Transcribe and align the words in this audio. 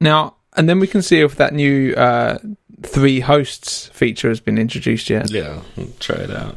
Now, 0.00 0.34
and 0.56 0.68
then 0.68 0.80
we 0.80 0.86
can 0.86 1.02
see 1.02 1.20
if 1.20 1.36
that 1.36 1.52
new 1.54 1.92
uh, 1.94 2.38
three 2.82 3.20
hosts 3.20 3.88
feature 3.88 4.28
has 4.28 4.40
been 4.40 4.58
introduced 4.58 5.10
yet. 5.10 5.30
Yeah, 5.30 5.60
try 5.98 6.16
it 6.16 6.30
out. 6.30 6.56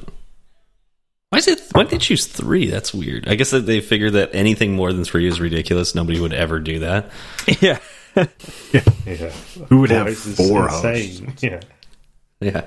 Why 1.30 1.40
is 1.40 1.48
it? 1.48 1.62
Why 1.72 1.84
did 1.84 1.92
they 1.92 1.98
choose 1.98 2.28
three? 2.28 2.68
That's 2.68 2.94
weird. 2.94 3.28
I 3.28 3.36
guess 3.36 3.50
that 3.52 3.66
they 3.66 3.82
figured 3.82 4.14
that 4.14 4.30
anything 4.34 4.76
more 4.76 4.94
than 4.94 5.04
three 5.04 5.28
is 5.28 5.42
ridiculous. 5.42 5.96
Nobody 5.96 6.20
would 6.20 6.34
ever 6.34 6.60
do 6.60 6.80
that. 6.80 7.10
Yeah. 7.62 7.80
Yeah. 8.72 9.30
Who 9.70 9.82
would 9.82 9.90
Four 9.90 9.98
have 9.98 10.18
four 10.18 10.68
hosts? 10.68 11.22
Yeah. 11.42 11.62
Yeah, 12.40 12.66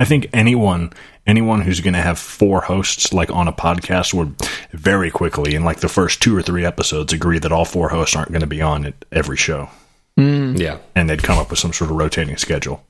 I 0.00 0.04
think 0.04 0.28
anyone 0.32 0.92
anyone 1.26 1.60
who's 1.60 1.80
going 1.80 1.94
to 1.94 2.00
have 2.02 2.18
four 2.18 2.60
hosts 2.62 3.12
like 3.12 3.30
on 3.30 3.48
a 3.48 3.52
podcast 3.52 4.12
would 4.12 4.34
very 4.72 5.10
quickly 5.10 5.54
in 5.54 5.64
like 5.64 5.80
the 5.80 5.88
first 5.88 6.20
two 6.20 6.36
or 6.36 6.42
three 6.42 6.64
episodes 6.64 7.12
agree 7.12 7.38
that 7.38 7.52
all 7.52 7.64
four 7.64 7.88
hosts 7.90 8.16
aren't 8.16 8.32
going 8.32 8.40
to 8.40 8.46
be 8.46 8.60
on 8.60 8.84
at 8.86 8.94
every 9.12 9.36
show 9.36 9.70
Mm. 10.18 10.58
yeah. 10.58 10.78
and 10.96 11.08
they'd 11.08 11.22
come 11.22 11.38
up 11.38 11.48
with 11.48 11.60
some 11.60 11.72
sort 11.72 11.92
of 11.92 11.96
rotating 11.96 12.36
schedule. 12.36 12.84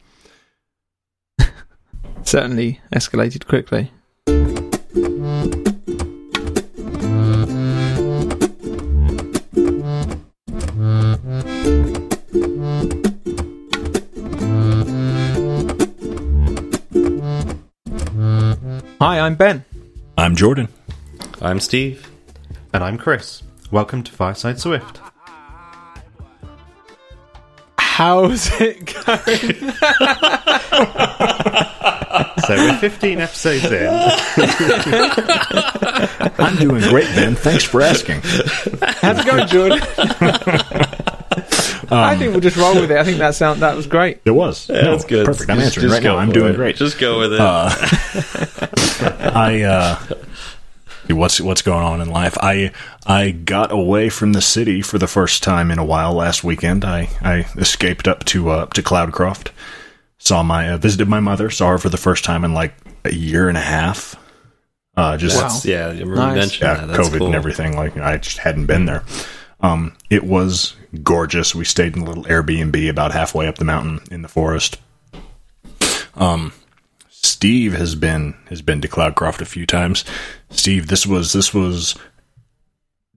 Certainly 2.22 2.80
escalated 2.90 3.46
quickly. 3.46 3.90
Hi, 19.02 19.20
I'm 19.20 19.34
Ben. 19.34 19.66
I'm 20.16 20.34
Jordan. 20.34 20.68
I'm 21.42 21.60
Steve. 21.60 22.10
And 22.72 22.82
I'm 22.82 22.96
Chris. 22.96 23.42
Welcome 23.70 24.02
to 24.04 24.12
Fireside 24.12 24.58
Swift. 24.58 25.00
How's 27.98 28.48
it 28.60 28.94
going? 28.94 29.72
So 32.46 32.54
we're 32.54 32.78
15 32.78 33.18
episodes 33.20 33.64
in. 33.64 33.88
I'm 36.38 36.54
doing 36.58 36.80
great, 36.82 37.06
Ben. 37.16 37.34
Thanks 37.34 37.64
for 37.64 37.82
asking. 37.82 38.20
How's 38.22 39.18
it 39.18 39.26
going, 39.26 39.48
Jordan? 39.48 39.80
I 41.90 42.14
think 42.16 42.30
we'll 42.30 42.40
just 42.40 42.56
roll 42.56 42.76
with 42.80 42.92
it. 42.92 42.98
I 42.98 43.02
think 43.02 43.18
that 43.18 43.34
sound 43.34 43.62
that 43.62 43.74
was 43.74 43.88
great. 43.88 44.20
It 44.24 44.30
was. 44.30 44.68
Yeah, 44.68 44.82
No, 44.82 44.90
That's 44.92 45.04
good. 45.04 45.26
Perfect. 45.26 45.50
I'm 45.50 45.56
Just- 45.56 45.66
answering 45.76 45.88
just 45.88 45.94
right 45.94 46.02
now. 46.04 46.18
I'm 46.18 46.30
doing 46.30 46.52
it. 46.52 46.56
great. 46.56 46.76
Just 46.76 47.00
go 47.00 47.18
with 47.18 47.32
it. 47.32 47.40
I 49.34 49.62
uh 49.62 49.98
what's 51.14 51.40
what's 51.40 51.62
going 51.62 51.82
on 51.84 52.00
in 52.00 52.08
life? 52.10 52.36
I 52.40 52.72
I 53.06 53.30
got 53.30 53.72
away 53.72 54.08
from 54.08 54.32
the 54.32 54.42
city 54.42 54.82
for 54.82 54.98
the 54.98 55.06
first 55.06 55.42
time 55.42 55.70
in 55.70 55.78
a 55.78 55.84
while 55.84 56.12
last 56.12 56.44
weekend. 56.44 56.84
I 56.84 57.08
I 57.22 57.46
escaped 57.56 58.06
up 58.08 58.24
to 58.26 58.50
uh, 58.50 58.56
up 58.58 58.74
to 58.74 58.82
Cloudcroft. 58.82 59.48
Saw 60.18 60.42
my 60.42 60.70
uh, 60.70 60.78
visited 60.78 61.08
my 61.08 61.20
mother. 61.20 61.50
Saw 61.50 61.70
her 61.70 61.78
for 61.78 61.88
the 61.88 61.96
first 61.96 62.24
time 62.24 62.44
in 62.44 62.52
like 62.54 62.74
a 63.04 63.12
year 63.14 63.48
and 63.48 63.56
a 63.56 63.62
half. 63.62 64.16
Uh, 64.96 65.16
just 65.16 65.36
Wow. 65.40 65.60
yeah, 65.64 65.88
I 65.88 65.92
Nice. 66.02 66.34
mentioned 66.34 66.60
yeah, 66.62 66.74
that. 66.74 66.86
That's 66.88 67.08
COVID 67.08 67.18
cool. 67.18 67.26
and 67.28 67.34
everything. 67.36 67.76
Like 67.76 67.96
I 67.96 68.16
just 68.18 68.38
hadn't 68.38 68.66
been 68.66 68.84
there. 68.86 69.04
Um, 69.60 69.96
it 70.10 70.24
was 70.24 70.74
gorgeous. 71.02 71.54
We 71.54 71.64
stayed 71.64 71.96
in 71.96 72.02
a 72.02 72.04
little 72.04 72.24
Airbnb 72.24 72.88
about 72.90 73.12
halfway 73.12 73.46
up 73.46 73.56
the 73.58 73.64
mountain 73.64 74.00
in 74.10 74.22
the 74.22 74.28
forest. 74.28 74.78
Um, 76.16 76.52
Steve 77.10 77.74
has 77.74 77.94
been 77.94 78.34
has 78.48 78.62
been 78.62 78.80
to 78.80 78.88
Cloudcroft 78.88 79.40
a 79.40 79.44
few 79.44 79.66
times. 79.66 80.04
Steve, 80.50 80.88
this 80.88 81.06
was 81.06 81.32
this 81.32 81.52
was 81.52 81.94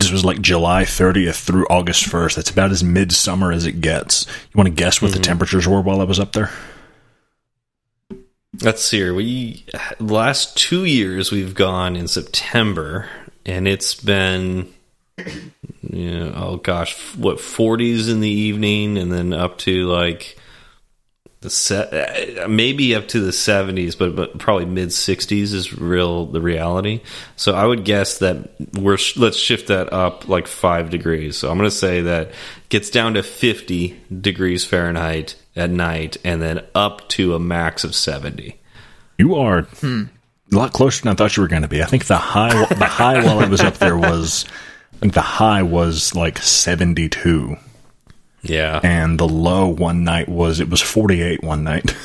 this 0.01 0.11
was 0.11 0.25
like 0.25 0.41
July 0.41 0.83
30th 0.83 1.43
through 1.43 1.67
August 1.69 2.05
1st. 2.05 2.35
That's 2.35 2.49
about 2.49 2.71
as 2.71 2.83
midsummer 2.83 3.51
as 3.51 3.65
it 3.65 3.81
gets. 3.81 4.25
You 4.25 4.57
want 4.57 4.67
to 4.67 4.73
guess 4.73 5.01
what 5.01 5.11
the 5.11 5.17
mm-hmm. 5.17 5.23
temperatures 5.23 5.67
were 5.67 5.81
while 5.81 6.01
I 6.01 6.05
was 6.05 6.19
up 6.19 6.33
there? 6.33 6.49
Let's 8.61 8.83
see 8.83 8.97
here. 8.97 9.13
We 9.13 9.65
last 9.99 10.57
two 10.57 10.85
years 10.85 11.31
we've 11.31 11.55
gone 11.55 11.95
in 11.95 12.07
September, 12.07 13.07
and 13.45 13.67
it's 13.67 13.95
been, 13.95 14.73
you 15.81 16.11
know, 16.11 16.33
oh 16.35 16.57
gosh, 16.57 16.95
what 17.15 17.39
forties 17.39 18.09
in 18.09 18.19
the 18.19 18.29
evening, 18.29 18.97
and 18.97 19.11
then 19.11 19.33
up 19.33 19.57
to 19.59 19.85
like 19.85 20.37
the 21.41 21.49
set, 21.49 22.37
uh, 22.39 22.47
maybe 22.47 22.93
up 22.95 23.07
to 23.09 23.19
the 23.19 23.31
seventies, 23.31 23.95
but 23.95 24.15
but 24.15 24.37
probably 24.37 24.65
mid 24.65 24.93
sixties 24.93 25.53
is 25.53 25.75
real 25.75 26.27
the 26.27 26.39
reality. 26.39 27.01
So 27.35 27.53
I 27.55 27.65
would 27.65 27.83
guess 27.83 28.19
that 28.19 28.51
we're 28.79 28.97
sh- 28.97 29.17
let's 29.17 29.37
shift 29.37 29.67
that 29.67 29.91
up 29.91 30.27
like 30.27 30.47
five 30.47 30.91
degrees. 30.91 31.37
So 31.37 31.49
I'm 31.49 31.57
going 31.57 31.69
to 31.69 31.75
say 31.75 32.01
that 32.01 32.31
gets 32.69 32.91
down 32.91 33.15
to 33.15 33.23
fifty 33.23 33.99
degrees 34.21 34.65
Fahrenheit 34.65 35.35
at 35.55 35.71
night, 35.71 36.17
and 36.23 36.41
then 36.41 36.63
up 36.75 37.09
to 37.09 37.33
a 37.33 37.39
max 37.39 37.83
of 37.83 37.95
seventy. 37.95 38.59
You 39.17 39.35
are 39.35 39.67
a 39.83 40.07
lot 40.51 40.73
closer 40.73 41.03
than 41.03 41.11
I 41.11 41.15
thought 41.15 41.37
you 41.37 41.41
were 41.41 41.49
going 41.49 41.63
to 41.63 41.67
be. 41.67 41.81
I 41.81 41.87
think 41.87 42.05
the 42.05 42.17
high 42.17 42.65
the 42.75 42.85
high 42.85 43.23
while 43.23 43.39
I 43.39 43.47
was 43.47 43.61
up 43.61 43.77
there 43.79 43.97
was 43.97 44.45
I 44.93 44.97
think 44.97 45.13
the 45.15 45.21
high 45.21 45.63
was 45.63 46.13
like 46.13 46.37
72 46.37 47.57
Yeah. 48.43 48.79
and 48.83 49.19
the 49.19 49.27
low 49.27 49.67
one 49.67 50.03
night 50.03 50.27
was 50.29 50.59
it 50.59 50.69
was 50.69 50.81
48 50.81 51.43
one 51.43 51.63
night. 51.63 51.95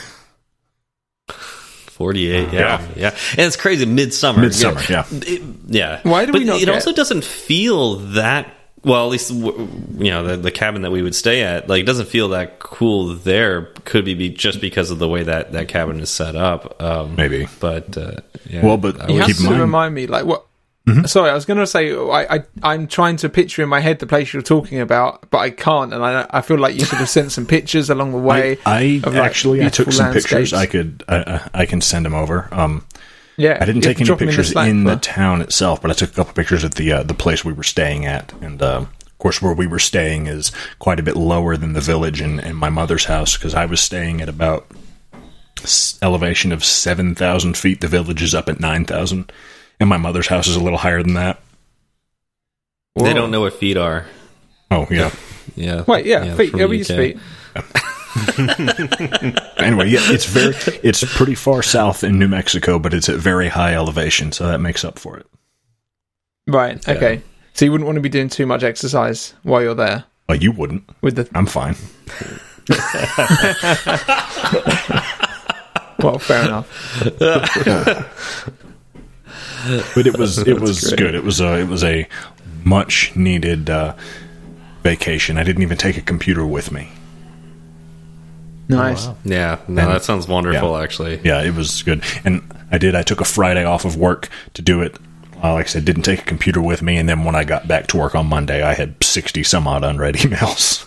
48 1.28 2.52
yeah 2.52 2.86
yeah 2.94 3.08
and 3.30 3.40
it's 3.40 3.56
crazy 3.56 3.86
midsummer 3.86 4.42
Midsummer, 4.42 4.80
yeah. 4.90 5.04
It- 5.10 5.42
yeah 5.68 6.00
Why 6.02 6.26
do 6.26 6.32
but 6.32 6.40
we 6.40 6.44
not 6.44 6.56
it 6.60 6.66
get- 6.66 6.74
also 6.74 6.92
doesn't 6.92 7.24
feel 7.24 7.96
that 8.12 8.52
well 8.84 9.06
at 9.06 9.10
least 9.12 9.30
you 9.30 10.10
know 10.10 10.22
the, 10.26 10.36
the 10.36 10.50
cabin 10.50 10.82
that 10.82 10.90
we 10.92 11.00
would 11.02 11.14
stay 11.14 11.42
at 11.42 11.68
like 11.70 11.86
doesn't 11.86 12.08
feel 12.08 12.28
that 12.28 12.58
cool 12.58 13.14
there 13.14 13.72
could 13.86 14.04
be 14.04 14.12
be 14.12 14.28
just 14.28 14.60
because 14.60 14.90
of 14.90 14.98
the 14.98 15.08
way 15.08 15.22
that 15.22 15.52
that 15.52 15.68
cabin 15.68 15.98
is 16.00 16.10
set 16.10 16.36
up 16.36 16.80
um 16.82 17.16
Maybe. 17.16 17.48
but 17.60 17.96
uh 17.96 18.12
yeah, 18.48 18.64
Well, 18.64 18.76
but 18.76 19.00
I 19.00 19.08
You 19.08 19.14
would 19.14 19.18
have 19.22 19.26
keep 19.28 19.36
to 19.38 19.42
in 19.44 19.48
mind- 19.48 19.60
remind 19.62 19.94
me, 19.94 20.06
like 20.06 20.24
what? 20.26 20.45
Mm-hmm. 20.86 21.06
Sorry, 21.06 21.30
I 21.30 21.34
was 21.34 21.44
going 21.44 21.58
to 21.58 21.66
say 21.66 21.92
I, 21.92 22.36
I 22.36 22.44
I'm 22.62 22.86
trying 22.86 23.16
to 23.16 23.28
picture 23.28 23.62
in 23.62 23.68
my 23.68 23.80
head 23.80 23.98
the 23.98 24.06
place 24.06 24.32
you're 24.32 24.42
talking 24.42 24.80
about, 24.80 25.28
but 25.30 25.38
I 25.38 25.50
can't, 25.50 25.92
and 25.92 26.04
I 26.04 26.26
I 26.30 26.42
feel 26.42 26.58
like 26.58 26.74
you 26.74 26.84
should 26.84 26.98
have 26.98 27.08
sent 27.08 27.32
some 27.32 27.44
pictures 27.44 27.90
along 27.90 28.12
the 28.12 28.18
way. 28.18 28.58
I, 28.64 29.02
I 29.04 29.08
like, 29.08 29.16
actually 29.16 29.64
I 29.64 29.68
took 29.68 29.90
some 29.90 30.12
pictures. 30.12 30.52
I 30.52 30.66
could 30.66 31.02
I, 31.08 31.48
I 31.52 31.66
can 31.66 31.80
send 31.80 32.06
them 32.06 32.14
over. 32.14 32.48
Um 32.52 32.86
yeah, 33.36 33.58
I 33.60 33.66
didn't 33.66 33.82
take 33.82 34.00
any 34.00 34.16
pictures 34.16 34.48
the 34.48 34.52
Slack, 34.52 34.68
in 34.68 34.84
the 34.84 34.96
town 34.96 35.42
itself, 35.42 35.82
but 35.82 35.90
I 35.90 35.94
took 35.94 36.10
a 36.10 36.14
couple 36.14 36.32
pictures 36.32 36.64
at 36.64 36.76
the 36.76 36.92
uh, 36.92 37.02
the 37.02 37.14
place 37.14 37.44
we 37.44 37.52
were 37.52 37.64
staying 37.64 38.06
at, 38.06 38.32
and 38.40 38.62
uh, 38.62 38.86
of 39.16 39.18
course, 39.18 39.42
where 39.42 39.52
we 39.52 39.66
were 39.66 39.78
staying 39.78 40.26
is 40.26 40.52
quite 40.78 40.98
a 41.00 41.02
bit 41.02 41.16
lower 41.16 41.56
than 41.56 41.74
the 41.74 41.80
village 41.80 42.20
and, 42.20 42.40
and 42.40 42.56
my 42.56 42.70
mother's 42.70 43.04
house 43.06 43.36
because 43.36 43.54
I 43.54 43.66
was 43.66 43.80
staying 43.80 44.22
at 44.22 44.28
about 44.28 44.66
elevation 46.00 46.52
of 46.52 46.64
seven 46.64 47.14
thousand 47.14 47.58
feet. 47.58 47.80
The 47.82 47.88
village 47.88 48.22
is 48.22 48.34
up 48.34 48.48
at 48.48 48.60
nine 48.60 48.86
thousand, 48.86 49.30
and 49.80 49.88
my 49.88 49.96
mother's 49.96 50.26
house 50.26 50.46
is 50.48 50.56
a 50.56 50.60
little 50.62 50.78
higher 50.78 51.02
than 51.02 51.14
that. 51.14 51.40
they 52.96 53.14
don't 53.14 53.30
know 53.30 53.40
what 53.40 53.54
feet 53.54 53.76
are 53.76 54.06
Oh 54.70 54.86
yeah. 54.90 55.10
yeah 55.54 55.84
Wait, 55.86 56.06
yeah, 56.06 56.34
feet. 56.34 56.54
Yeah, 56.54 56.66
we 56.66 56.78
use 56.78 56.88
feet. 56.88 57.18
anyway, 59.58 59.88
yeah, 59.88 60.00
it's 60.12 60.26
very 60.26 60.54
it's 60.82 61.04
pretty 61.16 61.34
far 61.34 61.62
south 61.62 62.04
in 62.04 62.18
New 62.18 62.28
Mexico, 62.28 62.78
but 62.78 62.92
it's 62.94 63.08
at 63.08 63.16
very 63.16 63.48
high 63.48 63.74
elevation, 63.74 64.32
so 64.32 64.46
that 64.46 64.58
makes 64.60 64.84
up 64.84 64.98
for 64.98 65.16
it. 65.18 65.26
Right. 66.48 66.86
Okay. 66.88 67.22
So 67.54 67.64
you 67.64 67.72
wouldn't 67.72 67.86
want 67.86 67.96
to 67.96 68.02
be 68.02 68.08
doing 68.08 68.28
too 68.28 68.46
much 68.46 68.62
exercise 68.62 69.34
while 69.42 69.62
you're 69.62 69.74
there 69.74 70.04
Oh, 70.28 70.34
you 70.34 70.52
wouldn't. 70.52 70.84
with 71.00 71.16
the. 71.16 71.28
I'm 71.34 71.46
fine. 71.46 71.76
Well, 75.98 76.18
fair 76.18 76.44
enough. 76.44 76.68
but 79.94 80.06
it 80.06 80.16
was 80.18 80.38
it 80.38 80.60
was 80.60 80.92
good. 80.94 81.14
It 81.14 81.24
was 81.24 81.40
a 81.40 81.58
it 81.60 81.68
was 81.68 81.82
a 81.84 82.08
much 82.64 83.14
needed 83.16 83.70
uh, 83.70 83.94
vacation. 84.82 85.38
I 85.38 85.42
didn't 85.44 85.62
even 85.62 85.76
take 85.78 85.96
a 85.96 86.02
computer 86.02 86.44
with 86.46 86.70
me. 86.72 86.90
Nice. 88.68 89.06
yeah 89.24 89.58
no 89.68 89.82
And- 89.82 89.92
that 89.92 90.02
sounds 90.02 90.26
wonderful 90.26 90.72
yeah. 90.76 90.82
actually 90.82 91.20
Yeah, 91.22 91.40
it 91.42 91.54
was 91.54 91.82
good. 91.82 92.02
And 92.24 92.42
I 92.72 92.78
did. 92.78 92.96
I 92.96 93.02
took 93.02 93.20
a 93.20 93.24
Friday 93.24 93.64
off 93.64 93.84
of 93.84 93.96
work 93.96 94.28
to 94.54 94.62
do 94.62 94.82
it. 94.82 94.96
Uh, 95.42 95.52
like 95.52 95.66
I 95.66 95.68
said, 95.68 95.84
didn't 95.84 96.02
take 96.02 96.20
a 96.20 96.24
computer 96.24 96.60
with 96.60 96.82
me. 96.82 96.96
And 96.96 97.08
then 97.08 97.22
when 97.22 97.36
I 97.36 97.44
got 97.44 97.68
back 97.68 97.86
to 97.88 97.96
work 97.96 98.14
on 98.16 98.26
Monday, 98.26 98.62
I 98.64 98.74
had 98.74 98.96
sixty 99.04 99.42
some 99.44 99.68
odd 99.68 99.84
unread 99.84 100.14
emails. 100.16 100.84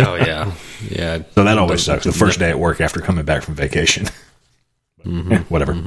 oh 0.00 0.16
yeah 0.16 0.52
yeah 0.90 1.18
So 1.34 1.44
that 1.44 1.56
always 1.56 1.82
sucks. 1.82 2.04
The 2.04 2.12
first 2.12 2.38
day 2.40 2.50
at 2.50 2.58
work 2.58 2.80
after 2.80 3.00
coming 3.00 3.24
back 3.24 3.42
from 3.42 3.54
vacation. 3.54 4.06
Eh, 5.06 5.38
whatever, 5.48 5.80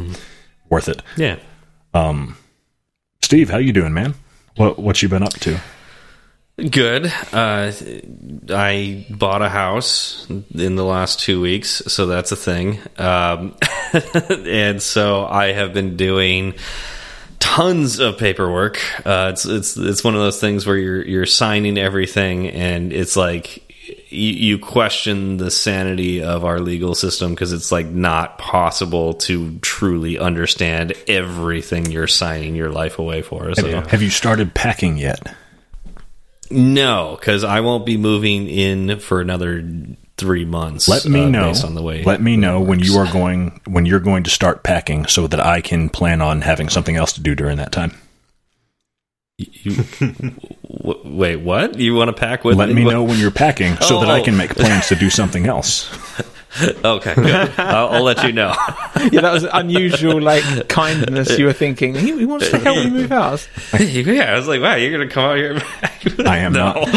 worth 0.70 0.88
it. 0.90 1.02
yeah 1.18 1.38
Steve, 3.22 3.50
how 3.50 3.58
you 3.58 3.74
doing, 3.74 3.94
man? 3.94 4.14
What 4.56 4.80
what 4.80 5.02
you 5.02 5.10
been 5.10 5.24
up 5.24 5.34
to? 5.34 5.60
Good. 6.58 7.06
Uh, 7.32 7.72
I 8.50 9.06
bought 9.10 9.42
a 9.42 9.50
house 9.50 10.28
in 10.30 10.76
the 10.76 10.84
last 10.84 11.20
two 11.20 11.42
weeks, 11.42 11.84
so 11.88 12.08
that's 12.08 12.32
a 12.32 12.36
thing. 12.36 12.80
Um, 12.98 13.56
and 14.46 14.82
so 14.82 15.26
I 15.26 15.52
have 15.52 15.74
been 15.74 15.98
doing 15.98 16.54
tons 17.40 18.00
of 18.00 18.18
paperwork. 18.18 18.80
Uh, 19.06 19.32
it's 19.34 19.46
it's 19.46 19.78
it's 19.78 20.04
one 20.04 20.16
of 20.16 20.22
those 20.22 20.40
things 20.40 20.66
where 20.66 20.78
you're 20.78 21.04
you're 21.04 21.26
signing 21.26 21.78
everything, 21.78 22.48
and 22.48 22.94
it's 22.94 23.16
like 23.16 23.67
you, 24.10 24.32
you 24.32 24.60
question 24.60 25.38
the 25.38 25.52
sanity 25.52 26.24
of 26.24 26.46
our 26.46 26.60
legal 26.60 26.96
system 26.96 27.32
because 27.32 27.54
it's 27.54 27.72
like 27.72 27.88
not 27.88 28.38
possible 28.38 29.14
to 29.14 29.58
truly 29.60 30.18
understand 30.18 30.94
everything 31.08 31.92
you're 31.92 32.08
signing 32.08 32.56
your 32.56 32.72
life 32.72 33.00
away 33.00 33.22
for. 33.22 33.54
So 33.56 33.82
Have 33.82 34.02
you 34.02 34.10
started 34.10 34.54
packing 34.54 34.98
yet? 34.98 35.36
no, 36.50 37.18
because 37.20 37.44
I 37.44 37.60
won't 37.60 37.86
be 37.86 37.98
moving 37.98 38.48
in 38.48 39.00
for 39.00 39.20
another 39.20 39.68
three 40.18 40.46
months. 40.46 40.88
Let 40.88 41.06
me 41.06 41.26
uh, 41.26 41.30
know. 41.30 41.44
based 41.50 41.66
on 41.66 41.76
the 41.76 41.82
way. 41.82 42.04
Let 42.04 42.22
me 42.22 42.38
know 42.38 42.62
when 42.62 42.80
you 42.80 42.98
are 42.98 43.12
going 43.12 43.62
when 43.66 43.86
you're 43.86 44.00
going 44.00 44.24
to 44.24 44.30
start 44.30 44.64
packing, 44.64 45.06
so 45.08 45.28
that 45.28 45.40
I 45.40 45.62
can 45.62 45.90
plan 45.90 46.22
on 46.22 46.42
having 46.42 46.70
something 46.70 46.96
else 46.96 47.14
to 47.14 47.22
do 47.22 47.36
during 47.36 47.58
that 47.58 47.72
time. 47.72 47.94
You, 49.38 49.76
w- 50.68 51.02
wait, 51.06 51.36
what? 51.36 51.78
You 51.78 51.94
want 51.94 52.08
to 52.08 52.14
pack 52.14 52.44
with? 52.44 52.58
Let 52.58 52.70
me 52.70 52.84
what- 52.84 52.92
know 52.94 53.04
when 53.04 53.20
you're 53.20 53.30
packing, 53.30 53.76
so 53.78 54.00
that 54.00 54.10
I 54.10 54.22
Oh. 54.22 54.24
can 54.24 54.36
make 54.36 54.56
plans 54.56 54.88
to 54.88 54.96
do 54.96 55.12
something 55.12 55.46
else. 55.56 55.92
Okay, 56.84 57.14
good. 57.14 57.52
I'll, 57.60 57.90
I'll 57.90 58.04
let 58.04 58.24
you 58.24 58.32
know. 58.32 58.56
Yeah, 59.12 59.22
that 59.22 59.32
was 59.32 59.44
unusual, 59.44 60.20
like 60.20 60.44
kindness. 60.70 61.38
You 61.38 61.46
were 61.46 61.54
thinking 61.54 61.94
he, 61.94 62.18
he 62.18 62.26
wants 62.26 62.50
to 62.50 62.58
help 62.58 62.78
me 62.78 62.90
move 62.90 63.10
house. 63.12 63.48
yeah, 63.80 64.34
I 64.34 64.36
was 64.36 64.48
like, 64.48 64.60
wow, 64.60 64.74
you're 64.74 64.92
gonna 64.92 65.08
come 65.08 65.24
out 65.24 65.38
here. 65.38 65.62
I 66.28 66.40
am 66.40 66.54
no. 66.54 66.74
not. 66.74 66.88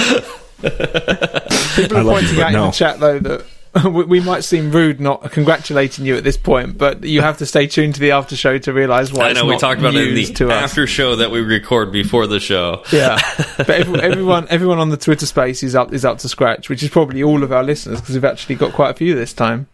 People 1.76 1.96
I 1.98 2.00
are 2.00 2.04
love 2.04 2.22
you, 2.22 2.28
pointing 2.28 2.36
but 2.36 2.42
out 2.44 2.54
in 2.54 2.60
the 2.62 2.70
chat 2.70 3.00
though 3.00 3.18
that 3.18 3.46
we 3.84 4.04
we 4.04 4.20
might 4.20 4.42
seem 4.42 4.70
rude 4.70 5.00
not 5.00 5.30
congratulating 5.30 6.04
you 6.04 6.16
at 6.16 6.24
this 6.24 6.36
point, 6.36 6.76
but 6.76 7.04
you 7.04 7.20
have 7.20 7.38
to 7.38 7.46
stay 7.46 7.66
tuned 7.66 7.94
to 7.94 8.00
the 8.00 8.10
after 8.10 8.34
show 8.34 8.58
to 8.58 8.72
realise 8.72 9.12
why. 9.12 9.28
I 9.28 9.32
know 9.32 9.44
we 9.44 9.56
talked 9.58 9.80
about 9.80 9.94
it 9.94 10.08
in 10.08 10.14
the 10.14 10.24
to 10.24 10.50
us. 10.50 10.70
after 10.70 10.86
show 10.86 11.16
that 11.16 11.30
we 11.30 11.40
record 11.40 11.92
before 11.92 12.26
the 12.26 12.40
show. 12.40 12.82
Yeah, 12.90 13.18
but 13.56 13.70
every, 13.70 14.00
everyone, 14.00 14.48
everyone 14.50 14.78
on 14.78 14.88
the 14.88 14.96
Twitter 14.96 15.26
space 15.26 15.62
is 15.62 15.74
up 15.76 15.92
is 15.92 16.04
up 16.04 16.18
to 16.18 16.28
scratch, 16.28 16.68
which 16.68 16.82
is 16.82 16.90
probably 16.90 17.22
all 17.22 17.44
of 17.44 17.52
our 17.52 17.62
listeners 17.62 18.00
because 18.00 18.14
we've 18.14 18.24
actually 18.24 18.56
got 18.56 18.72
quite 18.72 18.90
a 18.90 18.94
few 18.94 19.14
this 19.14 19.32
time. 19.32 19.68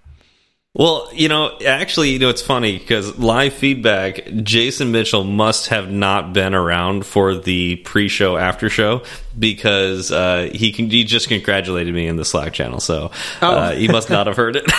Well, 0.78 1.08
you 1.14 1.30
know, 1.30 1.56
actually, 1.66 2.10
you 2.10 2.18
know, 2.18 2.28
it's 2.28 2.42
funny 2.42 2.78
because 2.78 3.18
live 3.18 3.54
feedback, 3.54 4.20
Jason 4.42 4.92
Mitchell 4.92 5.24
must 5.24 5.68
have 5.68 5.90
not 5.90 6.34
been 6.34 6.54
around 6.54 7.06
for 7.06 7.34
the 7.34 7.76
pre-show 7.76 8.36
after 8.36 8.68
show 8.68 9.00
because 9.38 10.12
uh, 10.12 10.50
he 10.52 10.72
can, 10.72 10.90
he 10.90 11.04
just 11.04 11.28
congratulated 11.28 11.94
me 11.94 12.06
in 12.06 12.16
the 12.16 12.26
Slack 12.26 12.52
channel, 12.52 12.80
so 12.80 13.10
uh, 13.40 13.72
he 13.72 13.88
must 13.88 14.10
not 14.10 14.26
have 14.26 14.36
heard 14.36 14.56
it. 14.56 14.66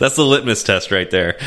that's 0.00 0.16
the 0.16 0.24
litmus 0.26 0.64
test 0.64 0.90
right 0.90 1.10
there. 1.10 1.38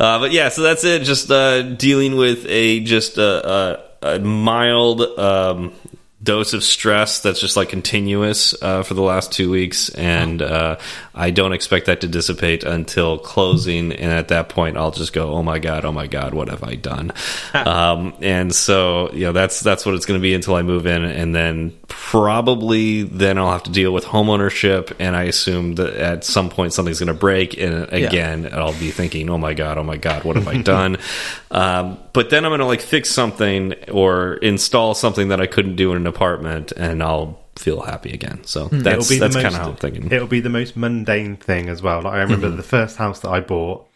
Uh, 0.00 0.18
but 0.18 0.32
yeah, 0.32 0.48
so 0.48 0.62
that's 0.62 0.82
it. 0.82 1.04
Just 1.04 1.30
uh, 1.30 1.62
dealing 1.62 2.16
with 2.16 2.44
a 2.48 2.80
just 2.80 3.18
a, 3.18 3.78
a, 4.02 4.14
a 4.14 4.18
mild 4.18 5.00
um, 5.00 5.72
dose 6.22 6.52
of 6.52 6.62
stress 6.62 7.20
that's 7.20 7.40
just 7.40 7.56
like 7.56 7.68
continuous 7.68 8.54
uh, 8.62 8.82
for 8.82 8.94
the 8.94 9.02
last 9.02 9.32
two 9.32 9.50
weeks, 9.50 9.88
and 9.90 10.40
uh, 10.40 10.78
I 11.14 11.30
don't 11.30 11.52
expect 11.52 11.86
that 11.86 12.00
to 12.02 12.08
dissipate 12.08 12.62
until 12.64 13.18
closing. 13.18 13.92
And 13.92 14.12
at 14.12 14.28
that 14.28 14.48
point, 14.48 14.76
I'll 14.76 14.90
just 14.90 15.12
go, 15.12 15.32
"Oh 15.32 15.42
my 15.42 15.58
god, 15.58 15.84
oh 15.84 15.92
my 15.92 16.06
god, 16.06 16.34
what 16.34 16.48
have 16.48 16.62
I 16.62 16.76
done?" 16.76 17.12
um, 17.54 18.14
and 18.20 18.54
so 18.54 19.10
you 19.12 19.24
know 19.26 19.32
that's 19.32 19.60
that's 19.60 19.84
what 19.84 19.94
it's 19.94 20.06
going 20.06 20.20
to 20.20 20.22
be 20.22 20.34
until 20.34 20.54
I 20.54 20.62
move 20.62 20.86
in, 20.86 21.04
and 21.04 21.34
then 21.34 21.76
probably 21.88 23.02
then 23.02 23.38
I'll 23.38 23.52
have 23.52 23.64
to 23.64 23.72
deal 23.72 23.92
with 23.92 24.04
homeownership, 24.04 24.94
and 24.98 25.16
I 25.16 25.24
assume 25.24 25.74
that 25.76 25.94
at 25.94 26.24
some 26.24 26.50
point 26.50 26.72
something's 26.72 27.00
going 27.00 27.08
to 27.08 27.14
break, 27.14 27.58
and 27.58 27.92
again 27.92 28.48
I'll 28.52 28.78
be 28.78 28.90
thinking, 28.90 29.28
"Oh 29.28 29.38
my 29.38 29.54
god, 29.54 29.78
oh 29.78 29.84
my 29.84 29.96
god, 29.96 30.24
what 30.24 30.36
have 30.36 30.46
I 30.46 30.58
done?" 30.58 30.98
um, 31.50 31.98
but 32.12 32.30
then 32.30 32.44
I'm 32.44 32.50
going 32.50 32.60
to 32.60 32.66
like 32.66 32.80
fix 32.80 33.10
something 33.10 33.74
or 33.90 34.34
install 34.34 34.94
something 34.94 35.28
that 35.28 35.40
I 35.40 35.46
couldn't 35.46 35.76
do 35.76 35.90
in 35.92 35.96
an 35.96 36.11
apartment, 36.14 36.72
and 36.76 37.02
I'll 37.02 37.38
feel 37.56 37.80
happy 37.82 38.12
again. 38.12 38.44
So 38.44 38.68
that's 38.68 39.08
that's 39.18 39.34
kind 39.34 39.46
of 39.46 39.54
how 39.54 39.68
I'm 39.70 39.76
thinking. 39.76 40.10
It'll 40.12 40.26
be 40.28 40.40
the 40.40 40.48
most 40.50 40.76
mundane 40.76 41.36
thing 41.36 41.68
as 41.68 41.82
well. 41.82 42.02
Like 42.02 42.14
I 42.14 42.22
remember 42.22 42.48
Mm-hmm. 42.48 42.56
the 42.56 42.62
first 42.76 42.96
house 42.96 43.20
that 43.20 43.30
I 43.30 43.40
bought. 43.40 43.86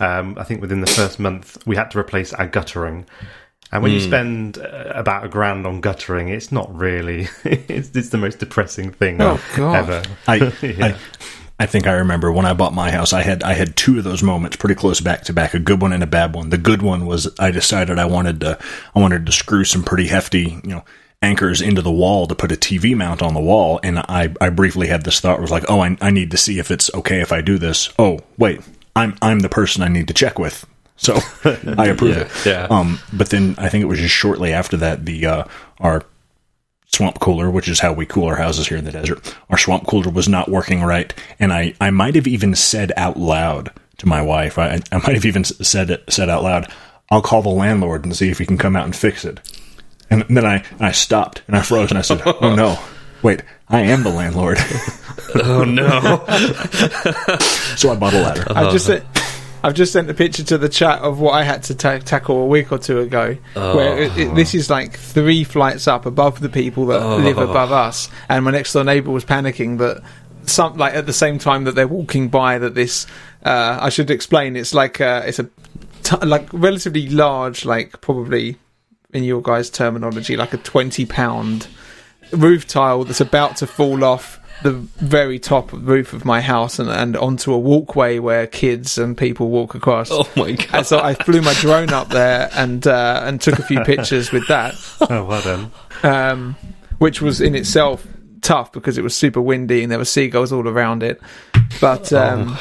Um, 0.00 0.36
I 0.38 0.44
think 0.44 0.60
within 0.60 0.80
the 0.80 0.86
first 0.86 1.18
month 1.18 1.58
we 1.66 1.76
had 1.76 1.90
to 1.92 1.98
replace 1.98 2.32
our 2.32 2.46
guttering. 2.46 3.06
And 3.70 3.82
when 3.82 3.92
you 3.92 4.00
Mm. 4.00 4.06
spend 4.06 4.58
uh, 4.58 4.92
about 4.94 5.24
a 5.24 5.28
grand 5.28 5.66
on 5.66 5.80
guttering, 5.80 6.28
it's 6.28 6.52
not 6.52 6.74
really. 6.74 7.28
it's, 7.44 7.90
it's 7.96 8.08
the 8.10 8.18
most 8.18 8.38
depressing 8.38 8.90
thing 8.92 9.20
Oh, 9.20 9.40
God. 9.56 9.76
ever. 9.76 10.02
I, 10.28 10.36
Yeah. 10.62 10.86
I 10.86 10.96
I 11.60 11.66
think 11.66 11.86
I 11.86 11.92
remember 11.92 12.32
when 12.32 12.44
I 12.44 12.54
bought 12.54 12.74
my 12.74 12.90
house. 12.90 13.12
I 13.12 13.22
had 13.22 13.42
I 13.44 13.52
had 13.52 13.76
two 13.76 13.96
of 13.98 14.04
those 14.04 14.22
moments 14.22 14.56
pretty 14.56 14.74
close 14.74 15.00
back 15.00 15.22
to 15.24 15.32
back, 15.32 15.54
a 15.54 15.60
good 15.60 15.80
one 15.80 15.92
and 15.92 16.02
a 16.02 16.06
bad 16.08 16.34
one. 16.34 16.50
The 16.50 16.58
good 16.58 16.82
one 16.82 17.06
was 17.06 17.28
I 17.38 17.50
decided 17.52 17.98
I 18.00 18.04
wanted 18.06 18.40
to 18.40 18.58
I 18.96 18.98
wanted 18.98 19.26
to 19.26 19.32
screw 19.32 19.62
some 19.64 19.84
pretty 19.84 20.08
hefty, 20.08 20.58
you 20.64 20.70
know, 20.70 20.84
anchors 21.22 21.60
into 21.62 21.80
the 21.82 21.90
wall 21.92 22.26
to 22.26 22.34
put 22.34 22.52
a 22.52 22.56
TV 22.56 22.94
mount 22.96 23.22
on 23.22 23.32
the 23.34 23.40
wall, 23.40 23.80
and 23.82 23.98
I 24.00 24.34
I 24.40 24.50
briefly 24.50 24.88
had 24.88 25.04
this 25.04 25.20
thought 25.20 25.40
was 25.40 25.50
like, 25.50 25.64
oh, 25.68 25.80
I 25.80 25.96
I 26.00 26.10
need 26.10 26.30
to 26.32 26.36
see 26.36 26.58
if 26.58 26.70
it's 26.70 26.92
okay 26.94 27.20
if 27.20 27.32
I 27.32 27.40
do 27.40 27.58
this. 27.58 27.90
Oh, 27.98 28.20
wait, 28.38 28.60
I'm 28.96 29.16
I'm 29.22 29.40
the 29.40 29.48
person 29.48 29.82
I 29.82 29.88
need 29.88 30.08
to 30.08 30.14
check 30.14 30.38
with. 30.38 30.66
So 30.96 31.14
I 31.44 31.86
approve 31.86 32.16
Yeah, 32.16 32.22
it. 32.22 32.46
yeah. 32.46 32.66
Um, 32.70 33.00
but 33.12 33.30
then 33.30 33.54
I 33.58 33.68
think 33.68 33.82
it 33.82 33.86
was 33.86 33.98
just 33.98 34.14
shortly 34.14 34.52
after 34.52 34.76
that 34.78 35.04
the 35.06 35.26
uh, 35.26 35.44
our 35.80 36.04
swamp 36.86 37.18
cooler, 37.20 37.50
which 37.50 37.68
is 37.68 37.80
how 37.80 37.92
we 37.92 38.04
cool 38.04 38.26
our 38.28 38.36
houses 38.36 38.68
here 38.68 38.76
in 38.76 38.84
the 38.84 38.92
desert. 38.92 39.34
Our 39.48 39.56
swamp 39.58 39.86
cooler 39.86 40.10
was 40.10 40.28
not 40.28 40.50
working 40.50 40.82
right, 40.82 41.12
and 41.40 41.52
I, 41.52 41.72
I 41.80 41.88
might 41.90 42.14
have 42.16 42.26
even 42.26 42.54
said 42.54 42.92
out 42.98 43.16
loud 43.18 43.72
to 43.98 44.06
my 44.06 44.20
wife, 44.20 44.58
I, 44.58 44.80
I 44.92 44.96
might 44.98 45.14
have 45.14 45.24
even 45.24 45.44
said 45.44 45.90
it 45.90 46.04
said 46.10 46.28
out 46.28 46.42
loud, 46.42 46.70
"I'll 47.10 47.22
call 47.22 47.40
the 47.42 47.48
landlord 47.48 48.04
and 48.04 48.14
see 48.16 48.28
if 48.30 48.38
he 48.38 48.46
can 48.46 48.58
come 48.58 48.76
out 48.76 48.84
and 48.84 48.94
fix 48.94 49.24
it." 49.24 49.40
And 50.12 50.36
then 50.36 50.44
I, 50.44 50.62
I 50.78 50.92
stopped 50.92 51.42
and 51.46 51.56
I 51.56 51.62
froze 51.62 51.90
and 51.90 51.98
I 51.98 52.02
said, 52.02 52.20
"Oh 52.26 52.54
no, 52.54 52.78
wait, 53.22 53.42
I 53.68 53.80
am 53.80 54.02
the 54.02 54.10
landlord." 54.10 54.58
oh 55.36 55.64
no! 55.64 55.88
so 57.76 57.90
I 57.90 57.96
bought 57.96 58.12
a 58.12 58.20
ladder. 58.20 58.44
I've 58.50 58.72
just 58.72 58.84
sent, 58.86 59.04
I've 59.62 59.72
just 59.72 59.92
sent 59.94 60.10
a 60.10 60.14
picture 60.14 60.44
to 60.44 60.58
the 60.58 60.68
chat 60.68 60.98
of 61.00 61.18
what 61.18 61.32
I 61.32 61.44
had 61.44 61.62
to 61.64 61.74
ta- 61.74 61.98
tackle 61.98 62.42
a 62.42 62.46
week 62.46 62.72
or 62.72 62.78
two 62.78 63.00
ago. 63.00 63.38
Where 63.54 64.02
it, 64.02 64.18
it, 64.18 64.34
this 64.34 64.54
is 64.54 64.68
like 64.68 64.98
three 64.98 65.44
flights 65.44 65.88
up 65.88 66.04
above 66.04 66.40
the 66.40 66.50
people 66.50 66.86
that 66.86 67.00
live 67.00 67.38
above 67.38 67.72
us, 67.72 68.10
and 68.28 68.44
my 68.44 68.50
next 68.50 68.74
door 68.74 68.84
neighbour 68.84 69.10
was 69.10 69.24
panicking 69.24 69.78
that 69.78 70.02
some 70.44 70.76
like 70.76 70.94
at 70.94 71.06
the 71.06 71.12
same 71.14 71.38
time 71.38 71.64
that 71.64 71.74
they're 71.74 71.88
walking 71.88 72.28
by 72.28 72.58
that 72.58 72.74
this. 72.74 73.06
Uh, 73.42 73.78
I 73.80 73.88
should 73.88 74.10
explain. 74.10 74.56
It's 74.56 74.74
like 74.74 75.00
uh, 75.00 75.22
it's 75.24 75.38
a 75.38 75.48
t- 76.02 76.16
like 76.26 76.48
relatively 76.52 77.08
large, 77.08 77.64
like 77.64 78.00
probably 78.00 78.58
in 79.12 79.24
your 79.24 79.42
guys' 79.42 79.70
terminology, 79.70 80.36
like 80.36 80.52
a 80.52 80.58
twenty 80.58 81.06
pound 81.06 81.68
roof 82.32 82.66
tile 82.66 83.04
that's 83.04 83.20
about 83.20 83.56
to 83.58 83.66
fall 83.66 84.04
off 84.04 84.38
the 84.62 84.72
very 84.72 85.38
top 85.38 85.72
roof 85.72 86.12
of 86.12 86.24
my 86.24 86.40
house 86.40 86.78
and, 86.78 86.88
and 86.88 87.16
onto 87.16 87.52
a 87.52 87.58
walkway 87.58 88.18
where 88.20 88.46
kids 88.46 88.96
and 88.96 89.18
people 89.18 89.48
walk 89.50 89.74
across. 89.74 90.08
Oh 90.10 90.28
my 90.36 90.52
god! 90.52 90.68
And 90.72 90.86
so 90.86 91.00
I 91.00 91.14
flew 91.14 91.42
my 91.42 91.52
drone 91.54 91.92
up 91.92 92.08
there 92.08 92.48
and 92.54 92.86
uh, 92.86 93.22
and 93.24 93.40
took 93.40 93.58
a 93.58 93.62
few 93.62 93.80
pictures 93.80 94.30
with 94.32 94.46
that, 94.48 94.74
oh, 95.00 95.24
well 95.24 95.42
done. 95.42 95.72
um, 96.04 96.56
which 96.98 97.20
was 97.20 97.40
in 97.40 97.54
itself 97.54 98.06
tough 98.40 98.72
because 98.72 98.98
it 98.98 99.02
was 99.02 99.14
super 99.14 99.40
windy 99.40 99.82
and 99.82 99.90
there 99.90 99.98
were 99.98 100.04
seagulls 100.04 100.52
all 100.52 100.68
around 100.68 101.02
it. 101.02 101.20
But 101.80 102.12
um, 102.12 102.56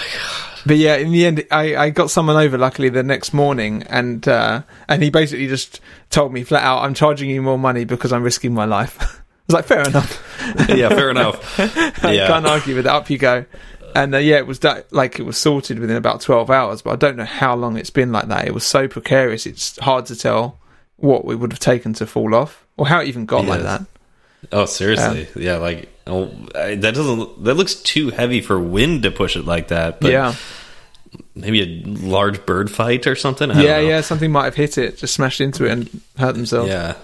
but 0.65 0.77
yeah, 0.77 0.96
in 0.96 1.12
the 1.12 1.25
end, 1.25 1.46
I, 1.51 1.75
I 1.75 1.89
got 1.89 2.10
someone 2.12 2.36
over 2.38 2.58
luckily 2.58 2.89
the 2.89 3.03
next 3.03 3.34
morning 3.34 3.84
and 3.84 4.27
uh, 4.27 4.63
and 4.88 5.01
he 5.03 5.10
basically 5.10 5.48
just 5.48 5.80
told 6.10 6.34
me 6.34 6.44
flat 6.44 6.63
out, 6.63 6.84
"I'm 6.84 6.94
charging 6.94 7.30
you 7.30 7.41
more 7.41 7.58
money 7.60 7.86
because 7.86 8.12
I'm 8.13 8.24
risking 8.24 8.53
my 8.53 8.65
life." 8.65 8.98
I 9.01 9.44
was 9.48 9.53
like, 9.56 9.65
"Fair 9.65 9.82
enough." 9.88 10.68
yeah, 10.70 10.89
fair 10.89 11.10
enough. 11.10 11.60
I 12.06 12.13
Yeah. 12.13 12.27
can't 12.27 12.46
argue 12.46 12.75
with 12.75 12.86
it. 12.86 12.89
Up 12.91 13.10
you 13.10 13.18
go. 13.18 13.46
And 13.94 14.15
uh, 14.15 14.20
yeah, 14.20 14.38
it 14.38 14.48
was 14.48 14.60
that, 14.60 14.91
like 14.94 15.20
it 15.20 15.24
was 15.24 15.38
sorted 15.38 15.77
within 15.80 15.98
about 15.98 16.22
twelve 16.22 16.50
hours, 16.50 16.82
but 16.82 16.91
I 16.91 16.96
don't 16.96 17.18
know 17.18 17.25
how 17.25 17.56
long 17.56 17.75
it's 17.77 17.89
been 17.89 18.12
like 18.13 18.27
that. 18.30 18.48
It 18.48 18.53
was 18.53 18.63
so 18.65 18.88
precarious; 18.88 19.46
it's 19.46 19.77
hard 19.80 20.06
to 20.06 20.15
tell 20.15 20.58
what 20.96 21.25
we 21.25 21.36
would 21.36 21.51
have 21.51 21.60
taken 21.60 21.91
to 21.94 22.06
fall 22.06 22.34
off 22.36 22.65
or 22.77 22.88
how 22.88 23.01
it 23.01 23.08
even 23.08 23.25
got 23.25 23.46
like 23.46 23.63
that. 23.63 23.82
Oh, 24.51 24.65
seriously? 24.65 25.27
yeah, 25.36 25.57
like 25.57 25.89
oh, 26.07 26.31
I, 26.55 26.75
that 26.75 26.95
doesn't. 26.95 27.43
That 27.43 27.55
looks 27.55 27.75
too 27.75 28.10
heavy 28.10 28.41
for 28.41 28.60
wind 28.60 29.03
to 29.03 29.12
push 29.12 29.36
it 29.36 29.45
like 29.45 29.67
that. 29.69 30.00
But 30.00 30.12
yeah, 30.12 30.36
maybe 31.36 31.62
a 31.62 31.88
large 31.88 32.45
bird 32.45 32.71
fight 32.71 33.07
or 33.07 33.15
something. 33.15 33.51
I 33.51 33.62
yeah, 33.62 33.79
yeah. 33.79 34.01
Something 34.01 34.31
might 34.31 34.45
have 34.45 34.55
hit 34.55 34.77
it, 34.77 34.98
just 34.98 35.13
smashed 35.13 35.41
into 35.41 35.65
it 35.65 35.71
and 35.71 36.01
hurt 36.17 36.33
themselves. 36.33 36.69
Yeah. 36.69 36.95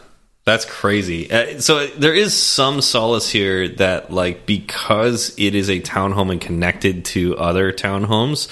That's 0.46 0.64
crazy. 0.64 1.30
Uh, 1.30 1.60
so 1.60 1.88
there 1.88 2.14
is 2.14 2.34
some 2.34 2.80
solace 2.80 3.30
here 3.30 3.68
that, 3.68 4.14
like, 4.14 4.46
because 4.46 5.36
it 5.38 5.56
is 5.56 5.70
a 5.70 5.82
townhome 5.82 6.32
and 6.32 6.40
connected 6.40 7.04
to 7.04 7.36
other 7.38 7.74
townhomes, 7.74 8.48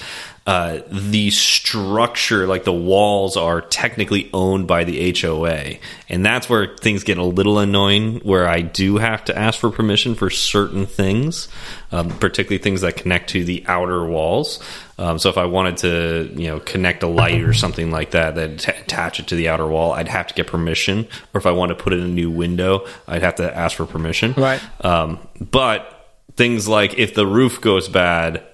uh, 0.46 0.80
the 0.88 1.30
structure, 1.30 2.46
like 2.46 2.62
the 2.62 2.72
walls, 2.72 3.36
are 3.36 3.60
technically 3.60 4.30
owned 4.32 4.68
by 4.68 4.84
the 4.84 5.12
HOA, 5.20 5.74
and 6.08 6.24
that's 6.24 6.48
where 6.48 6.76
things 6.76 7.02
get 7.02 7.18
a 7.18 7.24
little 7.24 7.58
annoying. 7.58 8.20
Where 8.20 8.46
I 8.48 8.60
do 8.60 8.98
have 8.98 9.24
to 9.24 9.36
ask 9.36 9.58
for 9.58 9.70
permission 9.70 10.14
for 10.14 10.30
certain 10.30 10.86
things, 10.86 11.48
um, 11.90 12.10
particularly 12.10 12.62
things 12.62 12.82
that 12.82 12.96
connect 12.96 13.30
to 13.30 13.44
the 13.44 13.64
outer 13.66 14.04
walls. 14.04 14.62
Um, 14.98 15.18
so 15.18 15.28
if 15.30 15.36
I 15.36 15.46
wanted 15.46 15.78
to, 15.78 16.32
you 16.40 16.46
know, 16.46 16.60
connect 16.60 17.02
a 17.02 17.08
light 17.08 17.42
or 17.42 17.52
something 17.52 17.90
like 17.90 18.12
that, 18.12 18.36
that 18.36 18.68
attach 18.68 19.18
it 19.18 19.26
to 19.26 19.34
the 19.34 19.48
outer 19.48 19.66
wall, 19.66 19.92
I'd 19.92 20.08
have 20.08 20.28
to 20.28 20.34
get 20.34 20.46
permission. 20.46 21.08
Or 21.34 21.38
if 21.38 21.46
I 21.46 21.50
want 21.50 21.70
to 21.70 21.74
put 21.74 21.92
in 21.92 22.00
a 22.00 22.08
new 22.08 22.30
window, 22.30 22.86
I'd 23.08 23.22
have 23.22 23.34
to 23.36 23.56
ask 23.56 23.76
for 23.76 23.84
permission. 23.84 24.32
Right. 24.36 24.62
Um, 24.84 25.18
but 25.40 25.92
things 26.36 26.68
like 26.68 26.94
if 26.98 27.14
the 27.14 27.26
roof 27.26 27.60
goes 27.60 27.88
bad 27.88 28.44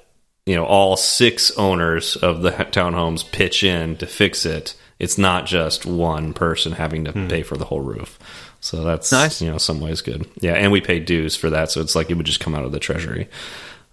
you 0.46 0.54
know 0.56 0.64
all 0.64 0.96
six 0.96 1.50
owners 1.52 2.16
of 2.16 2.42
the 2.42 2.50
townhomes 2.50 3.30
pitch 3.30 3.62
in 3.62 3.96
to 3.96 4.06
fix 4.06 4.44
it 4.46 4.74
it's 4.98 5.18
not 5.18 5.46
just 5.46 5.84
one 5.86 6.32
person 6.32 6.72
having 6.72 7.04
to 7.04 7.12
pay 7.28 7.42
for 7.42 7.56
the 7.56 7.64
whole 7.64 7.80
roof 7.80 8.18
so 8.60 8.82
that's 8.84 9.10
Nice. 9.12 9.40
you 9.42 9.50
know 9.50 9.58
some 9.58 9.80
ways 9.80 10.00
good 10.02 10.26
yeah 10.40 10.54
and 10.54 10.72
we 10.72 10.80
pay 10.80 10.98
dues 11.00 11.36
for 11.36 11.50
that 11.50 11.70
so 11.70 11.80
it's 11.80 11.94
like 11.94 12.10
it 12.10 12.14
would 12.14 12.26
just 12.26 12.40
come 12.40 12.54
out 12.54 12.64
of 12.64 12.72
the 12.72 12.80
treasury 12.80 13.28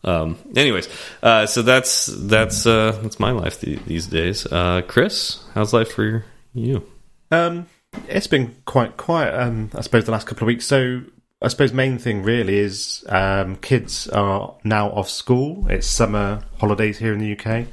um 0.04 0.38
anyways 0.56 0.88
uh 1.22 1.46
so 1.46 1.62
that's 1.62 2.06
that's 2.06 2.66
uh 2.66 2.98
that's 3.04 3.20
my 3.20 3.32
life 3.32 3.60
th 3.62 3.80
these 3.86 4.08
days 4.08 4.46
uh 4.48 4.82
chris 4.88 5.44
how's 5.54 5.74
life 5.74 5.92
for 5.92 6.24
you 6.54 6.84
Um, 7.32 7.68
it's 8.08 8.28
been 8.28 8.56
quite 8.66 8.98
quiet. 8.98 9.34
Um, 9.40 9.70
I 9.76 9.82
suppose 9.82 10.06
the 10.06 10.12
last 10.12 10.26
couple 10.28 10.44
of 10.44 10.48
weeks. 10.48 10.66
So 10.66 11.02
I 11.42 11.48
suppose 11.48 11.72
main 11.72 11.98
thing 11.98 12.24
really 12.24 12.58
is 12.58 13.06
um, 13.08 13.56
kids 13.58 14.08
are 14.10 14.56
now 14.64 14.90
off 14.90 15.10
school. 15.10 15.68
It's 15.70 15.88
summer 15.88 16.44
holidays 16.58 16.98
here 16.98 17.14
in 17.14 17.20
the 17.20 17.32
UK, 17.32 17.46
and 17.48 17.68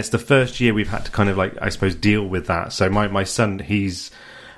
it's 0.00 0.08
the 0.08 0.18
first 0.18 0.58
year 0.58 0.74
we've 0.74 0.88
had 0.88 1.04
to 1.04 1.12
kind 1.12 1.28
of 1.28 1.36
like 1.36 1.54
I 1.62 1.68
suppose 1.68 1.94
deal 1.94 2.26
with 2.26 2.48
that. 2.48 2.72
So 2.72 2.90
my 2.90 3.06
my 3.06 3.22
son 3.22 3.60
he's 3.60 4.10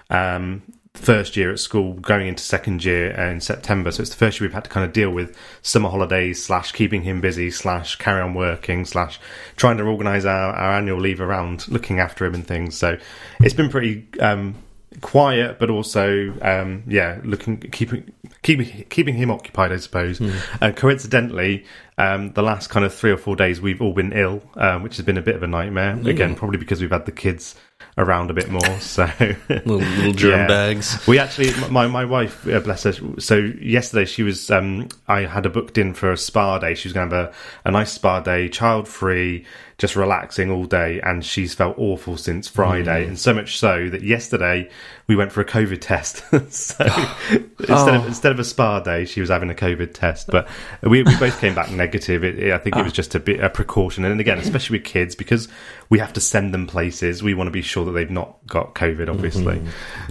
um, 0.09 0.63
first 0.95 1.37
year 1.37 1.51
at 1.53 1.61
school, 1.61 1.93
going 1.95 2.27
into 2.27 2.43
second 2.43 2.85
year 2.85 3.11
in 3.11 3.41
September. 3.41 3.91
So 3.91 4.01
it's 4.01 4.11
the 4.11 4.17
first 4.17 4.41
year 4.41 4.49
we've 4.49 4.55
had 4.55 4.65
to 4.65 4.71
kind 4.71 4.87
of 4.87 4.95
deal 4.95 5.11
with 5.11 5.37
summer 5.63 5.91
holidays 5.91 6.43
slash 6.43 6.73
keeping 6.73 7.03
him 7.03 7.21
busy 7.21 7.51
slash 7.51 7.97
carry 7.97 8.23
on 8.23 8.33
working 8.33 8.87
slash 8.87 9.21
trying 9.57 9.77
to 9.77 9.85
organise 9.85 10.25
our, 10.25 10.55
our 10.55 10.73
annual 10.73 10.99
leave 10.99 11.21
around 11.21 11.69
looking 11.69 12.01
after 12.01 12.25
him 12.25 12.35
and 12.35 12.47
things. 12.47 12.77
So 12.77 12.99
it's 13.41 13.55
been 13.55 13.69
pretty 13.71 14.07
um, 14.21 14.55
quiet, 15.01 15.59
but 15.59 15.71
also 15.71 16.33
um, 16.43 16.83
yeah, 16.87 17.21
looking 17.25 17.59
keeping 17.59 18.13
keeping 18.43 18.85
keeping 18.89 19.15
him 19.15 19.31
occupied, 19.31 19.73
I 19.73 19.77
suppose. 19.77 20.21
And 20.61 20.77
coincidentally, 20.77 21.65
um, 21.99 22.33
the 22.33 22.43
last 22.43 22.69
kind 22.71 22.85
of 22.85 22.95
three 22.95 23.11
or 23.11 23.17
four 23.17 23.37
days 23.37 23.61
we've 23.61 23.81
all 23.83 23.93
been 23.93 24.13
ill, 24.13 24.43
um, 24.55 24.83
which 24.83 24.97
has 24.97 25.05
been 25.05 25.19
a 25.19 25.23
bit 25.23 25.37
of 25.37 25.43
a 25.43 25.47
nightmare. 25.47 25.99
Again, 26.07 26.35
probably 26.35 26.59
because 26.59 26.81
we've 26.81 26.91
had 26.91 27.07
the 27.07 27.13
kids 27.13 27.55
around 27.97 28.31
a 28.31 28.35
bit 28.35 28.49
more. 28.51 28.61
So 28.81 29.09
little, 29.49 29.77
little 29.77 30.13
germ 30.13 30.41
Yeah. 30.41 30.47
bags 30.47 31.07
we 31.07 31.19
actually, 31.19 31.53
my 31.71 31.87
my 31.87 32.05
wife, 32.05 32.47
uh, 32.49 32.61
bless 32.61 32.85
her. 32.85 32.93
So 33.21 33.37
yesterday 33.37 34.05
she 34.05 34.23
was, 34.23 34.51
um, 34.51 34.89
I 35.07 35.23
had 35.23 35.45
her 35.45 35.51
booked 35.51 35.79
in 35.79 35.95
for 35.95 36.11
a 36.13 36.17
spa 36.17 36.59
day. 36.59 36.75
She 36.75 36.89
was 36.89 36.93
going 36.93 37.11
to 37.11 37.17
have 37.17 37.27
a, 37.27 37.69
a 37.69 37.71
nice 37.71 37.93
spa 37.93 38.21
day, 38.21 38.49
child 38.49 38.89
free, 38.89 39.45
just 39.79 39.95
relaxing 39.95 40.51
all 40.51 40.65
day, 40.65 41.01
and 41.03 41.25
she's 41.25 41.55
felt 41.55 41.79
awful 41.79 42.17
since 42.17 42.49
Friday, 42.49 43.07
and 43.07 43.17
so 43.17 43.33
much 43.33 43.59
so 43.59 43.89
that 43.89 44.03
yesterday 44.03 44.69
we 45.07 45.15
went 45.15 45.31
for 45.31 45.41
a 45.41 45.45
COVID 45.45 45.81
test. 45.81 46.25
so 46.53 46.85
instead 47.61 47.95
of 47.95 48.07
instead 48.07 48.33
of 48.33 48.41
a 48.41 48.45
spa 48.45 48.81
day, 48.81 49.05
she 49.05 49.21
was 49.21 49.31
having 49.31 49.51
a 49.51 49.55
COVID 49.55 49.95
test, 49.95 50.27
but 50.27 50.49
we, 50.83 51.03
we 51.05 51.17
both 51.19 51.41
came 51.41 51.55
back 51.55 51.71
negative. 51.71 52.25
It, 52.25 52.39
it- 52.41 52.53
I 52.53 52.59
think 52.59 52.77
it 52.77 52.83
was 52.83 52.93
just 52.93 53.15
a 53.15 53.21
bit 53.21 53.39
a 53.41 53.49
precaution, 53.49 54.05
and 54.05 54.21
again, 54.21 54.39
especially 54.41 54.79
with 54.79 54.85
kids, 54.87 55.15
because 55.15 55.47
we 55.91 56.01
have 56.01 56.13
to 56.15 56.21
send 56.21 56.53
them 56.53 56.67
places, 56.67 57.23
we 57.23 57.35
want 57.35 57.47
to 57.47 57.53
be 57.53 57.63
sure 57.63 57.85
that 57.85 57.93
they've 57.93 58.11
not 58.11 58.37
got 58.49 58.75
COVID, 58.75 59.09
obviously. 59.09 59.63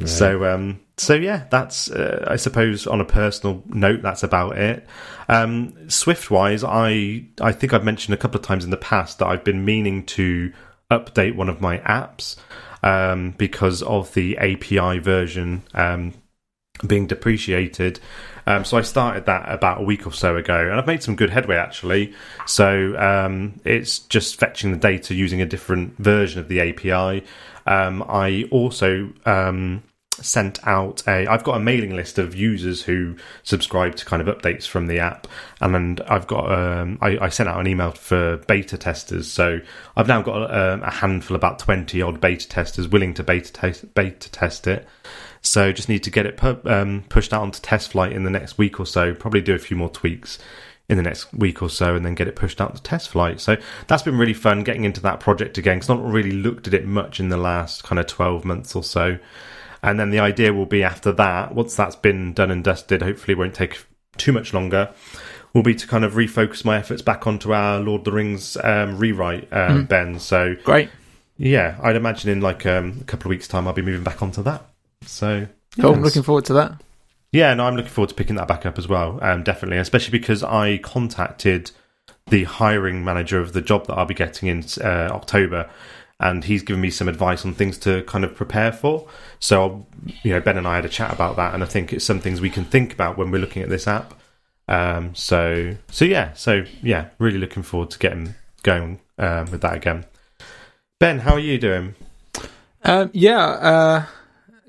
So, 0.06 0.46
um, 0.46 0.80
so 0.96 1.14
yeah, 1.14 1.46
that's 1.52 1.92
uh, 1.92 2.26
I 2.28 2.38
suppose 2.38 2.88
on 2.88 3.02
a 3.02 3.06
personal 3.06 3.64
note, 3.68 4.02
that's 4.02 4.24
about 4.24 4.58
it. 4.58 4.88
Um, 5.28 5.90
Swift 5.90 6.32
wise, 6.32 6.64
I 6.64 7.26
I 7.42 7.52
think 7.52 7.74
I've 7.74 7.84
mentioned 7.84 8.14
a 8.14 8.18
couple 8.18 8.40
of 8.40 8.46
times 8.46 8.64
in 8.64 8.72
the 8.72 8.78
past 8.78 9.20
that 9.20 9.28
I've 9.28 9.44
been 9.44 9.66
meaning 9.66 10.06
to 10.08 10.54
update 10.90 11.36
one 11.36 11.50
of 11.50 11.62
my 11.62 11.80
apps 11.80 12.38
um, 12.84 13.32
because 13.32 13.84
of 13.84 14.14
the 14.14 14.38
API 14.38 15.00
version 15.00 15.64
um, 15.74 16.14
being 16.86 17.08
depreciated. 17.08 18.00
Um, 18.46 18.64
so 18.64 18.78
I 18.78 18.82
started 18.82 19.26
that 19.26 19.52
about 19.52 19.82
a 19.82 19.84
week 19.84 20.08
or 20.08 20.14
so 20.14 20.38
ago, 20.38 20.58
and 20.58 20.80
I've 20.80 20.88
made 20.88 21.04
some 21.04 21.16
good 21.16 21.30
headway 21.30 21.58
actually. 21.58 22.14
So 22.46 22.98
um, 22.98 23.60
it's 23.66 24.00
just 24.00 24.40
fetching 24.40 24.72
the 24.72 24.78
data 24.78 25.14
using 25.14 25.42
a 25.42 25.46
different 25.46 25.98
version 25.98 26.40
of 26.40 26.48
the 26.48 26.62
API. 26.62 27.26
Um, 27.66 28.04
I 28.08 28.48
also 28.50 29.10
um, 29.26 29.84
sent 30.26 30.66
out 30.68 31.04
a. 31.08 31.28
I've 31.28 31.44
got 31.44 31.58
a 31.58 31.60
mailing 31.60 31.96
list 31.96 32.18
of 32.18 32.36
users 32.36 32.84
who 32.84 33.16
subscribe 33.44 33.96
to 33.96 34.06
kind 34.06 34.22
of 34.22 34.28
updates 34.28 34.68
from 34.68 34.88
the 34.88 35.00
app, 35.00 35.28
and 35.62 35.74
then 35.74 36.00
I've 36.08 36.28
got. 36.28 36.52
Um, 36.52 36.98
I, 37.02 37.18
I 37.20 37.30
sent 37.30 37.50
out 37.50 37.60
an 37.60 37.68
email 37.68 37.92
for 37.92 38.38
beta 38.48 38.78
testers, 38.78 39.32
so 39.32 39.60
I've 39.96 40.08
now 40.08 40.22
got 40.22 40.52
um, 40.52 40.84
a 40.84 40.92
handful, 40.92 41.36
about 41.36 41.60
twenty 41.60 42.02
odd 42.02 42.20
beta 42.20 42.48
testers 42.48 42.88
willing 42.88 43.14
to 43.16 43.24
beta 43.24 43.52
test 43.52 43.94
beta 43.94 44.32
test 44.32 44.68
it. 44.68 44.88
So 45.42 45.72
just 45.72 45.88
need 45.88 46.04
to 46.04 46.10
get 46.10 46.26
it 46.26 46.36
pu- 46.36 46.62
um, 46.66 47.06
pushed 47.10 47.34
out 47.34 47.44
onto 47.44 47.62
test 47.62 47.92
flight 47.92 48.12
in 48.12 48.24
the 48.24 48.30
next 48.30 48.58
week 48.58 48.80
or 48.80 48.86
so. 48.86 49.14
Probably 49.14 49.42
do 49.42 49.56
a 49.56 49.60
few 49.60 49.78
more 49.78 49.90
tweaks 49.90 50.40
in 50.90 50.98
the 50.98 51.04
next 51.04 51.34
week 51.34 51.62
or 51.62 51.70
so, 51.70 51.96
and 51.96 52.06
then 52.06 52.16
get 52.16 52.28
it 52.28 52.36
pushed 52.36 52.60
out 52.60 52.76
to 52.76 52.82
test 52.82 53.10
flight. 53.10 53.40
So 53.40 53.58
that's 53.88 54.04
been 54.04 54.18
really 54.18 54.34
fun 54.34 54.64
getting 54.64 54.86
into 54.86 55.02
that 55.02 55.20
project 55.20 55.58
again. 55.58 55.78
Because 55.78 55.90
not 55.90 56.04
really 56.04 56.32
looked 56.32 56.68
at 56.68 56.74
it 56.74 56.86
much 56.86 57.20
in 57.20 57.30
the 57.30 57.38
last 57.38 57.84
kind 57.84 58.00
of 58.00 58.08
twelve 58.08 58.46
months 58.46 58.76
or 58.76 58.84
so. 58.84 59.20
And 59.84 60.00
then 60.00 60.10
the 60.10 60.20
idea 60.20 60.54
will 60.54 60.66
be 60.66 60.84
after 60.84 61.12
that, 61.14 61.54
once 61.54 61.76
that's 61.76 61.96
been 61.96 62.34
done 62.34 62.52
and 62.52 62.64
dusted, 62.64 63.02
hopefully 63.02 63.36
won't 63.36 63.54
take 63.54 63.86
too 64.18 64.32
much 64.32 64.54
longer. 64.54 64.94
Will 65.54 65.64
be 65.64 65.76
to 65.76 65.88
kind 65.88 66.04
of 66.04 66.14
refocus 66.14 66.66
my 66.66 66.78
efforts 66.78 67.02
back 67.02 67.26
onto 67.26 67.54
our 67.54 67.80
Lord 67.80 68.02
of 68.02 68.06
the 68.06 68.12
Rings 68.12 68.58
um, 68.64 68.98
rewrite, 68.98 69.52
um, 69.52 69.86
Ben. 69.86 70.20
So 70.20 70.56
Great. 70.64 70.90
yeah, 71.38 71.80
I'd 71.82 71.96
imagine 71.96 72.30
in 72.30 72.42
like 72.42 72.66
um, 72.66 72.98
a 73.02 73.04
couple 73.06 73.28
of 73.28 73.30
weeks' 73.32 73.48
time, 73.48 73.68
I'll 73.68 73.74
be 73.74 73.82
moving 73.82 74.04
back 74.04 74.22
onto 74.22 74.44
that. 74.44 74.66
So 75.04 75.48
Cool. 75.80 75.94
I'm 75.94 76.02
looking 76.02 76.24
forward 76.24 76.46
to 76.46 76.54
that. 76.54 76.82
Yeah, 77.32 77.54
no, 77.54 77.66
I'm 77.66 77.76
looking 77.76 77.92
forward 77.92 78.10
to 78.10 78.16
picking 78.16 78.36
that 78.36 78.48
back 78.48 78.66
up 78.66 78.78
as 78.78 78.88
well. 78.88 79.20
Um, 79.22 79.44
definitely, 79.44 79.78
especially 79.78 80.18
because 80.18 80.44
I 80.44 80.78
contacted 80.78 81.72
the 82.28 82.46
hiring 82.46 83.04
manager 83.04 83.40
of 83.40 83.54
the 83.54 83.62
job 83.62 83.88
that 83.88 83.94
I'll 83.94 84.06
be 84.06 84.14
getting 84.14 84.50
in 84.50 84.64
uh, 84.82 85.10
October, 85.12 85.70
and 86.20 86.44
he's 86.44 86.64
given 86.64 86.82
me 86.82 86.90
some 86.90 87.08
advice 87.08 87.46
on 87.46 87.54
things 87.54 87.78
to 87.78 88.02
kind 88.04 88.24
of 88.24 88.36
prepare 88.36 88.72
for. 88.72 89.08
So, 89.40 89.86
you 90.24 90.34
know, 90.34 90.40
Ben 90.40 90.58
and 90.58 90.68
I 90.68 90.76
had 90.76 90.86
a 90.86 90.90
chat 90.90 91.14
about 91.14 91.36
that, 91.36 91.54
and 91.54 91.64
I 91.64 91.68
think 91.68 91.94
it's 91.94 92.06
some 92.06 92.20
things 92.20 92.42
we 92.42 92.50
can 92.50 92.66
think 92.66 92.94
about 92.94 93.18
when 93.18 93.30
we're 93.30 93.42
looking 93.42 93.62
at 93.62 93.70
this 93.70 93.88
app. 93.88 94.14
Um, 94.68 95.16
so, 95.16 95.76
so 95.90 96.06
yeah, 96.06 96.34
so 96.34 96.66
yeah, 96.82 97.10
really 97.20 97.38
looking 97.38 97.64
forward 97.64 97.92
to 97.92 98.00
getting 98.00 98.36
going 98.64 99.00
um, 99.18 99.52
with 99.52 99.62
that 99.62 99.76
again. 99.76 100.06
Ben, 101.00 101.20
how 101.20 101.34
are 101.34 101.40
you 101.40 101.58
doing? 101.58 101.96
Um, 102.84 103.12
yeah, 103.14 103.46
uh, 103.46 104.06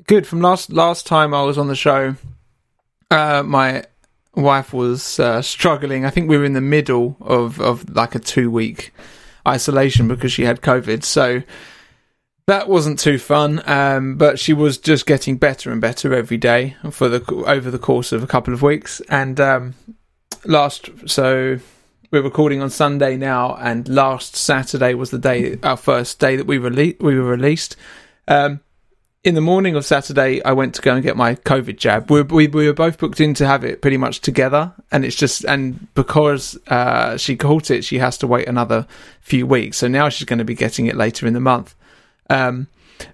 good. 0.07 0.27
From 0.27 0.41
last 0.41 0.71
last 0.71 1.07
time 1.07 1.33
I 1.33 1.43
was 1.43 1.57
on 1.57 1.69
the 1.69 1.75
show, 1.75 2.17
uh, 3.11 3.43
my 3.43 3.85
wife 4.35 4.73
was 4.73 5.19
uh, 5.19 5.41
struggling. 5.41 6.05
I 6.05 6.11
think 6.11 6.29
we 6.29 6.37
were 6.37 6.45
in 6.45 6.53
the 6.53 6.61
middle 6.61 7.17
of 7.21 7.61
of 7.61 7.89
like 7.95 8.15
a 8.15 8.19
two 8.19 8.51
week 8.51 8.93
isolation 9.49 10.07
because 10.07 10.33
she 10.33 10.45
had 10.45 10.61
COVID. 10.61 11.03
So 11.03 11.43
that 12.47 12.69
wasn't 12.69 12.99
too 12.99 13.19
fun. 13.19 13.63
Um, 13.69 14.17
but 14.17 14.39
she 14.39 14.53
was 14.53 14.79
just 14.79 15.07
getting 15.07 15.37
better 15.37 15.71
and 15.71 15.81
better 15.81 16.15
every 16.15 16.37
day 16.37 16.77
for 16.91 17.09
the 17.09 17.25
over 17.47 17.71
the 17.71 17.79
course 17.79 18.13
of 18.13 18.23
a 18.23 18.27
couple 18.27 18.55
of 18.55 18.63
weeks. 18.63 19.01
And 19.09 19.41
um, 19.41 19.75
last 20.45 20.91
so 21.07 21.59
we're 22.11 22.23
recording 22.23 22.63
on 22.63 22.71
Sunday 22.71 23.17
now, 23.17 23.55
and 23.57 23.87
last 23.89 24.35
Saturday 24.35 24.95
was 24.95 25.11
the 25.11 25.19
day, 25.19 25.59
our 25.63 25.77
first 25.77 26.19
day 26.19 26.37
that 26.37 26.47
we 26.47 26.59
rele- 26.59 27.01
we 27.03 27.19
were 27.19 27.31
released. 27.31 27.77
Um, 28.27 28.61
in 29.25 29.35
the 29.35 29.41
morning 29.41 29.75
of 29.75 29.85
Saturday, 29.85 30.43
I 30.45 30.53
went 30.53 30.75
to 30.77 30.83
go 30.83 30.95
and 30.95 31.03
get 31.03 31.17
my 31.17 31.35
COVID 31.35 31.77
jab. 31.77 32.11
We, 32.11 32.23
we, 32.23 32.47
we 32.47 32.67
were 32.67 32.73
both 32.73 32.99
booked 32.99 33.21
in 33.21 33.35
to 33.35 33.47
have 33.47 33.65
it 33.65 33.83
pretty 33.83 33.97
much 33.97 34.21
together, 34.21 34.73
and 34.93 35.05
it's 35.05 35.17
just 35.17 35.45
and 35.45 35.93
because 35.95 36.59
uh, 36.69 37.17
she 37.17 37.37
caught 37.37 37.71
it, 37.71 37.85
she 37.85 37.99
has 37.99 38.17
to 38.19 38.27
wait 38.27 38.49
another 38.49 38.87
few 39.21 39.47
weeks. 39.47 39.79
So 39.79 39.89
now 39.89 40.09
she's 40.09 40.25
going 40.25 40.39
to 40.39 40.45
be 40.45 40.55
getting 40.55 40.87
it 40.87 40.97
later 40.97 41.27
in 41.27 41.35
the 41.35 41.41
month. 41.41 41.75
Um, 42.31 42.69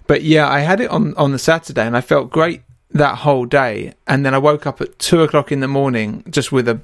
but 0.07 0.23
yeah, 0.23 0.47
I 0.47 0.59
had 0.59 0.79
it 0.79 0.89
on 0.91 1.15
on 1.15 1.31
the 1.31 1.39
Saturday, 1.39 1.85
and 1.85 1.97
I 1.97 2.01
felt 2.01 2.29
great 2.29 2.61
that 2.91 3.17
whole 3.19 3.45
day. 3.45 3.93
And 4.05 4.25
then 4.25 4.35
I 4.35 4.37
woke 4.37 4.67
up 4.67 4.81
at 4.81 4.99
two 4.99 5.23
o'clock 5.23 5.51
in 5.51 5.59
the 5.59 5.67
morning 5.67 6.23
just 6.29 6.51
with 6.51 6.67
a 6.67 6.79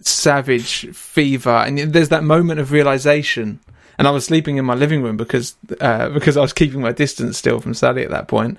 savage 0.00 0.92
fever, 0.94 1.50
and 1.50 1.78
there's 1.78 2.08
that 2.08 2.24
moment 2.24 2.58
of 2.58 2.72
realization. 2.72 3.60
And 3.98 4.08
I 4.08 4.10
was 4.10 4.24
sleeping 4.24 4.56
in 4.56 4.64
my 4.64 4.74
living 4.74 5.02
room 5.02 5.16
because 5.16 5.56
uh, 5.80 6.08
because 6.10 6.36
I 6.36 6.40
was 6.40 6.52
keeping 6.52 6.80
my 6.80 6.92
distance 6.92 7.38
still 7.38 7.60
from 7.60 7.74
Sally 7.74 8.02
at 8.02 8.10
that 8.10 8.28
point, 8.28 8.58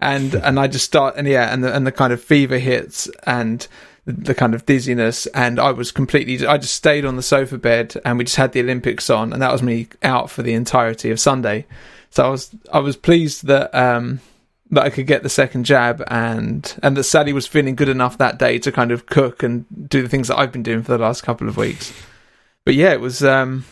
and 0.00 0.34
and 0.44 0.58
I 0.58 0.66
just 0.66 0.84
start 0.84 1.16
and 1.16 1.26
yeah, 1.26 1.52
and 1.52 1.64
the 1.64 1.74
and 1.74 1.86
the 1.86 1.92
kind 1.92 2.12
of 2.12 2.22
fever 2.22 2.58
hits, 2.58 3.08
and 3.24 3.66
the, 4.06 4.34
kind 4.34 4.54
of 4.54 4.64
dizziness, 4.66 5.26
and 5.26 5.58
I 5.58 5.72
was 5.72 5.90
completely. 5.90 6.46
I 6.46 6.58
just 6.58 6.74
stayed 6.74 7.04
on 7.04 7.16
the 7.16 7.22
sofa 7.22 7.58
bed, 7.58 8.00
and 8.04 8.18
we 8.18 8.24
just 8.24 8.36
had 8.36 8.52
the 8.52 8.60
Olympics 8.60 9.10
on, 9.10 9.32
and 9.32 9.42
that 9.42 9.52
was 9.52 9.62
me 9.62 9.88
out 10.02 10.30
for 10.30 10.42
the 10.42 10.54
entirety 10.54 11.10
of 11.10 11.18
Sunday. 11.18 11.66
So 12.10 12.24
I 12.24 12.28
was 12.28 12.54
I 12.72 12.78
was 12.78 12.96
pleased 12.96 13.46
that 13.46 13.74
um, 13.74 14.20
that 14.70 14.84
I 14.84 14.90
could 14.90 15.08
get 15.08 15.24
the 15.24 15.28
second 15.28 15.64
jab, 15.64 16.04
and 16.06 16.72
and 16.82 16.96
that 16.96 17.04
Sally 17.04 17.32
was 17.32 17.48
feeling 17.48 17.74
good 17.74 17.88
enough 17.88 18.16
that 18.18 18.38
day 18.38 18.60
to 18.60 18.70
kind 18.70 18.92
of 18.92 19.06
cook 19.06 19.42
and 19.42 19.66
do 19.88 20.02
the 20.02 20.08
things 20.08 20.28
that 20.28 20.38
I've 20.38 20.52
been 20.52 20.62
doing 20.62 20.82
for 20.82 20.92
the 20.92 21.02
last 21.02 21.22
couple 21.22 21.48
of 21.48 21.56
weeks. 21.56 21.92
But 22.64 22.74
yeah, 22.74 22.92
it 22.92 23.00
was. 23.00 23.24
Um, 23.24 23.64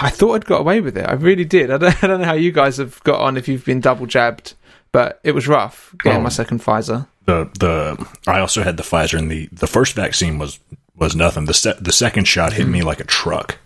I 0.00 0.10
thought 0.10 0.34
I'd 0.34 0.44
got 0.46 0.60
away 0.60 0.80
with 0.80 0.96
it. 0.96 1.06
I 1.08 1.12
really 1.14 1.44
did. 1.44 1.70
I 1.70 1.78
don't, 1.78 2.04
I 2.04 2.06
don't 2.06 2.20
know 2.20 2.26
how 2.26 2.34
you 2.34 2.52
guys 2.52 2.76
have 2.78 3.02
got 3.04 3.20
on 3.20 3.36
if 3.36 3.48
you've 3.48 3.64
been 3.64 3.80
double 3.80 4.06
jabbed, 4.06 4.54
but 4.92 5.20
it 5.24 5.32
was 5.32 5.46
rough 5.48 5.94
getting 6.02 6.20
Oh. 6.20 6.22
my 6.24 6.28
second 6.30 6.60
Pfizer. 6.62 7.06
the 7.26 7.48
the 7.58 8.06
I 8.26 8.40
also 8.40 8.62
had 8.62 8.76
the 8.76 8.82
Pfizer, 8.82 9.18
and 9.18 9.30
the 9.30 9.48
the 9.52 9.66
first 9.66 9.94
vaccine 9.94 10.38
was 10.38 10.58
was 10.96 11.14
nothing. 11.14 11.44
The 11.46 11.54
se- 11.54 11.78
the 11.80 11.92
second 11.92 12.26
shot 12.26 12.52
hit 12.54 12.66
mm. 12.66 12.70
me 12.72 12.82
like 12.82 13.00
a 13.00 13.04
truck. 13.04 13.58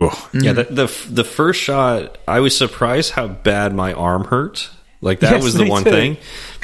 Oh, 0.00 0.28
Yeah, 0.32 0.52
mm. 0.52 0.56
the, 0.56 0.64
the 0.64 1.06
the 1.10 1.24
first 1.24 1.60
shot, 1.60 2.18
I 2.26 2.40
was 2.40 2.56
surprised 2.56 3.12
how 3.12 3.28
bad 3.28 3.74
my 3.74 3.92
arm 3.92 4.24
hurt. 4.24 4.70
Like 5.04 5.18
that 5.20 5.32
Yes, 5.32 5.42
was 5.42 5.54
the 5.54 5.66
one 5.66 5.82
too. 5.84 5.90
thing. 5.90 6.16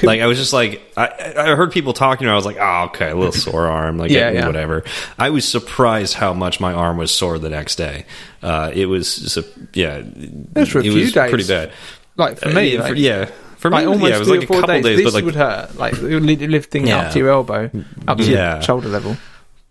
Like 0.03 0.21
I 0.21 0.27
was 0.27 0.39
just 0.39 0.53
like 0.53 0.81
I, 0.97 1.35
I 1.37 1.55
heard 1.57 1.73
people 1.73 1.93
talking, 1.93 2.25
and 2.27 2.33
I 2.33 2.37
was 2.37 2.47
like, 2.47 2.57
oh, 2.59 2.85
okay, 2.87 3.11
a 3.11 3.15
little 3.17 3.33
sore 3.47 3.67
arm, 3.67 3.99
like 3.99 4.11
Yeah, 4.13 4.31
yeah. 4.31 4.47
whatever. 4.47 4.85
I 5.19 5.31
was 5.31 5.47
surprised 5.47 6.15
how 6.15 6.33
much 6.35 6.61
my 6.61 6.73
arm 6.73 6.97
was 6.99 7.11
sore 7.11 7.39
the 7.41 7.51
next 7.51 7.77
day. 7.77 8.07
Uh, 8.43 8.71
it 8.73 8.87
was, 8.87 9.17
just 9.17 9.37
a, 9.39 9.45
yeah, 9.75 10.03
was 10.55 10.69
for 10.69 10.79
a 10.79 10.81
it 10.83 10.85
few 10.85 10.95
was 10.95 11.13
days. 11.13 11.31
pretty 11.31 11.49
bad. 11.49 11.73
Like 12.17 12.39
for 12.39 12.49
Uh, 12.49 12.53
me, 12.53 12.75
yeah, 12.75 12.81
like, 12.81 12.89
for, 12.93 12.95
yeah, 12.97 13.25
for 13.57 13.71
me, 13.71 13.77
like 13.79 13.87
almost 13.89 14.09
yeah, 14.11 14.17
it 14.17 14.19
was 14.21 14.29
like 14.29 14.43
a 14.45 14.47
couple 14.47 14.67
days. 14.69 14.85
days, 14.85 14.97
this 14.99 15.05
but 15.07 15.15
like 15.15 15.25
would 15.25 15.35
hurt, 15.35 15.77
like 15.77 15.95
lifting 16.01 16.87
Yeah. 16.87 16.99
up 17.01 17.13
to 17.15 17.19
your 17.19 17.31
elbow, 17.31 17.71
up 18.07 18.19
to 18.19 18.25
Yeah. 18.25 18.55
your 18.55 18.63
shoulder 18.63 18.89
level. 18.89 19.17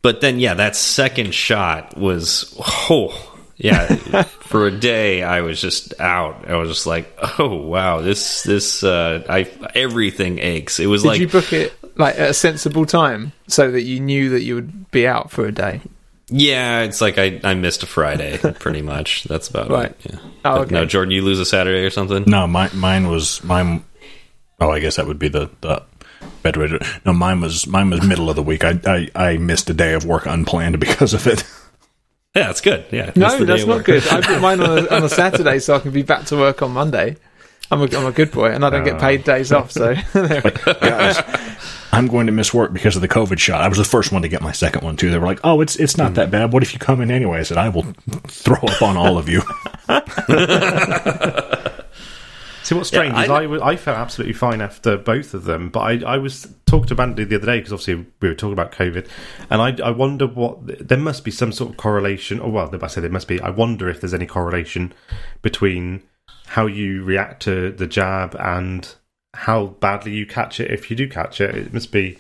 But 0.02 0.20
then, 0.22 0.40
yeah, 0.40 0.54
that 0.56 0.76
second 0.76 1.34
shot 1.34 1.98
was, 1.98 2.54
oh, 2.90 3.27
yeah. 3.58 3.88
for 4.24 4.68
a 4.68 4.72
day, 4.72 5.24
I 5.24 5.42
was 5.42 5.60
just 5.62 6.00
out. 6.00 6.48
I 6.50 6.56
was 6.58 6.70
just 6.70 6.86
like, 6.88 7.12
oh 7.40 7.56
wow, 7.56 8.02
this 8.02 8.44
this 8.44 8.84
uh, 8.84 9.24
I 9.30 9.50
everything 9.76 10.40
aches. 10.40 10.80
It 10.80 10.88
was 10.88 11.02
Did 11.04 11.08
like, 11.10 11.20
you 11.22 11.28
book 11.28 11.52
it 11.54 11.74
like 11.98 12.16
at 12.20 12.30
a 12.30 12.34
sensible 12.34 12.86
time 12.86 13.34
so 13.48 13.72
that 13.72 13.82
you 13.82 14.00
knew 14.00 14.30
that 14.30 14.42
you 14.44 14.56
would 14.56 14.92
be 14.92 15.08
out 15.08 15.32
for 15.32 15.46
a 15.46 15.52
day? 15.52 15.82
yeah, 16.30 16.82
it's 16.82 17.00
like 17.02 17.18
I 17.18 17.40
I 17.44 17.54
missed 17.54 17.84
a 17.84 17.86
Friday, 17.88 18.38
pretty 18.60 18.82
much. 18.82 19.24
That's 19.24 19.48
about 19.48 19.70
Right. 19.70 19.92
it. 19.92 19.98
Yeah. 20.12 20.20
Oh, 20.46 20.62
okay. 20.62 20.76
No, 20.76 20.86
Jordan, 20.86 21.12
you 21.12 21.22
lose 21.22 21.40
a 21.40 21.46
Saturday 21.46 21.84
or 21.86 21.90
something. 21.90 22.24
no, 22.28 22.46
mine 22.48 22.72
mine 22.74 23.08
was 23.08 23.44
mine. 23.44 23.84
Oh, 24.60 24.70
I 24.70 24.80
guess 24.80 24.96
that 24.98 25.08
would 25.08 25.20
be 25.20 25.30
the 25.30 25.50
the 25.62 25.84
better 26.44 26.60
way 26.60 26.68
to. 26.68 26.86
No, 27.06 27.14
mine 27.14 27.40
was 27.42 27.66
mine 27.66 27.90
was 27.90 28.06
middle 28.06 28.30
of 28.30 28.36
the 28.36 28.44
week. 28.44 28.64
I 28.66 28.80
I, 28.86 29.10
I 29.16 29.38
missed 29.38 29.70
a 29.70 29.74
day 29.74 29.94
of 29.94 30.04
work 30.06 30.26
unplanned 30.26 30.80
because 30.80 31.14
of 31.14 31.26
it. 31.28 31.44
Yeah, 32.38 32.52
it's 32.52 32.62
good. 32.62 32.86
Yeah, 32.92 33.12
No, 33.16 33.36
the 33.36 33.46
that's 33.46 33.66
not 33.66 33.84
good. 33.84 34.08
I 34.10 34.22
put 34.22 34.40
mine 34.40 34.62
on 34.62 34.78
a, 34.78 34.88
on 34.90 35.04
a 35.04 35.10
Saturday 35.24 35.58
so 35.58 35.76
I 35.76 35.80
can 35.80 35.90
be 35.90 36.04
back 36.04 36.26
to 36.26 36.36
work 36.38 36.62
on 36.62 36.72
Monday. 36.72 37.18
I'm 37.72 37.82
a, 37.82 37.86
I'm 37.86 38.06
a 38.06 38.12
good 38.12 38.32
boy, 38.32 38.52
and 38.52 38.64
I 38.64 38.70
don't 38.70 38.84
get 38.84 39.00
paid 39.00 39.22
ah. 39.22 39.24
days 39.24 39.52
off. 39.52 39.72
So 39.72 39.96
Guys, 40.14 41.20
I'm 41.92 42.08
going 42.08 42.28
to 42.28 42.32
miss 42.32 42.54
work 42.54 42.72
because 42.74 42.96
of 42.96 43.02
the 43.02 43.08
COVID 43.08 43.40
shot. 43.40 43.62
I 43.62 43.68
was 43.68 43.80
the 43.80 43.84
first 43.84 44.12
one 44.12 44.22
to 44.22 44.30
get 44.30 44.44
my 44.44 44.52
second 44.52 44.84
one 44.84 44.96
too. 44.98 45.10
They 45.10 45.18
were 45.18 45.26
like, 45.26 45.40
"Oh, 45.44 45.62
it's 45.62 45.76
it's 45.78 45.98
not 45.98 46.14
that 46.14 46.30
bad. 46.30 46.54
What 46.54 46.62
if 46.62 46.74
you 46.74 46.80
come 46.80 47.02
in 47.02 47.10
anyway?" 47.10 47.40
I 47.40 47.44
said, 47.44 47.58
"I 47.58 47.70
will 47.70 47.88
throw 48.28 48.60
up 48.62 48.82
on 48.84 48.98
all 48.98 49.18
of 49.18 49.28
you." 49.28 49.42
See, 52.68 52.76
what's 52.76 52.90
strange 52.90 53.14
Yeah, 53.14 53.24
is 53.24 53.30
I- 53.30 53.44
I, 53.46 53.70
I 53.70 53.76
felt 53.78 53.98
absolutely 53.98 54.34
fine 54.34 54.60
after 54.60 54.98
both 54.98 55.34
of 55.34 55.46
them, 55.46 55.70
but 55.70 55.80
I, 55.80 56.16
I 56.16 56.18
was 56.18 56.54
talked 56.66 56.90
to 56.90 56.96
Bandy 56.96 57.24
the 57.24 57.38
other 57.38 57.46
day 57.46 57.60
because 57.60 57.72
obviously 57.72 58.06
we 58.20 58.28
were 58.28 58.36
talking 58.36 58.52
about 58.52 58.74
COVID, 58.74 59.08
and 59.50 59.62
I, 59.62 59.88
I 59.88 59.92
wonder 59.92 60.28
what 60.28 60.86
there 60.86 60.98
must 60.98 61.24
be 61.24 61.32
some 61.32 61.54
sort 61.54 61.72
of 61.72 61.78
correlation. 61.78 62.42
Or 62.42 62.52
well, 62.52 62.70
I 62.82 62.88
say 62.88 63.00
there 63.00 63.10
must 63.10 63.30
be. 63.30 63.40
I 63.40 63.52
wonder 63.52 63.88
if 63.88 64.02
there's 64.02 64.14
any 64.14 64.26
correlation 64.26 64.94
between 65.42 66.04
how 66.48 66.66
you 66.66 67.06
react 67.06 67.44
to 67.44 67.72
the 67.72 67.88
jab 67.88 68.36
and 68.38 68.94
how 69.34 69.68
badly 69.68 70.12
you 70.12 70.26
catch 70.26 70.60
it. 70.60 70.70
If 70.70 70.90
you 70.90 70.98
do 70.98 71.08
catch 71.08 71.40
it, 71.40 71.56
it 71.56 71.74
must 71.74 71.94
be. 71.94 72.20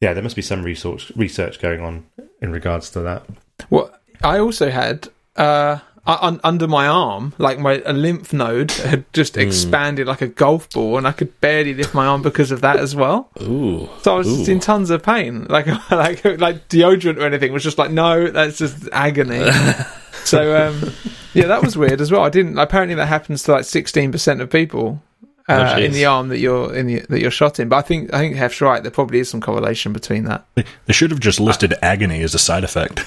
Yeah, 0.00 0.14
there 0.14 0.22
must 0.24 0.34
be 0.34 0.42
some 0.42 0.64
research 0.64 1.12
research 1.14 1.60
going 1.60 1.80
on 1.80 2.06
in 2.42 2.50
regards 2.50 2.90
to 2.90 3.00
that. 3.02 3.24
Well, 3.70 3.96
I 4.24 4.40
also 4.40 4.68
had 4.68 5.06
uh, 5.36 5.78
un- 6.06 6.40
under 6.44 6.68
my 6.68 6.86
arm, 6.86 7.34
like 7.38 7.58
my 7.58 7.82
a 7.84 7.92
lymph 7.92 8.32
node 8.32 8.70
had 8.72 9.04
just 9.12 9.36
expanded 9.36 10.06
like 10.06 10.22
a 10.22 10.28
golf 10.28 10.70
ball, 10.70 10.98
and 10.98 11.06
I 11.06 11.12
could 11.12 11.40
barely 11.40 11.74
lift 11.74 11.94
my 11.94 12.06
arm 12.06 12.22
because 12.22 12.50
of 12.50 12.60
that 12.60 12.76
as 12.76 12.94
well. 12.94 13.30
Ooh, 13.42 13.88
So 14.02 14.14
I 14.14 14.18
was 14.18 14.28
just 14.28 14.48
in 14.48 14.60
tons 14.60 14.90
of 14.90 15.02
pain, 15.02 15.44
like 15.50 15.66
like 15.90 16.24
like 16.24 16.68
deodorant 16.68 17.18
or 17.18 17.22
anything 17.26 17.52
was 17.52 17.62
just 17.64 17.78
like 17.78 17.90
no, 17.90 18.28
that's 18.30 18.58
just 18.58 18.88
agony. 18.92 19.50
so 20.24 20.68
um, 20.68 20.92
yeah, 21.34 21.46
that 21.46 21.62
was 21.62 21.76
weird 21.76 22.00
as 22.00 22.10
well. 22.12 22.22
I 22.22 22.30
didn't. 22.30 22.58
Apparently, 22.58 22.94
that 22.94 23.06
happens 23.06 23.42
to 23.44 23.52
like 23.52 23.64
sixteen 23.64 24.12
percent 24.12 24.40
of 24.40 24.50
people. 24.50 25.02
Uh, 25.48 25.74
Oh, 25.76 25.80
in 25.80 25.92
the 25.92 26.04
arm 26.06 26.26
that 26.30 26.38
you're 26.38 26.74
in 26.74 26.88
the, 26.88 27.00
that 27.08 27.20
you're 27.20 27.30
shot 27.30 27.60
in, 27.60 27.68
but 27.68 27.76
I 27.76 27.82
think 27.82 28.12
I 28.12 28.18
think 28.18 28.34
Hef's 28.34 28.60
right. 28.60 28.82
There 28.82 28.90
probably 28.90 29.20
is 29.20 29.28
some 29.30 29.40
correlation 29.40 29.92
between 29.92 30.24
that. 30.24 30.44
They 30.56 30.92
should 30.92 31.12
have 31.12 31.20
just 31.20 31.38
listed 31.38 31.72
agony 31.82 32.20
as 32.22 32.34
a 32.34 32.38
side 32.40 32.64
effect. 32.64 33.06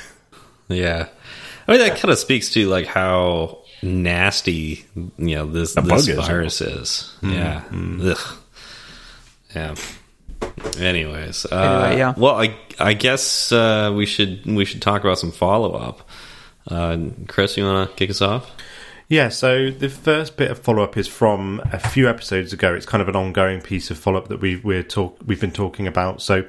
Yeah, 0.70 1.08
I 1.70 1.74
mean 1.74 1.82
that 1.82 1.98
kind 2.00 2.12
of 2.12 2.18
speaks 2.18 2.50
to 2.54 2.68
like 2.68 2.88
how 2.88 3.60
nasty 3.84 4.86
you 4.96 5.36
know 5.36 5.46
this 5.46 5.78
A 5.78 5.82
this 5.82 5.90
bug 6.08 6.10
is. 6.18 6.28
virus 6.28 6.62
is. 6.62 7.16
Yeah, 7.22 7.64
Ugh. 7.72 8.18
yeah. 9.56 9.76
Anyways, 10.80 11.46
uh, 11.46 11.56
Anyway, 11.86 12.00
yeah. 12.00 12.14
Well, 12.18 12.42
I 12.42 12.56
I 12.80 12.94
guess 12.94 13.52
uh, 13.52 13.94
we 13.96 14.08
should 14.08 14.48
we 14.48 14.66
should 14.66 14.82
talk 14.82 15.02
about 15.04 15.20
some 15.20 15.32
follow 15.32 15.74
up. 15.74 16.10
Uh, 16.68 16.98
Chris, 17.28 17.56
you 17.56 17.64
want 17.66 17.90
to 17.90 17.96
kick 17.96 18.10
us 18.10 18.22
off? 18.22 18.50
Yeah, 19.10 19.30
so 19.30 19.72
the 19.72 19.90
first 19.90 20.38
bit 20.38 20.52
of 20.52 20.60
follow 20.60 20.84
up 20.84 20.96
is 20.96 21.08
from 21.08 21.64
a 21.74 21.80
few 21.80 22.08
episodes 22.08 22.54
ago. 22.54 22.76
It's 22.76 22.86
kind 22.86 23.02
of 23.02 23.10
an 23.10 23.16
ongoing 23.16 23.60
piece 23.60 23.90
of 23.90 23.98
follow 23.98 24.20
up 24.20 24.28
that 24.28 24.40
we 24.40 24.58
we're 24.58 24.84
talk 24.84 25.18
we've 25.26 25.42
been 25.42 25.50
talking 25.50 25.88
about. 25.88 26.22
So, 26.22 26.46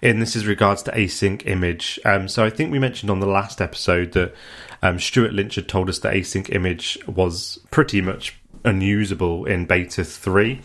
and 0.00 0.22
this 0.22 0.34
is 0.34 0.46
regards 0.46 0.82
to 0.84 0.92
async 0.92 1.46
image. 1.46 2.00
Um, 2.06 2.26
so 2.26 2.42
I 2.42 2.48
think 2.48 2.72
we 2.72 2.78
mentioned 2.78 3.10
on 3.10 3.20
the 3.20 3.26
last 3.26 3.60
episode 3.60 4.12
that 4.12 4.34
um, 4.80 4.98
Stewart 4.98 5.34
Lynch 5.34 5.56
had 5.56 5.68
told 5.68 5.90
us 5.90 5.98
that 5.98 6.14
async 6.14 6.48
image 6.54 6.98
was 7.06 7.58
pretty 7.70 8.00
much 8.00 8.40
unusable 8.64 9.44
in 9.44 9.66
beta 9.66 10.02
three. 10.02 10.62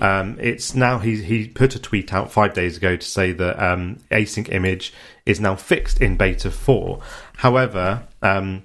Um, 0.00 0.38
it's 0.38 0.76
now 0.76 1.00
he 1.00 1.20
he 1.20 1.48
put 1.48 1.74
a 1.74 1.80
tweet 1.80 2.14
out 2.14 2.30
five 2.30 2.54
days 2.54 2.76
ago 2.76 2.94
to 2.94 3.04
say 3.04 3.32
that 3.32 3.60
um, 3.60 3.98
async 4.12 4.52
image 4.52 4.94
is 5.26 5.40
now 5.40 5.56
fixed 5.56 6.00
in 6.00 6.16
beta 6.16 6.52
four. 6.52 7.00
However, 7.36 8.06
um, 8.22 8.62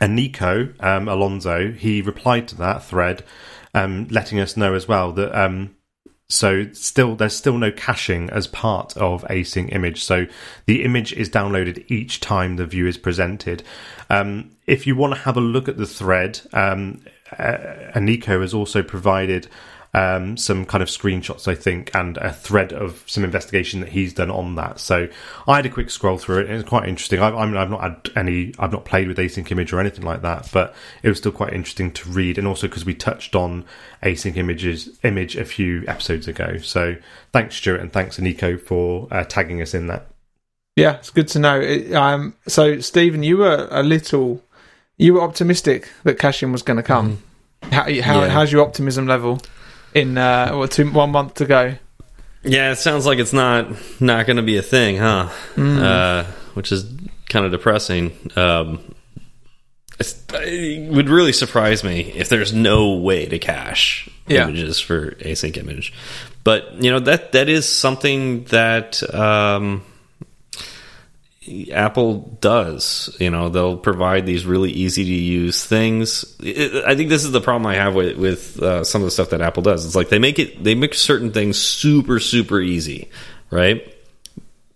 and 0.00 0.16
Nico 0.16 0.72
um, 0.80 1.08
Alonso, 1.08 1.70
he 1.72 2.02
replied 2.02 2.48
to 2.48 2.56
that 2.56 2.84
thread, 2.84 3.24
um, 3.74 4.08
letting 4.08 4.40
us 4.40 4.56
know 4.56 4.74
as 4.74 4.88
well 4.88 5.12
that 5.12 5.34
um, 5.38 5.74
so 6.32 6.66
still 6.72 7.14
there's 7.14 7.36
still 7.36 7.58
no 7.58 7.70
caching 7.70 8.30
as 8.30 8.46
part 8.46 8.96
of 8.96 9.22
async 9.24 9.72
image. 9.74 10.02
So 10.02 10.26
the 10.66 10.82
image 10.82 11.12
is 11.12 11.28
downloaded 11.28 11.84
each 11.90 12.20
time 12.20 12.56
the 12.56 12.66
view 12.66 12.86
is 12.86 12.96
presented. 12.96 13.62
Um, 14.08 14.50
if 14.66 14.86
you 14.86 14.96
want 14.96 15.14
to 15.14 15.20
have 15.20 15.36
a 15.36 15.42
look 15.42 15.68
at 15.68 15.76
the 15.76 15.86
thread, 15.86 16.40
um, 16.54 17.02
uh, 17.38 17.98
Nico 18.00 18.40
has 18.40 18.54
also 18.54 18.82
provided 18.82 19.48
um, 19.94 20.38
some 20.38 20.64
kind 20.64 20.82
of 20.82 20.88
screenshots, 20.88 21.46
I 21.46 21.54
think, 21.54 21.94
and 21.94 22.16
a 22.16 22.32
thread 22.32 22.72
of 22.72 23.04
some 23.06 23.24
investigation 23.24 23.80
that 23.80 23.90
he's 23.90 24.14
done 24.14 24.30
on 24.30 24.54
that. 24.54 24.80
So 24.80 25.08
I 25.46 25.56
had 25.56 25.66
a 25.66 25.70
quick 25.70 25.90
scroll 25.90 26.16
through 26.16 26.40
it. 26.40 26.46
and 26.46 26.60
It's 26.60 26.68
quite 26.68 26.88
interesting. 26.88 27.20
I, 27.20 27.28
I 27.28 27.44
mean, 27.44 27.56
I've 27.56 27.70
not 27.70 27.82
had 27.82 28.10
any, 28.16 28.54
I've 28.58 28.72
not 28.72 28.86
played 28.86 29.08
with 29.08 29.18
async 29.18 29.50
image 29.50 29.72
or 29.72 29.80
anything 29.80 30.04
like 30.04 30.22
that, 30.22 30.48
but 30.52 30.74
it 31.02 31.08
was 31.08 31.18
still 31.18 31.32
quite 31.32 31.52
interesting 31.52 31.92
to 31.92 32.08
read, 32.08 32.38
and 32.38 32.46
also 32.46 32.68
because 32.68 32.86
we 32.86 32.94
touched 32.94 33.36
on 33.36 33.66
async 34.02 34.36
images 34.36 34.98
image 35.02 35.36
a 35.36 35.44
few 35.44 35.84
episodes 35.86 36.26
ago. 36.26 36.56
So 36.58 36.96
thanks, 37.32 37.56
Stewart, 37.56 37.80
and 37.80 37.92
thanks, 37.92 38.18
Nico, 38.18 38.56
for 38.56 39.08
uh, 39.10 39.24
tagging 39.24 39.60
us 39.60 39.74
in 39.74 39.88
that. 39.88 40.06
Yeah, 40.74 40.94
it's 40.94 41.10
good 41.10 41.28
to 41.28 41.38
know. 41.38 41.60
It, 41.60 41.92
um, 41.92 42.34
so, 42.48 42.80
Stephen, 42.80 43.22
you 43.22 43.36
were 43.36 43.68
a 43.70 43.82
little, 43.82 44.42
you 44.96 45.12
were 45.12 45.20
optimistic 45.20 45.90
that 46.04 46.18
caching 46.18 46.50
was 46.50 46.62
going 46.62 46.78
to 46.78 46.82
come. 46.82 47.22
How, 47.64 47.82
how, 47.82 47.88
Yeah. 47.90 48.28
How's 48.30 48.50
your 48.50 48.66
optimism 48.66 49.06
level 49.06 49.38
in 49.94 50.16
uh, 50.18 50.52
what, 50.52 50.70
two, 50.70 50.90
one 50.90 51.10
month 51.10 51.34
to 51.34 51.46
go? 51.46 51.74
Yeah, 52.44 52.72
it 52.72 52.76
sounds 52.76 53.06
like 53.06 53.18
it's 53.18 53.32
not 53.32 53.68
not 54.00 54.26
going 54.26 54.36
to 54.38 54.42
be 54.42 54.56
a 54.56 54.62
thing, 54.62 54.96
huh? 54.96 55.28
Uh, 55.56 56.24
which 56.54 56.72
is 56.72 56.84
kind 57.28 57.46
of 57.46 57.52
depressing. 57.52 58.12
Um, 58.36 58.80
it's, 60.00 60.20
it 60.32 60.90
would 60.92 61.08
really 61.08 61.32
surprise 61.32 61.84
me 61.84 62.00
if 62.16 62.28
there's 62.28 62.52
no 62.52 62.94
way 62.96 63.26
to 63.26 63.38
cache 63.38 64.08
Yeah. 64.26 64.44
images 64.48 64.80
for 64.80 65.12
async 65.16 65.56
image. 65.56 65.92
But 66.42 66.82
you 66.82 66.90
know 66.90 66.98
that 67.00 67.32
that 67.32 67.48
is 67.48 67.68
something 67.68 68.44
that 68.44 69.00
um, 69.14 69.84
Apple 71.72 72.36
does. 72.40 73.16
You 73.18 73.30
know, 73.30 73.48
they'll 73.48 73.76
provide 73.76 74.26
these 74.26 74.46
really 74.46 74.70
easy 74.70 75.04
to 75.04 75.10
use 75.10 75.64
things. 75.64 76.24
I 76.40 76.94
think 76.94 77.08
this 77.08 77.24
is 77.24 77.32
the 77.32 77.40
problem 77.40 77.66
I 77.66 77.74
have 77.74 77.94
with 77.94 78.16
with 78.16 78.62
uh, 78.62 78.84
some 78.84 79.02
of 79.02 79.06
the 79.06 79.10
stuff 79.10 79.30
that 79.30 79.40
Apple 79.40 79.62
does. 79.62 79.84
It's 79.84 79.96
like 79.96 80.08
they 80.08 80.18
make 80.18 80.38
it 80.38 80.62
they 80.62 80.74
make 80.74 80.94
certain 80.94 81.32
things 81.32 81.60
super 81.60 82.20
super 82.20 82.60
easy, 82.60 83.08
right? 83.50 83.88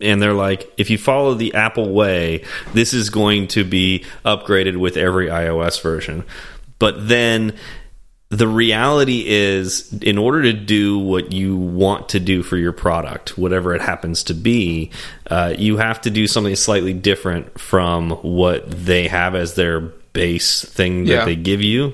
and 0.00 0.20
they're 0.20 0.35
like, 0.35 0.72
if 0.76 0.90
you 0.90 0.98
follow 0.98 1.35
the 1.35 1.55
Apple 1.55 1.92
way, 1.92 2.44
this 2.72 2.92
is 2.92 3.11
going 3.11 3.48
to 3.48 3.64
be 3.64 4.05
upgraded 4.24 4.76
with 4.76 4.96
every 4.96 5.29
iOS 5.29 5.81
version. 5.81 6.24
But 6.79 7.09
then 7.09 7.57
the 8.29 8.49
reality 8.49 9.25
is, 9.27 9.93
in 10.03 10.19
order 10.19 10.43
to 10.43 10.53
do 10.53 10.99
what 10.99 11.33
you 11.33 11.57
want 11.57 12.09
to 12.11 12.21
do 12.21 12.43
for 12.43 12.57
your 12.57 12.73
product, 12.73 13.39
whatever 13.39 13.75
it 13.75 13.81
happens 13.81 14.25
to 14.25 14.35
be, 14.35 14.91
uh, 15.31 15.55
you 15.57 15.77
have 15.77 16.01
to 16.03 16.11
do 16.11 16.27
something 16.27 16.57
slightly 16.57 16.93
different 16.93 17.61
from 17.61 18.11
what 18.11 18.69
they 18.69 19.07
have 19.07 19.37
as 19.37 19.55
their 19.55 19.81
base 20.12 20.65
thing 20.65 21.05
that 21.05 21.12
Yeah. 21.12 21.25
they 21.25 21.37
give 21.37 21.62
you. 21.62 21.93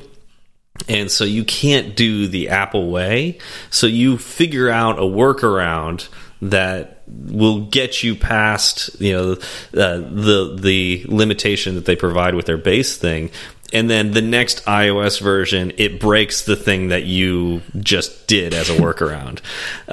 And 0.88 1.10
so 1.10 1.24
you 1.24 1.44
can't 1.44 1.94
do 1.94 2.26
the 2.26 2.48
Apple 2.48 2.90
way. 2.90 3.38
So 3.70 3.86
you 3.86 4.16
figure 4.16 4.70
out 4.70 4.98
a 4.98 5.02
workaround 5.02 6.08
that 6.40 7.02
will 7.06 7.66
get 7.66 8.02
you 8.02 8.16
past, 8.16 8.98
you 9.00 9.12
know, 9.12 9.32
uh, 9.32 9.98
the 9.98 10.58
the 10.60 11.04
limitation 11.08 11.74
that 11.74 11.84
they 11.84 11.94
provide 11.94 12.34
with 12.34 12.46
their 12.46 12.56
base 12.56 12.96
thing. 12.96 13.30
And 13.72 13.88
then 13.88 14.12
the 14.12 14.22
next 14.22 14.64
iOS 14.66 15.20
version, 15.20 15.72
it 15.78 16.00
breaks 16.00 16.44
the 16.44 16.56
thing 16.56 16.88
that 16.88 17.04
you 17.04 17.62
just 17.80 18.26
did 18.26 18.54
as 18.54 18.68
a 18.68 18.74
workaround, 18.74 19.40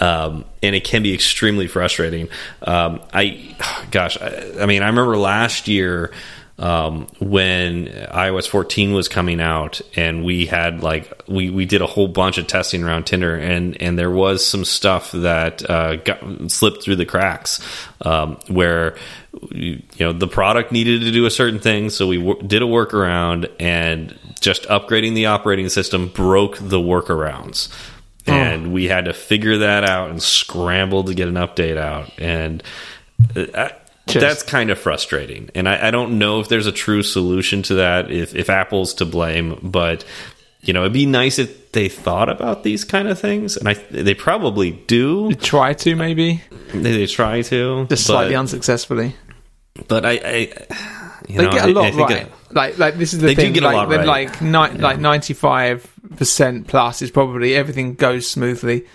um, 0.02 0.46
and 0.62 0.76
it 0.76 0.84
can 0.84 1.04
be 1.04 1.14
extremely 1.14 1.68
frustrating. 1.68 2.30
Um, 2.62 3.02
I, 3.14 3.56
gosh, 3.92 4.18
I, 4.20 4.62
I 4.62 4.66
mean, 4.66 4.84
I 4.84 4.88
remember 4.88 5.18
last 5.18 5.68
year 5.68 6.12
um, 6.60 7.08
when 7.20 7.88
iOS 7.88 8.48
14 8.48 8.94
was 8.94 9.08
coming 9.08 9.40
out, 9.40 9.80
and 9.96 10.26
we 10.26 10.46
had 10.46 10.84
like 10.84 11.24
we 11.28 11.50
we 11.50 11.66
did 11.66 11.82
a 11.82 11.88
whole 11.88 12.10
bunch 12.10 12.38
of 12.38 12.48
testing 12.48 12.84
around 12.84 13.06
Tinder, 13.06 13.36
and 13.36 13.82
and 13.82 13.98
there 13.98 14.12
was 14.12 14.46
some 14.46 14.66
stuff 14.66 15.14
that 15.14 15.68
uh, 15.70 15.96
got 15.96 16.52
slipped 16.52 16.84
through 16.84 16.98
the 16.98 17.06
cracks, 17.06 17.62
um, 18.02 18.38
where 18.48 18.98
you 19.52 19.82
know 20.00 20.14
the 20.14 20.28
product 20.28 20.72
needed 20.72 21.02
to 21.02 21.12
do 21.12 21.26
a 21.26 21.32
certain 21.32 21.60
thing, 21.60 21.90
so 21.90 22.08
we 22.08 22.18
w 22.18 22.42
did 22.48 22.62
a 22.62 22.66
workaround, 22.66 23.50
and 23.60 24.18
just 24.40 24.64
upgrading 24.64 25.16
the 25.16 25.28
operating 25.28 25.70
system 25.70 26.08
broke 26.08 26.58
the 26.58 26.80
workarounds. 26.80 27.70
And 28.28 28.74
we 28.74 28.88
had 28.88 29.06
to 29.06 29.14
figure 29.14 29.58
that 29.60 29.84
out 29.84 30.12
and 30.12 30.22
scramble 30.22 31.04
to 31.06 31.16
get 31.16 31.28
an 31.28 31.34
update 31.34 31.78
out. 31.78 32.12
And 32.20 32.62
uh, 33.36 33.70
Just- 34.06 34.20
that's 34.20 34.44
kind 34.44 34.70
of 34.70 34.78
frustrating. 34.78 35.50
And 35.56 35.68
I, 35.68 35.88
I 35.88 35.92
don't 35.92 36.20
know 36.20 36.40
if 36.40 36.48
there's 36.48 36.68
a 36.68 36.72
true 36.72 37.02
solution 37.02 37.64
to 37.64 37.76
that, 37.76 38.12
if, 38.12 38.36
if 38.36 38.50
Apple's 38.52 38.94
to 38.96 39.06
blame, 39.06 39.60
but 39.64 40.06
you 40.62 40.74
know, 40.74 40.82
it'd 40.82 40.94
be 40.94 41.06
nice 41.06 41.40
if 41.40 41.72
they 41.72 41.88
thought 41.90 42.30
about 42.30 42.64
these 42.64 42.84
kind 42.84 43.08
of 43.08 43.18
things. 43.20 43.56
And 43.58 43.70
I, 43.70 43.74
they 43.76 44.14
probably 44.14 44.72
do. 44.72 45.34
Try 45.36 45.74
to 45.74 45.96
maybe, 45.96 46.42
They, 46.74 46.80
they 46.98 47.06
try 47.08 47.42
to. 47.44 47.86
just 47.88 48.06
slightly 48.08 48.34
but, 48.34 48.40
unsuccessfully. 48.40 49.16
but 49.88 50.06
I, 50.06 50.12
I 50.12 50.38
you 51.28 51.38
They 51.38 51.46
know, 51.46 51.52
get 51.52 51.70
a 51.70 51.72
lot 51.72 51.86
I 51.86 51.92
think 51.92 52.10
right. 52.10 52.22
it- 52.24 52.32
like, 52.52 52.78
like 52.80 52.96
this 52.98 53.14
is 53.14 53.20
the 53.20 53.28
They 53.28 53.36
do 53.36 53.42
thing. 53.44 53.54
get 53.54 53.64
a 53.64 53.68
like, 53.68 53.76
lot 53.76 53.90
right. 53.90 54.06
like, 54.08 54.42
ni- 54.42 54.82
like 54.82 54.98
ninety-five 55.00 55.88
percent 56.18 56.68
plus 56.68 57.04
is 57.04 57.12
probably 57.12 57.54
everything 57.56 57.94
goes 57.94 58.28
smoothly, 58.28 58.86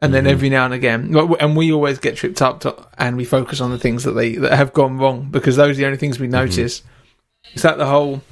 and 0.00 0.12
Mm-hmm. 0.12 0.12
then 0.12 0.26
every 0.26 0.50
now 0.50 0.64
and 0.64 0.74
again, 0.74 1.14
and 1.38 1.56
we 1.56 1.72
always 1.72 2.00
get 2.00 2.16
tripped 2.16 2.42
up, 2.42 2.60
to, 2.62 2.74
and 2.98 3.16
we 3.16 3.24
focus 3.24 3.60
on 3.60 3.70
the 3.70 3.78
things 3.78 4.02
that 4.02 4.12
they 4.12 4.34
that 4.34 4.52
have 4.54 4.72
gone 4.72 4.98
wrong 4.98 5.28
because 5.30 5.54
those 5.54 5.70
are 5.70 5.74
the 5.78 5.86
only 5.86 5.98
things 5.98 6.16
Mm-hmm. 6.16 6.24
we 6.24 6.28
notice. 6.28 6.82
Is 7.54 7.62
that 7.62 7.78
the 7.78 7.86
whole? 7.86 8.22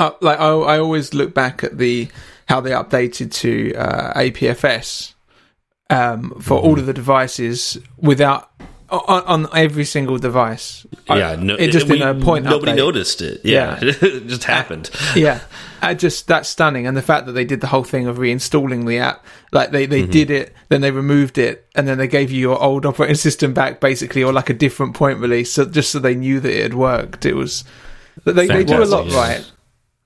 Uh, 0.00 0.12
like 0.20 0.40
I, 0.40 0.46
I 0.48 0.78
always 0.80 1.14
look 1.14 1.34
back 1.34 1.62
at 1.62 1.78
the 1.78 2.08
how 2.48 2.60
they 2.60 2.70
updated 2.70 3.32
to 3.34 3.74
uh, 3.74 4.12
APFS 4.18 5.14
um, 5.90 6.30
for 6.40 6.58
Mm-hmm. 6.58 6.66
all 6.66 6.78
of 6.78 6.86
the 6.86 6.92
devices 6.92 7.78
without 7.98 8.50
on, 8.88 9.22
on 9.24 9.46
every 9.54 9.84
single 9.84 10.18
device. 10.18 10.84
Yeah, 11.08 11.36
no, 11.36 11.54
it 11.54 11.68
just 11.70 11.86
we- 11.88 12.02
a 12.02 12.12
point. 12.14 12.44
Nobody 12.44 12.72
update. 12.72 12.76
noticed 12.76 13.22
it. 13.22 13.40
Yeah, 13.44 13.78
it 13.82 14.26
just 14.26 14.44
happened. 14.44 14.90
yeah, 15.14 15.40
I 15.80 15.94
just 15.94 16.26
that's 16.26 16.48
stunning, 16.48 16.86
and 16.88 16.96
the 16.96 17.02
fact 17.02 17.26
that 17.26 17.32
they 17.32 17.44
did 17.44 17.60
the 17.60 17.68
whole 17.68 17.84
thing 17.84 18.06
of 18.08 18.16
reinstalling 18.18 18.86
the 18.88 18.98
app, 18.98 19.24
like 19.52 19.70
they 19.70 19.86
they 19.86 20.04
did 20.06 20.30
it, 20.30 20.54
then 20.70 20.80
they 20.80 20.90
removed 20.90 21.38
it, 21.38 21.68
and 21.76 21.86
then 21.86 21.98
they 21.98 22.08
gave 22.08 22.32
you 22.32 22.40
your 22.40 22.60
old 22.60 22.84
operating 22.86 23.14
system 23.28 23.52
back, 23.54 23.80
basically, 23.80 24.24
or 24.24 24.32
like 24.32 24.50
a 24.50 24.54
different 24.54 24.94
point 24.94 25.18
release, 25.20 25.52
so 25.52 25.64
just 25.66 25.90
so 25.92 25.98
they 26.00 26.14
knew 26.16 26.40
that 26.40 26.52
it 26.52 26.62
had 26.62 26.74
worked. 26.74 27.24
It 27.26 27.34
was 27.36 27.62
they 28.24 28.46
they 28.48 28.64
do 28.64 28.82
a 28.82 28.84
lot 28.86 29.06
right. 29.12 29.48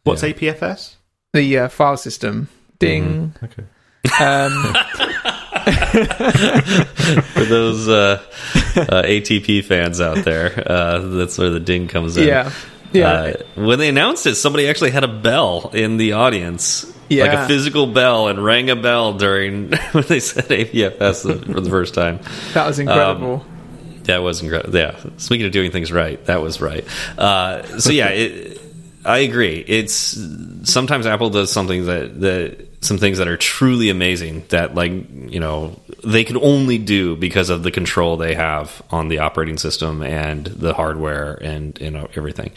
What's 0.05 0.23
APFS? 0.23 0.95
The 1.33 1.59
uh, 1.59 1.69
file 1.69 1.97
system, 1.97 2.49
ding. 2.79 3.35
Okay. 3.43 3.65
Um, 4.21 4.53
For 5.65 7.45
those 7.45 7.89
uh, 7.89 8.23
uh, 8.77 9.03
ATP 9.03 9.65
fans 9.65 10.01
out 10.01 10.25
there, 10.25 10.63
uh, 10.71 10.99
that's 10.99 11.39
where 11.39 11.49
the 11.51 11.59
ding 11.61 11.89
comes 11.89 12.17
in. 12.19 12.29
yeah, 12.29 12.53
yeah, 12.93 13.11
Uh, 13.11 13.33
when 13.55 13.79
they 13.79 13.89
announced 13.89 14.27
it, 14.27 14.35
somebody 14.35 14.69
actually 14.69 14.91
had 14.91 15.05
a 15.05 15.09
bell 15.09 15.71
in 15.73 15.97
the 15.97 16.13
audience, 16.13 16.85
like 17.11 17.33
a 17.33 17.47
physical 17.49 17.87
bell, 17.87 18.29
and 18.29 18.45
rang 18.45 18.69
a 18.71 18.77
bell 18.77 19.15
during 19.15 19.73
when 19.93 20.05
they 20.05 20.21
said 20.21 20.45
APFS 20.45 21.23
for 21.53 21.61
the 21.61 21.71
first 21.71 21.95
time. 21.95 22.21
that 22.53 22.67
was 22.67 22.79
incredible. 22.79 23.45
That 24.03 24.19
was 24.19 24.43
incredible. 24.43 24.79
Yeah. 24.79 24.97
Speaking 25.17 25.47
of 25.47 25.53
doing 25.53 25.71
things 25.71 25.91
right, 25.91 26.23
that 26.27 26.43
was 26.43 26.61
right. 26.61 26.85
Uh, 27.19 27.79
so 27.81 27.91
yeah, 27.91 28.09
it, 28.09 28.61
I 29.05 29.19
agree. 29.19 29.63
It's 29.67 30.19
sometimes 30.65 31.07
Apple 31.07 31.31
does 31.31 31.53
something 31.53 31.87
that 31.87 32.21
that 32.21 32.69
some 32.85 32.99
things 32.99 33.19
that 33.19 33.29
are 33.29 33.37
truly 33.37 33.91
amazing 33.91 34.45
that 34.49 34.75
like 34.75 34.93
you 34.93 35.41
know 35.41 35.79
they 36.03 36.25
can 36.25 36.37
only 36.39 36.79
do 36.79 37.17
because 37.17 37.51
of 37.51 37.63
the 37.63 37.71
control 37.71 38.17
they 38.17 38.35
have 38.35 38.83
on 38.91 39.09
the 39.09 39.19
operating 39.19 39.59
system 39.59 40.03
and 40.03 40.47
the 40.47 40.73
hardware 40.73 41.35
and 41.35 41.79
you 41.81 41.91
know 41.91 42.09
everything. 42.15 42.53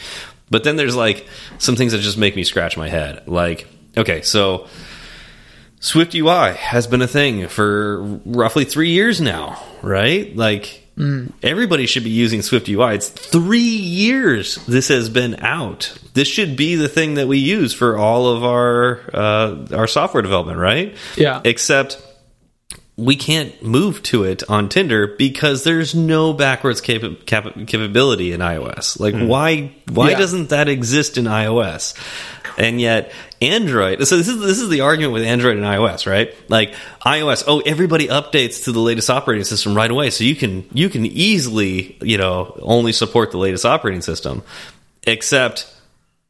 But 0.50 0.64
then 0.64 0.78
there's 0.78 0.96
like 0.96 1.28
some 1.58 1.76
things 1.76 1.92
that 1.92 2.00
just 2.00 2.18
make 2.18 2.36
me 2.36 2.44
scratch 2.44 2.78
my 2.78 2.90
head. 2.90 3.28
Like 3.28 3.68
okay, 3.96 4.22
so. 4.22 4.68
Swift 5.80 6.16
UI 6.16 6.54
has 6.54 6.88
been 6.88 7.04
a 7.04 7.08
thing 7.08 7.48
for 7.48 8.02
roughly 8.26 8.66
three 8.66 8.90
years 8.90 9.22
now, 9.22 9.64
right? 9.84 10.36
Like 10.36 10.87
everybody 11.44 11.86
should 11.86 12.04
be 12.04 12.10
using 12.10 12.42
Swift 12.42 12.68
UI. 12.68 12.96
It's 12.96 13.10
three 13.10 13.60
years 13.60 14.56
this 14.66 14.88
has 14.88 15.10
been 15.10 15.36
out. 15.44 15.96
This 16.14 16.28
should 16.28 16.56
be 16.58 16.76
the 16.76 16.88
thing 16.90 17.16
that 17.16 17.28
we 17.28 17.38
use 17.38 17.74
for 17.74 17.98
all 17.98 18.28
of 18.28 18.44
our 18.44 19.02
uh, 19.14 19.68
our 19.76 19.88
software 19.88 20.24
development, 20.24 20.58
right? 20.60 20.96
Yeah. 21.16 21.42
Except 21.44 22.02
we 22.96 23.16
can't 23.16 23.62
move 23.62 24.02
to 24.02 24.24
it 24.24 24.42
on 24.50 24.70
Tinder 24.70 25.06
because 25.20 25.64
there's 25.64 25.94
no 25.94 26.34
backwards 26.34 26.82
capa 26.82 27.16
cap 27.28 27.46
capability 27.68 28.32
in 28.32 28.40
iOS. 28.42 29.00
Like, 29.00 29.14
why 29.16 29.76
why 29.90 30.12
Yeah. 30.12 30.18
doesn't 30.18 30.50
that 30.50 30.68
exist 30.68 31.18
in 31.20 31.26
iOS? 31.26 31.94
And 32.58 32.82
yet 32.82 33.12
Android. 33.42 34.06
So 34.08 34.18
this 34.18 34.28
is 34.28 34.40
this 34.40 34.60
is 34.60 34.70
the 34.70 34.82
argument 34.82 35.14
with 35.14 35.24
Android 35.24 35.58
and 35.58 35.66
iOS, 35.66 36.06
right? 36.06 36.34
Like 36.50 36.74
iOS, 37.06 37.44
oh, 37.48 37.60
everybody 37.60 38.08
updates 38.08 38.64
to 38.66 38.72
the 38.72 38.80
latest 38.80 39.10
operating 39.10 39.44
system 39.44 39.76
right 39.76 39.90
away, 39.90 40.10
so 40.10 40.24
you 40.24 40.36
can 40.36 40.68
you 40.72 40.90
can 40.90 41.06
easily 41.06 41.98
you 42.02 42.18
know 42.18 42.58
only 42.62 42.92
support 42.92 43.32
the 43.32 43.38
latest 43.38 43.66
operating 43.66 44.02
system, 44.02 44.44
except 45.06 45.74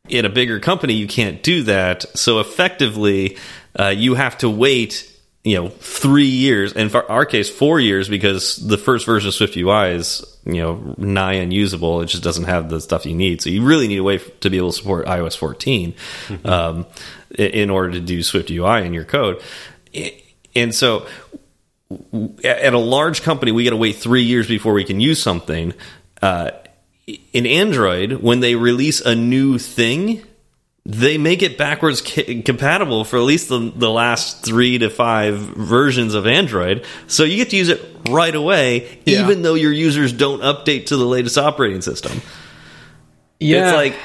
in 0.10 0.26
a 0.26 0.30
bigger 0.30 0.60
company 0.60 0.94
you 0.94 1.08
can't 1.08 1.44
do 1.44 1.64
that 1.64 2.06
so 2.18 2.40
effectively 2.40 3.38
uh, 3.78 3.88
you 3.90 4.16
have 4.16 4.38
to 4.38 4.50
wait 4.50 5.12
you 5.48 5.56
know 5.56 5.70
three 5.70 6.26
years 6.26 6.74
and 6.74 6.92
for 6.92 7.10
our 7.10 7.26
case 7.26 7.50
four 7.50 7.80
years 7.80 8.10
because 8.10 8.58
the 8.58 8.78
first 8.78 9.06
version 9.06 9.30
of 9.30 9.34
swift 9.34 9.56
ui 9.56 9.92
is 9.92 10.26
you 10.46 10.62
know 10.62 10.96
nigh 10.98 11.34
unusable. 11.34 12.02
It 12.02 12.08
just 12.08 12.24
doesn't 12.24 12.46
have 12.46 12.70
the 12.70 12.82
stuff 12.82 13.06
you 13.06 13.16
need. 13.16 13.42
So 13.42 13.50
you 13.50 13.64
really 13.64 13.88
need 13.88 14.00
a 14.00 14.04
way 14.04 14.18
to 14.18 14.50
be 14.50 14.58
able 14.58 14.72
to 14.72 14.78
support 14.78 15.06
ios 15.06 15.38
14 15.38 15.94
um, 16.44 16.86
in 17.38 17.70
order 17.70 17.92
to 17.92 18.02
do 18.02 18.22
swift 18.24 18.52
ui 18.52 18.86
in 18.86 18.94
your 18.94 19.06
code. 19.06 19.42
And 20.54 20.76
so 20.76 21.08
at 22.44 22.74
a 22.74 22.78
large 22.78 23.22
company, 23.22 23.54
we 23.54 23.64
got 23.64 23.70
to 23.70 23.78
wait 23.78 23.96
three 23.96 24.24
years 24.24 24.48
before 24.48 24.74
we 24.74 24.84
can 24.84 25.00
use 25.00 25.22
something. 25.22 25.74
Uh, 26.22 26.52
in 27.32 27.46
Android, 27.46 28.14
when 28.22 28.42
they 28.42 28.56
release 28.56 29.00
a 29.00 29.16
new 29.16 29.58
thing, 29.58 30.24
they 30.90 31.18
make 31.18 31.44
it 31.44 31.58
backwards 31.58 32.02
compatible 32.02 33.04
for 33.04 33.18
at 33.18 33.24
least 33.24 33.50
the, 33.50 33.74
the 33.76 33.90
last 33.90 34.46
three 34.46 34.78
to 34.78 34.90
five 34.90 35.36
versions 35.38 36.14
of 36.14 36.26
Android. 36.26 36.86
So 37.08 37.26
you 37.26 37.36
get 37.36 37.50
to 37.50 37.58
use 37.58 37.68
it 37.68 37.82
right 38.10 38.34
away, 38.34 38.98
Yeah. 39.06 39.26
even 39.26 39.42
though 39.42 39.56
your 39.56 39.74
users 39.74 40.14
don't 40.14 40.40
update 40.42 40.86
to 40.86 40.96
the 40.96 41.04
latest 41.06 41.38
operating 41.38 41.82
system. 41.82 42.22
yeah, 43.42 43.68
It's 43.68 43.76
like, 43.76 43.96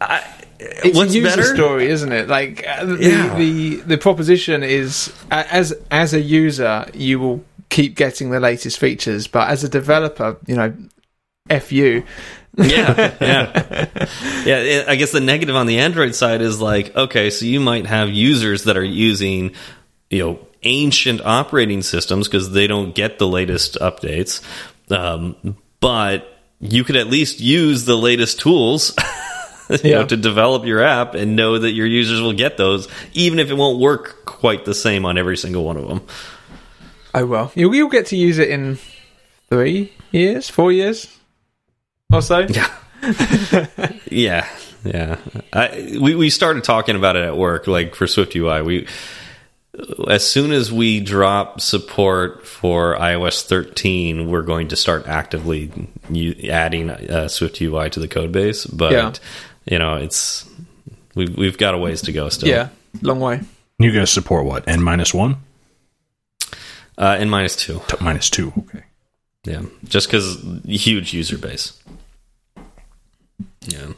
I, 0.00 0.24
it's 0.58 0.96
what's 0.96 1.12
a 1.12 1.18
user 1.18 1.28
better? 1.36 1.54
story, 1.54 1.86
isn't 1.88 2.10
it? 2.10 2.26
Like 2.28 2.66
uh, 2.66 2.86
the, 2.86 2.96
Yeah. 2.98 3.34
the 3.36 3.76
the 3.76 3.98
proposition 3.98 4.62
is 4.62 5.12
as 5.30 5.74
as 5.90 6.14
a 6.14 6.20
user, 6.20 6.86
you 6.94 7.18
will 7.20 7.44
keep 7.68 7.96
getting 7.96 8.30
the 8.30 8.40
latest 8.40 8.78
features, 8.78 9.26
but 9.26 9.50
as 9.50 9.62
a 9.62 9.68
developer, 9.68 10.38
you 10.46 10.56
know, 10.56 10.72
f 11.50 11.70
you. 11.70 12.04
Yeah, 12.56 13.14
yeah, 13.20 14.06
yeah. 14.44 14.84
I 14.88 14.96
guess 14.96 15.12
the 15.12 15.20
negative 15.20 15.56
on 15.56 15.66
the 15.66 15.78
Android 15.78 16.14
side 16.14 16.40
is 16.42 16.60
like, 16.60 16.94
okay, 16.96 17.30
so 17.30 17.44
you 17.46 17.60
might 17.60 17.86
have 17.86 18.10
users 18.10 18.64
that 18.64 18.76
are 18.76 18.84
using, 18.84 19.52
you 20.10 20.18
know, 20.18 20.38
ancient 20.62 21.20
operating 21.22 21.82
systems 21.82 22.28
because 22.28 22.52
they 22.52 22.66
don't 22.66 22.94
get 22.94 23.18
the 23.18 23.26
latest 23.26 23.76
updates. 23.80 24.42
Um, 24.90 25.56
but 25.80 26.28
you 26.60 26.84
could 26.84 26.96
at 26.96 27.06
least 27.08 27.40
use 27.40 27.84
the 27.86 27.96
latest 27.96 28.40
tools 28.40 28.94
you 29.70 29.78
Yeah. 29.82 29.98
know, 30.00 30.06
to 30.06 30.16
develop 30.16 30.64
your 30.66 30.82
app 30.82 31.14
and 31.14 31.34
know 31.34 31.56
that 31.58 31.70
your 31.72 31.86
users 31.86 32.20
will 32.20 32.34
get 32.34 32.56
those, 32.58 32.86
even 33.14 33.38
if 33.38 33.50
it 33.50 33.54
won't 33.54 33.80
work 33.80 34.24
quite 34.26 34.64
the 34.64 34.74
same 34.74 35.04
on 35.06 35.16
every 35.18 35.36
single 35.36 35.64
one 35.64 35.76
of 35.78 35.88
them. 35.88 36.02
Oh 37.14 37.24
well, 37.26 37.50
you'll, 37.54 37.74
you'll 37.74 37.88
get 37.88 38.06
to 38.06 38.16
use 38.16 38.38
it 38.38 38.48
in 38.50 38.78
three 39.48 39.92
years, 40.12 40.48
four 40.48 40.70
years, 40.72 41.08
or 42.12 42.22
so. 42.22 42.46
Yeah, 44.10 44.46
yeah. 44.84 45.16
I, 45.52 45.98
we 46.00 46.14
we 46.14 46.30
started 46.30 46.62
talking 46.64 46.94
about 46.96 47.16
it 47.16 47.24
at 47.24 47.36
work, 47.36 47.66
like 47.66 47.94
for 47.96 48.06
Swift 48.06 48.36
UI. 48.36 48.62
We 48.62 48.86
as 50.08 50.24
soon 50.28 50.52
as 50.52 50.70
we 50.70 51.00
drop 51.00 51.60
support 51.60 52.46
for 52.46 52.94
iOS 52.96 53.42
13, 53.46 54.30
we're 54.30 54.42
going 54.42 54.68
to 54.68 54.76
start 54.76 55.08
actively 55.08 55.72
adding 56.48 56.90
uh, 56.90 57.26
Swift 57.28 57.60
UI 57.60 57.88
to 57.90 57.98
the 58.00 58.06
code 58.08 58.30
base. 58.32 58.66
But 58.66 58.92
Yeah. 58.92 59.12
you 59.64 59.78
know, 59.78 59.96
it's 59.96 60.48
we've 61.14 61.34
we've 61.36 61.58
got 61.58 61.74
a 61.74 61.78
ways 61.78 62.02
to 62.02 62.12
go 62.12 62.28
still. 62.28 62.50
Yeah, 62.50 62.68
long 63.00 63.18
way. 63.18 63.40
You 63.78 63.90
guys 63.92 64.10
support 64.10 64.44
what? 64.44 64.68
N 64.68 64.82
minus 64.82 65.12
one? 65.14 65.36
uh, 66.98 67.16
and 67.18 67.30
minus 67.30 67.56
two. 67.56 67.80
T- 67.88 67.96
minus 68.00 68.28
two. 68.30 68.52
Okay. 68.58 68.84
Yeah, 69.44 69.62
just 69.84 70.06
because 70.08 70.40
huge 70.66 71.12
user 71.14 71.38
base. 71.38 71.80
Yeah. 73.66 73.92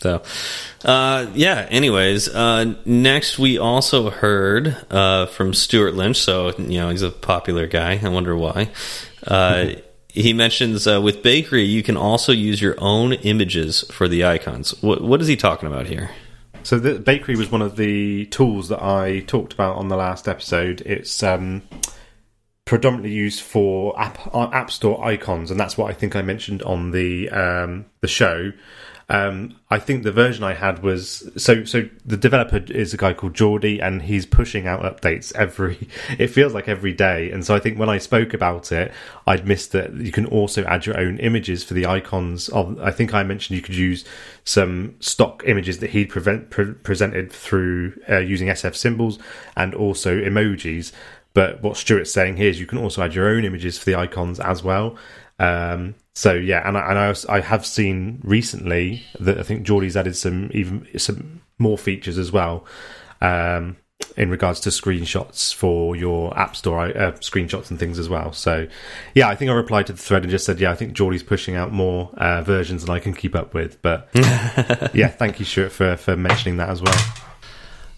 So, 0.00 0.22
uh, 0.84 1.30
yeah. 1.34 1.66
Anyways, 1.70 2.28
uh, 2.28 2.74
next 2.84 3.38
we 3.38 3.58
also 3.58 4.10
heard 4.10 4.76
uh, 4.90 5.26
from 5.26 5.54
Stewart 5.54 5.94
Lynch. 5.94 6.18
So 6.18 6.52
you 6.58 6.80
know 6.80 6.90
he's 6.90 7.02
a 7.02 7.10
popular 7.10 7.66
guy. 7.66 8.00
I 8.02 8.08
wonder 8.08 8.36
why. 8.36 8.70
Uh, 9.26 9.74
he 10.08 10.32
mentions 10.32 10.86
uh, 10.86 11.00
with 11.00 11.22
Bakery 11.22 11.64
you 11.64 11.82
can 11.82 11.96
also 11.96 12.32
use 12.32 12.60
your 12.60 12.74
own 12.78 13.12
images 13.12 13.82
for 13.92 14.08
the 14.08 14.24
icons. 14.24 14.74
What 14.82 15.02
what 15.02 15.20
is 15.20 15.28
he 15.28 15.36
talking 15.36 15.68
about 15.68 15.86
here? 15.86 16.10
So 16.64 16.78
the 16.78 16.98
bakery 16.98 17.36
was 17.36 17.50
one 17.50 17.62
of 17.62 17.76
the 17.76 18.26
tools 18.26 18.68
that 18.68 18.82
I 18.82 19.20
talked 19.20 19.52
about 19.52 19.76
on 19.76 19.88
the 19.88 19.96
last 19.96 20.28
episode. 20.28 20.80
It's 20.82 21.22
um, 21.22 21.62
predominantly 22.72 23.12
used 23.12 23.42
for 23.42 23.92
app 24.00 24.34
uh, 24.34 24.48
app 24.50 24.70
store 24.70 25.04
icons, 25.04 25.50
and 25.50 25.60
that's 25.60 25.76
what 25.76 25.90
I 25.90 25.92
think 25.92 26.16
I 26.16 26.22
mentioned 26.22 26.62
on 26.62 26.92
the 26.92 27.28
um, 27.28 27.84
the 28.00 28.08
show. 28.08 28.50
Um, 29.10 29.56
I 29.68 29.78
think 29.78 30.04
the 30.04 30.12
version 30.12 30.42
I 30.42 30.54
had 30.54 30.82
was 30.82 31.30
so 31.36 31.64
so. 31.64 31.86
The 32.06 32.16
developer 32.16 32.64
is 32.72 32.94
a 32.94 32.96
guy 32.96 33.12
called 33.12 33.34
Jordi, 33.34 33.82
and 33.82 34.00
he's 34.00 34.24
pushing 34.24 34.66
out 34.66 34.80
updates 34.84 35.34
every. 35.34 35.86
It 36.18 36.28
feels 36.28 36.54
like 36.54 36.66
every 36.66 36.94
day, 36.94 37.30
and 37.30 37.44
so 37.44 37.54
I 37.54 37.58
think 37.58 37.78
when 37.78 37.90
I 37.90 37.98
spoke 37.98 38.32
about 38.32 38.72
it, 38.72 38.90
I'd 39.26 39.46
missed 39.46 39.72
that 39.72 39.92
you 39.92 40.10
can 40.10 40.24
also 40.24 40.64
add 40.64 40.86
your 40.86 40.98
own 40.98 41.18
images 41.18 41.62
for 41.62 41.74
the 41.74 41.84
icons. 41.84 42.48
Of 42.48 42.80
I 42.80 42.90
think 42.90 43.12
I 43.12 43.22
mentioned 43.22 43.58
you 43.58 43.62
could 43.62 43.76
use 43.76 44.02
some 44.44 44.94
stock 45.00 45.42
images 45.44 45.80
that 45.80 45.90
he'd 45.90 46.08
prevent, 46.08 46.48
pre- 46.48 46.72
presented 46.72 47.30
through 47.30 48.00
uh, 48.08 48.20
using 48.20 48.48
SF 48.48 48.74
symbols 48.74 49.18
and 49.58 49.74
also 49.74 50.18
emojis. 50.18 50.92
But 51.34 51.62
what 51.62 51.76
Stewart's 51.76 52.12
saying 52.12 52.36
here 52.36 52.48
is 52.48 52.60
you 52.60 52.66
can 52.66 52.78
also 52.78 53.02
add 53.02 53.14
your 53.14 53.28
own 53.28 53.44
images 53.44 53.78
for 53.78 53.86
the 53.86 53.94
icons 53.94 54.38
as 54.40 54.62
well. 54.62 54.96
Um, 55.38 55.94
so 56.14 56.34
yeah, 56.34 56.66
and 56.66 56.76
I, 56.76 56.90
and 56.90 56.98
I, 56.98 57.36
I 57.36 57.40
have 57.40 57.64
seen 57.64 58.20
recently 58.22 59.04
that 59.18 59.38
I 59.38 59.42
think 59.42 59.64
Jordi's 59.64 59.96
added 59.96 60.14
some 60.14 60.50
even 60.52 60.86
some 60.98 61.40
more 61.58 61.78
features 61.78 62.18
as 62.18 62.30
well 62.30 62.66
um, 63.22 63.76
in 64.16 64.28
regards 64.28 64.60
to 64.60 64.68
screenshots 64.68 65.54
for 65.54 65.96
your 65.96 66.36
App 66.38 66.54
Store 66.54 66.84
uh, 66.84 67.12
screenshots 67.12 67.70
and 67.70 67.78
things 67.78 67.98
as 67.98 68.10
well. 68.10 68.32
So 68.32 68.68
yeah, 69.14 69.28
I 69.28 69.34
think 69.34 69.50
I 69.50 69.54
replied 69.54 69.86
to 69.86 69.94
the 69.94 70.02
thread 70.02 70.22
and 70.22 70.30
just 70.30 70.44
said 70.44 70.60
yeah, 70.60 70.70
I 70.70 70.74
think 70.74 70.92
Jordi's 70.92 71.22
pushing 71.22 71.56
out 71.56 71.72
more 71.72 72.10
uh, 72.18 72.42
versions 72.42 72.84
than 72.84 72.94
I 72.94 72.98
can 72.98 73.14
keep 73.14 73.34
up 73.34 73.54
with. 73.54 73.80
But 73.80 74.10
yeah, 74.14 75.08
thank 75.08 75.38
you 75.38 75.46
Stuart 75.46 75.72
for 75.72 75.96
for 75.96 76.14
mentioning 76.14 76.58
that 76.58 76.68
as 76.68 76.82
well. 76.82 77.31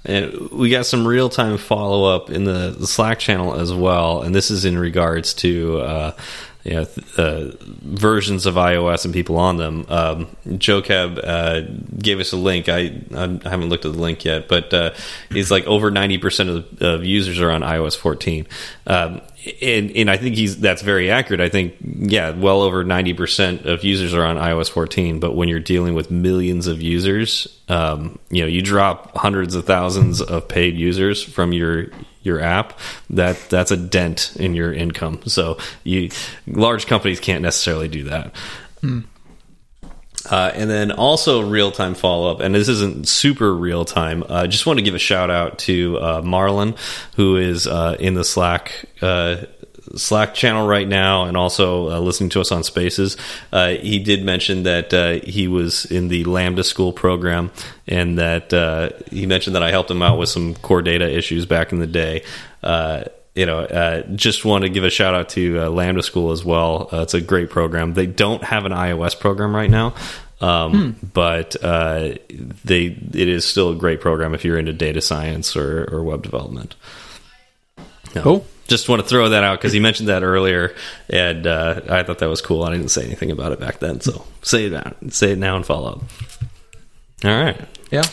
And 0.04 0.50
we 0.50 0.68
got 0.68 0.86
some 0.86 1.06
real 1.06 1.28
time 1.28 1.56
follow 1.56 2.14
up 2.14 2.30
in 2.30 2.44
the, 2.44 2.76
the 2.78 2.86
Slack 2.86 3.18
channel 3.18 3.54
as 3.54 3.72
well, 3.72 4.22
and 4.22 4.34
this 4.34 4.50
is 4.50 4.64
in 4.64 4.78
regards 4.78 5.32
to 5.34 5.80
uh, 5.80 6.16
you 6.64 6.72
know, 6.72 6.86
uh, 7.18 7.50
versions 7.60 8.46
of 8.46 8.54
iOS 8.54 9.04
and 9.04 9.12
people 9.12 9.36
on 9.36 9.58
them. 9.58 9.84
Um, 9.88 10.36
Joe 10.58 10.82
Cab 10.82 11.18
uh, 11.22 11.60
gave 11.98 12.20
us 12.20 12.32
a 12.32 12.36
link. 12.36 12.68
I, 12.68 13.00
I 13.14 13.38
haven't 13.48 13.68
looked 13.68 13.84
at 13.84 13.92
the 13.92 13.98
link 13.98 14.24
yet, 14.24 14.48
but 14.48 14.72
uh, 14.72 14.94
he's 15.30 15.50
like 15.50 15.66
over 15.66 15.90
ninety 15.90 16.18
percent 16.18 16.50
of, 16.50 16.82
of 16.82 17.04
users 17.04 17.38
are 17.40 17.50
on 17.50 17.60
iOS 17.60 17.96
fourteen. 17.96 18.46
Um, 18.86 19.20
and, 19.62 19.90
and 19.96 20.11
I 20.11 20.16
think 20.16 20.37
he's 20.37 20.59
that's 20.59 20.83
very 20.83 21.11
accurate. 21.11 21.40
I 21.40 21.48
think 21.48 21.74
yeah, 21.83 22.30
well 22.30 22.62
over 22.62 22.85
ninety 22.85 23.12
percent 23.12 23.66
of 23.66 23.85
users 23.85 24.14
are 24.14 24.24
on 24.24 24.37
iOS 24.37 24.70
14. 24.70 25.20
But 25.20 25.35
when 25.35 25.48
you're 25.48 25.61
dealing 25.61 25.94
with 25.94 26.11
millions 26.11 26.66
of 26.66 26.80
users, 26.80 27.61
um, 27.68 28.18
you 28.30 28.42
know, 28.42 28.48
you 28.48 28.62
drop 28.62 29.16
hundreds 29.16 29.54
of 29.54 29.64
thousands 29.66 30.20
of 30.20 30.48
paid 30.48 30.76
users 30.76 31.22
from 31.22 31.52
your 31.52 31.87
your 32.22 32.40
app. 32.40 32.78
That 33.11 33.38
that's 33.50 33.70
a 33.70 33.76
dent 33.76 34.35
in 34.37 34.54
your 34.54 34.72
income. 34.72 35.20
So 35.26 35.59
you 35.85 36.11
large 36.46 36.87
companies 36.87 37.20
can't 37.20 37.42
necessarily 37.42 37.88
do 37.88 38.04
that. 38.04 38.35
Uh, 40.30 40.50
and 40.54 40.70
then 40.70 40.90
also 40.90 41.42
real 41.42 41.70
time 41.70 41.94
follow 41.94 42.30
up, 42.30 42.40
and 42.40 42.54
this 42.54 42.68
isn't 42.68 43.06
super 43.06 43.54
real 43.54 43.84
time. 43.84 44.22
I 44.24 44.44
uh, 44.44 44.46
just 44.46 44.66
want 44.66 44.78
to 44.78 44.82
give 44.82 44.94
a 44.94 44.98
shout 44.98 45.30
out 45.30 45.58
to 45.60 45.98
uh, 45.98 46.22
Marlon, 46.22 46.78
who 47.16 47.37
is 47.37 47.66
uh, 47.66 47.96
in 48.00 48.14
the 48.14 48.24
Slack 48.24 48.87
uh, 49.02 49.42
Slack 49.96 50.32
channel 50.34 50.66
right 50.66 50.88
now, 50.88 51.24
and 51.24 51.37
also 51.37 51.90
uh, 51.90 52.00
listening 52.00 52.30
to 52.30 52.40
us 52.40 52.50
on 52.50 52.64
Spaces. 52.64 53.18
he 53.52 53.98
did 53.98 54.24
mention 54.24 54.62
that 54.62 55.22
he 55.24 55.46
was 55.46 55.84
in 55.84 56.08
the 56.08 56.24
Lambda 56.24 56.64
School 56.64 56.92
program, 56.92 57.50
and 57.87 58.18
that 58.18 59.04
he 59.10 59.26
mentioned 59.26 59.56
that 59.56 59.62
I 59.62 59.70
helped 59.70 59.90
him 59.90 60.00
out 60.00 60.18
with 60.18 60.30
some 60.30 60.54
core 60.54 60.80
data 60.80 61.10
issues 61.10 61.44
back 61.44 61.70
in 61.70 61.80
the 61.80 61.87
day 61.87 62.24
you 63.34 63.46
know, 63.46 63.60
uh, 63.60 64.02
just 64.14 64.44
want 64.44 64.62
to 64.62 64.70
give 64.70 64.84
a 64.84 64.90
shout 64.90 65.14
out 65.14 65.30
to 65.30 65.60
uh, 65.60 65.68
Lambda 65.68 66.02
School 66.02 66.30
as 66.30 66.44
well. 66.44 66.88
Uh, 66.92 67.02
it's 67.02 67.14
a 67.14 67.20
great 67.20 67.50
program. 67.50 67.94
They 67.94 68.06
don't 68.06 68.42
have 68.44 68.64
an 68.64 68.72
iOS 68.72 69.18
program 69.18 69.54
right 69.54 69.70
now, 69.70 69.94
um, 70.40 70.92
hmm. 70.92 71.06
but 71.12 71.56
uh, 71.62 72.14
they 72.64 72.86
it 72.86 73.28
is 73.28 73.44
still 73.44 73.70
a 73.70 73.74
great 73.74 74.00
program 74.00 74.34
if 74.34 74.44
you're 74.44 74.58
into 74.58 74.72
data 74.72 75.00
science 75.00 75.56
or, 75.56 75.84
or 75.92 76.04
web 76.04 76.22
development. 76.22 76.76
No. 78.14 78.22
Cool. 78.22 78.46
Just 78.68 78.88
want 78.88 79.02
to 79.02 79.08
throw 79.08 79.28
that 79.28 79.44
out 79.44 79.58
because 79.58 79.72
he 79.72 79.80
mentioned 79.80 80.08
that 80.08 80.22
earlier, 80.22 80.74
and 81.10 81.46
uh, 81.46 81.80
I 81.88 82.02
thought 82.02 82.20
that 82.20 82.28
was 82.28 82.40
cool. 82.40 82.62
I 82.62 82.70
didn't 82.70 82.88
say 82.88 83.04
anything 83.04 83.30
about 83.30 83.52
it 83.52 83.60
back 83.60 83.80
then, 83.80 84.00
so 84.00 84.24
say 84.42 84.66
it 84.66 84.72
now. 84.72 84.92
Say 85.10 85.32
it 85.32 85.38
now 85.38 85.56
and 85.56 85.66
follow 85.66 85.92
up. 85.92 86.02
All 87.24 87.30
right. 87.30 87.60
Yeah. 87.90 88.04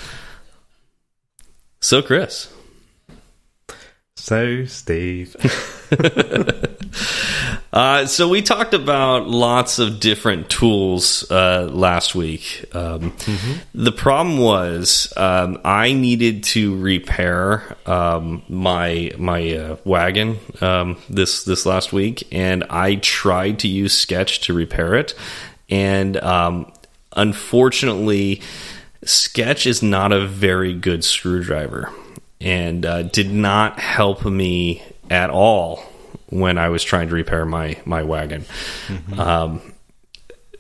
So, 1.80 2.02
Chris. 2.02 2.52
So, 4.32 4.64
Steve. 4.64 5.36
uh, 7.74 8.06
so 8.06 8.30
we 8.30 8.42
talked 8.42 8.74
about 8.74 9.28
lots 9.28 9.78
of 9.78 10.00
different 10.00 10.50
tools 10.50 11.30
uh, 11.30 11.68
last 11.70 12.16
week. 12.16 12.64
Um, 12.72 13.02
mm 13.02 13.12
-hmm. 13.12 13.54
The 13.76 13.92
problem 13.92 14.38
was 14.38 15.12
um, 15.18 15.60
I 15.66 15.94
needed 15.94 16.46
to 16.54 16.82
repair 16.82 17.76
um, 17.86 18.42
my 18.48 19.12
my 19.18 19.58
uh, 19.58 19.76
wagon 19.84 20.40
um, 20.62 20.96
this 21.16 21.44
this 21.44 21.66
last 21.66 21.92
week, 21.92 22.24
and 22.32 22.64
I 22.70 23.00
tried 23.02 23.60
to 23.60 23.68
use 23.68 23.98
Sketch 23.98 24.40
to 24.48 24.58
repair 24.58 25.00
it, 25.00 25.16
and 25.70 26.16
um, 26.24 26.72
unfortunately, 27.16 28.42
Sketch 29.04 29.68
is 29.68 29.82
not 29.82 30.12
a 30.14 30.26
very 30.26 30.74
good 30.74 31.04
screwdriver 31.04 31.90
and 32.42 32.86
uh, 32.86 33.04
did 33.04 33.32
not 33.32 33.80
help 33.80 34.26
me 34.26 34.82
at 35.10 35.30
all 35.30 35.84
when 36.30 36.58
I 36.58 36.70
was 36.70 36.84
trying 36.84 37.10
to 37.10 37.16
repair 37.16 37.46
my 37.46 37.78
my 37.86 38.04
wagon. 38.04 38.46
Mm 38.88 38.98
-hmm. 39.08 39.20
um, 39.20 39.62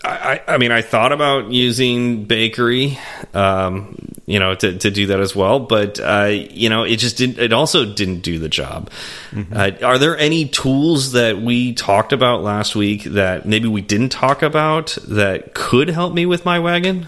I, 0.03 0.41
I 0.47 0.57
mean, 0.57 0.71
I 0.71 0.81
thought 0.81 1.11
about 1.11 1.51
using 1.51 2.25
bakery, 2.25 2.97
um, 3.35 3.95
you 4.25 4.39
know, 4.39 4.55
to, 4.55 4.77
to 4.77 4.89
do 4.89 5.07
that 5.07 5.19
as 5.19 5.35
well, 5.35 5.59
but 5.59 5.99
uh, 5.99 6.29
you 6.31 6.69
know, 6.69 6.83
it 6.83 6.97
just 6.97 7.17
didn't. 7.17 7.37
It 7.37 7.53
also 7.53 7.85
didn't 7.85 8.21
do 8.21 8.39
the 8.39 8.49
job. 8.49 8.89
Mm 9.31 9.45
-hmm. 9.45 9.55
uh, 9.55 9.87
are 9.87 9.99
there 9.99 10.17
any 10.17 10.49
tools 10.49 11.11
that 11.11 11.35
we 11.41 11.73
talked 11.73 12.13
about 12.13 12.43
last 12.43 12.75
week 12.75 13.03
that 13.13 13.45
maybe 13.45 13.67
we 13.67 13.81
didn't 13.81 14.11
talk 14.19 14.43
about 14.43 14.97
that 15.07 15.53
could 15.53 15.89
help 15.89 16.13
me 16.13 16.25
with 16.25 16.45
my 16.45 16.59
wagon? 16.59 17.07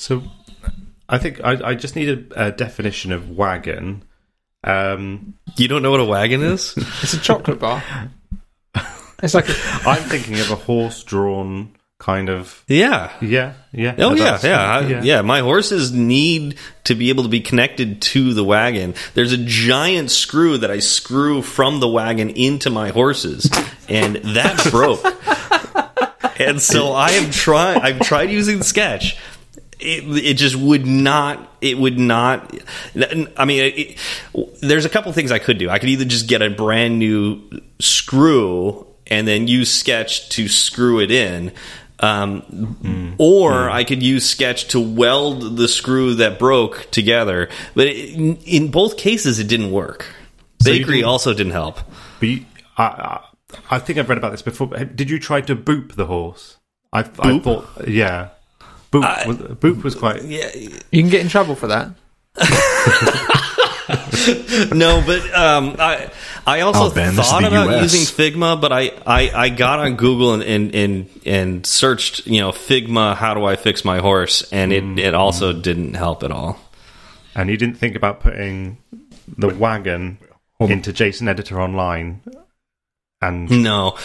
So 0.00 0.22
I 1.12 1.18
think 1.18 1.40
I, 1.44 1.70
I 1.70 1.74
just 1.74 1.94
need 1.94 2.08
a, 2.32 2.46
a, 2.46 2.52
definition 2.52 3.12
of 3.12 3.28
wagon. 3.30 4.02
Um, 4.64 5.34
you 5.58 5.68
don't 5.68 5.82
know 5.82 5.90
what 5.90 6.00
a 6.00 6.04
wagon 6.06 6.42
is? 6.42 6.72
it's 7.02 7.12
a 7.12 7.20
chocolate 7.20 7.60
bar. 7.60 7.82
It's 9.22 9.34
like 9.34 9.48
a 9.48 9.54
I'm 9.86 10.02
thinking 10.02 10.40
of 10.40 10.50
a 10.50 10.56
horse-drawn 10.56 11.76
kind 12.00 12.28
of. 12.28 12.64
Yeah. 12.66 13.12
Yeah, 13.20 13.52
yeah. 13.70 13.94
Oh 13.98 14.10
No, 14.10 14.14
yeah, 14.16 14.24
that's- 14.24 14.42
yeah, 14.44 14.98
I- 14.98 15.02
yeah, 15.02 15.22
My 15.22 15.38
horses 15.38 15.92
need 15.92 16.56
to 16.84 16.96
be 16.96 17.10
able 17.10 17.22
to 17.22 17.28
be 17.28 17.40
connected 17.40 18.02
to 18.02 18.34
the 18.34 18.42
wagon. 18.42 18.94
There's 19.14 19.32
a 19.32 19.38
giant 19.38 20.10
screw 20.10 20.58
that 20.58 20.72
I 20.72 20.80
screw 20.80 21.40
from 21.42 21.78
the 21.78 21.86
wagon 21.86 22.30
into 22.30 22.68
my 22.70 22.88
horses, 22.88 23.48
and 23.88 24.16
that 24.16 24.66
broke. 24.72 25.04
and 26.40 26.60
so 26.60 26.92
I 26.92 27.12
have 27.12 27.32
tried. 27.32 27.78
I've 27.78 28.00
tried 28.00 28.30
using 28.30 28.64
Sketch. 28.64 29.16
It, 29.82 30.24
it 30.24 30.34
just 30.34 30.56
would 30.56 30.86
not. 30.86 31.48
It 31.60 31.76
would 31.78 31.98
not. 31.98 32.54
I 33.36 33.44
mean, 33.44 33.72
it, 33.74 33.98
there's 34.60 34.84
a 34.84 34.88
couple 34.88 35.12
things 35.12 35.30
I 35.32 35.38
could 35.38 35.58
do. 35.58 35.68
I 35.70 35.78
could 35.78 35.88
either 35.88 36.04
just 36.04 36.28
get 36.28 36.40
a 36.42 36.50
brand 36.50 36.98
new 36.98 37.42
screw 37.80 38.86
and 39.08 39.26
then 39.28 39.46
use 39.48 39.72
Sketch 39.72 40.28
to 40.30 40.48
screw 40.48 41.00
it 41.00 41.10
in. 41.10 41.52
Um, 42.00 43.14
Or 43.18 43.70
I 43.70 43.84
could 43.84 44.02
use 44.02 44.28
Sketch 44.28 44.68
to 44.68 44.80
weld 44.80 45.56
the 45.56 45.68
screw 45.68 46.14
that 46.16 46.38
broke 46.38 46.88
together. 46.90 47.48
But 47.74 47.86
it, 47.88 48.14
in 48.44 48.70
both 48.70 48.96
cases, 48.96 49.38
it 49.38 49.46
didn't 49.48 49.70
work. 49.70 50.06
you 50.64 50.72
Bakery 50.72 50.94
didn't- 50.96 51.08
also 51.08 51.32
didn't 51.34 51.52
help. 51.52 51.78
But 52.18 52.28
you, 52.28 52.44
I, 52.76 52.84
I, 52.84 53.20
I 53.72 53.78
think 53.78 53.98
I've 53.98 54.08
read 54.08 54.18
about 54.18 54.32
this 54.32 54.42
before. 54.42 54.68
Did 54.68 55.10
you 55.10 55.18
try 55.20 55.40
to 55.42 55.54
boop 55.54 55.94
the 55.94 56.06
horse? 56.06 56.56
I, 56.92 57.00
I 57.20 57.38
thought, 57.38 57.66
yeah, 57.88 58.30
boop. 58.92 59.26
was, 59.26 59.36
boop 59.38 59.82
was 59.82 59.96
quite. 59.96 60.22
Yeah, 60.22 60.54
You 60.54 61.02
can 61.02 61.10
get 61.10 61.22
in 61.22 61.28
trouble 61.28 61.56
for 61.56 61.66
that. 61.66 61.88
no, 64.74 65.02
but 65.04 65.22
um, 65.34 65.76
I 65.78 66.10
I 66.46 66.60
also 66.60 66.86
Oh, 66.86 66.94
Ben, 66.94 67.14
thought 67.14 67.44
about 67.44 67.68
US. 67.70 67.92
using 67.94 68.14
Figma, 68.32 68.60
but 68.60 68.72
I, 68.72 68.92
I, 69.06 69.30
I 69.34 69.48
got 69.48 69.80
on 69.80 69.96
Google 69.96 70.34
and, 70.34 70.42
and 70.42 70.74
and 70.74 71.10
and 71.26 71.66
searched 71.66 72.26
you 72.26 72.40
know 72.40 72.50
Figma. 72.52 73.16
How 73.16 73.34
do 73.34 73.44
I 73.44 73.56
fix 73.56 73.84
my 73.84 73.98
horse? 73.98 74.42
And 74.52 74.72
it 74.72 74.84
it 74.98 75.14
also 75.14 75.52
didn't 75.52 75.94
help 75.94 76.22
at 76.22 76.30
all. 76.30 76.58
And 77.34 77.48
you 77.50 77.56
didn't 77.56 77.76
think 77.78 77.96
about 77.96 78.20
putting 78.20 78.78
the 79.38 79.48
wagon 79.48 80.18
into 80.60 80.92
JSON 80.92 81.28
Editor 81.28 81.60
Online, 81.60 82.20
and 83.20 83.50
No. 83.62 83.96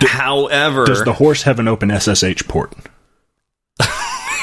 However, 0.00 0.84
Does 0.86 1.04
the 1.04 1.12
horse 1.12 1.42
have 1.42 1.58
an 1.60 1.68
open 1.68 1.90
SSH 1.90 2.48
port? 2.48 2.72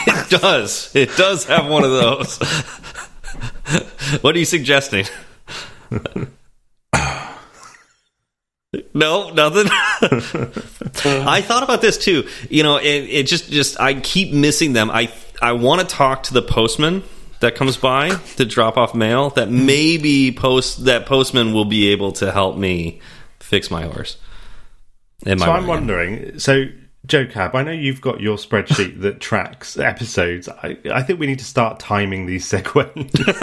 It 0.10 0.30
does. 0.41 0.95
It 0.95 1.15
does 1.17 1.45
have 1.45 1.67
one 1.67 1.84
of 1.84 1.91
those. 1.91 2.38
what 4.22 4.36
are 4.36 4.39
you 4.39 4.45
suggesting? 4.45 5.06
No, 8.93 9.32
nothing. 9.32 9.65
I 11.26 11.41
thought 11.41 11.63
about 11.63 11.82
this 11.82 11.98
too. 11.98 12.28
You 12.50 12.63
know, 12.63 12.78
it, 12.78 12.86
it 12.86 13.28
just 13.28 13.50
just 13.50 13.80
I 13.80 13.95
keep 13.95 14.32
missing 14.32 14.74
them. 14.74 14.91
I 14.91 15.12
I 15.41 15.54
want 15.54 15.82
to 15.82 15.88
talk 15.88 16.24
to 16.24 16.34
the 16.34 16.41
postman 16.41 17.04
that 17.39 17.56
comes 17.56 17.78
by 17.78 18.10
to 18.10 18.45
drop 18.45 18.78
off 18.78 18.93
mail. 18.93 19.32
That 19.32 19.50
maybe 19.50 20.32
post 20.32 20.86
that 20.86 21.08
postman 21.08 21.54
will 21.54 21.65
be 21.65 21.89
able 21.89 22.12
to 22.13 22.32
help 22.32 22.58
me 22.58 23.02
fix 23.39 23.72
my 23.72 23.86
horse. 23.86 24.17
So 25.26 25.34
I'm 25.34 25.67
wondering. 25.67 26.38
So 26.39 26.65
Joe 27.06 27.26
Cab, 27.26 27.56
I 27.56 27.64
know 27.64 27.72
you've 27.72 28.02
got 28.02 28.20
your 28.20 28.38
spreadsheet 28.38 29.02
that 29.02 29.20
tracks 29.20 29.78
episodes. 29.78 30.50
I, 30.50 30.78
I 30.92 31.02
think 31.02 31.20
we 31.20 31.28
need 31.28 31.40
to 31.40 31.46
start 31.46 31.80
timing 31.80 32.26
these 32.26 32.46
segues. 32.52 32.86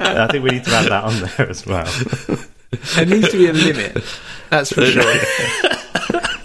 I 0.00 0.28
think 0.30 0.44
we 0.44 0.50
need 0.50 0.64
to 0.64 0.70
add 0.70 0.90
that 0.90 1.04
on 1.04 1.20
there 1.20 1.48
as 1.48 1.66
well. 1.66 2.48
There 2.70 3.06
needs 3.06 3.30
to 3.30 3.38
be 3.38 3.48
a 3.48 3.52
limit. 3.52 4.04
That's 4.50 4.72
for 4.72 4.84
sure. 4.86 5.02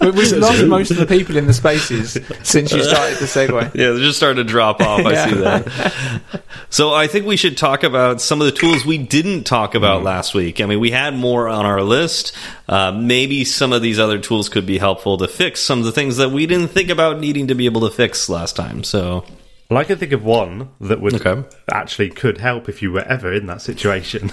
We- 0.00 0.10
We've 0.10 0.32
lost 0.32 0.62
most 0.66 0.90
of 0.90 0.98
the 0.98 1.06
people 1.06 1.38
in 1.38 1.46
the 1.46 1.54
spaces 1.54 2.18
since 2.42 2.72
you 2.72 2.82
started 2.84 3.16
the 3.16 3.24
segue. 3.24 3.74
Yeah, 3.74 3.92
they're 3.92 3.98
just 4.00 4.18
starting 4.18 4.44
to 4.44 4.50
drop 4.50 4.82
off. 4.82 5.00
I 5.00 5.12
Yeah. 5.12 5.28
see 5.30 5.34
that. 5.36 6.42
So 6.68 6.92
I 6.92 7.06
think 7.06 7.24
we 7.24 7.36
should 7.38 7.56
talk 7.56 7.84
about 7.84 8.20
some 8.20 8.42
of 8.42 8.44
the 8.44 8.52
tools 8.52 8.84
we 8.84 8.98
didn't 8.98 9.44
talk 9.44 9.74
about 9.74 10.02
last 10.02 10.34
week. 10.34 10.60
I 10.60 10.66
mean, 10.66 10.78
we 10.78 10.90
had 10.90 11.14
more 11.14 11.48
on 11.48 11.64
our 11.64 11.80
list. 11.80 12.36
Uh, 12.68 12.92
maybe 12.92 13.46
some 13.46 13.72
of 13.72 13.80
these 13.80 13.98
other 13.98 14.18
tools 14.18 14.50
could 14.50 14.66
be 14.66 14.76
helpful 14.76 15.16
to 15.18 15.26
fix 15.28 15.60
some 15.60 15.78
of 15.78 15.86
the 15.86 15.92
things 15.92 16.18
that 16.18 16.30
we 16.30 16.44
didn't 16.44 16.68
think 16.68 16.90
about 16.90 17.18
needing 17.18 17.46
to 17.46 17.54
be 17.54 17.64
able 17.64 17.80
to 17.88 17.90
fix 17.90 18.28
last 18.28 18.56
time. 18.56 18.84
So 18.84 19.24
Well, 19.70 19.78
I 19.78 19.84
can 19.84 19.96
think 19.98 20.12
of 20.12 20.22
one 20.24 20.68
that 20.80 21.00
would 21.00 21.14
Okay. 21.24 21.42
actually 21.72 22.10
could 22.10 22.38
help 22.38 22.68
if 22.68 22.82
you 22.82 22.92
were 22.92 23.02
ever 23.02 23.32
in 23.32 23.46
that 23.46 23.62
situation. 23.62 24.30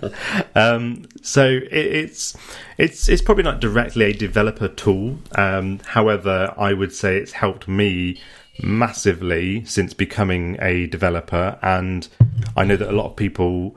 um, 0.54 1.06
so 1.22 1.46
it, 1.46 1.72
it's 1.72 2.36
it's 2.76 3.08
it's 3.08 3.22
probably 3.22 3.44
not 3.44 3.60
directly 3.60 4.06
a 4.06 4.12
developer 4.12 4.68
tool. 4.68 5.18
Um, 5.36 5.78
however, 5.86 6.52
I 6.58 6.72
would 6.72 6.92
say 6.92 7.16
it's 7.16 7.32
helped 7.32 7.68
me 7.68 8.20
massively 8.62 9.64
since 9.64 9.94
becoming 9.94 10.56
a 10.60 10.86
developer, 10.86 11.58
and 11.62 12.08
I 12.56 12.64
know 12.64 12.76
that 12.76 12.90
a 12.90 12.92
lot 12.92 13.06
of 13.06 13.16
people 13.16 13.76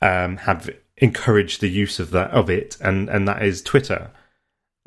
um, 0.00 0.38
have 0.38 0.70
encouraged 0.96 1.60
the 1.60 1.68
use 1.68 1.98
of 2.00 2.10
that 2.12 2.30
of 2.30 2.48
it, 2.48 2.76
and 2.80 3.08
and 3.10 3.28
that 3.28 3.42
is 3.42 3.60
Twitter. 3.62 4.10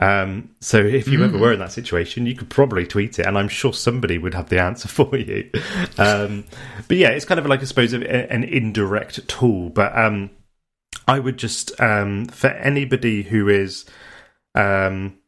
Um, 0.02 0.50
so 0.60 0.80
if 0.80 1.08
you 1.08 1.24
ever 1.24 1.38
were 1.38 1.54
in 1.54 1.60
that 1.60 1.72
situation, 1.72 2.26
you 2.26 2.36
could 2.36 2.50
probably 2.50 2.88
tweet 2.88 3.20
it, 3.20 3.28
and 3.28 3.38
I'm 3.38 3.48
sure 3.48 3.72
somebody 3.72 4.18
would 4.18 4.34
have 4.34 4.50
the 4.50 4.60
answer 4.60 4.88
for 4.90 5.16
you. 5.16 5.50
Um, 5.98 6.44
but 6.88 6.98
yeah, 6.98 7.10
it's 7.10 7.26
kind 7.26 7.40
of 7.40 7.46
like 7.46 7.62
I 7.62 7.66
suppose 7.66 7.94
a, 7.94 8.32
an 8.34 8.44
indirect 8.44 9.28
tool. 9.28 9.70
But 9.70 9.96
um, 9.98 10.32
I 11.08 11.20
would 11.20 11.38
just 11.38 11.80
um, 11.80 12.26
for 12.26 12.48
anybody 12.48 13.22
who 13.22 13.48
is, 13.48 13.86
um, 14.56 15.20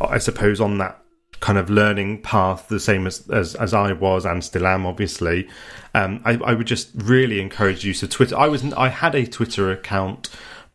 I 0.00 0.18
suppose, 0.18 0.60
on 0.60 0.78
that 0.78 1.00
kind 1.38 1.56
of 1.56 1.70
learning 1.70 2.20
path, 2.22 2.66
the 2.66 2.80
same 2.80 3.06
as 3.06 3.28
as, 3.30 3.54
as 3.54 3.72
I 3.72 3.92
was 3.92 4.24
and 4.24 4.42
still 4.42 4.66
am, 4.66 4.84
obviously. 4.84 5.48
Um, 5.94 6.20
I, 6.24 6.32
I 6.44 6.54
would 6.54 6.66
just 6.66 6.90
really 6.94 7.40
encourage 7.40 7.84
use 7.84 8.02
of 8.02 8.10
Twitter. 8.10 8.36
I 8.36 8.48
was 8.48 8.64
I 8.72 8.88
had 8.88 9.14
a 9.14 9.26
Twitter 9.26 9.70
account 9.70 10.28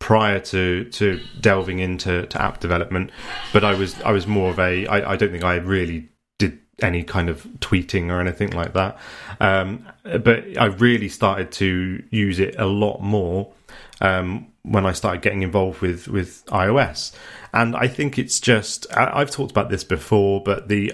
prior 0.03 0.37
to 0.37 0.83
to 0.89 1.17
delving 1.39 1.79
into 1.79 2.27
to 2.27 2.41
app 2.41 2.59
development, 2.59 3.09
but 3.53 3.63
I 3.63 3.73
was 3.73 3.99
I 4.01 4.11
was 4.11 4.27
more 4.27 4.49
of 4.49 4.59
a 4.59 4.85
I, 4.85 5.13
I 5.13 5.15
don't 5.15 5.31
think 5.31 5.45
I 5.45 5.55
really 5.55 6.09
did 6.37 6.59
any 6.81 7.03
kind 7.03 7.29
of 7.29 7.43
tweeting 7.59 8.11
or 8.11 8.19
anything 8.19 8.51
like 8.51 8.73
that. 8.73 8.97
Um, 9.39 9.87
but 10.03 10.57
I 10.57 10.65
really 10.65 11.07
started 11.07 11.53
to 11.53 12.03
use 12.09 12.39
it 12.39 12.59
a 12.59 12.65
lot 12.65 12.99
more 12.99 13.53
um, 14.01 14.47
when 14.63 14.85
I 14.85 14.91
started 14.91 15.21
getting 15.21 15.41
involved 15.41 15.79
with 15.79 16.09
with 16.09 16.45
iOS, 16.47 17.15
and 17.53 17.73
I 17.73 17.87
think 17.87 18.19
it's 18.19 18.41
just 18.41 18.85
I, 18.93 19.21
I've 19.21 19.31
talked 19.31 19.51
about 19.51 19.69
this 19.69 19.85
before, 19.85 20.43
but 20.43 20.67
the 20.67 20.91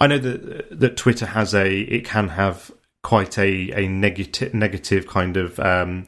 I 0.00 0.06
know 0.06 0.18
that 0.18 0.78
that 0.78 0.96
Twitter 0.96 1.26
has 1.26 1.52
a 1.52 1.80
it 1.80 2.04
can 2.04 2.28
have 2.28 2.70
quite 3.02 3.38
a 3.38 3.72
a 3.72 3.88
negative 3.88 4.54
negative 4.54 5.08
kind 5.08 5.36
of 5.36 5.58
um, 5.58 6.06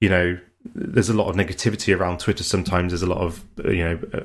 you 0.00 0.08
know 0.08 0.38
there's 0.74 1.08
a 1.08 1.14
lot 1.14 1.28
of 1.28 1.36
negativity 1.36 1.96
around 1.96 2.20
Twitter. 2.20 2.44
Sometimes 2.44 2.92
there's 2.92 3.02
a 3.02 3.06
lot 3.06 3.18
of 3.18 3.44
uh, 3.64 3.70
you 3.70 3.84
know 3.84 3.98
uh, 4.12 4.20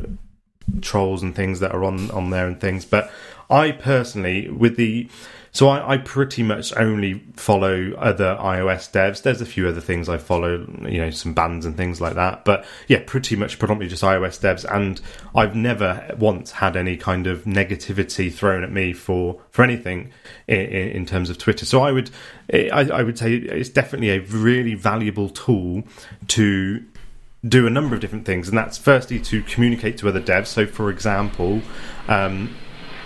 trolls 0.81 1.23
and 1.23 1.35
things 1.35 1.59
that 1.59 1.71
are 1.71 1.83
on 1.83 2.11
on 2.11 2.29
there 2.29 2.47
and 2.47 2.59
things. 2.59 2.85
But 2.85 3.11
I 3.49 3.71
personally, 3.71 4.49
with 4.49 4.77
the 4.77 5.09
so 5.53 5.67
I, 5.67 5.93
I 5.93 5.97
pretty 5.97 6.43
much 6.43 6.75
only 6.77 7.23
follow 7.35 7.93
other 7.97 8.37
iOS 8.39 8.89
devs. 8.89 9.21
There's 9.21 9.41
a 9.41 9.45
few 9.45 9.67
other 9.67 9.81
things 9.81 10.07
I 10.07 10.17
follow, 10.17 10.65
you 10.87 10.97
know, 10.97 11.09
some 11.09 11.33
bands 11.33 11.65
and 11.65 11.75
things 11.75 11.99
like 11.99 12.15
that. 12.15 12.45
But 12.45 12.65
yeah, 12.87 13.03
pretty 13.05 13.35
much 13.35 13.59
predominantly 13.59 13.89
just 13.89 14.03
iOS 14.03 14.39
devs. 14.39 14.63
And 14.73 15.01
I've 15.35 15.55
never 15.55 16.15
once 16.17 16.51
had 16.51 16.77
any 16.77 16.95
kind 16.95 17.27
of 17.27 17.43
negativity 17.43 18.33
thrown 18.33 18.63
at 18.63 18.71
me 18.71 18.93
for 18.93 19.41
for 19.49 19.63
anything 19.63 20.11
in, 20.47 20.59
in, 20.59 21.05
terms 21.05 21.29
of 21.29 21.37
Twitter. 21.37 21.65
So 21.65 21.81
I 21.81 21.91
would 21.91 22.11
I, 22.53 22.89
I 22.93 23.03
would 23.03 23.17
say 23.17 23.35
it's 23.35 23.69
definitely 23.69 24.11
a 24.11 24.21
really 24.21 24.75
valuable 24.75 25.29
tool 25.29 25.83
to 26.29 26.81
do 27.45 27.67
a 27.67 27.69
number 27.69 27.95
of 27.95 28.01
different 28.01 28.25
things, 28.25 28.47
and 28.47 28.57
that's 28.57 28.77
firstly 28.77 29.19
to 29.19 29.43
communicate 29.43 29.97
to 29.97 30.07
other 30.07 30.21
devs. 30.21 30.47
So, 30.47 30.65
for 30.65 30.89
example, 30.89 31.61
um, 32.07 32.55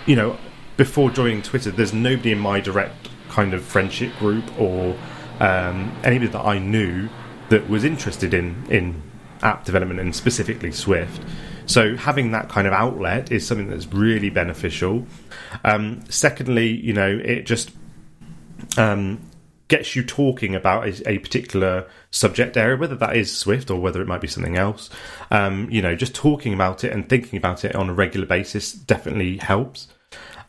you 0.04 0.14
know, 0.14 0.38
before 0.76 1.10
joining 1.10 1.42
Twitter, 1.42 1.70
there's 1.70 1.92
nobody 1.92 2.32
in 2.32 2.38
my 2.38 2.60
direct 2.60 3.08
kind 3.28 3.54
of 3.54 3.64
friendship 3.64 4.16
group 4.18 4.44
or 4.58 4.96
um, 5.40 5.94
anybody 6.04 6.30
that 6.30 6.44
I 6.44 6.58
knew 6.58 7.08
that 7.48 7.68
was 7.68 7.84
interested 7.84 8.34
in 8.34 8.64
in 8.70 9.02
app 9.42 9.64
development 9.64 10.00
and 10.00 10.14
specifically 10.14 10.72
Swift. 10.72 11.22
So 11.66 11.96
having 11.96 12.30
that 12.30 12.48
kind 12.48 12.66
of 12.66 12.72
outlet 12.72 13.30
is 13.32 13.46
something 13.46 13.68
that's 13.68 13.86
really 13.86 14.30
beneficial. 14.30 15.06
Um, 15.64 16.04
secondly, 16.08 16.68
you 16.68 16.92
know, 16.92 17.08
it 17.08 17.42
just 17.42 17.70
um, 18.78 19.20
gets 19.68 19.96
you 19.96 20.04
talking 20.04 20.54
about 20.54 20.86
a, 20.86 21.10
a, 21.10 21.18
particular 21.18 21.88
subject 22.10 22.56
area, 22.56 22.76
whether 22.76 22.94
that 22.94 23.16
is 23.16 23.36
Swift 23.36 23.70
or 23.70 23.80
whether 23.80 24.00
it 24.00 24.06
might 24.06 24.20
be 24.20 24.28
something 24.28 24.56
else. 24.56 24.90
Um, 25.30 25.68
you 25.70 25.82
know, 25.82 25.96
just 25.96 26.14
talking 26.14 26.54
about 26.54 26.84
it 26.84 26.92
and 26.92 27.08
thinking 27.08 27.36
about 27.36 27.64
it 27.64 27.74
on 27.74 27.90
a 27.90 27.94
regular 27.94 28.26
basis 28.26 28.72
definitely 28.72 29.38
helps. 29.38 29.88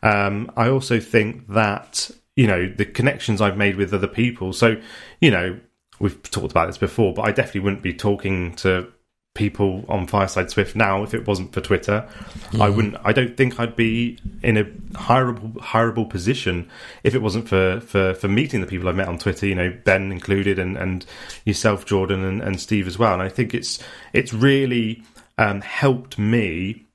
Um, 0.04 0.52
I 0.56 0.70
also 0.70 1.00
think 1.00 1.48
that 1.50 2.12
you 2.36 2.48
know 2.48 2.68
the 2.68 2.86
connections 2.86 3.42
I've 3.42 3.58
made 3.58 3.76
with 3.76 3.94
other 3.94 4.08
people. 4.08 4.54
So 4.54 4.80
you 5.22 5.32
know, 5.32 5.60
we've 6.00 6.22
talked 6.24 6.52
about 6.52 6.68
this 6.68 6.78
before, 6.78 7.14
but 7.14 7.24
I 7.24 7.32
definitely 7.32 7.62
wouldn't 7.62 7.84
be 7.84 7.94
talking 7.94 8.56
to 8.58 8.92
people 9.38 9.86
on 9.88 10.08
Fireside 10.08 10.50
Swift 10.50 10.76
now 10.76 11.04
if 11.04 11.14
it 11.14 11.28
wasn't 11.28 11.54
for 11.54 11.62
Twitter. 11.62 12.10
Mm. 12.50 12.62
I 12.62 12.70
wouldn't. 12.70 12.98
I 13.06 13.14
don't 13.14 13.38
think 13.38 13.60
I'd 13.60 13.76
be 13.76 14.18
in 14.44 14.58
a 14.58 14.66
hireable 14.98 15.54
hireable 15.58 16.10
position 16.10 16.70
if 17.04 17.16
it 17.16 17.22
wasn't 17.22 17.48
for 17.48 17.80
for 17.80 18.16
for 18.16 18.28
meeting 18.28 18.60
the 18.60 18.68
people 18.68 18.90
I've 18.90 18.96
met 18.96 19.08
on 19.08 19.18
Twitter. 19.18 19.46
You 19.46 19.56
know, 19.56 19.78
Ben 19.86 20.12
included, 20.12 20.60
and 20.60 20.76
and 20.76 21.06
yourself, 21.46 21.86
Jordan, 21.86 22.26
and, 22.26 22.42
and 22.42 22.60
Steve 22.60 22.88
as 22.88 23.00
well. 23.00 23.14
And 23.14 23.22
I 23.22 23.30
think 23.30 23.54
it's 23.54 23.80
it's 24.12 24.34
really 24.34 25.04
um, 25.38 25.62
helped 25.62 26.18
me. 26.18 26.86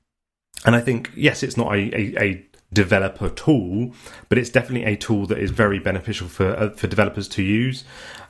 And 0.65 0.75
I 0.75 0.81
think 0.81 1.11
yes, 1.15 1.43
it's 1.43 1.57
not 1.57 1.73
a, 1.73 1.79
a, 1.97 2.23
a 2.23 2.45
developer 2.73 3.29
tool, 3.29 3.93
but 4.29 4.37
it's 4.37 4.49
definitely 4.49 4.85
a 4.85 4.95
tool 4.95 5.25
that 5.27 5.37
is 5.37 5.51
very 5.51 5.79
beneficial 5.79 6.27
for 6.27 6.55
uh, 6.57 6.69
for 6.71 6.87
developers 6.87 7.27
to 7.29 7.43
use. 7.43 7.83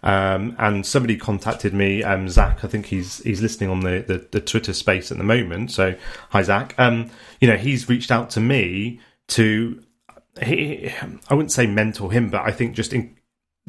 Um, 0.03 0.55
and 0.59 0.85
somebody 0.85 1.15
contacted 1.17 1.73
me, 1.73 2.03
um, 2.03 2.27
Zach. 2.27 2.63
I 2.63 2.67
think 2.67 2.87
he's 2.87 3.19
he's 3.23 3.41
listening 3.41 3.69
on 3.69 3.79
the, 3.81 4.03
the, 4.05 4.27
the 4.31 4.41
Twitter 4.41 4.73
space 4.73 5.11
at 5.11 5.17
the 5.17 5.23
moment. 5.23 5.71
So 5.71 5.95
hi, 6.29 6.43
Zach. 6.43 6.75
Um, 6.77 7.09
you 7.39 7.47
know, 7.47 7.57
he's 7.57 7.89
reached 7.89 8.11
out 8.11 8.29
to 8.31 8.39
me 8.39 8.99
to. 9.29 9.81
He, 10.41 10.89
I 11.29 11.35
wouldn't 11.35 11.51
say 11.51 11.67
mentor 11.67 12.11
him, 12.11 12.31
but 12.31 12.41
I 12.41 12.49
think 12.51 12.75
just 12.75 12.91
in, 12.91 13.15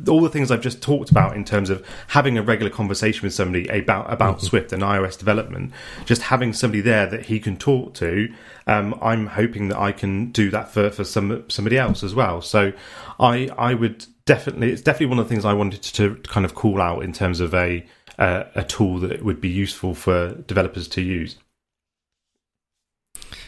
all 0.08 0.20
the 0.20 0.28
things 0.28 0.50
I've 0.50 0.60
just 0.60 0.82
talked 0.82 1.10
about 1.10 1.36
in 1.36 1.44
terms 1.44 1.70
of 1.70 1.86
having 2.08 2.36
a 2.36 2.42
regular 2.42 2.70
conversation 2.70 3.22
with 3.22 3.32
somebody 3.32 3.68
about 3.68 4.12
about 4.12 4.38
mm-hmm. 4.38 4.46
Swift 4.46 4.72
and 4.72 4.82
iOS 4.82 5.16
development, 5.16 5.72
just 6.04 6.22
having 6.22 6.52
somebody 6.52 6.80
there 6.80 7.06
that 7.06 7.26
he 7.26 7.38
can 7.38 7.56
talk 7.56 7.94
to. 7.94 8.32
Um, 8.66 8.98
I'm 9.00 9.28
hoping 9.28 9.68
that 9.68 9.78
I 9.78 9.92
can 9.92 10.32
do 10.32 10.50
that 10.50 10.68
for, 10.68 10.90
for 10.90 11.04
some 11.04 11.48
somebody 11.48 11.78
else 11.78 12.02
as 12.02 12.14
well. 12.14 12.42
So 12.42 12.72
I 13.20 13.50
I 13.56 13.74
would 13.74 14.06
definitely 14.24 14.72
it's 14.72 14.82
definitely 14.82 15.06
one 15.06 15.18
of 15.20 15.26
the 15.26 15.32
things 15.32 15.44
I 15.44 15.52
wanted 15.52 15.82
to 15.82 16.16
kind 16.24 16.44
of 16.44 16.54
call 16.54 16.80
out 16.80 17.04
in 17.04 17.12
terms 17.12 17.38
of 17.38 17.54
a 17.54 17.86
uh, 18.18 18.44
a 18.56 18.64
tool 18.64 18.98
that 19.00 19.24
would 19.24 19.40
be 19.40 19.48
useful 19.48 19.94
for 19.94 20.34
developers 20.46 20.88
to 20.88 21.02
use. 21.02 21.36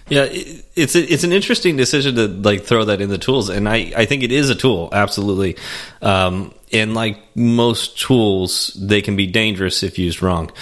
Yeah, 0.09 0.29
it's 0.31 0.95
it's 0.95 1.25
an 1.25 1.33
interesting 1.33 1.77
decision 1.77 2.15
to 2.15 2.29
like 2.29 2.63
throw 2.63 2.85
that 2.85 3.01
in 3.01 3.09
the 3.09 3.19
tools, 3.19 3.49
and 3.49 3.69
I 3.69 3.93
I 3.97 4.05
think 4.07 4.23
it 4.23 4.31
is 4.31 4.51
a 4.51 4.55
tool, 4.55 4.89
absolutely. 4.93 5.57
Um, 6.01 6.55
and 6.73 6.95
like 6.95 7.19
most 7.37 7.99
tools, 7.99 8.69
they 8.81 9.03
can 9.03 9.17
be 9.17 9.27
dangerous 9.27 9.83
if 9.83 9.99
used 9.99 10.23
wrong, 10.23 10.53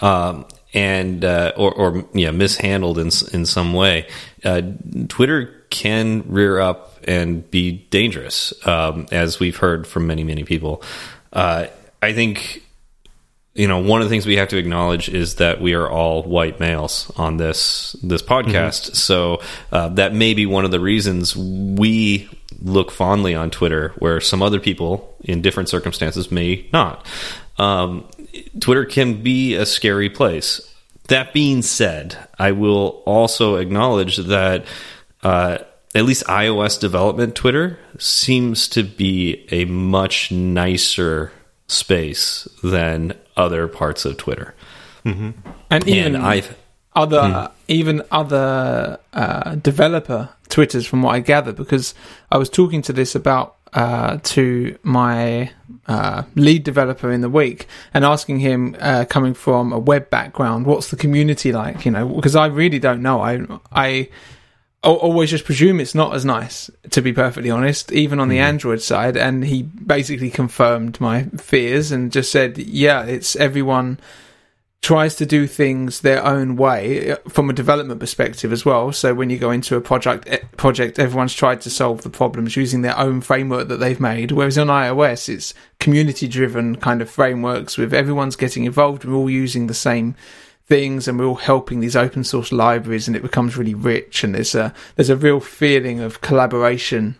um, 0.00 0.46
and 0.72 1.22
uh, 1.22 1.52
or 1.54 1.72
or 1.74 2.04
yeah, 2.14 2.30
mishandled 2.30 2.98
in 2.98 3.10
in 3.32 3.44
some 3.44 3.74
way. 3.74 4.08
Uh, 4.42 4.62
Twitter 5.08 5.54
can 5.68 6.24
rear 6.26 6.58
up 6.58 6.98
and 7.06 7.48
be 7.50 7.72
dangerous, 7.72 8.54
um, 8.66 9.06
as 9.12 9.38
we've 9.38 9.58
heard 9.58 9.86
from 9.86 10.06
many 10.06 10.24
many 10.24 10.44
people. 10.44 10.82
Uh, 11.30 11.66
I 12.00 12.14
think 12.14 12.63
you 13.54 13.68
know 13.68 13.78
one 13.78 14.02
of 14.02 14.06
the 14.06 14.10
things 14.10 14.26
we 14.26 14.36
have 14.36 14.48
to 14.48 14.56
acknowledge 14.56 15.08
is 15.08 15.36
that 15.36 15.60
we 15.60 15.74
are 15.74 15.88
all 15.88 16.22
white 16.24 16.58
males 16.60 17.10
on 17.16 17.36
this 17.36 17.96
this 18.02 18.22
podcast. 18.22 18.88
Mm 18.88 18.90
-hmm. 18.90 18.96
so 18.96 19.40
uh, 19.72 19.88
that 19.94 20.12
may 20.12 20.34
be 20.34 20.46
one 20.46 20.64
of 20.64 20.70
the 20.70 20.80
reasons 20.80 21.36
we 21.36 22.28
look 22.62 22.90
fondly 22.90 23.34
on 23.34 23.50
twitter 23.50 23.92
where 23.98 24.20
some 24.20 24.44
other 24.44 24.60
people 24.60 25.14
in 25.20 25.42
different 25.42 25.68
circumstances 25.68 26.30
may 26.30 26.66
not. 26.72 27.06
Um, 27.58 28.04
twitter 28.60 28.84
can 28.84 29.22
be 29.22 29.56
a 29.56 29.64
scary 29.64 30.10
place. 30.10 30.60
That 31.08 31.32
being 31.32 31.62
said 31.62 32.16
i 32.38 32.52
will 32.52 33.02
also 33.04 33.56
acknowledge 33.56 34.16
that 34.16 34.64
uh, 35.22 35.58
at 35.94 36.04
least 36.04 36.26
ios 36.26 36.80
development 36.80 37.34
twitter 37.34 37.78
seems 37.98 38.68
to 38.68 38.82
be 38.82 39.46
a 39.50 39.64
much 39.66 40.30
nicer 40.32 41.30
space 41.66 42.48
than 42.62 43.12
other 43.36 43.68
parts 43.68 44.04
of 44.04 44.16
Twitter. 44.16 44.54
Mm 45.04 45.12
-hmm. 45.12 45.32
And 45.68 45.88
even 45.88 46.14
and 46.14 46.34
I've 46.34 46.54
other 46.94 47.20
mm. 47.20 47.50
even 47.68 48.02
other 48.10 48.98
uh, 49.12 49.54
developer 49.56 50.28
twitters, 50.48 50.86
from 50.86 51.02
what 51.02 51.14
I 51.16 51.20
gather, 51.20 51.52
because 51.52 51.94
I 52.30 52.38
was 52.38 52.48
talking 52.48 52.82
to 52.82 52.92
this 52.92 53.14
about 53.14 53.56
uh, 53.72 54.18
to 54.22 54.78
my 54.82 55.50
uh, 55.86 56.22
lead 56.36 56.62
developer 56.62 57.10
in 57.10 57.20
the 57.20 57.28
week 57.28 57.66
and 57.92 58.04
asking 58.04 58.38
him, 58.38 58.76
uh, 58.78 59.04
coming 59.04 59.34
from 59.34 59.72
a 59.72 59.78
web 59.78 60.10
background, 60.10 60.66
what's 60.66 60.90
the 60.90 60.96
community 60.96 61.52
like? 61.52 61.84
You 61.84 61.90
know, 61.90 62.08
because 62.08 62.36
I 62.36 62.46
really 62.46 62.78
don't 62.78 63.02
know. 63.02 63.20
I 63.20 63.40
I 63.72 64.08
always 64.84 65.30
just 65.30 65.44
presume 65.44 65.80
it's 65.80 65.94
not 65.94 66.14
as 66.14 66.24
nice, 66.24 66.70
to 66.90 67.00
be 67.00 67.12
perfectly 67.12 67.50
honest, 67.50 67.90
even 67.92 68.20
on 68.20 68.28
the 68.28 68.38
mm. 68.38 68.42
Android 68.42 68.82
side. 68.82 69.16
And 69.16 69.44
he 69.44 69.62
basically 69.62 70.30
confirmed 70.30 71.00
my 71.00 71.24
fears 71.36 71.90
and 71.90 72.12
just 72.12 72.30
said, 72.30 72.58
yeah, 72.58 73.04
it's 73.04 73.36
everyone 73.36 73.98
tries 74.84 75.14
to 75.16 75.24
do 75.24 75.46
things 75.46 76.02
their 76.02 76.22
own 76.22 76.56
way 76.56 77.12
uh, 77.12 77.16
from 77.26 77.48
a 77.48 77.54
development 77.54 77.98
perspective 77.98 78.52
as 78.52 78.66
well. 78.66 78.92
So 78.92 79.14
when 79.14 79.30
you 79.30 79.38
go 79.38 79.50
into 79.50 79.76
a 79.76 79.80
project, 79.80 80.28
eh, 80.28 80.40
project, 80.58 80.98
everyone's 80.98 81.32
tried 81.32 81.62
to 81.62 81.70
solve 81.70 82.02
the 82.02 82.10
problems 82.10 82.54
using 82.54 82.82
their 82.82 82.96
own 82.98 83.22
framework 83.22 83.68
that 83.68 83.78
they've 83.78 83.98
made. 83.98 84.30
Whereas 84.30 84.58
on 84.58 84.66
iOS, 84.66 85.30
it's 85.30 85.54
community 85.80 86.28
driven 86.28 86.76
kind 86.76 87.00
of 87.00 87.08
frameworks 87.08 87.78
with 87.78 87.94
everyone's 87.94 88.36
getting 88.36 88.64
involved. 88.64 89.06
We're 89.06 89.14
all 89.14 89.30
using 89.30 89.68
the 89.68 89.74
same 89.74 90.16
things 90.66 91.06
and 91.06 91.18
we're 91.18 91.26
all 91.26 91.34
helping 91.34 91.80
these 91.80 91.96
open 91.96 92.24
source 92.24 92.50
libraries 92.50 93.06
and 93.06 93.16
it 93.16 93.22
becomes 93.22 93.56
really 93.56 93.74
rich 93.74 94.24
and 94.24 94.34
there's 94.34 94.54
a 94.54 94.72
there's 94.96 95.10
a 95.10 95.16
real 95.16 95.40
feeling 95.40 96.00
of 96.00 96.22
collaboration 96.22 97.16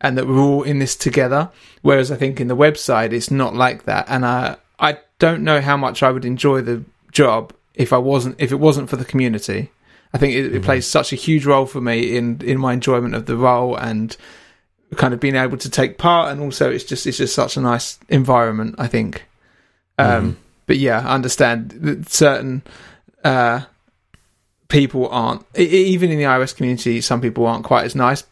and 0.00 0.16
that 0.16 0.26
we're 0.26 0.38
all 0.38 0.62
in 0.62 0.78
this 0.78 0.94
together. 0.94 1.50
Whereas 1.82 2.12
i 2.12 2.16
think 2.16 2.40
in 2.40 2.48
the 2.48 2.56
website 2.56 3.12
it's 3.12 3.30
not 3.30 3.54
like 3.54 3.84
that. 3.84 4.06
And 4.08 4.24
i 4.24 4.56
i 4.78 4.98
don't 5.18 5.42
know 5.42 5.60
how 5.60 5.76
much 5.76 6.02
i 6.02 6.10
would 6.10 6.24
enjoy 6.24 6.60
the 6.60 6.84
job 7.10 7.52
if 7.74 7.92
i 7.92 7.98
wasn't 7.98 8.36
if 8.38 8.52
it 8.52 8.60
wasn't 8.60 8.88
for 8.88 8.96
the 8.96 9.04
community. 9.04 9.70
I 10.12 10.18
think 10.18 10.34
it, 10.34 10.46
it 10.46 10.52
mm-hmm. 10.52 10.64
plays 10.64 10.86
such 10.86 11.12
a 11.12 11.16
huge 11.16 11.44
role 11.46 11.66
for 11.66 11.80
me 11.80 12.16
in 12.16 12.40
in 12.42 12.60
my 12.60 12.74
enjoyment 12.74 13.16
of 13.16 13.26
the 13.26 13.36
role 13.36 13.74
and 13.74 14.16
kind 14.94 15.12
of 15.12 15.18
being 15.18 15.34
able 15.34 15.56
to 15.56 15.68
take 15.68 15.98
part 15.98 16.30
and 16.30 16.40
also 16.40 16.70
it's 16.70 16.84
just 16.84 17.08
it's 17.08 17.18
just 17.18 17.34
such 17.34 17.56
a 17.56 17.60
nice 17.60 17.98
environment 18.08 18.76
i 18.78 18.86
think. 18.86 19.24
Um, 19.98 20.06
mm-hmm 20.06 20.43
but 20.66 20.78
yeah, 20.78 21.00
I 21.00 21.14
understand 21.14 21.70
that 21.70 22.10
certain 22.10 22.62
uh, 23.22 23.62
people 24.68 25.08
aren't. 25.08 25.44
Even 25.56 26.10
in 26.10 26.18
the 26.18 26.24
iOS 26.24 26.56
community, 26.56 27.00
some 27.00 27.20
people 27.20 27.46
aren't 27.46 27.64
quite 27.64 27.84
as 27.84 27.94
nice. 27.94 28.24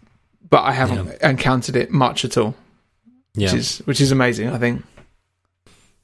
But 0.48 0.64
I 0.64 0.72
haven't 0.72 1.06
yeah. 1.06 1.30
encountered 1.30 1.76
it 1.76 1.90
much 1.90 2.24
at 2.24 2.36
all. 2.36 2.54
Yeah. 3.34 3.50
which 3.50 3.58
is 3.58 3.78
which 3.78 4.00
is 4.00 4.12
amazing. 4.12 4.50
I 4.50 4.58
think. 4.58 4.84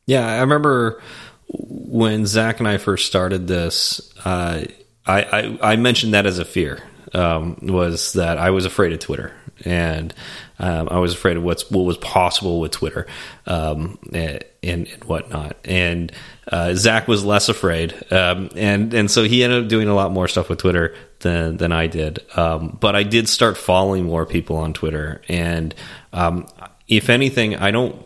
Yeah, 0.06 0.26
I 0.26 0.40
remember 0.40 1.02
when 1.48 2.26
Zach 2.26 2.58
and 2.60 2.68
I 2.68 2.78
first 2.78 3.06
started 3.06 3.46
this. 3.46 4.00
Uh, 4.24 4.64
I, 5.06 5.22
I, 5.22 5.72
I 5.72 5.76
mentioned 5.76 6.14
that 6.14 6.26
as 6.26 6.38
a 6.38 6.44
fear 6.44 6.82
um, 7.14 7.58
was 7.62 8.14
that 8.14 8.38
I 8.38 8.50
was 8.50 8.64
afraid 8.64 8.92
of 8.92 9.00
Twitter 9.00 9.34
and 9.64 10.14
um, 10.58 10.88
I 10.90 10.98
was 10.98 11.14
afraid 11.14 11.36
of 11.36 11.42
what's 11.42 11.70
what 11.70 11.84
was 11.84 11.96
possible 11.98 12.60
with 12.60 12.72
Twitter 12.72 13.06
um, 13.46 13.98
and, 14.12 14.44
and, 14.62 14.88
whatnot. 15.04 15.56
And 15.64 16.12
uh, 16.50 16.74
Zach 16.74 17.06
was 17.06 17.24
less 17.24 17.48
afraid, 17.48 17.94
um, 18.12 18.50
and 18.56 18.92
and 18.92 19.10
so 19.10 19.24
he 19.24 19.44
ended 19.44 19.64
up 19.64 19.68
doing 19.68 19.88
a 19.88 19.94
lot 19.94 20.12
more 20.12 20.26
stuff 20.28 20.48
with 20.48 20.58
Twitter 20.58 20.94
than 21.20 21.56
than 21.58 21.72
I 21.72 21.86
did. 21.86 22.20
Um, 22.36 22.76
but 22.80 22.96
I 22.96 23.02
did 23.02 23.28
start 23.28 23.56
following 23.56 24.04
more 24.04 24.26
people 24.26 24.56
on 24.56 24.72
Twitter, 24.72 25.22
and 25.28 25.74
um, 26.12 26.46
if 26.88 27.10
anything, 27.10 27.56
I 27.56 27.70
don't. 27.70 28.04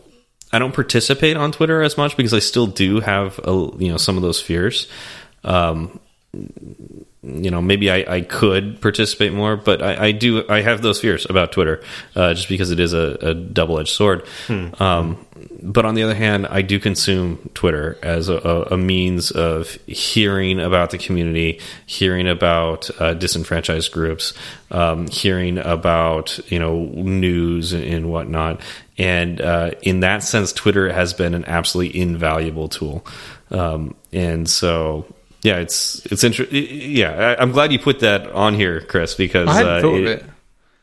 I 0.51 0.59
don't 0.59 0.71
participate 0.71 1.35
on 1.35 1.51
Twitter 1.51 1.81
as 1.81 1.97
much 1.97 2.15
because 2.15 2.31
I 2.31 2.37
still 2.37 2.67
do 2.67 2.99
have 2.99 3.39
a, 3.39 3.71
you 3.79 3.89
know 3.89 3.97
some 3.97 4.17
of 4.17 4.21
those 4.21 4.39
fears. 4.39 4.87
You 7.23 7.51
know 7.51 7.61
maybe 7.61 7.89
I, 7.89 8.15
I 8.15 8.21
could 8.21 8.81
participate 8.81 9.31
more 9.31 9.55
but 9.55 9.81
I, 9.81 10.07
I 10.07 10.11
do 10.11 10.47
I 10.49 10.61
have 10.61 10.81
those 10.81 10.99
fears 10.99 11.25
about 11.29 11.53
Twitter 11.53 11.81
uh, 12.15 12.33
just 12.33 12.49
because 12.49 12.69
it 12.71 12.79
is 12.79 12.93
a, 12.93 13.17
a 13.21 13.33
double 13.33 13.79
edged 13.79 13.93
sword. 13.93 14.27
Hmm. 14.47 14.69
um, 14.79 15.25
but 15.61 15.85
on 15.85 15.95
the 15.95 16.03
other 16.03 16.15
hand 16.15 16.45
I 16.47 16.61
do 16.61 16.79
consume 16.79 17.49
Twitter 17.53 17.97
as 18.03 18.27
a, 18.27 18.67
a, 18.71 18.77
means 18.77 19.31
of 19.31 19.71
hearing 19.87 20.59
about 20.59 20.91
the 20.91 20.97
community 20.97 21.61
hearing 21.85 22.27
about 22.27 22.89
uh, 22.99 23.13
disenfranchised 23.13 23.91
groups 23.91 24.33
um, 24.71 25.07
hearing 25.07 25.57
about 25.57 26.39
you 26.51 26.59
know 26.59 26.83
news 26.83 27.71
and, 27.71 27.83
and 27.85 28.11
whatnot. 28.11 28.59
And 28.97 29.39
uh, 29.39 29.71
in 29.81 30.01
that 30.01 30.23
sense 30.23 30.51
Twitter 30.51 30.91
has 30.91 31.13
been 31.13 31.33
an 31.33 31.45
absolutely 31.45 32.01
invaluable 32.01 32.67
tool. 32.67 33.05
Um, 33.49 33.95
and 34.11 34.49
so 34.49 35.05
yeah, 35.43 35.57
it's 35.57 36.05
it's 36.05 36.23
interesting. 36.23 36.65
Yeah, 36.71 37.35
I, 37.37 37.43
am 37.43 37.51
glad 37.51 37.73
you 37.73 37.79
put 37.79 37.99
that 37.99 38.31
on 38.31 38.53
here, 38.53 38.79
Chris, 38.79 39.13
because 39.13 39.49
I 39.49 39.53
hadn't 39.55 39.71
uh, 39.71 39.81
thought 39.81 39.95
it, 39.95 40.01
of 40.01 40.07
it. 40.07 40.25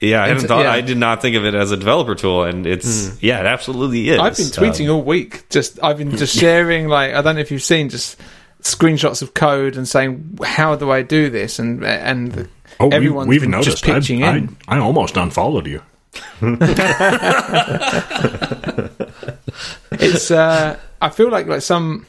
Yeah, 0.00 0.22
I 0.22 0.28
hadn't 0.28 0.48
thought. 0.48 0.64
Yeah. 0.64 0.72
I 0.72 0.82
did 0.82 0.98
not 0.98 1.22
think 1.22 1.34
of 1.36 1.46
it 1.46 1.54
as 1.54 1.72
a 1.72 1.78
developer 1.78 2.14
tool, 2.14 2.44
and 2.44 2.66
it's 2.66 3.08
mm. 3.08 3.18
yeah, 3.22 3.40
it 3.40 3.46
absolutely 3.46 4.10
is. 4.10 4.18
I've 4.18 4.36
been 4.36 4.46
tweeting 4.46 4.88
um, 4.88 4.96
all 4.96 5.02
week. 5.02 5.48
Just 5.48 5.82
I've 5.82 5.96
been 5.96 6.14
just 6.14 6.36
sharing 6.40 6.88
like 6.88 7.14
I 7.14 7.22
don't 7.22 7.36
know 7.36 7.40
if 7.40 7.50
you've 7.50 7.62
seen 7.62 7.88
just 7.88 8.20
screenshots 8.60 9.22
of 9.22 9.32
code 9.32 9.78
and 9.78 9.88
saying 9.88 10.38
how 10.44 10.76
do 10.76 10.90
I 10.90 11.00
do 11.02 11.30
this, 11.30 11.58
and 11.58 11.82
and 11.82 12.32
the, 12.32 12.48
oh, 12.80 12.90
everyone's 12.90 13.28
we, 13.28 13.38
have 13.38 13.48
noticed. 13.48 13.82
just 13.82 13.84
pitching 13.84 14.24
I, 14.24 14.36
in. 14.36 14.56
I, 14.68 14.76
I 14.76 14.80
almost 14.80 15.16
unfollowed 15.16 15.66
you. 15.66 15.82
it's 19.92 20.30
uh, 20.30 20.78
I 21.00 21.08
feel 21.08 21.30
like 21.30 21.46
like 21.46 21.62
some 21.62 22.04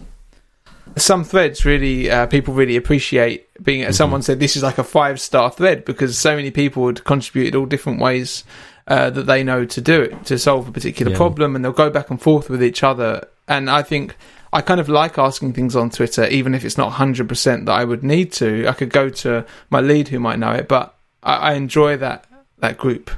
some 0.97 1.23
threads 1.23 1.65
really 1.65 2.09
uh, 2.09 2.27
people 2.27 2.53
really 2.53 2.75
appreciate 2.75 3.47
being. 3.63 3.81
Mm-hmm. 3.83 3.91
Someone 3.91 4.21
said 4.21 4.39
this 4.39 4.55
is 4.55 4.63
like 4.63 4.77
a 4.77 4.83
five 4.83 5.19
star 5.19 5.51
thread 5.51 5.85
because 5.85 6.17
so 6.17 6.35
many 6.35 6.51
people 6.51 6.87
had 6.87 7.03
contributed 7.03 7.55
all 7.55 7.65
different 7.65 7.99
ways 7.99 8.43
uh, 8.87 9.09
that 9.11 9.23
they 9.25 9.43
know 9.43 9.65
to 9.65 9.81
do 9.81 10.01
it 10.01 10.25
to 10.25 10.37
solve 10.37 10.67
a 10.67 10.71
particular 10.71 11.11
Yeah. 11.11 11.17
problem, 11.17 11.55
and 11.55 11.63
they'll 11.63 11.71
go 11.71 11.89
back 11.89 12.09
and 12.09 12.21
forth 12.21 12.49
with 12.49 12.63
each 12.63 12.83
other. 12.83 13.27
And 13.47 13.69
I 13.69 13.83
think 13.83 14.15
I 14.53 14.61
kind 14.61 14.79
of 14.79 14.89
like 14.89 15.17
asking 15.17 15.53
things 15.53 15.75
on 15.75 15.89
Twitter, 15.89 16.25
even 16.27 16.53
if 16.53 16.65
it's 16.65 16.77
not 16.77 16.91
hundred 16.93 17.29
percent 17.29 17.65
that 17.67 17.73
I 17.73 17.83
would 17.85 18.03
need 18.03 18.31
to. 18.33 18.67
I 18.67 18.73
could 18.73 18.89
go 18.89 19.09
to 19.09 19.45
my 19.69 19.79
lead 19.79 20.09
who 20.09 20.19
might 20.19 20.39
know 20.39 20.51
it, 20.51 20.67
but 20.67 20.95
I, 21.23 21.35
I 21.35 21.53
enjoy 21.53 21.97
that 21.97 22.25
that 22.59 22.77
group. 22.77 23.11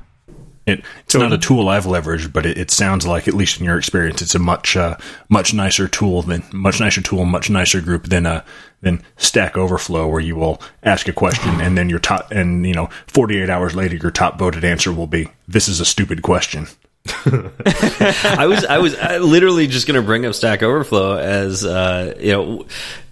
It, 0.66 0.84
it's 1.04 1.16
not 1.16 1.34
a 1.34 1.38
tool 1.38 1.68
I've 1.68 1.84
leveraged, 1.84 2.32
but 2.32 2.46
it, 2.46 2.58
it 2.58 2.72
sounds 2.72 3.06
like, 3.06 3.28
at 3.28 3.34
least 3.34 3.60
in 3.60 3.66
your 3.66 3.78
experience, 3.78 4.22
it's 4.22 4.36
a 4.36 4.40
much 4.40 4.78
uh, 4.78 4.96
much 5.28 5.54
nicer 5.54 5.90
tool 5.90 6.22
than 6.22 6.44
much 6.54 6.80
nicer 6.80 7.02
tool, 7.02 7.26
much 7.26 7.50
nicer 7.50 7.82
group 7.82 8.08
than 8.08 8.26
uh, 8.26 8.46
than 8.82 9.04
Stack 9.18 9.58
Overflow, 9.58 10.08
where 10.08 10.22
you 10.22 10.38
will 10.38 10.62
ask 10.84 11.08
a 11.10 11.14
question 11.14 11.60
and 11.60 11.78
then 11.78 11.90
your 11.90 12.00
top 12.00 12.32
and 12.32 12.66
you 12.66 12.74
know, 12.74 12.90
forty 13.08 13.42
eight 13.42 13.50
hours 13.50 13.76
later, 13.76 13.98
your 13.98 14.12
top 14.12 14.40
voted 14.40 14.64
answer 14.64 14.94
will 14.94 15.08
be, 15.08 15.28
"This 15.50 15.68
is 15.68 15.82
a 15.82 15.86
stupid 15.86 16.22
question." 16.22 16.68
I 17.26 18.46
was 18.48 18.64
I 18.64 18.78
was 18.78 18.96
uh, 18.96 19.20
literally 19.22 19.68
just 19.68 19.86
going 19.86 20.00
to 20.00 20.06
bring 20.06 20.26
up 20.26 20.34
Stack 20.34 20.64
Overflow 20.64 21.18
as 21.18 21.66
uh, 21.66 22.16
you 22.20 22.32
know. 22.32 22.66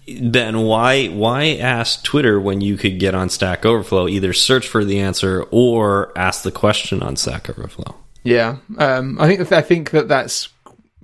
Ben, 0.08 0.62
why 0.62 1.08
why 1.08 1.58
ask 1.58 2.04
Twitter 2.04 2.40
when 2.40 2.60
you 2.62 2.76
could 2.76 3.00
get 3.00 3.14
on 3.14 3.30
Stack 3.30 3.66
Overflow? 3.66 4.08
Either 4.08 4.34
search 4.34 4.68
for 4.68 4.84
the 4.84 5.00
answer 5.00 5.44
or 5.52 6.12
ask 6.18 6.44
the 6.44 6.52
question 6.52 7.04
on 7.04 7.16
Stack 7.16 7.50
Overflow. 7.50 7.96
Yeah, 8.24 8.58
um, 8.78 9.20
I 9.20 9.28
think 9.28 9.52
I 9.52 9.62
think 9.62 9.92
that 9.92 10.08
that's 10.08 10.50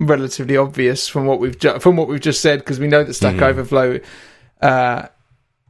relatively 0.00 0.56
obvious 0.56 1.08
from 1.08 1.26
what 1.26 1.38
we've 1.40 1.56
from 1.80 1.96
what 1.96 2.08
we've 2.08 2.20
just 2.20 2.40
said 2.40 2.58
because 2.60 2.78
we 2.80 2.88
know 2.88 3.04
that 3.04 3.14
Stack 3.14 3.36
Mm-hmm. 3.36 3.44
Overflow, 3.44 4.00
uh, 4.62 5.06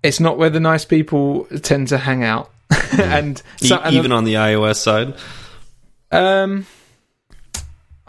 it's 0.02 0.20
not 0.20 0.38
where 0.38 0.50
the 0.50 0.60
nice 0.60 0.84
people 0.84 1.44
tend 1.62 1.88
to 1.88 1.98
hang 1.98 2.24
out, 2.24 2.50
and, 2.98 3.42
so, 3.58 3.76
and 3.76 3.94
even 3.94 4.12
on 4.12 4.24
the 4.24 4.34
iOS 4.34 4.76
side. 4.76 5.14
um, 6.10 6.66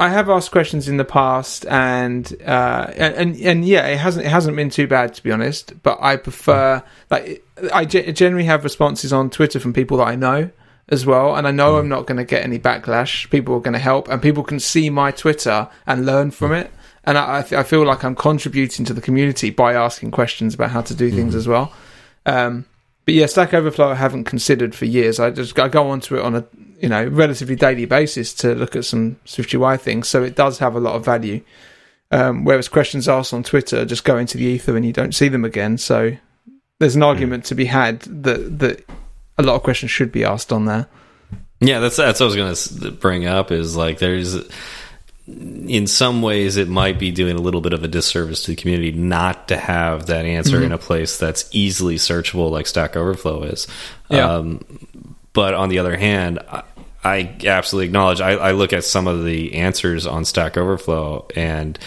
I 0.01 0.07
have 0.07 0.29
asked 0.29 0.51
questions 0.51 0.87
in 0.87 0.95
the 0.95 1.03
past, 1.03 1.65
and 1.65 2.33
uh, 2.45 2.91
and, 2.95 3.35
and 3.35 3.65
yeah, 3.65 3.85
it 3.85 3.97
hasn't 3.97 4.25
it 4.25 4.29
hasn't 4.29 4.55
been 4.55 4.69
too 4.69 4.87
bad 4.87 5.13
to 5.15 5.23
be 5.23 5.29
honest. 5.29 5.73
But 5.83 5.97
I 6.01 6.15
prefer 6.15 6.81
like 7.11 7.43
I 7.73 7.83
generally 7.83 8.45
have 8.45 8.63
responses 8.63 9.11
on 9.11 9.29
Twitter 9.29 9.59
from 9.59 9.73
people 9.73 9.97
that 9.97 10.07
I 10.07 10.15
know 10.15 10.51
as 10.87 11.05
well, 11.05 11.35
and 11.35 11.45
I 11.45 11.51
know 11.51 11.77
I'm 11.77 11.89
not 11.89 12.07
going 12.07 12.17
to 12.17 12.23
get 12.23 12.45
any 12.45 12.57
backlash. 12.57 13.29
People 13.29 13.55
are 13.55 13.59
going 13.59 13.73
to 13.73 13.79
help, 13.79 14.07
and 14.07 14.21
people 14.21 14.43
can 14.43 14.61
see 14.61 14.89
my 14.89 15.11
Twitter 15.11 15.67
and 15.85 16.05
learn 16.05 16.31
from 16.31 16.53
it. 16.53 16.71
And 17.03 17.17
I, 17.17 17.39
I, 17.39 17.41
th- 17.41 17.59
I 17.59 17.63
feel 17.63 17.85
like 17.85 18.05
I'm 18.05 18.15
contributing 18.15 18.85
to 18.85 18.93
the 18.93 19.01
community 19.01 19.49
by 19.49 19.73
asking 19.73 20.11
questions 20.11 20.53
about 20.53 20.71
how 20.71 20.81
to 20.81 20.95
do 20.95 21.11
things 21.11 21.35
as 21.35 21.47
well. 21.47 21.73
Um, 22.25 22.65
but 23.09 23.15
yeah, 23.15 23.25
Stack 23.25 23.55
Overflow 23.55 23.89
I 23.89 23.95
haven't 23.95 24.25
considered 24.25 24.75
for 24.75 24.85
years. 24.85 25.19
I 25.19 25.31
just 25.31 25.57
I 25.57 25.67
go 25.67 25.89
onto 25.89 26.15
it 26.15 26.21
on 26.21 26.35
a 26.35 26.45
you 26.79 26.87
know 26.87 27.07
relatively 27.07 27.55
daily 27.55 27.85
basis 27.85 28.35
to 28.35 28.53
look 28.53 28.75
at 28.75 28.85
some 28.85 29.15
SwiftUI 29.25 29.81
things, 29.81 30.07
so 30.07 30.21
it 30.21 30.35
does 30.35 30.59
have 30.59 30.75
a 30.75 30.79
lot 30.79 30.93
of 30.93 31.05
value. 31.05 31.41
Um, 32.11 32.45
whereas 32.45 32.67
questions 32.67 33.09
asked 33.09 33.33
on 33.33 33.41
Twitter 33.41 33.83
just 33.83 34.03
go 34.03 34.19
into 34.19 34.37
the 34.37 34.43
ether 34.43 34.77
and 34.77 34.85
you 34.85 34.93
don't 34.93 35.15
see 35.15 35.27
them 35.27 35.43
again. 35.43 35.79
So 35.79 36.17
there's 36.77 36.95
an 36.95 37.01
argument 37.01 37.45
to 37.45 37.55
be 37.55 37.65
had 37.65 38.01
that 38.01 38.59
that 38.59 38.87
a 39.39 39.41
lot 39.41 39.55
of 39.55 39.63
questions 39.63 39.89
should 39.89 40.11
be 40.11 40.23
asked 40.23 40.53
on 40.53 40.65
there. 40.65 40.87
Yeah, 41.61 41.79
that's 41.79 41.97
that's 41.97 42.19
what 42.19 42.25
I 42.25 42.27
was 42.27 42.35
going 42.35 42.91
to 42.91 42.91
bring 42.95 43.25
up. 43.25 43.51
Is 43.51 43.75
like 43.75 43.97
there's, 43.97 44.35
in 45.67 45.87
some 45.87 46.21
ways, 46.21 46.57
it 46.57 46.67
might 46.67 46.97
be 46.97 47.11
doing 47.11 47.35
a 47.35 47.41
little 47.41 47.61
bit 47.61 47.73
of 47.73 47.83
a 47.83 47.87
disservice 47.87 48.43
to 48.43 48.51
the 48.51 48.55
community 48.55 48.91
not 48.91 49.47
to 49.49 49.57
have 49.57 50.07
that 50.07 50.25
answer 50.25 50.63
in 50.63 50.71
a 50.71 50.77
place 50.77 51.17
that's 51.17 51.47
easily 51.51 51.95
searchable, 51.95 52.49
like 52.49 52.67
Stack 52.67 52.95
Overflow 52.95 53.43
is. 53.43 53.67
Yeah. 54.09 54.35
Um, 54.35 54.65
but 55.33 55.53
on 55.53 55.69
the 55.69 55.79
other 55.79 55.95
hand, 55.95 56.39
I, 56.39 56.63
I 57.03 57.37
absolutely 57.45 57.87
acknowledge. 57.87 58.21
I, 58.21 58.31
I 58.31 58.51
look 58.51 58.73
at 58.73 58.83
some 58.83 59.07
of 59.07 59.23
the 59.23 59.55
answers 59.55 60.07
on 60.07 60.25
Stack 60.25 60.57
Overflow 60.57 61.27
and. 61.35 61.77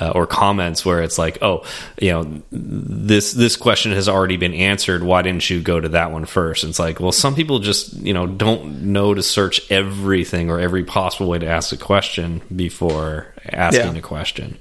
Uh, 0.00 0.12
or 0.14 0.26
comments 0.26 0.82
where 0.82 1.02
it's 1.02 1.18
like, 1.18 1.36
oh, 1.42 1.62
you 2.00 2.10
know, 2.10 2.42
this 2.50 3.34
this 3.34 3.54
question 3.56 3.92
has 3.92 4.08
already 4.08 4.38
been 4.38 4.54
answered. 4.54 5.02
Why 5.02 5.20
didn't 5.20 5.50
you 5.50 5.60
go 5.60 5.78
to 5.78 5.90
that 5.90 6.10
one 6.10 6.24
first? 6.24 6.64
It's 6.64 6.78
like, 6.78 7.00
well, 7.00 7.12
some 7.12 7.34
people 7.34 7.58
just 7.58 7.92
you 7.92 8.14
know 8.14 8.26
don't 8.26 8.80
know 8.84 9.12
to 9.12 9.22
search 9.22 9.70
everything 9.70 10.48
or 10.48 10.58
every 10.58 10.84
possible 10.84 11.28
way 11.28 11.38
to 11.40 11.46
ask 11.46 11.70
a 11.72 11.76
question 11.76 12.40
before 12.56 13.26
asking 13.44 13.92
Yeah. 13.92 13.98
a 13.98 14.00
question. 14.00 14.56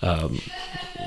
Um, 0.00 0.40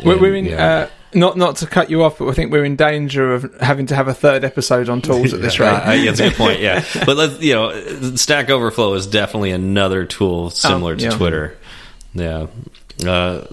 We're, 0.06 0.14
and, 0.14 0.22
we're 0.22 0.36
in 0.36 0.46
yeah. 0.46 0.66
uh, 0.66 0.90
not 1.16 1.38
not 1.38 1.56
to 1.58 1.66
cut 1.66 1.90
you 1.90 2.04
off, 2.04 2.20
but 2.20 2.28
I 2.28 2.34
think 2.34 2.52
we're 2.52 2.66
in 2.66 2.76
danger 2.76 3.34
of 3.34 3.60
having 3.60 3.88
to 3.88 3.96
have 3.96 4.08
a 4.08 4.14
third 4.14 4.44
episode 4.44 4.88
on 4.88 5.02
tools 5.02 5.34
at 5.34 5.42
this 5.42 5.60
rate. 5.60 5.68
uh, 5.68 5.92
yeah, 5.94 6.06
that's 6.12 6.20
a 6.20 6.30
good 6.30 6.38
point. 6.38 6.60
Yeah, 6.60 6.84
but 7.08 7.18
let's 7.18 7.42
you 7.42 7.56
know, 7.56 8.16
Stack 8.18 8.52
Overflow 8.52 8.94
is 8.94 9.08
definitely 9.08 9.50
another 9.52 10.06
tool 10.06 10.52
similar 10.52 10.96
to 10.96 11.04
yeah. 11.06 11.10
Twitter. 11.12 11.58
Yeah, 12.16 12.46
uh, 13.06 13.46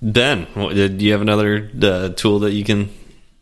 Ben, 0.00 0.46
what- 0.54 0.74
do 0.74 0.96
you 0.98 1.12
have 1.12 1.22
another 1.22 1.70
uh, 1.82 2.08
tool 2.10 2.38
that 2.40 2.52
you 2.52 2.64
can 2.64 2.90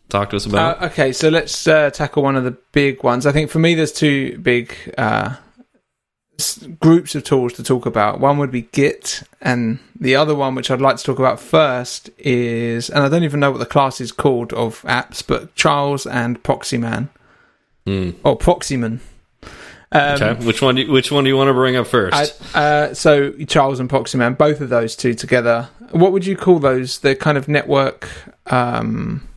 talk 0.09 0.29
to 0.31 0.35
us 0.35 0.45
about? 0.45 0.81
Uh, 0.81 0.85
okay, 0.87 1.11
so 1.13 1.29
let's 1.29 1.67
uh, 1.67 1.89
tackle 1.89 2.23
one 2.23 2.35
of 2.35 2.43
the 2.43 2.57
big 2.71 3.03
ones. 3.03 3.25
I 3.25 3.31
think 3.31 3.49
for 3.49 3.59
me, 3.59 3.75
there's 3.75 3.91
two 3.93 4.37
big 4.39 4.75
uh, 4.97 5.35
groups 6.79 7.13
of 7.15 7.23
tools 7.23 7.53
to 7.53 7.63
talk 7.63 7.85
about. 7.85 8.19
One 8.19 8.37
would 8.39 8.51
be 8.51 8.63
Git, 8.63 9.23
and 9.41 9.79
the 9.99 10.15
other 10.15 10.33
one, 10.35 10.55
which 10.55 10.71
I'd 10.71 10.81
like 10.81 10.97
to 10.97 11.03
talk 11.03 11.19
about 11.19 11.39
first, 11.39 12.09
is 12.17 12.89
and 12.89 13.03
I 13.03 13.09
don't 13.09 13.23
even 13.23 13.39
know 13.39 13.51
what 13.51 13.59
the 13.59 13.65
class 13.65 14.01
is 14.01 14.11
called 14.11 14.51
of 14.53 14.81
apps, 14.83 15.25
but 15.25 15.53
Charles 15.55 16.05
and 16.05 16.41
Proxyman 16.43 17.09
Hmm. 17.85 18.11
or 18.23 18.37
Proxyman. 18.37 18.99
Um, 19.93 20.21
okay, 20.21 20.45
which 20.45 20.61
one? 20.61 20.75
Do 20.75 20.83
you, 20.83 20.91
which 20.91 21.11
one 21.11 21.25
do 21.25 21.29
you 21.29 21.35
want 21.35 21.49
to 21.49 21.53
bring 21.53 21.75
up 21.75 21.87
first? 21.87 22.15
I, 22.55 22.59
uh, 22.59 22.93
so 22.93 23.31
Charles 23.45 23.79
and 23.79 23.89
Proxyman, 23.89 24.37
both 24.37 24.61
of 24.61 24.69
those 24.69 24.95
two 24.95 25.13
together. 25.13 25.69
What 25.91 26.13
would 26.13 26.25
you 26.25 26.37
call 26.37 26.59
those? 26.59 26.99
The 26.99 27.15
kind 27.15 27.37
of 27.37 27.49
network, 27.49 28.09
um, 28.47 29.27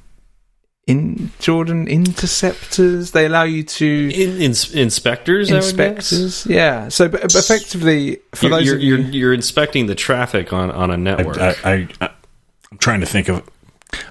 in 0.86 1.30
Jordan 1.38 1.88
interceptors. 1.88 3.12
They 3.12 3.26
allow 3.26 3.44
you 3.44 3.62
to 3.62 4.10
in, 4.14 4.36
in, 4.36 4.54
inspectors, 4.74 5.50
I 5.50 5.54
would 5.54 5.64
inspectors. 5.64 6.46
Yeah. 6.46 6.88
So, 6.88 7.08
but, 7.08 7.22
but 7.22 7.34
effectively, 7.34 8.20
for 8.34 8.46
You're, 8.46 8.56
those 8.58 8.66
you're, 8.66 8.76
of 8.76 8.82
you, 8.82 8.96
you're, 8.96 9.10
you're 9.10 9.34
inspecting 9.34 9.86
the 9.86 9.94
traffic 9.94 10.52
on, 10.52 10.70
on 10.70 10.90
a 10.90 10.96
network. 10.96 11.38
I, 11.38 11.54
I, 11.64 11.88
I, 12.00 12.10
I'm 12.70 12.78
trying 12.78 13.00
to 13.00 13.06
think 13.06 13.28
of. 13.28 13.48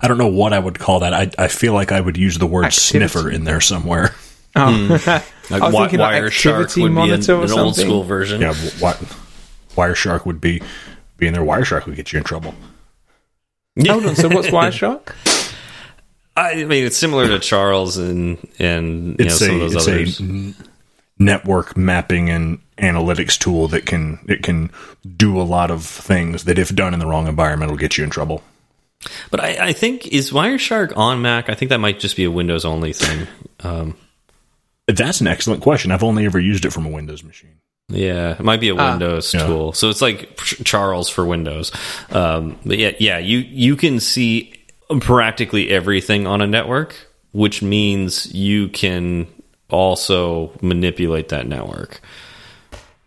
I 0.01 0.07
don't 0.07 0.17
know 0.17 0.27
what 0.27 0.53
I 0.53 0.59
would 0.59 0.79
call 0.79 0.99
that. 1.01 1.13
I, 1.13 1.29
I 1.37 1.47
feel 1.49 1.73
like 1.73 1.91
I 1.91 1.99
would 1.99 2.17
use 2.17 2.37
the 2.37 2.47
word 2.47 2.65
Activity. 2.65 3.07
sniffer 3.07 3.29
in 3.29 3.43
there 3.43 3.61
somewhere. 3.61 4.15
oh. 4.55 5.23
like 5.49 5.61
I 5.61 5.65
was 5.65 5.73
Wi- 5.73 5.83
thinking 5.85 5.99
like 5.99 6.23
Wireshark 6.23 6.61
activity 6.63 6.81
would 6.83 6.95
be 6.95 7.11
an, 7.11 7.29
an 7.43 7.51
old 7.51 7.75
school 7.75 8.03
version. 8.03 8.41
Yeah, 8.41 8.53
wi- 8.79 8.97
Wireshark 9.75 10.25
would 10.25 10.39
be 10.41 10.61
being 11.17 11.33
there. 11.33 11.43
Wireshark 11.43 11.85
would 11.85 11.95
get 11.95 12.11
you 12.13 12.17
in 12.19 12.23
trouble. 12.23 12.53
hold 13.79 14.05
on. 14.05 14.15
So 14.15 14.29
what's 14.29 14.47
Wireshark? 14.47 15.15
I 16.35 16.63
mean, 16.63 16.85
it's 16.85 16.97
similar 16.97 17.27
to 17.27 17.39
Charles 17.39 17.97
and 17.97 18.37
and 18.59 19.19
you 19.19 19.25
know 19.25 19.31
It's 19.31 19.37
some 19.39 19.49
a 19.51 19.53
of 19.53 19.59
those 19.59 19.75
it's 19.75 19.87
others. 19.87 20.19
a 20.19 20.23
n- 20.23 20.55
network 21.19 21.77
mapping 21.77 22.29
and 22.29 22.59
analytics 22.77 23.37
tool 23.37 23.67
that 23.69 23.85
can 23.85 24.19
it 24.27 24.41
can 24.41 24.71
do 25.15 25.39
a 25.39 25.43
lot 25.43 25.69
of 25.69 25.85
things 25.85 26.45
that, 26.45 26.57
if 26.57 26.73
done 26.73 26.93
in 26.93 26.99
the 26.99 27.05
wrong 27.05 27.27
environment, 27.27 27.69
will 27.69 27.77
get 27.77 27.97
you 27.97 28.03
in 28.03 28.09
trouble. 28.09 28.41
But 29.29 29.41
I, 29.41 29.67
I 29.67 29.73
think 29.73 30.07
is 30.07 30.31
Wireshark 30.31 30.95
on 30.97 31.21
Mac. 31.21 31.49
I 31.49 31.55
think 31.55 31.69
that 31.69 31.79
might 31.79 31.99
just 31.99 32.15
be 32.15 32.23
a 32.23 32.31
Windows 32.31 32.65
only 32.65 32.93
thing. 32.93 33.27
Um, 33.59 33.95
That's 34.87 35.21
an 35.21 35.27
excellent 35.27 35.61
question. 35.61 35.91
I've 35.91 36.03
only 36.03 36.25
ever 36.25 36.39
used 36.39 36.65
it 36.65 36.71
from 36.71 36.85
a 36.85 36.89
Windows 36.89 37.23
machine. 37.23 37.55
yeah, 37.89 38.31
it 38.31 38.39
might 38.43 38.59
be 38.59 38.69
a 38.69 38.75
Ah. 38.75 38.91
Windows 38.91 39.33
Yeah. 39.33 39.45
tool. 39.45 39.73
So 39.73 39.89
it's 39.89 40.01
like 40.01 40.35
Charles 40.37 41.09
for 41.09 41.25
Windows. 41.25 41.71
Um, 42.11 42.57
but 42.65 42.77
yeah, 42.77 42.91
yeah, 42.99 43.17
you 43.17 43.37
you 43.39 43.75
can 43.75 43.99
see 43.99 44.53
practically 44.99 45.69
everything 45.69 46.27
on 46.27 46.41
a 46.41 46.47
network, 46.47 46.95
which 47.31 47.61
means 47.61 48.33
you 48.33 48.67
can 48.69 49.27
also 49.69 50.51
manipulate 50.61 51.29
that 51.29 51.47
network. 51.47 52.01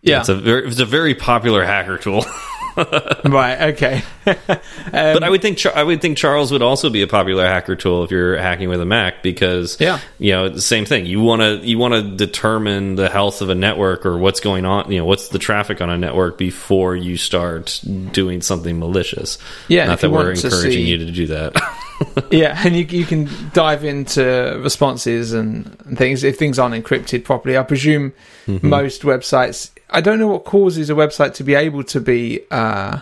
Yeah. 0.03 0.21
It's 0.21 0.29
a 0.29 0.35
very 0.35 0.67
it's 0.69 0.81
a 0.81 0.85
very 0.87 1.15
popular 1.15 1.65
hacker 1.65 1.99
tool. 1.99 2.25
right. 3.25 3.61
Okay. 3.75 4.03
but 4.25 5.23
I 5.25 5.31
would 5.31 5.43
think 5.43 5.65
I 5.67 5.83
would 5.83 6.01
think 6.03 6.19
Charles 6.19 6.53
would 6.53 6.63
also 6.63 6.91
be 6.91 7.03
a 7.03 7.07
popular 7.07 7.47
hacker 7.47 7.77
tool 7.77 8.05
if 8.05 8.11
you're 8.11 8.37
hacking 8.37 8.69
with 8.69 8.81
a 8.81 8.85
Mac 8.85 9.23
because 9.23 9.77
Yeah. 9.81 9.99
you 10.19 10.33
know 10.33 10.49
the 10.49 10.61
same 10.61 10.85
thing. 10.85 11.07
You 11.07 11.21
want 11.23 11.43
to 11.43 11.57
you 11.67 11.79
want 11.79 11.95
to 11.95 12.03
determine 12.03 12.97
the 12.97 13.09
health 13.09 13.41
of 13.43 13.49
a 13.51 13.55
network 13.55 14.05
or 14.05 14.19
what's 14.19 14.41
going 14.41 14.65
on. 14.65 14.91
You 14.93 14.99
know 14.99 15.05
what's 15.07 15.29
the 15.29 15.39
traffic 15.39 15.81
on 15.81 15.91
a 15.91 15.97
network 15.99 16.39
before 16.39 16.95
you 16.97 17.17
start 17.17 17.81
doing 18.13 18.43
something 18.43 18.79
malicious. 18.79 19.39
Yeah, 19.69 19.87
not 19.87 20.01
that 20.01 20.11
we're 20.11 20.35
to 20.35 20.47
encouraging 20.47 20.71
see- 20.73 20.91
you 20.91 20.99
to 20.99 21.11
do 21.11 21.27
that. 21.29 21.55
Yeah, 22.31 22.61
and 22.63 22.77
you 22.77 22.85
you 22.85 23.07
can 23.07 23.27
dive 23.55 23.83
into 23.83 24.61
responses 24.63 25.33
and, 25.33 25.75
and 25.87 25.97
things 25.97 26.25
if 26.25 26.37
things 26.39 26.59
aren't 26.59 26.75
encrypted 26.75 27.25
properly. 27.25 27.57
I 27.57 27.63
presume 27.63 28.13
Mm-hmm. 28.47 28.69
most 28.69 29.03
websites. 29.03 29.71
I 29.91 30.01
don't 30.01 30.19
know 30.19 30.29
what 30.29 30.45
causes 30.45 30.91
a 30.91 30.95
website 30.95 31.35
to 31.35 31.45
be 31.45 31.55
able 31.55 31.85
to 31.85 32.01
be 32.01 32.41
uh, 32.51 33.01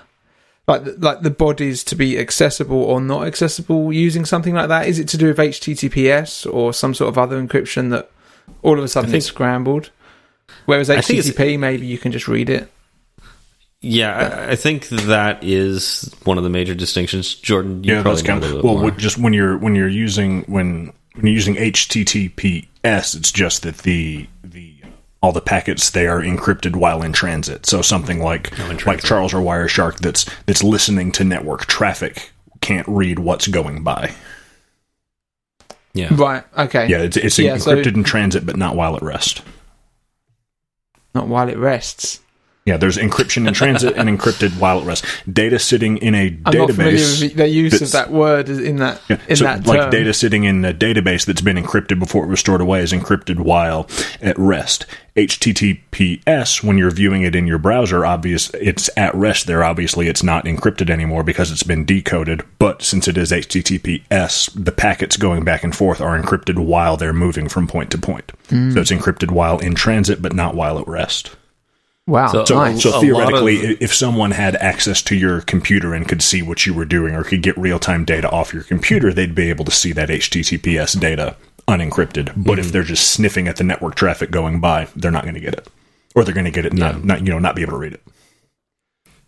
like 0.67 0.85
the, 0.85 0.93
like 0.93 1.21
the 1.23 1.31
bodies 1.31 1.85
to 1.85 1.97
be 1.97 2.19
accessible 2.19 2.83
or 2.83 3.01
not 3.01 3.27
accessible 3.27 3.93
using 3.93 4.25
something 4.25 4.55
like 4.55 4.69
that? 4.69 4.87
Is 4.87 4.99
it 4.99 5.09
to 5.09 5.19
do 5.19 5.29
with 5.29 5.39
HTTPS 5.39 6.53
or 6.53 6.73
some 6.73 6.95
sort 6.95 7.09
of 7.09 7.19
other 7.19 7.41
encryption 7.41 7.91
that 7.91 8.11
all 8.63 8.79
of 8.79 8.85
a 8.85 8.89
sudden 8.89 9.11
think- 9.11 9.19
it's 9.19 9.27
scrambled? 9.27 9.91
Whereas 10.67 10.89
I 10.89 10.97
HTTP, 10.97 11.59
maybe 11.59 11.87
you 11.87 11.99
can 11.99 12.13
just 12.13 12.29
read 12.29 12.49
it. 12.49 12.71
Yeah, 13.81 14.47
I, 14.49 14.53
I 14.53 14.57
think 14.57 14.89
that 14.89 15.45
is 15.45 16.11
one 16.25 16.39
of 16.39 16.45
the 16.45 16.51
major 16.51 16.75
distinctions. 16.75 17.35
Jordan, 17.35 17.85
you 17.85 17.95
yeah, 17.95 18.03
probably 18.03 18.23
that's 18.23 18.27
kind 18.27 18.45
of 18.45 18.65
well. 18.65 18.79
more. 18.79 18.91
Just 18.93 19.19
when 19.19 19.35
you're 19.35 19.59
when 19.59 19.75
you're 19.75 19.89
using 19.89 20.43
when 20.45 20.93
when 21.15 21.27
you're 21.27 21.35
using 21.35 21.57
HTTPS, 21.57 22.67
it's 23.15 23.31
just 23.31 23.63
that 23.65 23.79
the 23.79 24.27
the 24.27 24.29
all 25.25 25.33
the 25.33 25.41
packets 25.41 25.89
they 25.91 26.07
are 26.07 26.21
encrypted 26.21 26.77
while 26.77 27.03
in 27.03 27.11
transit. 27.13 27.65
So 27.65 27.81
something 27.81 28.21
like 28.23 28.53
in 28.59 28.77
like. 28.85 29.03
Charles 29.03 29.33
or 29.33 29.39
Wireshark 29.39 29.97
that's 30.01 30.27
that's 30.45 30.63
listening 30.63 31.13
to 31.13 31.25
network 31.25 31.65
traffic 31.65 32.31
can't 32.61 32.87
read 32.87 33.19
what's 33.19 33.47
going 33.49 33.83
by. 33.83 34.13
yeah, 35.95 36.09
Right. 36.15 36.45
Okay. 36.59 36.89
Yeah, 36.89 36.99
it's, 36.99 37.17
it's 37.17 37.39
Yeah, 37.39 37.57
so- 37.57 37.75
encrypted 37.75 37.95
in 37.95 38.05
transit, 38.05 38.45
but 38.45 38.57
not 38.57 38.77
while 38.77 38.97
at 38.97 39.03
rest. 39.03 39.41
Not 41.15 41.29
while 41.29 41.49
it 41.49 41.57
rests. 41.57 42.21
Yeah, 42.67 42.79
there's 42.79 42.97
encryption 42.97 43.47
in 43.47 43.53
transit 43.53 43.95
and 43.99 44.09
encrypted 44.09 44.59
while 44.59 44.81
at 44.81 44.87
rest. 44.87 45.05
Data 45.31 45.59
sitting 45.59 45.99
in 45.99 46.15
a 46.15 46.29
I'm 46.47 46.57
not 46.57 46.71
familiar 46.71 46.97
database. 46.97 47.23
with 47.23 47.35
the 47.37 47.47
use 47.49 47.83
of 47.83 47.93
that 47.93 48.11
word 48.11 48.49
in 48.49 48.77
that 48.77 49.03
Yeah, 49.07 49.19
in 49.29 49.37
so 49.37 49.45
that 49.45 49.67
like 49.67 49.81
term. 49.81 49.91
data 49.91 50.15
sitting 50.15 50.45
in 50.45 50.65
a 50.65 50.73
database 50.73 51.27
that's 51.27 51.43
been 51.43 51.59
encrypted 51.59 51.99
before 51.99 52.25
it 52.25 52.29
was 52.29 52.41
stored 52.41 52.63
away 52.63 52.81
is 52.81 52.91
encrypted 52.91 53.39
while 53.41 53.87
at 54.23 54.39
rest. 54.39 54.87
HTTPS, 55.15 56.65
when 56.65 56.79
you're 56.79 56.91
viewing 56.91 57.21
it 57.23 57.35
in 57.37 57.47
your 57.47 57.59
browser, 57.59 58.07
obvious 58.07 58.49
it's 58.55 58.89
at 58.97 59.15
rest 59.15 59.47
there. 59.47 59.63
Obviously, 59.63 60.09
it's 60.09 60.23
not 60.23 60.47
encrypted 60.47 60.89
anymore 60.89 61.23
because 61.23 61.51
it's 61.51 61.63
been 61.65 61.85
decoded. 61.85 62.43
But 62.59 62.81
since 62.81 63.07
it 63.09 63.19
is 63.19 63.31
HTTPS, 63.31 64.53
the 64.65 64.73
packets 64.73 65.19
going 65.19 65.45
back 65.45 65.65
and 65.65 65.77
forth 65.77 66.01
are 66.01 66.19
encrypted 66.19 66.57
while 66.59 66.97
they're 66.97 67.13
moving 67.13 67.47
from 67.51 67.67
point 67.67 67.91
to 67.91 67.99
point. 67.99 68.33
Hmm. 68.49 68.71
So 68.73 68.81
it's 68.81 68.91
encrypted 68.91 69.31
while 69.33 69.59
in 69.59 69.75
transit, 69.75 70.23
but 70.23 70.33
not 70.35 70.55
while 70.55 70.79
at 70.79 70.89
rest. 70.89 71.37
Wow. 72.07 72.29
So- 72.29 72.45
So, 72.45 72.55
nice. 72.57 72.83
so 72.83 73.01
theoretically, 73.01 73.73
of- 73.73 73.79
if 73.83 73.95
someone 73.95 74.33
had 74.33 74.57
access 74.57 75.01
to 75.03 75.17
your 75.17 75.41
computer 75.41 75.95
and 75.95 76.07
could 76.07 76.21
see 76.23 76.43
what 76.43 76.67
you 76.67 76.75
were 76.75 76.85
doing 76.85 77.15
or 77.15 77.25
could 77.25 77.43
get 77.43 77.57
real 77.57 77.79
time 77.79 78.05
data 78.05 78.29
off 78.31 78.53
your 78.53 78.63
computer, 78.63 79.13
they'd 79.13 79.35
be 79.35 79.49
able 79.49 79.65
to 79.65 79.71
see 79.71 79.93
that 79.93 80.11
HTTPS 80.11 80.99
data 81.01 81.37
unencrypted. 81.67 82.33
But 82.37 82.59
if 82.59 82.73
they're 82.73 82.83
just 82.83 83.11
sniffing 83.11 83.49
at 83.49 83.57
the 83.57 83.65
network 83.65 83.95
traffic 83.95 84.31
going 84.31 84.61
by, 84.61 84.89
they're 84.95 85.11
not 85.11 85.23
going 85.23 85.35
to 85.35 85.41
get 85.41 85.55
it, 85.55 85.67
or 86.15 86.25
they're 86.25 86.35
going 86.35 86.45
to 86.45 86.51
get 86.51 86.67
it 86.67 86.75
not, 86.75 87.05
not 87.05 87.21
you 87.27 87.33
know 87.33 87.39
not 87.39 87.57
be 87.57 87.63
able 87.63 87.73
to 87.73 87.79
read 87.79 87.95
it. 87.95 88.03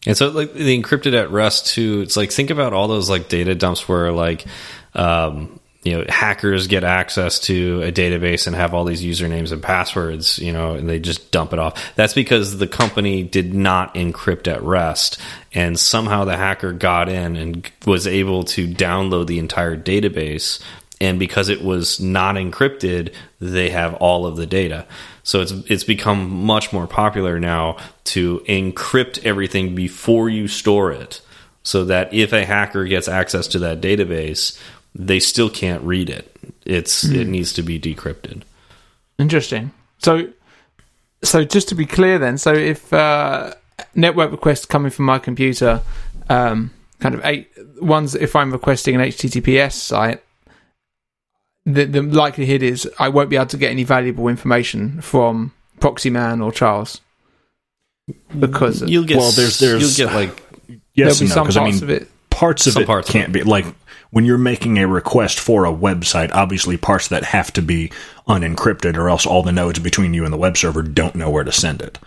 And 0.06 0.16
so 0.16 0.28
like 0.28 0.52
the 0.52 0.80
encrypted 0.80 1.14
at 1.14 1.30
rest 1.30 1.68
too, 1.68 2.02
it's 2.02 2.16
like 2.16 2.30
think 2.30 2.50
about 2.50 2.74
all 2.74 2.88
those 2.88 3.08
like 3.08 3.28
data 3.30 3.54
dumps 3.54 3.88
where 3.88 4.12
like 4.12 4.44
um 4.94 5.58
you 5.86 5.96
know 5.96 6.04
hackers 6.08 6.66
get 6.66 6.82
access 6.84 7.38
to 7.40 7.82
a 7.82 7.92
database 7.92 8.46
and 8.46 8.56
have 8.56 8.74
all 8.74 8.84
these 8.84 9.04
usernames 9.04 9.52
and 9.52 9.62
passwords, 9.62 10.38
you 10.38 10.52
know, 10.52 10.74
and 10.74 10.88
they 10.88 10.98
just 10.98 11.30
dump 11.30 11.52
it 11.52 11.58
off. 11.58 11.94
That's 11.94 12.14
because 12.14 12.58
the 12.58 12.66
company 12.66 13.22
did 13.22 13.54
not 13.54 13.94
encrypt 13.94 14.48
at 14.48 14.62
rest 14.62 15.20
and 15.52 15.78
somehow 15.78 16.24
the 16.24 16.36
hacker 16.36 16.72
got 16.72 17.08
in 17.08 17.36
and 17.36 17.70
was 17.86 18.06
able 18.06 18.42
to 18.44 18.66
download 18.66 19.28
the 19.28 19.38
entire 19.38 19.76
database 19.76 20.60
and 21.00 21.18
because 21.18 21.48
it 21.48 21.62
was 21.62 22.00
not 22.00 22.36
encrypted, 22.36 23.12
they 23.40 23.70
have 23.70 23.94
all 23.94 24.26
of 24.26 24.36
the 24.36 24.46
data. 24.46 24.86
So 25.22 25.40
it's 25.40 25.52
it's 25.52 25.84
become 25.84 26.30
much 26.30 26.72
more 26.72 26.86
popular 26.86 27.38
now 27.38 27.76
to 28.04 28.40
encrypt 28.48 29.24
everything 29.24 29.74
before 29.74 30.28
you 30.28 30.48
store 30.48 30.92
it, 30.92 31.20
so 31.62 31.84
that 31.86 32.14
if 32.14 32.32
a 32.32 32.44
hacker 32.44 32.84
gets 32.84 33.08
access 33.08 33.48
to 33.48 33.58
that 33.60 33.80
database, 33.80 34.58
they 34.98 35.20
still 35.20 35.50
can't 35.50 35.82
read 35.82 36.08
it. 36.10 36.34
It's 36.64 37.04
it 37.04 37.26
needs 37.26 37.52
to 37.54 37.62
be 37.62 37.78
decrypted. 37.78 38.42
Interesting. 39.18 39.72
So, 39.98 40.28
so 41.22 41.44
just 41.44 41.68
to 41.68 41.74
be 41.74 41.86
clear, 41.86 42.18
then, 42.18 42.38
so 42.38 42.52
if 42.52 42.92
uh, 42.92 43.54
network 43.94 44.30
requests 44.30 44.64
coming 44.66 44.90
from 44.90 45.04
my 45.06 45.18
computer, 45.18 45.82
um, 46.28 46.70
kind 47.00 47.14
of 47.14 47.24
eight 47.24 47.50
ones, 47.80 48.14
if 48.14 48.34
I'm 48.36 48.52
requesting 48.52 48.94
an 48.94 49.00
HTTPS 49.02 49.72
site, 49.72 50.22
the 51.64 51.84
the 51.84 52.02
likelihood 52.02 52.62
is 52.62 52.88
I 52.98 53.08
won't 53.08 53.28
be 53.30 53.36
able 53.36 53.46
to 53.46 53.56
get 53.58 53.70
any 53.70 53.84
valuable 53.84 54.28
information 54.28 55.00
from 55.00 55.52
Proxyman 55.80 56.44
or 56.44 56.52
Charles 56.52 57.00
because 58.38 58.82
You'll 58.82 59.04
get 59.04 59.16
Well, 59.18 59.32
there's- 59.32 59.58
there's- 59.58 59.98
you'll 59.98 60.08
get 60.08 60.14
like 60.14 60.42
Yes 60.94 61.18
there'll 61.18 61.18
be 61.18 61.28
no, 61.28 61.34
some 61.34 61.44
because 61.44 61.56
I 61.56 61.64
mean 61.64 61.82
of 61.82 61.90
it. 61.90 62.08
parts 62.30 62.66
of 62.66 62.74
Some 62.74 62.82
it 62.84 62.86
parts 62.86 63.10
can't 63.10 63.32
be 63.32 63.42
like 63.42 63.66
when 64.16 64.24
you're 64.24 64.38
making 64.38 64.78
a 64.78 64.88
request 64.88 65.38
for 65.38 65.66
a 65.66 65.70
website 65.70 66.30
obviously 66.32 66.78
parts 66.78 67.08
that 67.08 67.22
have 67.22 67.52
to 67.52 67.60
be 67.60 67.90
unencrypted 68.26 68.96
or 68.96 69.10
else 69.10 69.26
all 69.26 69.42
the 69.42 69.52
nodes 69.52 69.78
between 69.78 70.14
you 70.14 70.24
and 70.24 70.32
the 70.32 70.38
web 70.38 70.56
server 70.56 70.82
don't 70.82 71.14
know 71.14 71.28
where 71.28 71.44
to 71.44 71.52
send 71.52 71.82
it 71.82 71.98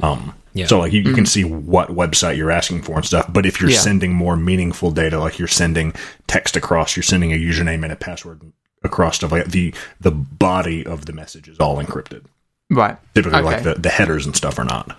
um 0.00 0.32
Yeah. 0.54 0.66
so 0.66 0.78
like 0.78 0.92
you, 0.92 1.00
you 1.02 1.12
can 1.12 1.26
see 1.26 1.42
what 1.42 1.88
website 1.88 2.36
you're 2.36 2.52
asking 2.52 2.82
for 2.82 2.94
and 2.94 3.04
stuff 3.04 3.26
but 3.32 3.44
if 3.46 3.60
you're 3.60 3.70
Yeah. 3.70 3.80
sending 3.80 4.14
more 4.14 4.36
meaningful 4.36 4.92
data 4.92 5.18
like 5.18 5.40
you're 5.40 5.48
sending 5.48 5.92
text 6.28 6.56
across 6.56 6.94
you're 6.96 7.02
sending 7.02 7.32
a 7.32 7.36
username 7.36 7.82
and 7.82 7.92
a 7.92 7.96
password 7.96 8.42
across 8.84 9.16
stuff 9.16 9.32
like 9.32 9.46
the 9.50 9.74
the 10.00 10.12
body 10.12 10.86
of 10.86 11.06
the 11.06 11.12
message 11.12 11.48
is 11.48 11.58
all 11.58 11.78
encrypted 11.82 12.22
Right. 12.70 12.96
typically 13.12 13.38
Okay. 13.40 13.44
like 13.44 13.62
the, 13.64 13.74
the 13.74 13.88
headers 13.90 14.24
and 14.24 14.36
stuff 14.36 14.58
are 14.60 14.64
not 14.64 14.96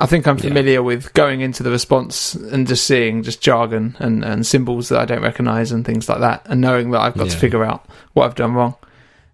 I 0.00 0.06
think 0.06 0.26
I'm 0.28 0.38
familiar 0.38 0.80
with 0.82 1.12
going 1.14 1.40
into 1.40 1.62
the 1.64 1.70
response 1.72 2.34
and 2.34 2.68
just 2.68 2.86
seeing 2.86 3.24
just 3.24 3.40
jargon 3.40 3.96
and, 3.98 4.24
and 4.24 4.46
symbols 4.46 4.90
that 4.90 5.00
I 5.00 5.04
don't 5.04 5.22
recognize 5.22 5.72
and 5.72 5.84
things 5.84 6.08
like 6.08 6.20
that, 6.20 6.46
and 6.48 6.60
knowing 6.60 6.92
that 6.92 7.00
I've 7.00 7.16
got 7.16 7.30
to 7.30 7.36
figure 7.36 7.64
out 7.64 7.84
what 8.12 8.26
I've 8.26 8.36
done 8.36 8.54
wrong. 8.54 8.76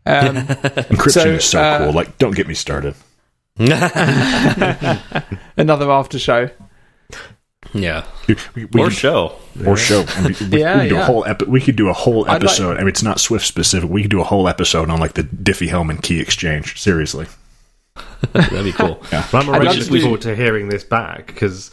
Um, 0.06 0.36
encryption 0.36 1.10
So, 1.12 1.28
is 1.28 1.44
so 1.44 1.60
uh, 1.60 1.78
cool 1.78 1.92
like 1.92 2.16
don't 2.18 2.34
get 2.34 2.46
me 2.48 2.54
started 2.54 2.94
another 5.56 5.90
after 5.90 6.18
show. 6.18 6.50
yeah 7.72 8.04
We- 8.28 8.36
we- 8.54 8.64
we 8.66 8.80
or 8.80 8.86
could- 8.88 8.94
show. 8.96 9.36
or 9.66 9.76
show. 9.76 10.04
I 10.08 10.22
mean, 10.28 10.36
we, 10.50 10.60
Yeah, 10.60 10.74
we 10.76 10.80
could 10.82 10.88
do 10.90 10.94
yeah. 10.96 11.02
a 11.02 11.04
whole 11.04 11.24
epi- 11.26 11.44
We 11.46 11.60
could 11.60 11.76
do 11.76 11.88
a 11.88 11.92
whole 11.92 12.24
I'd 12.24 12.28
like- 12.42 12.42
episode. 12.42 12.76
I 12.76 12.80
mean, 12.80 12.88
it's 12.88 13.02
not 13.02 13.20
Swift 13.20 13.46
specific. 13.46 13.88
We 13.90 14.02
could 14.02 14.10
do 14.10 14.20
a 14.20 14.24
whole 14.24 14.48
episode 14.48 14.90
on 14.90 14.98
like 15.00 15.14
the 15.14 15.22
Diffie 15.24 15.68
Hellman 15.68 16.02
key 16.02 16.20
exchange. 16.20 16.80
Seriously, 16.80 17.26
That'd 18.32 18.64
be 18.64 18.72
cool. 18.72 19.02
Well, 19.12 19.24
I'm 19.32 19.50
I'd 19.50 19.60
already 19.62 19.80
looking 19.80 20.00
forward 20.02 20.20
to 20.22 20.34
hearing 20.36 20.68
this 20.68 20.84
back 20.84 21.26
because 21.28 21.70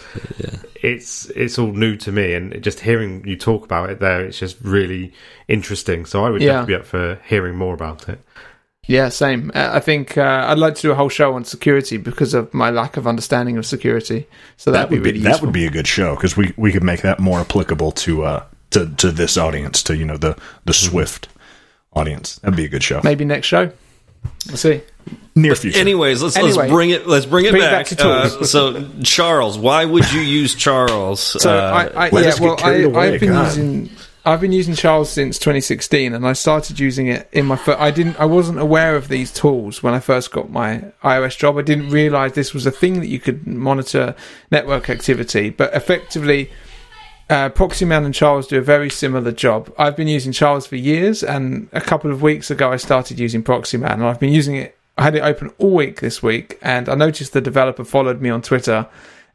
it's 0.76 1.26
it's 1.32 1.58
all 1.60 1.72
new 1.72 1.96
to 1.98 2.12
me, 2.12 2.34
and 2.34 2.62
just 2.64 2.80
hearing 2.80 3.26
you 3.28 3.36
talk 3.38 3.64
about 3.66 3.89
it 3.89 4.00
there, 4.00 4.24
it's 4.26 4.39
just 4.39 4.58
really 4.62 5.14
interesting. 5.48 6.06
So 6.06 6.26
I 6.26 6.30
would 6.30 6.42
Yeah. 6.42 6.54
definitely 6.66 6.74
be 6.74 6.80
up 6.80 6.86
for 6.86 7.20
hearing 7.28 7.56
more 7.56 7.74
about 7.74 8.08
it. 8.10 8.20
Yeah, 8.88 9.10
same. 9.10 9.52
Uh, 9.54 9.70
I 9.74 9.80
think 9.80 10.18
uh, 10.18 10.46
I'd 10.48 10.58
like 10.58 10.74
to 10.76 10.82
do 10.82 10.92
a 10.92 10.96
whole 10.96 11.08
show 11.10 11.34
on 11.36 11.46
security 11.46 11.98
because 11.98 12.34
of 12.34 12.52
my 12.54 12.72
lack 12.72 12.98
of 12.98 13.06
understanding 13.08 13.58
of 13.58 13.66
security. 13.66 14.28
So 14.58 14.72
that'd 14.72 14.89
that 14.89 14.92
would 14.92 15.04
be 15.04 15.12
be, 15.12 15.20
really 15.20 15.32
that 15.32 15.42
would 15.42 15.54
be 15.54 15.66
a 15.68 15.70
good 15.72 15.88
show 15.88 16.16
because 16.16 16.36
we 16.36 16.54
we 16.58 16.72
could 16.72 16.84
make 16.84 17.02
that 17.02 17.20
more 17.20 17.39
applicable 17.39 17.92
to 17.94 18.24
uh 18.24 18.44
to 18.72 18.88
to 18.96 19.12
this 19.12 19.38
audience 19.38 19.84
to 19.84 19.96
you 19.96 20.06
know 20.06 20.18
the 20.18 20.34
the 20.66 20.74
Mm-hmm. 20.74 20.89
Swift 20.89 21.28
audience. 21.94 22.38
That'd 22.38 22.58
be 22.58 22.66
a 22.66 22.70
good 22.70 22.84
show. 22.84 23.02
maybe 23.04 23.24
next 23.26 23.48
show. 23.48 23.72
We'll 24.47 24.57
see. 24.57 24.82
Near 25.36 25.55
future. 25.55 25.80
Anyways, 25.80 26.22
let's 26.22 26.36
Anyway. 26.36 26.53
let's 26.53 26.72
bring 26.72 26.89
it 26.89 27.07
let's 27.07 27.26
bring 27.26 27.45
it 27.45 27.51
Bring 27.51 27.63
it 27.63 27.65
back. 27.65 27.72
back 27.72 27.86
to 27.88 27.95
tools. 27.95 28.36
Uh, 28.36 28.45
so 28.45 28.89
Charles, 29.03 29.57
why 29.57 29.86
would 29.86 30.11
you 30.11 30.19
use 30.22 30.53
Charles? 30.55 31.19
So 31.22 31.49
Uh, 31.57 31.89
I, 31.95 32.07
I 32.07 32.09
yeah, 32.22 32.34
well, 32.39 32.57
I, 32.61 32.72
away, 32.74 33.13
I've 33.13 33.19
been 33.19 33.30
God. 33.30 33.45
using 33.45 33.89
I've 34.24 34.39
been 34.41 34.51
using 34.51 34.76
Charles 34.76 35.09
since 35.09 35.39
2016, 35.39 36.13
and 36.13 36.28
I 36.28 36.34
started 36.34 36.80
using 36.80 37.07
it 37.07 37.28
in 37.32 37.47
my. 37.47 37.55
Fir- 37.55 37.76
I 37.80 37.89
didn't. 37.89 38.19
I 38.19 38.26
wasn't 38.26 38.59
aware 38.59 38.95
of 38.95 39.07
these 39.07 39.32
tools 39.34 39.82
when 39.82 39.95
I 39.95 39.99
first 39.99 40.32
got 40.32 40.51
my 40.51 40.84
iOS 41.03 41.36
job. 41.36 41.57
I 41.57 41.63
didn't 41.63 41.89
realize 41.89 42.34
this 42.34 42.53
was 42.53 42.67
a 42.67 42.72
thing 42.72 42.99
that 42.99 43.07
you 43.07 43.19
could 43.19 43.47
monitor 43.47 44.13
network 44.51 44.91
activity. 44.91 45.49
But 45.49 45.74
effectively, 45.74 46.51
uh, 47.32 47.50
Proxyman 47.50 48.04
and 48.04 48.14
Charles 48.14 48.46
do 48.46 48.58
a 48.58 48.62
very 48.62 48.90
similar 48.90 49.32
job. 49.32 49.74
I've 49.80 49.96
been 49.96 50.10
using 50.10 50.34
Charles 50.34 50.68
for 50.68 50.76
years, 50.76 51.24
and 51.24 51.70
a 51.72 51.80
couple 51.80 52.12
of 52.12 52.22
weeks 52.22 52.52
ago, 52.52 52.74
I 52.74 52.76
started 52.76 53.20
using 53.20 53.42
Proxyman, 53.42 53.94
and 53.94 54.04
I've 54.04 54.20
been 54.20 54.34
using 54.34 54.58
it. 54.58 54.78
I 54.98 55.04
had 55.04 55.16
it 55.16 55.22
open 55.22 55.50
all 55.58 55.74
week 55.74 56.02
this 56.02 56.22
week, 56.22 56.60
and 56.62 56.90
I 56.90 56.96
noticed 56.96 57.32
the 57.32 57.40
developer 57.40 57.86
followed 57.86 58.22
me 58.22 58.30
on 58.30 58.42
Twitter, 58.42 58.86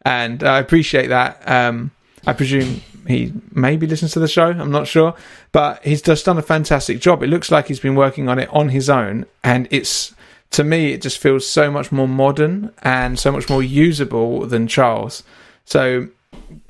and 0.03 0.45
I 0.45 0.59
appreciate 0.59 1.07
that. 1.07 1.43
Um, 1.49 1.91
I 2.27 2.35
presume 2.35 2.83
he 3.09 3.33
maybe 3.51 3.87
listens 3.87 4.13
to 4.13 4.21
the 4.21 4.29
show. 4.29 4.51
I'm 4.51 4.71
not 4.71 4.87
sure, 4.87 5.15
but 5.53 5.83
he's 5.83 6.03
just 6.03 6.27
done 6.27 6.37
a 6.37 6.43
fantastic 6.43 7.01
job. 7.01 7.23
It 7.23 7.29
looks 7.29 7.51
like 7.51 7.69
he's 7.69 7.81
been 7.81 7.95
working 7.95 8.29
on 8.29 8.39
it 8.39 8.51
on 8.53 8.69
his 8.69 8.91
own, 8.91 9.25
and 9.43 9.69
it's 9.71 10.15
to 10.51 10.63
me 10.63 10.93
it 10.93 11.01
just 11.01 11.17
feels 11.17 11.47
so 11.47 11.71
much 11.71 11.91
more 11.91 12.07
modern 12.07 12.73
and 12.83 13.19
so 13.19 13.33
much 13.33 13.49
more 13.49 13.63
usable 13.63 14.47
than 14.47 14.67
Charles. 14.67 15.23
So 15.65 16.09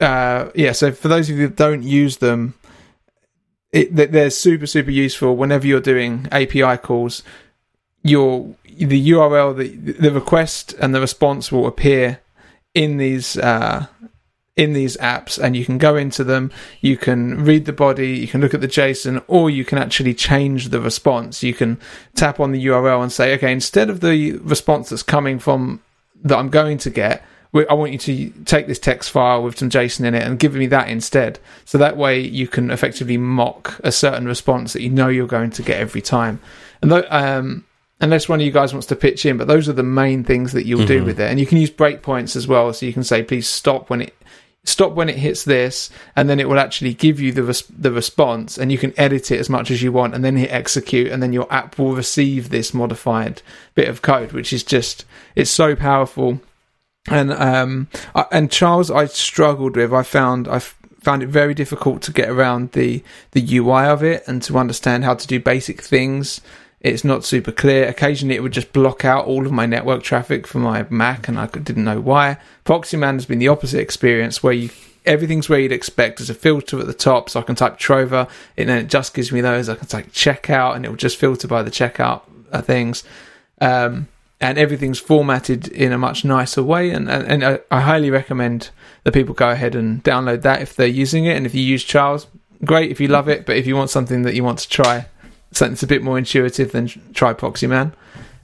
uh, 0.01 0.51
yeah, 0.55 0.73
so 0.73 0.93
for 0.93 1.09
those 1.09 1.31
of 1.31 1.37
you 1.39 1.49
that 1.49 1.57
don't 1.57 1.83
use 1.83 2.19
them, 2.19 2.55
it, 3.73 3.95
they- 3.95 4.07
they're 4.07 4.31
super 4.31 4.67
super 4.67 4.91
useful 4.91 5.37
whenever 5.37 5.67
you're 5.67 5.81
doing 5.81 6.29
API 6.33 6.77
calls. 6.79 7.23
Your 8.03 8.55
the 8.79 9.11
URL, 9.11 9.57
the 9.57 9.69
the 9.93 10.11
request 10.13 10.75
and 10.81 10.95
the 10.95 11.01
response 11.01 11.51
will 11.51 11.67
appear 11.67 12.21
in 12.75 12.99
these 12.99 13.37
uh, 13.39 13.87
in 14.55 14.73
these 14.73 14.97
apps 14.99 15.43
and 15.43 15.55
you 15.57 15.65
can 15.67 15.77
go 15.77 15.97
into 15.97 16.25
them 16.25 16.51
you 16.81 16.97
can 16.97 17.45
read 17.45 17.67
the 17.67 17.73
body 17.73 18.17
you 18.17 18.27
can 18.27 18.41
look 18.41 18.55
at 18.55 18.63
the 18.63 18.67
json 18.69 19.23
or 19.29 19.51
you 19.51 19.67
can 19.67 19.77
actually 19.77 20.15
change 20.15 20.71
the 20.71 20.81
response 20.81 21.43
you 21.43 21.53
can 21.53 21.79
tap 22.15 22.41
on 22.41 22.53
the 22.53 22.65
url 22.67 23.03
and 23.03 23.13
say 23.13 23.35
okay 23.35 23.53
instead 23.53 23.91
of 23.91 24.01
the 24.01 24.33
response 24.39 24.89
that's 24.89 25.03
coming 25.03 25.39
from 25.39 25.83
that 26.23 26.39
i'm 26.39 26.49
going 26.49 26.79
to 26.79 26.89
get 26.89 27.23
I 27.65 27.75
want 27.75 27.93
you 27.93 27.99
to 27.99 28.31
take 28.45 28.67
this 28.67 28.79
text 28.79 29.11
file 29.11 29.43
with 29.43 29.59
some 29.59 29.71
JSON 29.71 30.05
in 30.05 30.15
it 30.15 30.23
and 30.23 30.39
give 30.39 30.55
me 30.55 30.67
that 30.67 30.89
instead. 30.89 31.39
So 31.65 31.79
that 31.79 31.97
way 31.97 32.21
you 32.21 32.49
can 32.49 32.71
effectively 32.71 33.17
mock 33.17 33.81
a 33.85 33.93
certain 33.93 34.27
response 34.27 34.73
that 34.73 34.83
you 34.83 34.91
know 34.91 35.09
you're 35.09 35.27
going 35.27 35.51
to 35.51 35.63
get 35.63 35.81
every 35.81 36.03
time. 36.03 36.41
And 36.83 36.91
th- 36.91 37.07
um, 37.11 37.65
unless 38.01 38.29
one 38.29 38.41
of 38.41 38.47
you 38.47 38.53
guys 38.53 38.73
wants 38.73 38.89
to 38.89 38.97
pitch 38.97 39.25
in, 39.25 39.37
but 39.37 39.49
those 39.49 39.69
are 39.69 39.73
the 39.73 39.83
main 39.83 40.25
things 40.25 40.53
that 40.53 40.67
you'll 40.67 40.81
mm-hmm. 40.81 40.89
do 40.89 41.05
with 41.05 41.21
it. 41.21 41.31
And 41.31 41.41
you 41.41 41.47
can 41.47 41.59
use 41.59 41.71
breakpoints 41.71 42.37
as 42.37 42.47
well, 42.47 42.73
so 42.73 42.87
you 42.87 42.93
can 42.93 43.05
say, 43.05 43.23
please 43.23 43.49
stop 43.49 43.91
when 43.91 44.03
it 44.03 44.15
stop 44.65 44.95
when 44.95 45.09
it 45.09 45.17
hits 45.17 45.45
this, 45.45 45.91
and 46.17 46.29
then 46.29 46.41
it 46.41 46.49
will 46.49 46.59
actually 46.59 46.93
give 46.93 47.21
you 47.21 47.31
the 47.33 47.45
res- 47.45 47.63
the 47.69 47.93
response, 47.93 48.59
and 48.59 48.73
you 48.73 48.79
can 48.79 48.93
edit 48.99 49.31
it 49.31 49.39
as 49.39 49.49
much 49.49 49.71
as 49.71 49.83
you 49.83 49.93
want, 49.93 50.15
and 50.15 50.25
then 50.25 50.37
hit 50.37 50.51
execute, 50.51 51.11
and 51.11 51.23
then 51.23 51.33
your 51.33 51.51
app 51.53 51.79
will 51.79 51.95
receive 51.95 52.51
this 52.51 52.75
modified 52.75 53.43
bit 53.75 53.89
of 53.89 54.03
code, 54.03 54.33
which 54.33 54.53
is 54.53 54.65
just 54.65 55.05
it's 55.35 55.51
so 55.51 55.77
powerful. 55.77 56.41
And 57.09 57.33
um 57.33 57.89
I, 58.15 58.27
and 58.33 58.51
Charles, 58.51 58.91
I 58.91 59.07
struggled 59.07 59.77
with. 59.77 59.93
I 59.93 60.03
found 60.03 60.49
I 60.49 60.59
found 60.59 61.23
it 61.23 61.29
very 61.29 61.55
difficult 61.55 62.03
to 62.03 62.13
get 62.13 62.29
around 62.29 62.73
the 62.73 63.03
the 63.33 63.59
UI 63.59 63.85
of 63.85 64.03
it 64.03 64.25
and 64.27 64.43
to 64.43 64.59
understand 64.59 65.05
how 65.05 65.15
to 65.15 65.27
do 65.27 65.39
basic 65.39 65.81
things 65.81 66.41
it's 66.81 67.05
not 67.05 67.25
super 67.25 67.53
clear. 67.53 67.89
Occasionally, 67.89 68.37
it 68.37 68.43
would 68.43 68.53
just 68.53 68.73
block 68.73 69.05
out 69.05 69.27
all 69.27 69.47
of 69.47 69.53
my 69.53 69.67
network 69.67 70.03
traffic 70.03 70.47
for 70.47 70.59
my 70.59 70.87
Mac, 70.89 71.27
and 71.27 71.39
I 71.39 71.47
didn't 71.47 71.85
know 71.85 72.01
why. 72.01 72.39
Proxyman 72.65 73.15
has 73.15 73.27
been 73.27 73.39
the 73.39 73.49
opposite 73.49 73.81
experience, 73.81 74.43
where 74.43 74.53
you 74.53 74.71
everything's 75.05 75.49
where 75.49 75.59
you'd 75.59 75.73
expect. 75.73 76.19
There's 76.19 76.31
a 76.31 76.35
filter 76.35 76.79
at 76.79 76.87
the 76.87 76.95
top, 76.95 77.31
so 77.31 77.41
I 77.41 77.43
can 77.43 77.57
type 77.57 77.79
Trover, 77.79 78.29
and 78.57 78.69
then 78.69 78.79
it 78.79 78.89
just 78.89 79.15
gives 79.15 79.33
me 79.33 79.41
those. 79.41 79.69
I 79.69 79.75
can 79.75 79.89
type 79.89 80.13
checkout, 80.13 80.77
and 80.77 80.85
it 80.85 80.89
will 80.89 80.97
just 80.97 81.17
filter 81.17 81.49
by 81.49 81.63
the 81.63 81.71
checkout 81.71 82.23
uh, 82.53 82.63
things. 82.63 83.03
Um, 83.61 84.07
and 84.41 84.59
everything's 84.59 84.99
formatted 84.99 85.69
in 85.69 85.93
a 85.93 85.99
much 85.99 86.25
nicer 86.25 86.63
way. 86.63 86.91
And, 86.91 87.09
and, 87.11 87.27
and 87.27 87.45
I, 87.45 87.61
I, 87.71 87.81
highly 87.81 88.11
recommend 88.11 88.71
that 89.05 89.15
people 89.15 89.35
go 89.35 89.51
ahead 89.51 89.75
and 89.75 90.05
download 90.05 90.43
that 90.43 90.61
if 90.61 90.77
they're 90.77 90.87
using 90.87 91.25
it. 91.25 91.37
And 91.37 91.47
if 91.47 91.55
you 91.55 91.63
use 91.63 91.83
Charles, 91.83 92.27
great 92.65 92.91
if 92.91 93.01
you 93.01 93.09
love 93.09 93.29
it. 93.29 93.47
But 93.47 93.57
if 93.57 93.67
you 93.67 93.77
want 93.77 93.91
something 93.91 94.23
that 94.23 94.35
you 94.35 94.45
want 94.45 94.59
to 94.59 94.69
try, 94.69 95.07
something 95.53 95.73
that's 95.73 95.83
a 95.83 95.87
bit 95.87 96.03
more 96.03 96.19
intuitive 96.19 96.73
than 96.73 96.89
try 97.15 97.33
Proxyman. 97.33 97.93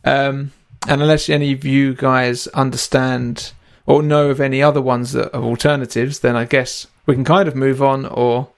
Um, 0.05 0.53
and 0.88 1.03
unless 1.03 1.28
any 1.28 1.53
of 1.53 1.64
you 1.64 1.95
guys 1.95 2.47
understand 2.49 3.53
or 3.84 4.03
know 4.03 4.30
of 4.30 4.40
any 4.40 4.62
other 4.62 4.80
ones 4.80 5.12
that 5.12 5.34
are 5.36 5.43
alternatives, 5.43 6.20
then 6.20 6.36
I 6.36 6.47
guess 6.47 6.86
we 7.05 7.14
can 7.14 7.24
kind 7.24 7.49
of 7.49 7.55
move 7.55 7.82
on. 7.82 8.07
Or 8.07 8.49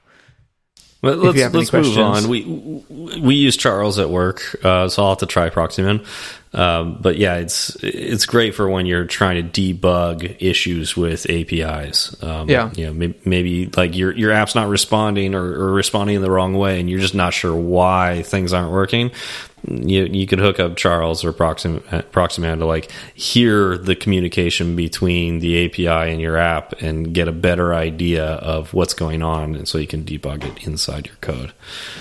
well, 1.05 1.16
let's 1.16 1.55
let's 1.55 1.72
move 1.72 1.98
on. 1.98 2.28
We 2.28 2.42
we 3.20 3.34
use 3.36 3.57
Charles 3.57 3.98
at 3.98 4.11
work, 4.11 4.57
uh, 4.64 4.88
so 4.88 5.02
I'll 5.02 5.11
have 5.11 5.18
to 5.18 5.26
try 5.26 5.50
Proxyman. 5.50 6.05
Um, 6.55 6.98
but 7.00 7.16
yeah, 7.16 7.36
it's 7.36 7.76
it's 7.82 8.26
great 8.26 8.55
for 8.55 8.68
when 8.68 8.86
you're 8.86 9.07
trying 9.07 9.50
to 9.50 9.74
debug 9.74 10.36
issues 10.40 10.96
with 10.96 11.28
APIs. 11.28 12.22
Um, 12.22 12.48
yeah, 12.48 12.70
you 12.74 12.86
know, 12.86 12.94
maybe, 12.94 13.20
maybe, 13.24 13.66
like 13.76 13.96
your 13.96 14.12
your 14.12 14.30
app's 14.30 14.55
not 14.55 14.68
responding 14.68 15.34
or, 15.34 15.44
or 15.44 15.72
responding 15.72 16.16
in 16.16 16.22
the 16.22 16.30
wrong 16.30 16.55
way, 16.55 16.78
and 16.78 16.88
you're 16.88 17.00
just 17.00 17.14
not 17.14 17.34
sure 17.34 17.55
why 17.55 18.22
things 18.22 18.52
aren't 18.52 18.70
working 18.70 19.11
you 19.66 20.04
you 20.04 20.26
could 20.26 20.38
hook 20.38 20.60
up 20.60 20.76
Charles 20.76 21.24
or 21.24 21.32
Proxim, 21.32 21.80
Proxyman 22.10 22.58
to 22.58 22.66
like 22.66 22.90
hear 23.14 23.78
the 23.78 23.96
communication 23.96 24.76
between 24.76 25.38
the 25.38 25.66
API 25.66 26.12
and 26.12 26.20
your 26.20 26.36
app 26.36 26.80
and 26.82 27.14
get 27.14 27.28
a 27.28 27.32
better 27.32 27.74
idea 27.74 28.24
of 28.24 28.74
what's 28.74 28.94
going 28.94 29.22
on, 29.22 29.54
and 29.54 29.66
so 29.66 29.78
you 29.78 29.86
can 29.86 30.04
debug 30.04 30.44
it 30.44 30.66
inside 30.66 31.06
your 31.06 31.16
code. 31.16 31.52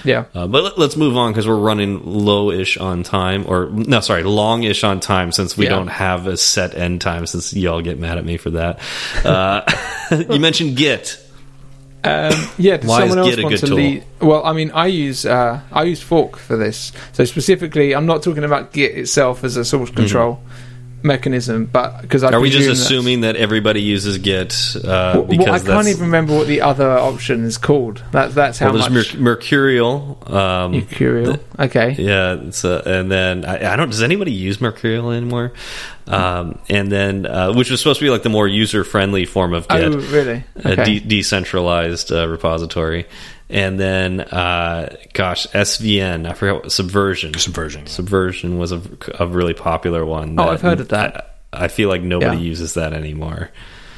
Yeah. 0.03 0.25
Uh, 0.33 0.47
but 0.47 0.77
let, 0.77 0.89
us 0.89 0.95
move 0.95 1.15
on 1.15 1.31
because 1.31 1.47
we're 1.47 1.55
running 1.55 2.03
low-ish 2.05 2.77
on 2.77 3.03
time, 3.03 3.45
or 3.47 3.69
no, 3.71 3.99
sorry, 4.01 4.23
long-ish 4.23 4.83
on 4.83 4.99
time 4.99 5.31
since 5.31 5.57
we 5.57 5.65
yeah. 5.65 5.71
don't 5.71 5.87
have 5.87 6.27
a 6.27 6.37
set 6.37 6.75
end 6.75 7.01
time. 7.01 7.25
Since 7.25 7.53
y'all 7.53 7.81
get 7.81 7.99
mad 7.99 8.17
at 8.17 8.25
me 8.25 8.37
for 8.37 8.51
that. 8.51 8.79
Uh, 9.23 9.63
you 10.29 10.39
mentioned 10.39 10.77
Git. 10.77 11.22
Um, 12.05 12.33
yeah, 12.57 12.77
does 12.77 12.89
Why 12.89 12.99
someone 12.99 13.19
else 13.19 13.41
want 13.41 13.57
to 13.57 13.73
lead? 13.73 14.03
Well, 14.21 14.45
I 14.45 14.53
mean, 14.53 14.71
I 14.71 14.87
use 14.87 15.25
uh, 15.25 15.61
I 15.71 15.83
use 15.83 16.01
Fork 16.01 16.37
for 16.37 16.57
this. 16.57 16.91
So 17.13 17.23
specifically, 17.25 17.95
I'm 17.95 18.05
not 18.05 18.23
talking 18.23 18.43
about 18.43 18.73
Git 18.73 18.97
itself 18.97 19.43
as 19.43 19.55
a 19.57 19.63
source 19.63 19.89
mm-hmm. 19.89 19.99
control. 19.99 20.35
Mm-hmm 20.35 20.69
mechanism, 21.03 21.65
but 21.65 22.01
because 22.01 22.23
I 22.23 22.31
are 22.31 22.39
we 22.39 22.49
just 22.49 22.69
assuming 22.69 23.21
that 23.21 23.35
everybody 23.35 23.81
uses 23.81 24.17
Git? 24.17 24.53
Uh, 24.75 24.79
well, 25.15 25.23
because 25.23 25.63
well, 25.65 25.77
I 25.79 25.83
can't 25.83 25.87
even 25.89 26.05
remember 26.05 26.35
what 26.35 26.47
the 26.47 26.61
other 26.61 26.89
option 26.89 27.43
is 27.43 27.57
called. 27.57 28.03
That, 28.11 28.33
that's 28.33 28.59
how 28.59 28.73
well, 28.73 28.89
much. 28.89 29.15
Mercurial. 29.15 30.17
Um, 30.25 30.71
Mercurial. 30.71 31.37
okay. 31.59 31.91
Yeah, 31.97 32.49
a, 32.63 32.81
and 32.85 33.11
then 33.11 33.45
I, 33.45 33.73
I, 33.73 33.75
don't. 33.75 33.89
Does 33.89 34.01
anybody 34.01 34.31
use 34.31 34.61
Mercurial 34.61 35.11
anymore? 35.11 35.51
Um, 36.07 36.59
and 36.69 36.91
then 36.91 37.25
uh, 37.25 37.53
which 37.53 37.69
was 37.69 37.79
supposed 37.79 37.99
to 37.99 38.05
be 38.05 38.09
like 38.09 38.23
the 38.23 38.29
more 38.29 38.47
user 38.47 38.83
friendly 38.83 39.25
form 39.25 39.53
of 39.53 39.67
Git. 39.67 39.93
Oh, 39.93 39.97
really? 39.97 40.43
Okay. 40.57 40.73
A 40.73 40.85
de 40.85 40.99
decentralized 40.99 42.11
uh, 42.11 42.27
repository 42.27 43.05
and 43.53 43.79
then 43.79 44.21
uh, 44.21 44.95
gosh, 45.13 45.47
SVN. 45.47 46.27
I 46.27 46.33
forgot 46.33 46.63
what, 46.63 46.71
Subversion. 46.71 47.35
Subversion. 47.35 47.85
Subversion 47.85 48.57
was 48.57 48.71
a, 48.71 48.81
a 49.19 49.27
really 49.27 49.53
popular 49.53 50.03
one. 50.03 50.39
Oh, 50.39 50.49
I've 50.49 50.61
heard 50.61 50.79
of 50.79 50.89
that. 50.89 51.37
I, 51.53 51.65
I 51.65 51.67
feel 51.67 51.87
like 51.87 52.01
nobody 52.01 52.37
yeah. 52.37 52.43
uses 52.43 52.73
that 52.73 52.93
anymore. 52.93 53.51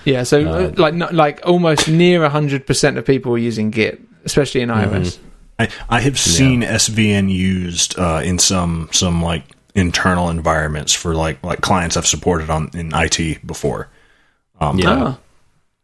Yeah, 0.03 0.23
so 0.23 0.45
uh, 0.45 0.51
uh 0.51 0.73
like 0.77 1.11
like 1.13 1.41
almost 1.45 1.87
near 1.87 2.27
hundred 2.29 2.67
percent 2.67 2.97
of 2.97 3.05
people 3.05 3.33
are 3.33 3.37
using 3.37 3.71
Git, 3.71 4.01
especially 4.25 4.61
in 4.61 4.69
iOS. 4.69 4.91
Mm 4.91 5.03
-hmm. 5.03 5.19
I, 5.57 5.97
I 5.97 6.01
have 6.01 6.17
seen 6.17 6.61
yeah. 6.61 6.75
SVN 6.75 7.29
used 7.29 7.97
uh, 7.97 8.21
in 8.23 8.39
some 8.39 8.87
some 8.91 9.25
like 9.25 9.45
internal 9.75 10.29
environments 10.29 10.93
for 10.93 11.13
like 11.13 11.43
like 11.43 11.61
clients 11.61 11.97
I've 11.97 12.07
supported 12.07 12.49
on 12.49 12.71
in 12.73 12.91
IT 12.93 13.45
before. 13.45 13.89
Um, 14.59 14.79
yeah, 14.79 15.03
oh, 15.03 15.19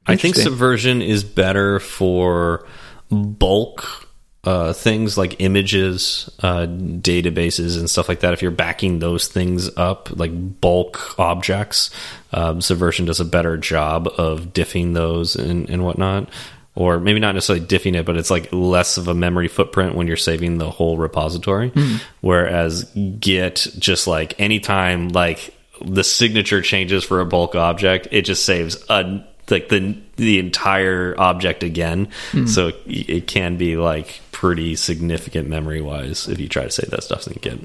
I 0.07 0.15
think 0.15 0.35
Subversion 0.35 1.01
is 1.01 1.23
better 1.23 1.79
for 1.79 2.65
bulk 3.09 4.07
uh, 4.43 4.73
things 4.73 5.17
like 5.17 5.39
images, 5.39 6.29
uh, 6.41 6.65
databases, 6.65 7.77
and 7.77 7.89
stuff 7.89 8.09
like 8.09 8.21
that. 8.21 8.33
If 8.33 8.41
you're 8.41 8.49
backing 8.49 8.99
those 8.99 9.27
things 9.27 9.69
up, 9.77 10.09
like 10.17 10.31
bulk 10.59 11.19
objects, 11.19 11.91
um, 12.31 12.59
Subversion 12.59 13.05
does 13.05 13.19
a 13.19 13.25
better 13.25 13.55
job 13.57 14.07
of 14.17 14.47
diffing 14.53 14.93
those 14.93 15.35
and, 15.35 15.69
and 15.69 15.83
whatnot. 15.83 16.27
Or 16.73 16.99
maybe 16.99 17.19
not 17.19 17.35
necessarily 17.35 17.65
diffing 17.65 17.95
it, 17.95 18.05
but 18.05 18.15
it's 18.15 18.31
like 18.31 18.47
less 18.53 18.97
of 18.97 19.09
a 19.09 19.13
memory 19.13 19.49
footprint 19.49 19.95
when 19.95 20.07
you're 20.07 20.15
saving 20.15 20.57
the 20.57 20.71
whole 20.71 20.97
repository. 20.97 21.71
Mm. 21.71 22.01
Whereas 22.21 22.85
Git, 23.19 23.67
just 23.77 24.07
like 24.07 24.39
anytime 24.39 25.09
like 25.09 25.53
the 25.83 26.03
signature 26.03 26.61
changes 26.61 27.03
for 27.03 27.19
a 27.19 27.25
bulk 27.25 27.55
object, 27.55 28.07
it 28.11 28.21
just 28.21 28.45
saves 28.45 28.83
a 28.89 29.25
like 29.49 29.67
the 29.67 29.97
the 30.15 30.39
entire 30.39 31.13
object 31.17 31.63
again. 31.63 32.07
Mm. 32.31 32.47
So 32.47 32.71
it 32.85 33.27
can 33.27 33.57
be 33.57 33.75
like 33.75 34.21
pretty 34.31 34.75
significant 34.75 35.49
memory 35.49 35.81
wise 35.81 36.29
if 36.29 36.39
you 36.39 36.47
try 36.47 36.63
to 36.63 36.71
save 36.71 36.89
that 36.91 37.03
stuff 37.03 37.27
in 37.27 37.33
Git. 37.33 37.59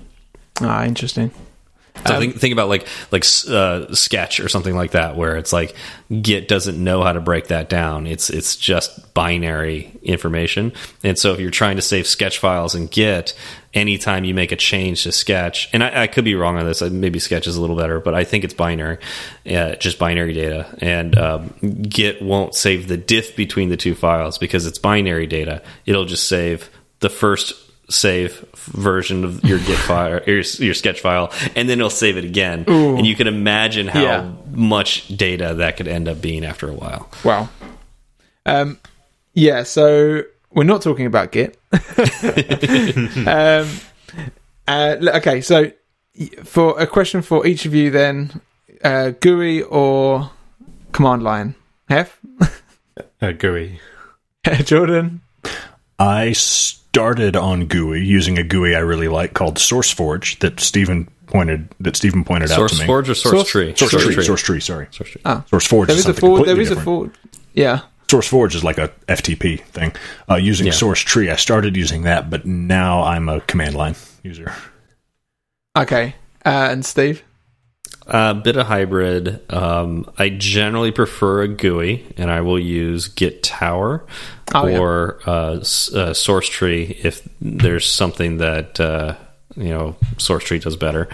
Ah, 0.61 0.85
interesting. 0.85 1.31
So 2.05 2.15
um, 2.15 2.21
think 2.21 2.37
think 2.37 2.53
about 2.53 2.69
like 2.69 2.87
like 3.11 3.25
uh, 3.49 3.95
Sketch 3.95 4.41
or 4.41 4.49
something 4.49 4.75
like 4.75 4.93
that, 4.93 5.17
where 5.17 5.37
it's 5.37 5.53
like 5.53 5.75
Git 6.23 6.49
doesn't 6.49 6.83
know 6.83 7.03
how 7.03 7.13
to 7.13 7.21
break 7.21 7.49
that 7.49 7.69
down. 7.69 8.07
It's 8.07 8.31
it's 8.31 8.57
just 8.57 9.15
binary 9.15 9.93
information, 10.03 10.73
and 11.03 11.19
so 11.19 11.33
if 11.33 11.41
you're 11.41 11.51
trying 11.51 11.77
to 11.77 11.83
save 11.83 12.07
Sketch 12.07 12.39
files 12.39 12.75
in 12.75 12.87
Git, 12.87 13.35
anytime 13.75 14.25
you 14.25 14.35
make 14.35 14.53
a 14.53 14.57
change 14.57 15.05
to 15.05 15.13
Sketch, 15.13 15.69
and 15.73 15.83
I, 15.83 16.03
I 16.03 16.07
could 16.07 16.25
be 16.25 16.35
wrong 16.35 16.57
on 16.57 16.67
this, 16.67 16.83
maybe 16.83 17.19
Sketch 17.19 17.47
is 17.47 17.57
a 17.57 17.61
little 17.61 17.77
better, 17.77 18.01
but 18.01 18.15
I 18.15 18.25
think 18.25 18.45
it's 18.45 18.55
binary, 18.55 18.99
uh, 19.51 19.77
just 19.77 19.99
binary 19.99 20.33
data, 20.33 20.67
and 20.79 21.17
um, 21.19 21.55
Git 21.89 22.23
won't 22.23 22.55
save 22.55 22.89
the 22.89 22.97
diff 22.97 23.37
between 23.37 23.69
the 23.69 23.77
two 23.77 23.95
files 23.95 24.39
because 24.39 24.67
it's 24.67 24.79
binary 24.79 25.27
data. 25.27 25.63
It'll 25.87 26.05
just 26.05 26.29
save 26.29 26.71
the 27.01 27.11
first 27.11 27.66
save 27.89 28.45
version 28.55 29.25
of 29.25 29.45
your 29.45 29.59
git 29.61 29.79
file 29.87 30.21
your, 30.27 30.43
your 30.59 30.75
sketch 30.75 31.01
file 31.01 31.33
and 31.55 31.69
then 31.69 31.79
it'll 31.79 31.91
save 31.91 32.17
it 32.17 32.25
again. 32.25 32.65
Ooh. 32.69 32.97
and 32.97 33.07
you 33.07 33.15
can 33.15 33.27
imagine 33.27 33.87
how 33.89 34.03
yeah. 34.03 34.33
much 34.51 35.09
data 35.09 35.55
that 35.55 35.77
could 35.77 35.89
end 35.89 36.09
up 36.09 36.21
being 36.21 36.45
after 36.45 36.69
a 36.69 36.75
while. 36.75 37.09
Wow. 37.25 37.49
Um, 38.45 38.79
yeah 39.35 39.63
so 39.63 40.23
we're 40.53 40.65
not 40.65 40.83
talking 40.83 41.07
about 41.07 41.33
git. 41.33 41.59
Um, 43.27 43.69
uh, 44.69 44.97
okay 45.17 45.41
so 45.41 45.71
for 46.43 46.81
a 46.81 46.87
question 46.87 47.23
for 47.23 47.47
each 47.47 47.67
of 47.67 47.75
you 47.75 47.91
then 47.91 48.41
uh, 48.83 49.11
gui 49.21 49.63
or 49.63 50.31
command 50.93 51.23
line? 51.23 51.55
Hef? 51.89 52.19
Uh, 53.21 53.33
gui. 53.33 53.81
Jordan? 54.65 55.23
I 55.99 56.33
started 56.97 57.37
on 57.37 57.67
GUI 57.67 58.03
using 58.03 58.39
a 58.39 58.43
GUI 58.43 58.75
I 58.75 58.79
really 58.79 59.09
like 59.09 59.35
called 59.35 59.57
SourceForge 59.57 60.39
that 60.39 60.61
Stephen 60.61 61.11
pointed 61.27 61.69
that 61.79 61.95
Stephen 61.95 62.25
pointed 62.25 62.49
Source 62.49 62.73
out 62.73 62.77
to 62.77 62.83
me. 62.83 62.87
Forge 62.87 63.11
or 63.11 63.15
Source, 63.15 63.35
source 63.35 63.51
Tree? 63.51 63.77
Source, 63.77 63.91
source 63.91 64.03
tree. 64.05 64.25
Source 64.25 64.43
Tree. 64.43 64.61
Sorry. 64.61 64.87
Source 64.93 65.11
Tree. 65.11 65.21
Ah. 65.27 65.45
SourceForge. 65.51 65.89
There 65.89 65.97
is, 65.97 66.07
is 66.07 66.07
a 66.07 66.15
Forge. 66.15 66.47
There 66.47 66.59
is 66.59 66.71
different. 66.71 66.81
a 66.81 66.85
Forge. 66.85 67.15
Yeah. 67.53 67.81
SourceForge 68.09 68.55
is 68.55 68.65
like 68.65 68.79
a 68.79 68.89
FTP 69.09 69.61
thing. 69.65 69.93
Uh, 70.31 70.37
using 70.37 70.69
Yeah. 70.69 70.73
Source 70.73 71.01
Tree, 71.01 71.31
I 71.31 71.37
started 71.37 71.77
using 71.77 72.03
that, 72.05 72.31
but 72.31 72.47
now 72.47 73.03
I'm 73.03 73.29
a 73.29 73.43
command 73.43 73.75
line 73.75 73.95
user. 74.23 74.55
Okay. 75.77 76.15
Uh, 76.47 76.69
and 76.71 76.83
Steve? 76.87 77.23
A 78.09 78.35
bit 78.35 78.57
of 78.57 78.67
hybrid. 78.67 79.41
Um, 79.53 80.09
I 80.17 80.29
generally 80.29 80.93
prefer 80.93 81.43
a 81.43 81.49
GUI, 81.49 82.07
and 82.17 82.31
I 82.31 82.41
will 82.43 82.59
use 82.61 83.09
Git 83.09 83.43
Tower 83.43 84.05
Oh, 84.55 84.67
yeah. 84.67 84.79
or 84.79 85.19
uh, 85.27 85.59
uh, 85.95 86.15
Source 86.15 86.49
Tree 86.49 86.99
if 87.03 87.27
there's 87.41 87.87
something 87.91 88.39
that 88.39 88.79
uh, 88.79 89.17
you 89.57 89.71
know 89.71 89.97
Source 90.19 90.45
Tree 90.45 90.61
does 90.61 90.77
better. 90.77 91.09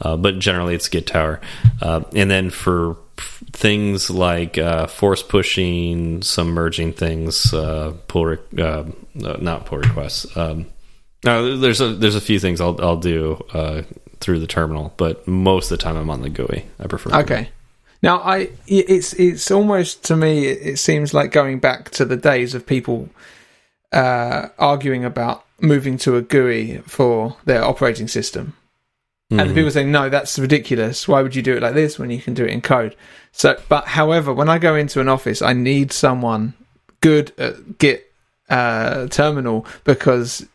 Uh, 0.00 0.16
but 0.16 0.38
generally, 0.38 0.74
it's 0.76 0.88
Git 0.88 1.08
Tower. 1.08 1.40
Uh, 1.82 2.02
and 2.14 2.30
then 2.30 2.50
for 2.50 2.96
things 3.52 4.08
like 4.08 4.56
uh, 4.56 4.86
force 4.86 5.22
pushing, 5.24 6.22
some 6.22 6.48
merging 6.50 6.92
things, 6.92 7.52
uh, 7.54 7.92
pull 8.06 8.24
re- 8.26 8.38
uh, 8.62 8.84
not 9.14 9.66
pull 9.66 9.78
requests. 9.78 10.36
Um, 10.36 10.66
no, 11.24 11.56
there's 11.56 11.80
a 11.80 11.88
there's 11.88 12.14
a 12.14 12.20
few 12.20 12.38
things 12.38 12.60
I'll 12.60 12.80
I'll 12.80 12.98
do 12.98 13.44
uh, 13.52 13.82
through 14.20 14.40
the 14.40 14.46
terminal, 14.46 14.92
but 14.96 15.26
most 15.26 15.70
of 15.70 15.78
the 15.78 15.82
time 15.82 15.96
I'm 15.96 16.10
on 16.10 16.22
the 16.22 16.30
GUI. 16.30 16.66
I 16.78 16.86
prefer. 16.86 17.10
GUI. 17.10 17.22
Okay. 17.22 17.48
Now, 18.02 18.18
I 18.18 18.50
it's 18.66 19.14
it's 19.14 19.50
almost 19.50 20.04
to 20.04 20.16
me 20.16 20.46
it 20.46 20.78
seems 20.78 21.14
like 21.14 21.32
going 21.32 21.58
back 21.58 21.90
to 21.90 22.04
the 22.04 22.16
days 22.16 22.54
of 22.54 22.66
people 22.66 23.08
uh, 23.92 24.48
arguing 24.58 25.04
about 25.04 25.44
moving 25.60 25.96
to 25.98 26.16
a 26.16 26.22
GUI 26.22 26.78
for 26.78 27.36
their 27.46 27.64
operating 27.64 28.08
system, 28.08 28.54
and 29.30 29.50
the 29.50 29.54
people 29.54 29.70
saying 29.70 29.90
no, 29.90 30.08
that's 30.08 30.38
ridiculous. 30.38 31.08
Why 31.08 31.22
would 31.22 31.34
you 31.34 31.42
do 31.42 31.56
it 31.56 31.62
like 31.62 31.74
this 31.74 31.98
when 31.98 32.10
you 32.10 32.20
can 32.20 32.34
do 32.34 32.44
it 32.44 32.50
in 32.50 32.60
code? 32.60 32.94
So, 33.32 33.60
but 33.68 33.86
however, 33.86 34.32
when 34.32 34.48
I 34.48 34.58
go 34.58 34.74
into 34.74 35.00
an 35.00 35.08
office, 35.08 35.42
I 35.42 35.52
need 35.52 35.90
someone 35.90 36.54
good 37.00 37.32
at 37.38 37.78
Git 37.78 38.12
uh, 38.48 39.08
terminal 39.08 39.66
because 39.84 40.46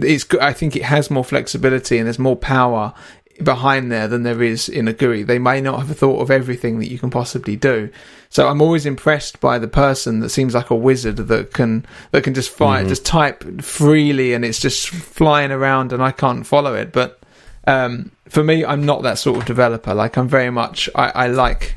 it's 0.00 0.24
go- 0.24 0.38
I 0.40 0.52
think 0.52 0.76
it 0.76 0.84
has 0.84 1.10
more 1.10 1.24
flexibility 1.24 1.98
and 1.98 2.06
there's 2.06 2.18
more 2.18 2.36
power 2.36 2.94
behind 3.42 3.90
there 3.90 4.08
than 4.08 4.22
there 4.22 4.42
is 4.42 4.68
in 4.68 4.88
a 4.88 4.92
GUI. 4.92 5.22
They 5.22 5.38
may 5.38 5.60
not 5.60 5.86
have 5.86 5.96
thought 5.96 6.20
of 6.20 6.30
everything 6.30 6.78
that 6.78 6.90
you 6.90 6.98
can 6.98 7.10
possibly 7.10 7.56
do. 7.56 7.90
So 8.28 8.48
I'm 8.48 8.62
always 8.62 8.86
impressed 8.86 9.40
by 9.40 9.58
the 9.58 9.68
person 9.68 10.20
that 10.20 10.30
seems 10.30 10.54
like 10.54 10.70
a 10.70 10.74
wizard 10.74 11.16
that 11.16 11.52
can 11.52 11.84
that 12.12 12.24
can 12.24 12.34
just 12.34 12.50
fire 12.50 12.82
just 12.88 13.04
type 13.04 13.62
freely 13.62 14.32
and 14.32 14.44
it's 14.44 14.60
just 14.60 14.88
flying 14.88 15.50
around 15.50 15.92
and 15.92 16.02
I 16.02 16.12
can't 16.12 16.46
follow 16.46 16.74
it. 16.74 16.92
But 16.92 17.20
um, 17.66 18.10
for 18.28 18.42
me, 18.42 18.64
I'm 18.64 18.86
not 18.86 19.02
that 19.02 19.18
sort 19.18 19.38
of 19.38 19.44
developer. 19.44 19.94
Like 19.94 20.16
I'm 20.16 20.28
very 20.28 20.50
much 20.50 20.88
I, 20.94 21.10
I 21.10 21.26
like 21.26 21.76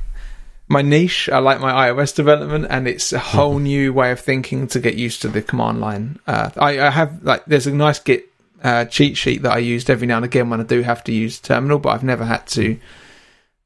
my 0.67 0.81
niche. 0.81 1.29
I 1.29 1.39
like 1.39 1.59
my 1.59 1.89
iOS 1.89 2.15
development, 2.15 2.67
and 2.69 2.87
it's 2.87 3.13
a 3.13 3.19
whole 3.19 3.59
new 3.59 3.93
way 3.93 4.11
of 4.11 4.19
thinking 4.19 4.67
to 4.69 4.79
get 4.79 4.95
used 4.95 5.21
to 5.21 5.27
the 5.27 5.41
command 5.41 5.79
line. 5.79 6.19
Uh, 6.27 6.49
I, 6.57 6.79
I 6.79 6.89
have 6.89 7.23
like 7.23 7.45
there's 7.45 7.67
a 7.67 7.73
nice 7.73 7.99
Git 7.99 8.29
uh, 8.63 8.85
cheat 8.85 9.15
sheet 9.17 9.43
that 9.43 9.51
I 9.53 9.59
used 9.59 9.89
every 9.89 10.07
now 10.07 10.15
and 10.17 10.25
again 10.25 10.49
when 10.49 10.59
I 10.59 10.63
do 10.63 10.81
have 10.81 11.03
to 11.05 11.11
use 11.13 11.39
terminal, 11.39 11.77
but 11.79 11.89
I've 11.89 12.03
never 12.03 12.25
had 12.25 12.47
to. 12.47 12.79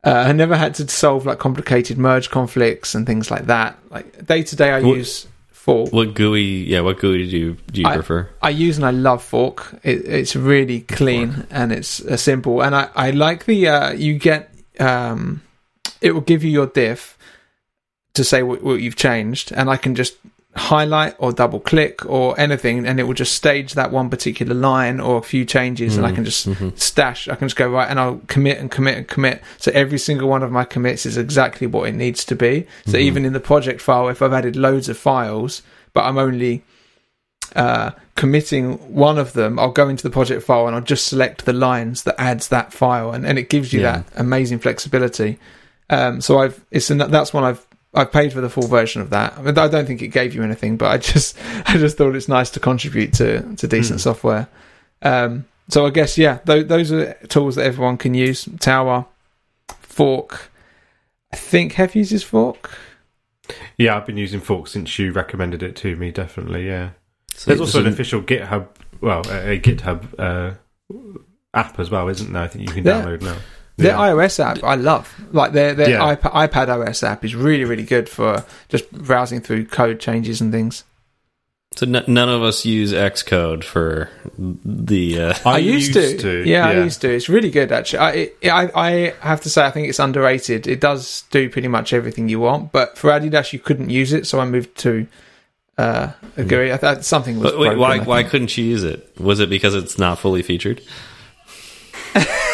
Uh, 0.03 0.11
I 0.27 0.31
never 0.31 0.55
had 0.55 0.75
to 0.75 0.87
solve 0.87 1.25
like 1.25 1.39
complicated 1.39 1.97
merge 1.97 2.29
conflicts 2.29 2.95
and 2.95 3.05
things 3.05 3.29
like 3.29 3.45
that. 3.47 3.77
Like 3.89 4.25
day 4.25 4.43
to 4.43 4.55
day, 4.55 4.71
I 4.71 4.81
What- 4.81 4.97
use 4.97 5.27
Fork. 5.51 5.91
What 5.91 6.13
GUI? 6.15 6.41
Yeah, 6.41 6.79
what 6.81 6.99
GUI 6.99 7.29
do 7.29 7.37
you 7.37 7.57
do 7.71 7.81
you 7.81 7.87
I- 7.87 7.95
prefer? 7.95 8.29
I 8.41 8.49
use 8.49 8.77
and 8.77 8.85
I 8.85 8.91
love 8.91 9.21
Fork. 9.23 9.73
It, 9.83 10.05
it's 10.05 10.35
really 10.35 10.81
clean 10.81 11.45
and 11.51 11.71
it's 11.73 11.99
uh, 12.01 12.15
simple. 12.17 12.61
And 12.63 12.73
I, 12.73 12.87
I 12.95 13.11
like 13.11 13.43
the 13.45 13.67
uh, 13.67 13.91
you 13.91 14.17
get 14.17 14.53
um, 14.79 15.41
it 16.01 16.13
will 16.13 16.21
give 16.21 16.43
you 16.43 16.51
your 16.51 16.67
diff 16.67 17.17
to 18.13 18.23
say 18.23 18.43
what, 18.43 18.63
what 18.63 18.81
you've 18.81 18.95
changed, 18.95 19.51
and 19.51 19.69
I 19.69 19.77
can 19.77 19.95
just 19.95 20.17
highlight 20.55 21.15
or 21.19 21.31
double 21.31 21.59
click 21.59 22.05
or 22.05 22.37
anything, 22.39 22.85
and 22.85 22.99
it 22.99 23.03
will 23.03 23.13
just 23.13 23.33
stage 23.35 23.73
that 23.73 23.91
one 23.91 24.09
particular 24.09 24.53
line 24.53 24.99
or 24.99 25.17
a 25.17 25.21
few 25.21 25.45
changes, 25.45 25.95
and 25.95 26.05
I 26.05 26.09
mm-hmm. 26.09 26.15
can 26.15 26.25
just 26.25 26.49
mm-hmm. 26.49 26.69
stash. 26.75 27.27
I 27.27 27.35
can 27.35 27.47
just 27.47 27.55
go 27.55 27.69
right 27.69 27.89
and 27.89 27.99
I'll 27.99 28.21
commit 28.27 28.57
and 28.57 28.69
commit 28.69 28.97
and 28.97 29.07
commit. 29.07 29.41
So 29.57 29.71
every 29.73 29.99
single 29.99 30.27
one 30.27 30.43
of 30.43 30.51
my 30.51 30.65
commits 30.65 31.05
is 31.05 31.17
exactly 31.17 31.67
what 31.67 31.87
it 31.87 31.93
needs 31.93 32.25
to 32.25 32.35
be. 32.35 32.65
So 32.85 32.93
mm-hmm. 32.93 33.01
even 33.01 33.25
in 33.25 33.33
the 33.33 33.39
project 33.39 33.79
file, 33.79 34.09
if 34.09 34.21
I've 34.21 34.33
added 34.33 34.55
loads 34.55 34.89
of 34.89 34.97
files, 34.97 35.61
but 35.93 36.05
I'm 36.05 36.17
only 36.17 36.63
uh, 37.55 37.91
committing 38.15 38.93
one 38.93 39.17
of 39.17 39.33
them, 39.33 39.59
I'll 39.59 39.71
go 39.71 39.87
into 39.87 40.03
the 40.03 40.09
project 40.09 40.43
file 40.43 40.67
and 40.67 40.75
I'll 40.75 40.81
just 40.81 41.07
select 41.07 41.45
the 41.45 41.53
lines 41.53 42.03
that 42.03 42.19
adds 42.19 42.49
that 42.49 42.73
file, 42.73 43.11
and, 43.11 43.25
and 43.25 43.37
it 43.37 43.49
gives 43.49 43.71
you 43.71 43.81
Yeah. 43.81 43.97
that 43.97 44.05
amazing 44.15 44.59
flexibility. 44.59 45.37
Um, 45.89 46.21
so 46.21 46.39
I've 46.39 46.63
it's 46.71 46.89
an, 46.89 46.97
that's 46.99 47.33
one 47.33 47.43
I've 47.43 47.65
I've 47.93 48.11
paid 48.11 48.31
for 48.33 48.41
the 48.41 48.49
full 48.49 48.67
version 48.67 49.01
of 49.01 49.09
that. 49.09 49.33
I, 49.37 49.41
mean, 49.41 49.57
I 49.57 49.67
don't 49.67 49.85
think 49.85 50.01
it 50.01 50.09
gave 50.09 50.35
you 50.35 50.43
anything, 50.43 50.77
but 50.77 50.91
I 50.91 50.97
just 51.13 51.37
I 51.65 51.77
just 51.77 51.97
thought 51.97 52.15
it's 52.15 52.27
nice 52.27 52.49
to 52.51 52.59
contribute 52.59 53.13
to 53.13 53.55
to 53.55 53.67
decent 53.67 54.01
software. 54.01 54.47
Um, 55.01 55.45
so 55.69 55.85
I 55.85 55.89
guess 55.91 56.17
yeah, 56.17 56.37
th- 56.39 56.67
those 56.67 56.91
are 56.91 57.13
tools 57.27 57.55
that 57.55 57.65
everyone 57.65 57.97
can 57.97 58.13
use. 58.13 58.47
Tower, 58.59 59.05
Fork. 59.81 60.51
I 61.31 61.37
think 61.37 61.73
Hef 61.73 61.95
uses 61.95 62.23
Fork. 62.23 62.71
Yeah, 63.77 63.97
I've 63.97 64.05
been 64.05 64.17
using 64.17 64.39
Fork 64.39 64.67
since 64.67 64.97
you 64.99 65.11
recommended 65.11 65.63
it 65.63 65.75
to 65.77 65.95
me. 65.95 66.11
Definitely, 66.11 66.67
yeah. 66.67 66.91
So- 67.33 67.49
There's 67.49 67.61
also 67.61 67.81
an 67.81 67.87
official 67.87 68.21
GitHub, 68.21 68.67
well, 69.01 69.21
a, 69.29 69.51
a 69.53 69.59
GitHub 69.59 70.05
uh, 70.19 70.53
app 71.53 71.79
as 71.79 71.89
well, 71.89 72.09
isn't 72.09 72.31
there? 72.33 72.43
I 72.43 72.47
think 72.47 72.67
you 72.67 72.73
can 72.73 72.85
Yeah. 72.85 73.01
download 73.03 73.21
now. 73.21 73.37
Their 73.79 73.93
Yeah. 73.93 73.97
iOS 74.09 74.39
app, 74.39 74.63
I 74.63 74.75
love. 74.75 75.13
Like 75.31 75.53
their 75.53 75.73
their 75.73 75.89
Yeah. 75.91 76.15
iPad, 76.15 76.33
iPad 76.49 76.69
OS 76.69 77.03
app 77.03 77.23
is 77.25 77.33
really 77.35 77.65
really 77.65 77.83
good 77.83 78.07
for 78.09 78.43
just 78.67 78.91
browsing 78.91 79.41
through 79.41 79.65
code 79.65 79.99
changes 79.99 80.41
and 80.41 80.51
things. 80.51 80.83
So 81.75 81.85
n- 81.85 82.03
none 82.07 82.29
of 82.29 82.41
us 82.41 82.65
use 82.65 82.91
Xcode 82.93 83.63
for 83.63 84.09
the. 84.37 85.21
Uh, 85.21 85.33
I, 85.45 85.57
used, 85.77 85.93
to. 85.93 86.43
Yeah, 86.43 86.67
I 86.67 86.73
used 86.83 86.99
to. 87.01 87.09
It's 87.13 87.29
really 87.29 87.51
good 87.51 87.71
actually. 87.71 87.99
I, 87.99 88.11
it, 88.11 88.37
I 88.51 88.71
I 88.75 88.91
have 89.21 89.41
to 89.41 89.49
say 89.49 89.63
I 89.63 89.69
think 89.71 89.87
it's 89.87 89.99
underrated. 89.99 90.67
It 90.67 90.81
does 90.81 91.23
do 91.29 91.47
pretty 91.49 91.67
much 91.67 91.93
everything 91.93 92.27
you 92.27 92.39
want, 92.39 92.71
but 92.71 92.97
for 92.97 93.11
Adidas 93.11 93.53
you 93.53 93.59
couldn't 93.59 93.91
use 93.91 94.13
it, 94.13 94.25
so 94.25 94.39
I 94.39 94.45
moved 94.45 94.75
to 94.79 95.05
uh. 95.77 96.07
I 96.37 96.77
thought 96.77 97.05
something 97.05 97.39
was 97.39 97.51
but 97.51 97.59
wait, 97.59 97.75
broken, 97.75 97.79
why 97.79 97.99
why 97.99 98.23
couldn't 98.23 98.57
you 98.57 98.65
use 98.65 98.83
it? 98.83 99.07
Was 99.19 99.39
it 99.39 99.49
because 99.49 99.75
it's 99.75 99.97
not 99.99 100.17
fully 100.19 100.41
featured? 100.41 100.81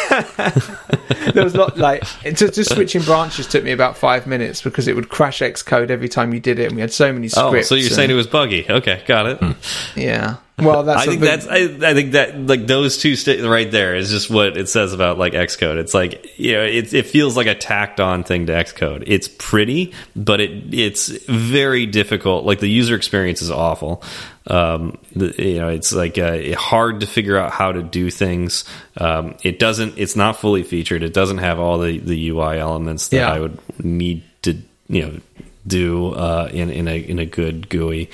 there 1.32 1.44
was 1.44 1.54
not 1.54 1.76
like 1.78 2.02
just, 2.22 2.54
just 2.54 2.74
switching 2.74 3.02
branches 3.02 3.46
took 3.46 3.64
me 3.64 3.72
about 3.72 3.96
five 3.96 4.26
minutes 4.26 4.62
because 4.62 4.88
it 4.88 4.94
would 4.96 5.08
crash 5.08 5.40
Xcode 5.40 5.90
every 5.90 6.08
time 6.08 6.32
you 6.32 6.40
did 6.40 6.58
it, 6.58 6.66
and 6.66 6.74
we 6.74 6.80
had 6.80 6.92
so 6.92 7.12
many 7.12 7.28
scripts. 7.28 7.66
Oh, 7.66 7.74
so 7.74 7.74
you're 7.74 7.86
and- 7.86 7.94
saying 7.94 8.10
it 8.10 8.14
was 8.14 8.26
buggy? 8.26 8.66
Okay, 8.68 9.02
got 9.06 9.26
it. 9.26 9.56
yeah. 9.94 10.36
Well, 10.58 10.84
that's 10.84 11.02
I 11.02 11.04
think 11.04 11.20
that's 11.20 11.46
I, 11.46 11.56
I 11.56 11.92
think 11.92 12.12
that 12.12 12.38
like 12.46 12.66
those 12.66 12.96
two 12.96 13.14
right 13.46 13.70
there 13.70 13.94
is 13.94 14.10
just 14.10 14.30
what 14.30 14.56
it 14.56 14.70
says 14.70 14.94
about 14.94 15.18
like 15.18 15.34
Xcode. 15.34 15.76
It's 15.76 15.92
like 15.92 16.38
you 16.38 16.52
know 16.54 16.64
it 16.64 16.94
it 16.94 17.06
feels 17.06 17.36
like 17.36 17.46
a 17.46 17.54
tacked 17.54 18.00
on 18.00 18.24
thing 18.24 18.46
to 18.46 18.52
Xcode. 18.52 19.04
It's 19.06 19.28
pretty, 19.28 19.92
but 20.14 20.40
it 20.40 20.72
it's 20.74 21.08
very 21.26 21.84
difficult. 21.84 22.46
Like 22.46 22.60
the 22.60 22.70
user 22.70 22.94
experience 22.96 23.42
is 23.42 23.50
awful. 23.50 24.02
Um, 24.46 24.96
the, 25.14 25.34
you 25.36 25.58
know, 25.58 25.68
it's 25.68 25.92
like 25.92 26.16
uh, 26.16 26.54
hard 26.56 27.00
to 27.00 27.06
figure 27.06 27.36
out 27.36 27.52
how 27.52 27.72
to 27.72 27.82
do 27.82 28.10
things. 28.10 28.64
Um, 28.96 29.36
it 29.42 29.58
doesn't. 29.58 29.98
It's 29.98 30.16
not 30.16 30.36
fully 30.38 30.62
featured. 30.62 31.02
It 31.02 31.12
doesn't 31.12 31.38
have 31.38 31.58
all 31.58 31.78
the 31.78 31.98
the 31.98 32.30
UI 32.30 32.58
elements 32.58 33.08
that 33.08 33.16
Yeah. 33.18 33.30
I 33.30 33.40
would 33.40 33.58
need 33.84 34.22
to 34.42 34.56
you 34.88 35.02
know 35.02 35.20
do 35.66 36.12
uh, 36.14 36.48
in 36.52 36.70
in 36.70 36.88
a 36.88 36.96
in 36.98 37.18
a 37.18 37.26
good 37.26 37.68
GUI. 37.68 38.08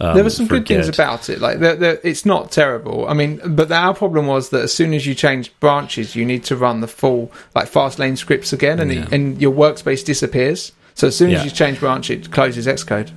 Um, 0.00 0.14
there 0.14 0.24
were 0.24 0.30
some 0.30 0.46
for 0.46 0.58
good 0.58 0.68
things 0.68 0.88
about 0.88 1.28
it. 1.28 1.40
Like, 1.40 1.60
the, 1.60 1.74
the, 1.76 2.08
it's 2.08 2.26
not 2.26 2.50
terrible. 2.50 3.08
I 3.08 3.14
mean, 3.14 3.40
but 3.54 3.70
our 3.72 3.94
problem 3.94 4.26
was 4.26 4.50
that 4.50 4.62
as 4.62 4.74
soon 4.74 4.92
as 4.94 5.06
you 5.06 5.14
change 5.14 5.58
branches, 5.60 6.14
you 6.16 6.24
need 6.24 6.44
to 6.44 6.56
run 6.56 6.80
the 6.80 6.88
full 6.88 7.30
like 7.54 7.68
fast 7.68 7.98
lane 7.98 8.16
scripts 8.16 8.52
again, 8.52 8.80
and 8.80 8.92
Yeah. 8.92 9.02
it, 9.02 9.12
and 9.12 9.40
your 9.40 9.52
workspace 9.52 10.04
disappears. 10.04 10.72
So 10.94 11.08
as 11.08 11.16
soon 11.16 11.30
Yeah. 11.30 11.38
as 11.38 11.44
you 11.44 11.50
change 11.50 11.80
branch, 11.80 12.10
it 12.10 12.30
closes 12.30 12.66
Xcode. 12.66 13.10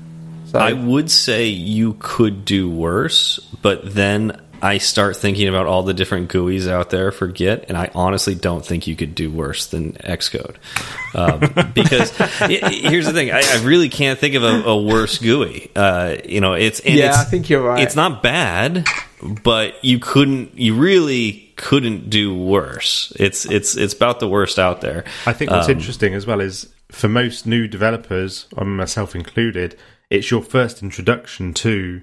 So 0.51 0.59
I 0.59 0.73
would 0.73 1.11
say 1.11 1.45
you 1.45 1.95
could 1.99 2.43
do 2.43 2.69
worse, 2.69 3.39
but 3.61 3.93
then 3.93 4.39
I 4.61 4.77
start 4.77 5.15
thinking 5.17 5.47
about 5.47 5.65
all 5.67 5.83
the 5.83 5.93
different 5.93 6.29
GUIs 6.29 6.67
out 6.67 6.89
there 6.89 7.11
for 7.11 7.27
Git, 7.27 7.65
and 7.69 7.77
I 7.77 7.89
honestly 7.95 8.35
don't 8.35 8.65
think 8.65 8.87
you 8.87 8.95
could 8.95 9.15
do 9.15 9.31
worse 9.31 9.67
than 9.67 9.93
Xcode. 9.93 10.55
Um, 11.15 11.71
because 11.73 12.19
i- 12.41 12.59
i- 12.63 12.89
here's 12.89 13.05
the 13.05 13.13
thing, 13.13 13.31
I, 13.31 13.41
I 13.41 13.61
really 13.63 13.89
can't 13.89 14.19
think 14.19 14.35
of 14.35 14.43
a, 14.43 14.63
a 14.63 14.81
worse 14.81 15.17
GUI. 15.17 15.71
Uh, 15.75 16.17
you 16.25 16.41
know, 16.41 16.53
it's 16.53 16.79
and 16.81 16.95
Yeah, 16.95 17.09
it's, 17.09 17.17
I 17.19 17.23
think 17.25 17.49
you're 17.49 17.61
right. 17.61 17.81
It's 17.83 17.95
not 17.95 18.21
bad, 18.23 18.85
but 19.43 19.83
you 19.83 19.99
couldn't, 19.99 20.57
you 20.57 20.75
really 20.75 21.51
couldn't 21.55 22.09
do 22.09 22.33
worse. 22.35 23.11
It's 23.17 23.45
it's 23.45 23.75
it's 23.75 23.93
about 23.93 24.19
the 24.19 24.27
worst 24.29 24.57
out 24.59 24.81
there. 24.81 25.03
I 25.25 25.33
think 25.33 25.51
what's 25.51 25.67
Um, 25.67 25.73
interesting 25.73 26.13
as 26.13 26.25
well 26.25 26.39
is 26.41 26.67
for 26.91 27.07
most 27.09 27.45
new 27.45 27.67
developers, 27.67 28.47
and 28.57 28.77
myself 28.77 29.15
included, 29.15 29.77
it's 30.09 30.31
your 30.31 30.41
first 30.41 30.81
introduction 30.81 31.53
to 31.55 32.01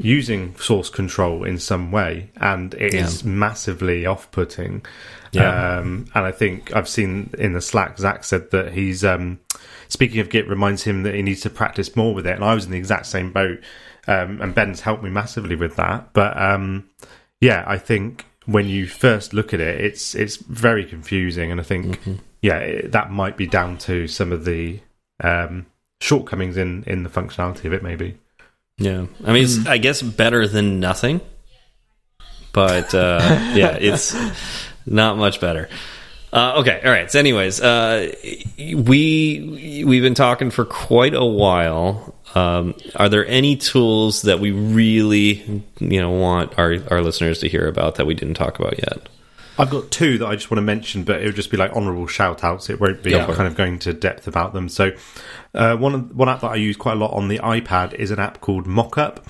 using 0.00 0.56
source 0.56 0.88
control 0.88 1.44
in 1.44 1.58
some 1.58 1.92
way, 1.92 2.30
and 2.36 2.74
it 2.74 2.94
is 2.94 3.22
massively 3.22 4.06
off-putting. 4.06 4.84
Yeah. 5.32 5.78
Um, 5.78 6.06
and 6.14 6.24
I 6.24 6.32
think 6.32 6.74
I've 6.74 6.88
seen 6.88 7.30
in 7.38 7.52
the 7.52 7.60
Slack, 7.60 7.98
Zach 7.98 8.24
said 8.24 8.50
that 8.50 8.72
he's 8.72 9.04
um, 9.04 9.38
speaking 9.88 10.20
of 10.20 10.30
Git, 10.30 10.48
reminds 10.48 10.82
him 10.82 11.02
that 11.04 11.14
he 11.14 11.22
needs 11.22 11.42
to 11.42 11.50
practice 11.50 11.94
more 11.94 12.14
with 12.14 12.26
it. 12.26 12.34
And 12.34 12.44
I 12.44 12.54
was 12.54 12.64
in 12.64 12.72
the 12.72 12.78
exact 12.78 13.06
same 13.06 13.32
boat, 13.32 13.60
um, 14.08 14.40
and 14.40 14.54
Ben's 14.54 14.80
helped 14.80 15.02
me 15.02 15.10
massively 15.10 15.54
with 15.54 15.76
that. 15.76 16.12
But 16.12 16.40
um, 16.40 16.88
yeah, 17.40 17.62
I 17.66 17.78
think 17.78 18.24
when 18.46 18.68
you 18.68 18.86
first 18.86 19.32
look 19.32 19.54
at 19.54 19.60
it, 19.60 19.80
it's 19.80 20.14
it's 20.14 20.36
very 20.36 20.84
confusing, 20.84 21.52
and 21.52 21.60
I 21.60 21.64
think 21.64 22.00
mm-hmm. 22.00 22.14
yeah, 22.42 22.58
it, 22.58 22.92
that 22.92 23.10
might 23.10 23.36
be 23.36 23.46
down 23.46 23.78
to 23.78 24.08
some 24.08 24.32
of 24.32 24.44
the 24.44 24.80
um, 25.22 25.66
shortcomings 26.00 26.56
in 26.56 26.84
in 26.84 27.02
the 27.02 27.10
functionality 27.10 27.66
of 27.66 27.72
it, 27.72 27.82
maybe. 27.82 28.18
Yeah, 28.80 29.06
I 29.24 29.32
mean, 29.32 29.44
it's. 29.44 29.66
I 29.66 29.76
guess 29.76 30.00
better 30.00 30.48
than 30.48 30.80
nothing, 30.80 31.20
but 32.52 32.94
uh, 32.94 33.20
yeah, 33.54 33.76
it's 33.78 34.16
not 34.86 35.18
much 35.18 35.40
better. 35.40 35.68
Uh, 36.32 36.54
okay, 36.58 36.80
all 36.84 36.90
right. 36.90 37.10
So, 37.10 37.18
anyways, 37.18 37.60
uh, 37.60 38.10
we 38.58 39.84
we've 39.86 40.02
been 40.02 40.14
talking 40.14 40.50
for 40.50 40.64
quite 40.64 41.12
a 41.12 41.24
while. 41.24 42.14
Um, 42.34 42.74
are 42.96 43.08
there 43.10 43.26
any 43.26 43.56
tools 43.56 44.22
that 44.22 44.40
we 44.40 44.50
really, 44.50 45.62
you 45.78 46.00
know, 46.00 46.10
want 46.10 46.58
our 46.58 46.76
our 46.90 47.02
listeners 47.02 47.40
to 47.40 47.48
hear 47.48 47.66
about 47.68 47.96
that 47.96 48.06
we 48.06 48.14
didn't 48.14 48.34
talk 48.34 48.58
about 48.58 48.78
yet? 48.78 49.08
I've 49.60 49.68
got 49.68 49.90
two 49.90 50.16
that 50.16 50.26
I 50.26 50.36
just 50.36 50.50
want 50.50 50.56
to 50.56 50.62
mention, 50.62 51.04
but 51.04 51.20
it 51.20 51.26
would 51.26 51.34
just 51.34 51.50
be 51.50 51.58
like 51.58 51.72
honourable 51.72 52.06
shout 52.06 52.42
outs. 52.42 52.70
It 52.70 52.80
won't 52.80 53.02
be 53.02 53.10
yeah. 53.10 53.26
kind 53.26 53.46
of 53.46 53.56
going 53.56 53.78
to 53.80 53.92
depth 53.92 54.26
about 54.26 54.54
them. 54.54 54.70
So, 54.70 54.92
uh, 55.54 55.76
one 55.76 56.16
one 56.16 56.30
app 56.30 56.40
that 56.40 56.52
I 56.52 56.54
use 56.54 56.78
quite 56.78 56.94
a 56.94 56.96
lot 56.96 57.12
on 57.12 57.28
the 57.28 57.38
iPad 57.40 57.92
is 57.92 58.10
an 58.10 58.18
app 58.18 58.40
called 58.40 58.64
Mockup. 58.64 59.22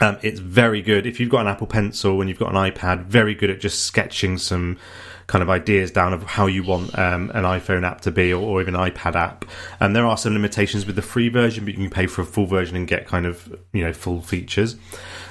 Um, 0.00 0.16
it's 0.22 0.38
very 0.38 0.80
good 0.80 1.06
if 1.06 1.18
you've 1.18 1.28
got 1.28 1.40
an 1.40 1.48
Apple 1.48 1.66
Pencil 1.66 2.20
and 2.20 2.30
you've 2.30 2.38
got 2.38 2.54
an 2.54 2.72
iPad. 2.72 3.06
Very 3.06 3.34
good 3.34 3.50
at 3.50 3.58
just 3.58 3.84
sketching 3.84 4.38
some 4.38 4.78
kind 5.26 5.42
of 5.42 5.50
ideas 5.50 5.90
down 5.90 6.12
of 6.12 6.22
how 6.22 6.46
you 6.46 6.62
want 6.62 6.96
um, 6.96 7.30
an 7.30 7.42
iPhone 7.42 7.84
app 7.84 8.00
to 8.02 8.12
be 8.12 8.32
or, 8.32 8.42
or, 8.42 8.60
even 8.60 8.76
an 8.76 8.90
iPad 8.90 9.16
app. 9.16 9.44
And 9.80 9.96
there 9.96 10.06
are 10.06 10.16
some 10.16 10.34
limitations 10.34 10.86
with 10.86 10.94
the 10.94 11.02
free 11.02 11.28
version, 11.28 11.64
but 11.64 11.74
you 11.74 11.80
can 11.80 11.90
pay 11.90 12.06
for 12.06 12.22
a 12.22 12.26
full 12.26 12.46
version 12.46 12.76
and 12.76 12.86
get 12.86 13.08
kind 13.08 13.26
of 13.26 13.58
you 13.72 13.82
know 13.82 13.92
full 13.92 14.20
features. 14.20 14.76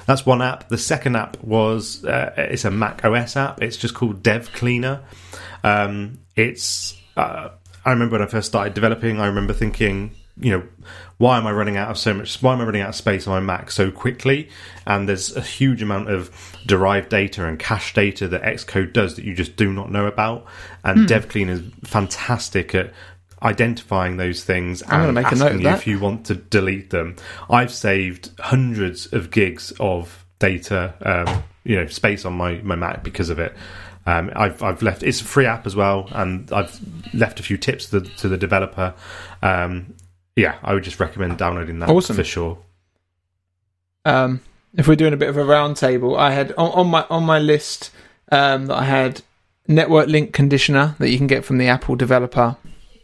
That's 0.06 0.26
one 0.26 0.42
app. 0.42 0.68
The 0.68 0.78
second 0.78 1.16
app 1.16 1.42
was 1.42 2.04
uh, 2.04 2.32
it's 2.36 2.64
a 2.64 2.70
Mac 2.70 3.04
OS 3.04 3.36
app. 3.36 3.62
It's 3.62 3.76
just 3.76 3.94
called 3.94 4.22
Dev 4.22 4.52
Cleaner. 4.52 5.02
Um, 5.64 6.18
it's 6.36 6.98
uh, 7.16 7.50
I 7.84 7.90
remember 7.90 8.18
when 8.18 8.22
I 8.22 8.30
first 8.30 8.48
started 8.48 8.74
developing, 8.74 9.20
I 9.20 9.26
remember 9.26 9.52
thinking, 9.52 10.14
you 10.40 10.50
know, 10.50 10.62
why 11.18 11.36
am 11.38 11.46
I 11.46 11.52
running 11.52 11.76
out 11.76 11.90
of 11.90 11.98
so 11.98 12.14
much? 12.14 12.42
Why 12.42 12.54
am 12.54 12.60
I 12.60 12.64
running 12.64 12.80
out 12.80 12.90
of 12.90 12.94
space 12.94 13.26
on 13.26 13.34
my 13.34 13.40
Mac 13.40 13.70
so 13.70 13.90
quickly? 13.90 14.48
And 14.86 15.08
there's 15.08 15.36
a 15.36 15.40
huge 15.40 15.82
amount 15.82 16.10
of 16.10 16.30
derived 16.66 17.10
data 17.10 17.46
and 17.46 17.58
cache 17.58 17.92
data 17.94 18.28
that 18.28 18.42
Xcode 18.42 18.92
does 18.92 19.16
that 19.16 19.24
you 19.24 19.34
just 19.34 19.56
do 19.56 19.72
not 19.72 19.90
know 19.90 20.06
about. 20.06 20.46
And 20.84 21.00
mm. 21.00 21.06
DevClean 21.06 21.48
is 21.48 21.62
fantastic 21.84 22.74
at 22.74 22.92
identifying 23.42 24.16
those 24.16 24.44
things 24.44 24.82
and 24.82 25.18
asking 25.18 25.60
you 25.60 25.68
if 25.68 25.86
you 25.86 25.98
want 25.98 26.26
to 26.26 26.34
delete 26.34 26.90
them. 26.90 27.16
I've 27.50 27.72
saved 27.72 28.30
hundreds 28.38 29.12
of 29.12 29.30
gigs 29.30 29.72
of 29.80 30.24
data, 30.38 30.94
um, 31.02 31.42
you 31.64 31.76
know, 31.76 31.86
space 31.86 32.24
on 32.24 32.34
my, 32.34 32.54
my 32.62 32.76
Mac 32.76 33.02
because 33.02 33.30
of 33.30 33.38
it. 33.38 33.54
Um, 34.04 34.32
I've 34.34 34.62
I've 34.62 34.82
left 34.82 35.04
it's 35.04 35.20
a 35.20 35.24
free 35.24 35.46
app 35.46 35.64
as 35.64 35.76
well, 35.76 36.08
and 36.10 36.50
I've 36.52 36.80
left 37.14 37.38
a 37.38 37.42
few 37.42 37.56
tips 37.56 37.86
to 37.90 38.00
the, 38.00 38.08
to 38.16 38.28
the 38.28 38.36
developer. 38.36 38.94
Um, 39.42 39.94
yeah, 40.34 40.58
I 40.62 40.74
would 40.74 40.82
just 40.82 40.98
recommend 40.98 41.38
downloading 41.38 41.78
that 41.80 41.88
awesome. 41.88 42.16
for 42.16 42.24
sure. 42.24 42.58
Um, 44.04 44.40
if 44.74 44.88
we're 44.88 44.96
doing 44.96 45.12
a 45.12 45.16
bit 45.16 45.28
of 45.28 45.36
a 45.36 45.44
roundtable, 45.44 46.18
I 46.18 46.32
had 46.32 46.52
on, 46.52 46.72
on, 46.72 46.88
my 46.88 47.06
on 47.10 47.24
my 47.24 47.38
list 47.38 47.90
um, 48.32 48.66
that 48.66 48.76
I 48.76 48.84
had 48.84 49.22
network 49.68 50.08
link 50.08 50.32
conditioner 50.32 50.96
that 50.98 51.10
you 51.10 51.18
can 51.18 51.28
get 51.28 51.44
from 51.44 51.58
the 51.58 51.68
Apple 51.68 51.94
developer. 51.94 52.56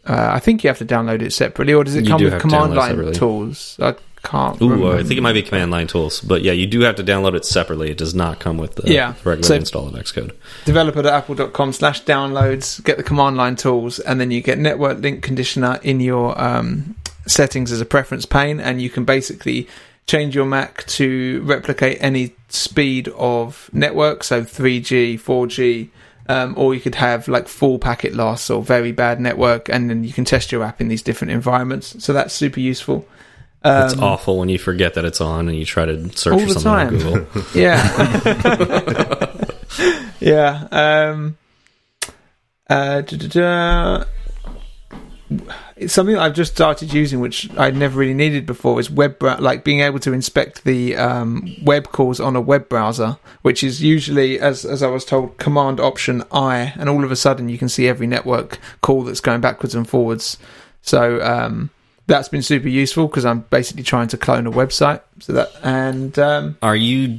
Uh, 0.09 0.31
I 0.33 0.39
think 0.39 0.65
you 0.65 0.69
have 0.69 0.79
to 0.79 0.87
download 0.87 1.21
it 1.21 1.33
separately, 1.33 1.75
or 1.75 1.85
does 1.85 1.95
it 1.95 2.05
you 2.05 2.11
come 2.11 2.25
with 2.25 2.41
command 2.41 2.75
line 2.75 3.13
tools? 3.13 3.77
I 3.81 3.95
can't. 4.23 4.61
Ooh, 4.63 4.71
remember. 4.71 4.97
I 4.97 5.03
think 5.03 5.19
it 5.19 5.21
might 5.21 5.35
be 5.35 5.43
command 5.43 5.71
line 5.71 5.87
tools, 5.87 6.21
but 6.21 6.43
yeah, 6.43 6.53
you 6.53 6.67
do 6.67 6.81
have 6.81 6.97
to 6.97 7.05
download 7.05 7.35
it 7.35 7.45
separately. 7.45 7.91
It 7.91 7.99
does 7.99 8.15
not 8.15 8.41
come 8.41 8.57
with 8.57 8.77
the 8.77 8.91
yeah. 8.91 9.15
regular 9.25 9.43
so 9.43 9.55
install 9.55 9.89
of 9.89 9.95
Xcode. 9.95 10.35
Developer.apple.com 10.65 11.73
slash 11.73 12.05
downloads. 12.05 12.83
Get 12.85 12.97
the 12.97 13.03
command 13.03 13.37
line 13.37 13.57
tools, 13.57 13.99
and 13.99 14.21
then 14.21 14.31
you 14.31 14.41
get 14.41 14.59
network 14.59 14.99
link 15.01 15.23
conditioner 15.23 15.79
in 15.83 16.01
your 16.01 16.41
um, 16.41 16.97
settings 17.27 17.71
as 17.71 17.81
a 17.81 17.87
preference 17.87 18.25
pane, 18.25 18.61
and 18.61 18.81
you 18.81 18.89
can 18.89 19.05
basically 19.05 19.69
change 20.07 20.35
your 20.35 20.47
Mac 20.47 20.87
to 20.87 21.43
replicate 21.45 21.99
any 22.01 22.35
speed 22.49 23.09
of 23.09 23.69
network, 23.75 24.25
so 24.25 24.43
3G, 24.43 25.21
4G, 25.21 25.91
um, 26.29 26.55
or 26.57 26.75
you 26.75 26.81
could 26.81 26.95
have 26.95 27.29
like 27.29 27.49
full 27.49 27.79
packet 27.79 28.15
loss 28.15 28.51
or 28.51 28.63
very 28.63 28.93
bad 28.93 29.21
network, 29.21 29.69
and 29.69 29.89
then 29.89 30.05
you 30.05 30.13
can 30.13 30.25
test 30.25 30.53
your 30.53 30.63
app 30.63 30.81
in 30.81 30.89
these 30.89 31.03
different 31.03 31.33
environments. 31.33 32.03
So 32.05 32.13
that's 32.13 32.35
super 32.35 32.61
useful. 32.61 33.07
Um, 33.63 33.87
it's 33.87 33.99
awful 33.99 34.39
when 34.39 34.49
you 34.49 34.59
forget 34.59 34.95
that 34.95 35.05
it's 35.05 35.21
on 35.21 35.49
and 35.49 35.59
you 35.59 35.65
try 35.65 35.85
to 35.85 36.09
search 36.17 36.41
for 36.43 36.61
something 36.61 36.63
time. 36.63 36.89
on 36.89 36.99
Google. 36.99 37.45
yeah. 37.55 37.85
yeah. 40.21 40.69
Um, 40.71 41.37
uh, 42.71 43.03
it's 45.77 45.93
something 45.93 46.17
I've 46.17 46.35
just 46.35 46.53
started 46.53 46.93
using, 46.93 47.21
which 47.21 47.51
I'd 47.59 47.77
never 47.77 47.99
really 47.99 48.15
needed 48.15 48.47
before. 48.47 48.81
Is 48.81 48.91
web 48.91 49.23
like 49.23 49.63
being 49.63 49.81
able 49.81 49.99
to 50.01 50.13
inspect 50.13 50.65
the 50.65 50.97
um, 50.97 51.55
web 51.63 51.89
calls 51.89 52.19
on 52.21 52.35
a 52.35 52.41
web 52.41 52.69
browser, 52.69 53.19
which 53.43 53.63
is 53.63 53.83
usually, 53.83 54.41
as 54.41 54.65
as 54.65 54.83
I 54.83 54.89
was 54.89 55.05
told, 55.05 55.37
Command 55.39 55.81
Option 55.81 56.25
I, 56.33 56.73
and 56.77 56.89
all 56.89 57.05
of 57.05 57.13
a 57.13 57.17
sudden 57.17 57.49
you 57.49 57.59
can 57.59 57.69
see 57.69 57.87
every 57.87 58.07
network 58.07 58.59
call 58.81 59.03
that's 59.03 59.21
going 59.21 59.41
backwards 59.41 59.75
and 59.75 59.89
forwards. 59.89 60.39
So 60.83 61.21
um, 61.23 61.71
that's 62.07 62.29
been 62.29 62.43
super 62.43 62.69
useful 62.69 63.07
because 63.07 63.27
I'm 63.27 63.41
basically 63.51 63.83
trying 63.83 64.09
to 64.09 64.17
clone 64.17 64.47
a 64.47 64.51
website. 64.51 65.03
So 65.21 65.33
that 65.35 65.51
and 65.63 66.19
um, 66.19 66.59
are 66.63 66.77
you 66.77 67.19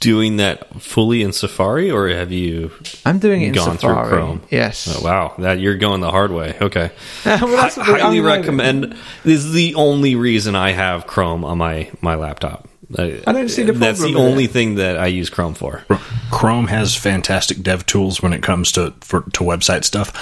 doing 0.00 0.38
that 0.38 0.82
fully 0.82 1.22
in 1.22 1.32
Safari, 1.32 1.90
or 1.90 2.08
have 2.08 2.32
you? 2.32 2.72
I'm 3.06 3.18
doing 3.18 3.42
it 3.42 3.54
gone 3.54 3.78
Safari, 3.78 4.08
through 4.08 4.18
Chrome. 4.18 4.42
Yes. 4.50 4.92
Oh, 4.96 5.04
wow, 5.04 5.34
that 5.38 5.60
you're 5.60 5.76
going 5.76 6.00
the 6.00 6.10
hard 6.10 6.32
way. 6.32 6.56
Okay. 6.60 6.90
well, 7.24 7.56
I 7.56 7.68
highly 7.68 8.20
recommend. 8.20 8.96
This 9.22 9.44
is 9.44 9.52
the 9.52 9.74
only 9.76 10.16
reason 10.16 10.56
I 10.56 10.72
have 10.72 11.06
Chrome 11.06 11.44
on 11.44 11.58
my 11.58 11.90
my 12.00 12.16
laptop. 12.16 12.68
I 12.98 13.20
don't 13.26 13.48
see 13.48 13.62
the 13.62 13.72
problem. 13.72 13.80
That's 13.80 14.00
the 14.00 14.16
only 14.16 14.48
thing 14.48 14.76
that 14.76 14.98
I 14.98 15.06
use 15.06 15.30
Chrome 15.30 15.54
for. 15.54 15.84
Chrome 16.32 16.66
has 16.66 16.96
fantastic 16.96 17.62
dev 17.62 17.86
tools 17.86 18.20
when 18.20 18.32
it 18.32 18.42
comes 18.42 18.72
to 18.72 18.92
for, 19.00 19.20
to 19.20 19.44
website 19.44 19.84
stuff. 19.84 20.12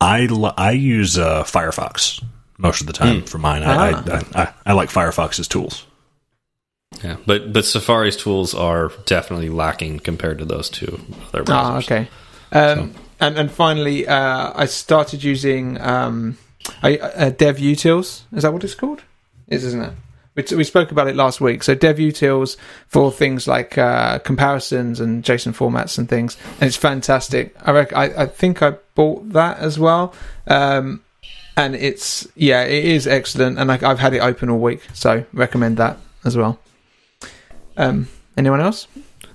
I 0.00 0.28
I 0.58 0.72
use 0.72 1.16
uh, 1.16 1.44
Firefox 1.44 2.22
most 2.58 2.82
of 2.82 2.86
the 2.86 2.92
time 2.92 3.22
mm. 3.22 3.28
for 3.28 3.38
mine. 3.38 3.62
I, 3.62 3.92
ah. 3.92 4.22
I, 4.34 4.42
I, 4.42 4.52
I 4.66 4.72
like 4.74 4.90
Firefox's 4.90 5.48
tools. 5.48 5.86
Yeah, 7.02 7.16
but 7.24 7.52
but 7.52 7.64
Safari's 7.64 8.16
tools 8.16 8.54
are 8.54 8.90
definitely 9.06 9.48
lacking 9.48 10.00
compared 10.00 10.38
to 10.38 10.44
those 10.44 10.68
two 10.68 11.00
other 11.28 11.44
browsers. 11.44 11.48
Ah, 11.50 11.78
okay. 11.78 12.08
Um, 12.52 12.92
so. 12.92 13.00
And 13.20 13.38
and 13.38 13.50
finally, 13.50 14.06
uh, 14.06 14.52
I 14.54 14.66
started 14.66 15.22
using 15.22 15.80
um, 15.80 16.36
I, 16.82 16.98
uh, 16.98 17.30
DevUtils. 17.30 18.22
Is 18.32 18.42
that 18.42 18.52
what 18.52 18.64
it's 18.64 18.74
called? 18.74 19.02
Is 19.48 19.64
isn't 19.64 19.82
it? 19.82 19.92
We, 20.34 20.56
we 20.56 20.64
spoke 20.64 20.90
about 20.90 21.08
it 21.08 21.16
last 21.16 21.40
week. 21.40 21.62
So 21.62 21.74
Dev 21.74 21.96
DevUtils 21.96 22.56
for 22.86 23.10
things 23.10 23.48
like 23.48 23.76
uh, 23.78 24.18
comparisons 24.20 25.00
and 25.00 25.24
JSON 25.24 25.54
formats 25.54 25.98
and 25.98 26.08
things, 26.08 26.36
and 26.60 26.68
it's 26.68 26.76
fantastic. 26.76 27.54
I, 27.62 27.72
rec- 27.72 27.96
I, 27.96 28.04
I 28.22 28.26
think 28.26 28.62
I 28.62 28.72
bought 28.94 29.32
that 29.32 29.58
as 29.58 29.78
well. 29.78 30.14
Um, 30.46 31.02
and 31.56 31.74
it's 31.74 32.28
yeah, 32.34 32.62
it 32.64 32.84
is 32.84 33.06
excellent, 33.06 33.58
and 33.58 33.72
I, 33.72 33.78
I've 33.88 33.98
had 34.00 34.12
it 34.12 34.20
open 34.20 34.50
all 34.50 34.58
week, 34.58 34.82
so 34.92 35.24
recommend 35.32 35.76
that 35.78 35.98
as 36.24 36.36
well. 36.36 36.58
Um, 37.80 38.08
anyone 38.36 38.60
else? 38.60 38.86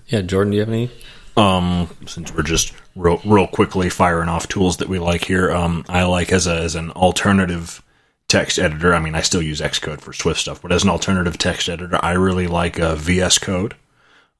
Yeah, 0.07 0.21
Jordan, 0.21 0.51
do 0.51 0.57
you 0.57 0.61
have 0.61 0.69
any? 0.69 0.91
Um, 1.35 1.89
since 2.05 2.31
we're 2.31 2.43
just 2.43 2.73
real, 2.95 3.19
real 3.25 3.47
quickly 3.47 3.89
firing 3.89 4.29
off 4.29 4.47
tools 4.47 4.77
that 4.77 4.87
we 4.87 4.99
like 4.99 5.25
here, 5.25 5.51
um, 5.51 5.83
I 5.89 6.03
like 6.03 6.31
as 6.31 6.45
a 6.45 6.55
as 6.55 6.75
an 6.75 6.91
alternative 6.91 7.81
text 8.27 8.59
editor. 8.59 8.93
I 8.93 8.99
mean, 8.99 9.15
I 9.15 9.21
still 9.21 9.41
use 9.41 9.61
Xcode 9.61 9.99
for 9.99 10.13
Swift 10.13 10.39
stuff, 10.39 10.61
but 10.61 10.71
as 10.71 10.83
an 10.83 10.91
alternative 10.91 11.39
text 11.39 11.67
editor, 11.67 11.99
I 12.03 12.11
really 12.11 12.45
like 12.45 12.79
uh, 12.79 12.93
VS 12.95 13.39
Code. 13.39 13.75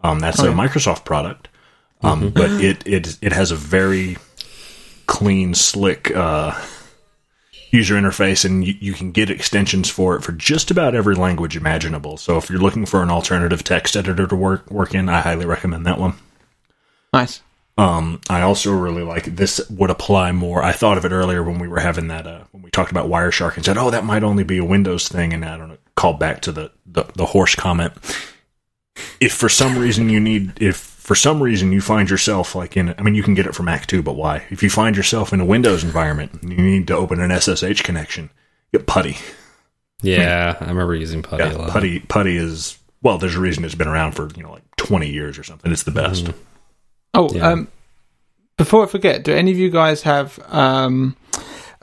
Um, 0.02 0.20
that's 0.20 0.40
oh, 0.40 0.52
a 0.52 0.54
Microsoft 0.54 1.04
product, 1.04 1.48
um, 2.04 2.22
mm-hmm. 2.22 2.30
but 2.30 2.52
it 2.52 2.86
it 2.86 3.18
it 3.24 3.34
has 3.34 3.50
a 3.50 3.56
very 3.56 4.18
clean, 5.08 5.56
slick 5.56 6.16
uh, 6.16 6.52
user 7.76 7.96
interface 7.96 8.46
and 8.46 8.66
you, 8.66 8.76
you, 8.80 8.94
can 8.94 9.12
get 9.12 9.30
extensions 9.30 9.90
for 9.90 10.16
it 10.16 10.22
for 10.22 10.32
just 10.32 10.72
about 10.72 10.96
every 10.96 11.16
language 11.16 11.56
imaginable. 11.56 12.18
So 12.18 12.38
if 12.38 12.50
you're 12.50 12.60
looking 12.60 12.86
for 12.86 13.04
an 13.04 13.12
alternative 13.12 13.64
text 13.64 13.96
editor 13.96 14.26
to 14.28 14.36
work 14.36 14.70
work 14.72 14.96
in, 14.96 15.10
I 15.10 15.22
highly 15.22 15.46
recommend 15.46 15.86
that 15.86 16.00
one. 16.00 16.14
Nice. 17.14 17.42
Um, 17.78 18.22
I 18.30 18.42
also 18.42 18.72
really 18.72 19.04
like 19.04 19.26
this 19.26 19.70
would 19.70 19.90
apply 19.90 20.32
more. 20.32 20.64
I 20.64 20.72
thought 20.72 20.98
of 20.98 21.04
it 21.04 21.12
earlier 21.12 21.44
when 21.44 21.60
we 21.60 21.68
were 21.68 21.82
having 21.82 22.08
that 22.08 22.26
uh, 22.26 22.44
when 22.52 22.64
we 22.64 22.72
talked 22.72 22.92
about 22.92 23.10
Wireshark 23.10 23.56
and 23.58 23.66
said, 23.66 23.78
"Oh, 23.78 23.92
that 23.92 24.06
might 24.06 24.24
only 24.24 24.46
be 24.46 24.58
a 24.58 24.66
Windows 24.66 25.10
thing," 25.10 25.34
and 25.34 25.44
I 25.44 25.58
don't 25.58 25.70
know, 25.70 25.78
called 25.96 26.18
back 26.18 26.42
to 26.44 26.54
the, 26.54 26.72
the 26.86 27.04
the 27.16 27.26
horse 27.28 27.54
comment. 27.54 27.92
If 29.20 29.34
for 29.34 29.50
some 29.50 29.78
reason 29.78 30.08
you 30.08 30.22
need 30.22 30.62
if 30.62 30.95
for 31.06 31.14
some 31.14 31.42
reason 31.44 31.72
you 31.72 31.82
find 31.82 32.10
yourself 32.10 32.56
like 32.56 32.76
in 32.76 32.96
I 32.98 33.04
mean 33.04 33.14
you 33.14 33.22
can 33.22 33.36
get 33.36 33.46
it 33.46 33.54
from 33.54 33.68
Mac 33.68 33.86
too, 33.86 34.02
but 34.02 34.16
why? 34.16 34.44
If 34.50 34.64
you 34.64 34.70
find 34.72 34.98
yourself 34.98 35.32
in 35.34 35.40
a 35.40 35.46
Windows 35.46 35.84
environment 35.84 36.34
and 36.42 36.52
you 36.52 36.58
need 36.58 36.88
to 36.88 36.96
open 36.98 37.20
an 37.22 37.30
SSH 37.40 37.82
connection, 37.84 38.32
get 38.74 38.88
putty. 38.88 39.18
Yeah, 40.02 40.58
I 40.60 40.66
remember 40.68 40.96
using 40.96 41.22
putty 41.22 41.44
a 41.44 41.52
Yeah, 41.52 41.58
lot. 41.58 41.70
putty 41.70 42.00
putty 42.00 42.36
is 42.38 42.78
well. 43.04 43.18
There's 43.20 43.36
a 43.36 43.40
reason 43.40 43.64
it's 43.64 43.76
been 43.76 43.88
around 43.88 44.14
for 44.14 44.30
you 44.36 44.44
know 44.44 44.52
like 44.52 44.64
20 44.78 45.10
years 45.10 45.38
or 45.38 45.44
something. 45.44 45.72
It's 45.72 45.84
the 45.84 45.92
best. 45.92 46.32
Oh, 47.14 47.30
Yeah. 47.34 47.50
um, 47.52 47.68
before 48.58 48.84
I 48.84 48.88
forget, 48.88 49.24
do 49.24 49.34
any 49.34 49.52
of 49.52 49.58
you 49.58 49.70
guys 49.70 50.02
have 50.04 50.40
um, 50.48 51.16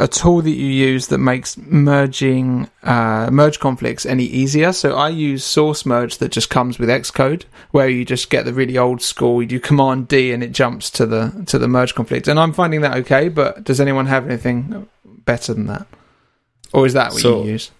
a 0.02 0.08
tool 0.08 0.42
that 0.42 0.50
you 0.50 0.66
use 0.66 1.06
that 1.08 1.18
makes 1.18 1.56
merging 1.56 2.68
uh, 2.82 3.28
merge 3.30 3.60
conflicts 3.60 4.04
any 4.04 4.24
easier? 4.24 4.72
So 4.72 4.96
I 4.96 5.08
use 5.08 5.44
source 5.44 5.86
merge 5.86 6.18
that 6.18 6.32
just 6.32 6.50
comes 6.50 6.78
with 6.78 6.88
Xcode, 6.88 7.44
where 7.70 7.88
you 7.88 8.04
just 8.04 8.28
get 8.28 8.44
the 8.44 8.52
really 8.52 8.76
old 8.76 9.00
school. 9.00 9.40
You 9.40 9.48
do 9.48 9.60
Command 9.60 10.08
D 10.08 10.32
and 10.32 10.42
it 10.42 10.52
jumps 10.52 10.90
to 10.90 11.06
the 11.06 11.44
to 11.46 11.58
the 11.58 11.68
merge 11.68 11.94
conflict, 11.94 12.26
and 12.28 12.38
I'm 12.40 12.52
finding 12.52 12.80
that 12.80 12.96
okay. 12.98 13.28
But 13.28 13.64
does 13.64 13.80
anyone 13.80 14.06
have 14.06 14.26
anything 14.26 14.88
better 15.04 15.54
than 15.54 15.66
that, 15.66 15.86
or 16.72 16.84
is 16.84 16.94
that 16.94 17.12
what 17.12 17.22
So- 17.22 17.44
you 17.44 17.52
use? 17.52 17.70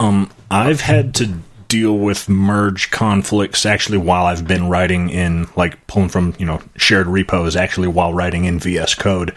Um, 0.00 0.30
I've 0.50 0.82
had 0.82 1.12
to 1.16 1.38
deal 1.66 1.98
with 1.98 2.28
merge 2.28 2.90
conflicts 2.90 3.66
actually 3.66 3.98
while 3.98 4.24
I've 4.26 4.46
been 4.48 4.68
writing 4.68 5.10
in 5.10 5.48
like 5.56 5.86
pulling 5.86 6.08
from 6.08 6.34
you 6.38 6.46
know 6.46 6.60
shared 6.76 7.06
repos 7.06 7.56
actually 7.56 7.88
while 7.88 8.14
writing 8.14 8.44
in 8.44 8.58
VS 8.58 8.94
Code. 8.94 9.34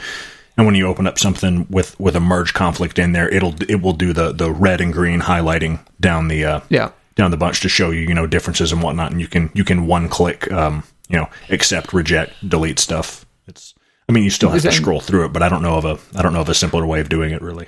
And 0.58 0.66
when 0.66 0.76
you 0.76 0.88
open 0.88 1.08
up 1.08 1.18
something 1.18 1.66
with 1.70 2.00
with 2.00 2.16
a 2.16 2.20
merge 2.20 2.54
conflict 2.54 3.00
in 3.00 3.14
there, 3.14 3.30
it'll 3.30 3.56
it 3.70 3.82
will 3.82 3.94
do 3.94 4.14
the 4.14 4.32
the 4.32 4.52
red 4.52 4.82
and 4.82 4.92
green 4.94 5.22
highlighting 5.22 5.80
down 6.00 6.28
the 6.28 6.46
uh, 6.46 6.60
Yeah. 6.70 6.92
down 7.16 7.32
the 7.32 7.38
bunch 7.38 7.62
to 7.62 7.70
show 7.70 7.90
you 7.90 8.02
you 8.02 8.14
know 8.14 8.28
differences 8.28 8.72
and 8.72 8.82
whatnot, 8.84 9.12
and 9.12 9.22
you 9.22 9.28
can 9.28 9.50
you 9.54 9.64
can 9.64 9.88
one 9.88 10.10
click 10.10 10.52
um, 10.52 10.84
you 11.10 11.18
know 11.18 11.28
accept, 11.50 11.94
reject, 11.94 12.34
delete 12.48 12.80
stuff. 12.80 13.26
It's 13.48 13.74
I 14.10 14.12
mean 14.12 14.24
you 14.24 14.30
still 14.30 14.50
have 14.50 14.58
Is 14.58 14.64
to 14.64 14.70
that- 14.70 14.76
scroll 14.76 15.00
through 15.00 15.26
it, 15.26 15.34
but 15.34 15.42
I 15.42 15.50
don't 15.50 15.62
know 15.64 15.76
of 15.78 15.86
a 15.86 15.98
I 16.18 16.22
don't 16.22 16.34
know 16.34 16.42
of 16.42 16.50
a 16.50 16.54
simpler 16.56 16.86
way 16.86 17.00
of 17.00 17.10
doing 17.10 17.32
it 17.32 17.42
really. 17.42 17.68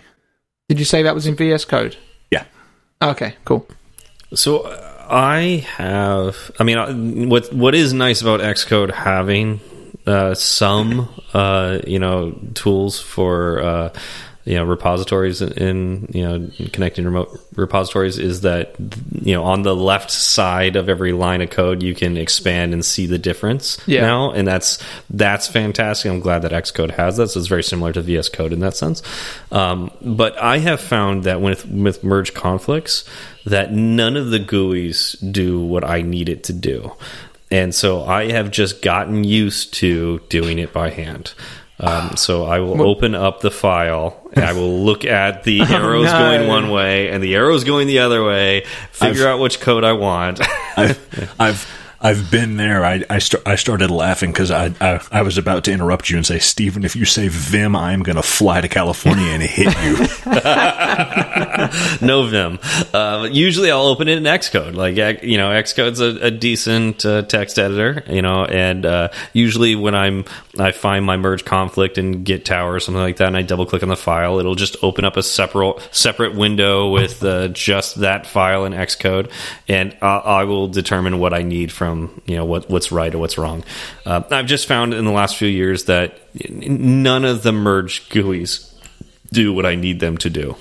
Did 0.69 0.77
you 0.79 0.85
say 0.85 1.03
that 1.03 1.15
was 1.15 1.25
in 1.25 1.35
VS 1.35 1.65
Code? 1.65 1.95
Yeah. 2.31 2.45
Okay. 3.01 3.35
Cool. 3.45 3.67
So 4.33 4.59
uh, 4.59 5.05
I 5.09 5.65
have. 5.77 6.51
I 6.59 6.63
mean, 6.63 6.77
uh, 6.77 6.93
what 7.29 7.51
what 7.53 7.75
is 7.75 7.93
nice 7.93 8.21
about 8.21 8.39
Xcode 8.41 8.91
having 8.93 9.59
uh, 10.05 10.33
some 10.33 11.09
uh, 11.33 11.79
you 11.87 11.99
know 11.99 12.31
tools 12.53 12.99
for 12.99 13.61
uh, 13.61 13.93
you 14.45 14.55
know 14.55 14.65
repositories 14.65 15.41
in 15.41 16.09
you 16.13 16.21
know 16.23 16.49
connecting 16.73 17.05
remote 17.05 17.39
repositories 17.55 18.17
is 18.19 18.41
that 18.41 18.75
you 19.21 19.33
know 19.33 19.43
on 19.45 19.61
the 19.61 19.73
left 19.73 20.11
side 20.11 20.75
of 20.75 20.89
every 20.89 21.13
line 21.13 21.41
of 21.41 21.49
code 21.49 21.81
you 21.81 21.95
can 21.95 22.17
expand 22.17 22.73
and 22.73 22.83
see 22.83 23.05
the 23.05 23.17
difference 23.17 23.77
Yeah. 23.85 24.01
now 24.01 24.31
and 24.31 24.45
that's 24.45 24.79
that's 25.09 25.47
fantastic. 25.47 26.11
I'm 26.11 26.19
glad 26.19 26.41
that 26.41 26.51
xcode 26.51 26.91
has 26.91 27.15
that 27.15 27.29
so 27.29 27.39
it's 27.39 27.47
very 27.47 27.63
similar 27.63 27.93
to 27.93 28.01
vs 28.01 28.27
code 28.27 28.51
in 28.51 28.59
that 28.59 28.75
sense. 28.75 29.01
Um, 29.53 29.91
but 30.01 30.37
i 30.37 30.57
have 30.57 30.81
found 30.81 31.23
that 31.23 31.39
with 31.39 31.65
with 31.69 32.03
merge 32.03 32.33
conflicts 32.33 33.05
that 33.45 33.71
none 33.71 34.17
of 34.17 34.29
the 34.31 34.39
guis 34.39 35.15
do 35.31 35.61
what 35.61 35.85
i 35.85 36.01
need 36.01 36.27
it 36.27 36.43
to 36.45 36.53
do 36.53 36.91
and 37.53 37.73
so 37.73 38.03
i 38.03 38.31
have 38.31 38.51
just 38.51 38.81
gotten 38.81 39.23
used 39.23 39.73
to 39.73 40.19
doing 40.29 40.59
it 40.59 40.73
by 40.73 40.89
hand 40.89 41.33
um, 41.79 42.15
so 42.15 42.45
I 42.45 42.59
will 42.59 42.81
open 42.81 43.13
up 43.13 43.41
the 43.41 43.51
file. 43.51 44.29
And 44.33 44.45
I 44.45 44.53
will 44.53 44.79
look 44.85 45.03
at 45.03 45.43
the 45.43 45.61
arrows 45.61 46.05
no. 46.05 46.17
going 46.17 46.47
one 46.47 46.69
way 46.69 47.09
and 47.09 47.21
the 47.21 47.35
arrows 47.35 47.63
going 47.65 47.87
the 47.87 47.99
other 47.99 48.23
way. 48.23 48.63
Figure 48.91 49.23
I've- 49.23 49.31
out 49.33 49.39
which 49.39 49.59
code 49.59 49.83
I 49.83 49.93
want. 49.93 50.39
I've 50.77 51.35
I've 51.39 51.82
I've 52.03 52.29
been 52.29 52.57
there. 52.57 52.83
I 52.83 53.01
I, 53.09 53.19
st- 53.19 53.41
I 53.45 53.55
started 53.55 53.89
laughing 53.89 54.31
because 54.31 54.51
I, 54.51 54.73
I 54.81 54.99
I 55.09 55.21
was 55.21 55.37
about 55.37 55.63
to 55.63 55.71
interrupt 55.71 56.09
you 56.09 56.17
and 56.17 56.25
say, 56.25 56.37
Stephen, 56.37 56.83
if 56.83 56.97
you 56.97 57.05
say 57.05 57.29
Vim, 57.29 57.77
I'm 57.77 58.03
going 58.03 58.17
to 58.17 58.21
fly 58.21 58.59
to 58.59 58.67
California 58.67 59.27
and 59.27 59.41
hit 59.41 59.67
you. 59.67 59.95
no 62.05 62.27
Vim. 62.27 62.59
Uh, 62.93 63.29
usually, 63.31 63.71
I'll 63.71 63.85
open 63.85 64.09
it 64.09 64.17
in 64.17 64.23
Xcode. 64.25 64.75
Like 64.75 64.97
you 65.23 65.37
know, 65.37 65.51
Xcode's 65.51 66.01
a, 66.01 66.27
a 66.27 66.31
decent 66.31 67.05
uh, 67.05 67.21
text 67.21 67.57
editor. 67.57 68.03
You 68.13 68.21
know, 68.21 68.43
and 68.43 68.85
uh, 68.85 69.07
usually 69.31 69.75
when 69.75 69.95
I'm 69.95 70.25
I 70.59 70.73
find 70.73 71.05
my 71.05 71.15
merge 71.15 71.45
conflict 71.45 71.97
in 71.97 72.23
Git 72.25 72.43
Tower 72.43 72.73
or 72.73 72.79
something 72.81 73.01
like 73.01 73.15
that, 73.17 73.27
and 73.27 73.37
I 73.37 73.43
double 73.43 73.65
click 73.65 73.81
on 73.81 73.87
the 73.87 73.95
file, 73.95 74.39
it'll 74.39 74.55
just 74.55 74.75
open 74.83 75.05
up 75.05 75.15
a 75.15 75.23
separate 75.23 75.77
separate 75.91 76.35
window 76.35 76.89
with 76.89 77.23
uh, 77.23 77.47
just 77.47 78.01
that 78.01 78.27
file 78.27 78.65
in 78.65 78.73
Xcode, 78.73 79.31
and 79.69 79.95
I, 80.01 80.17
I 80.17 80.43
will 80.43 80.67
determine 80.67 81.17
what 81.19 81.33
I 81.33 81.43
need 81.43 81.71
from 81.71 81.92
you 82.25 82.35
know 82.35 82.45
what 82.45 82.69
what's 82.69 82.91
right 82.91 83.13
or 83.13 83.19
what's 83.19 83.37
wrong. 83.37 83.63
Uh, 84.05 84.21
I've 84.31 84.45
just 84.47 84.67
found 84.67 84.93
in 84.93 85.05
the 85.05 85.11
last 85.11 85.37
few 85.37 85.47
years 85.47 85.85
that 85.85 86.19
none 86.49 87.25
of 87.25 87.43
the 87.43 87.51
merge 87.51 88.09
GUIs 88.09 88.73
do 89.31 89.53
what 89.53 89.65
I 89.65 89.75
need 89.75 89.99
them 89.99 90.17
to 90.17 90.29
do. 90.29 90.55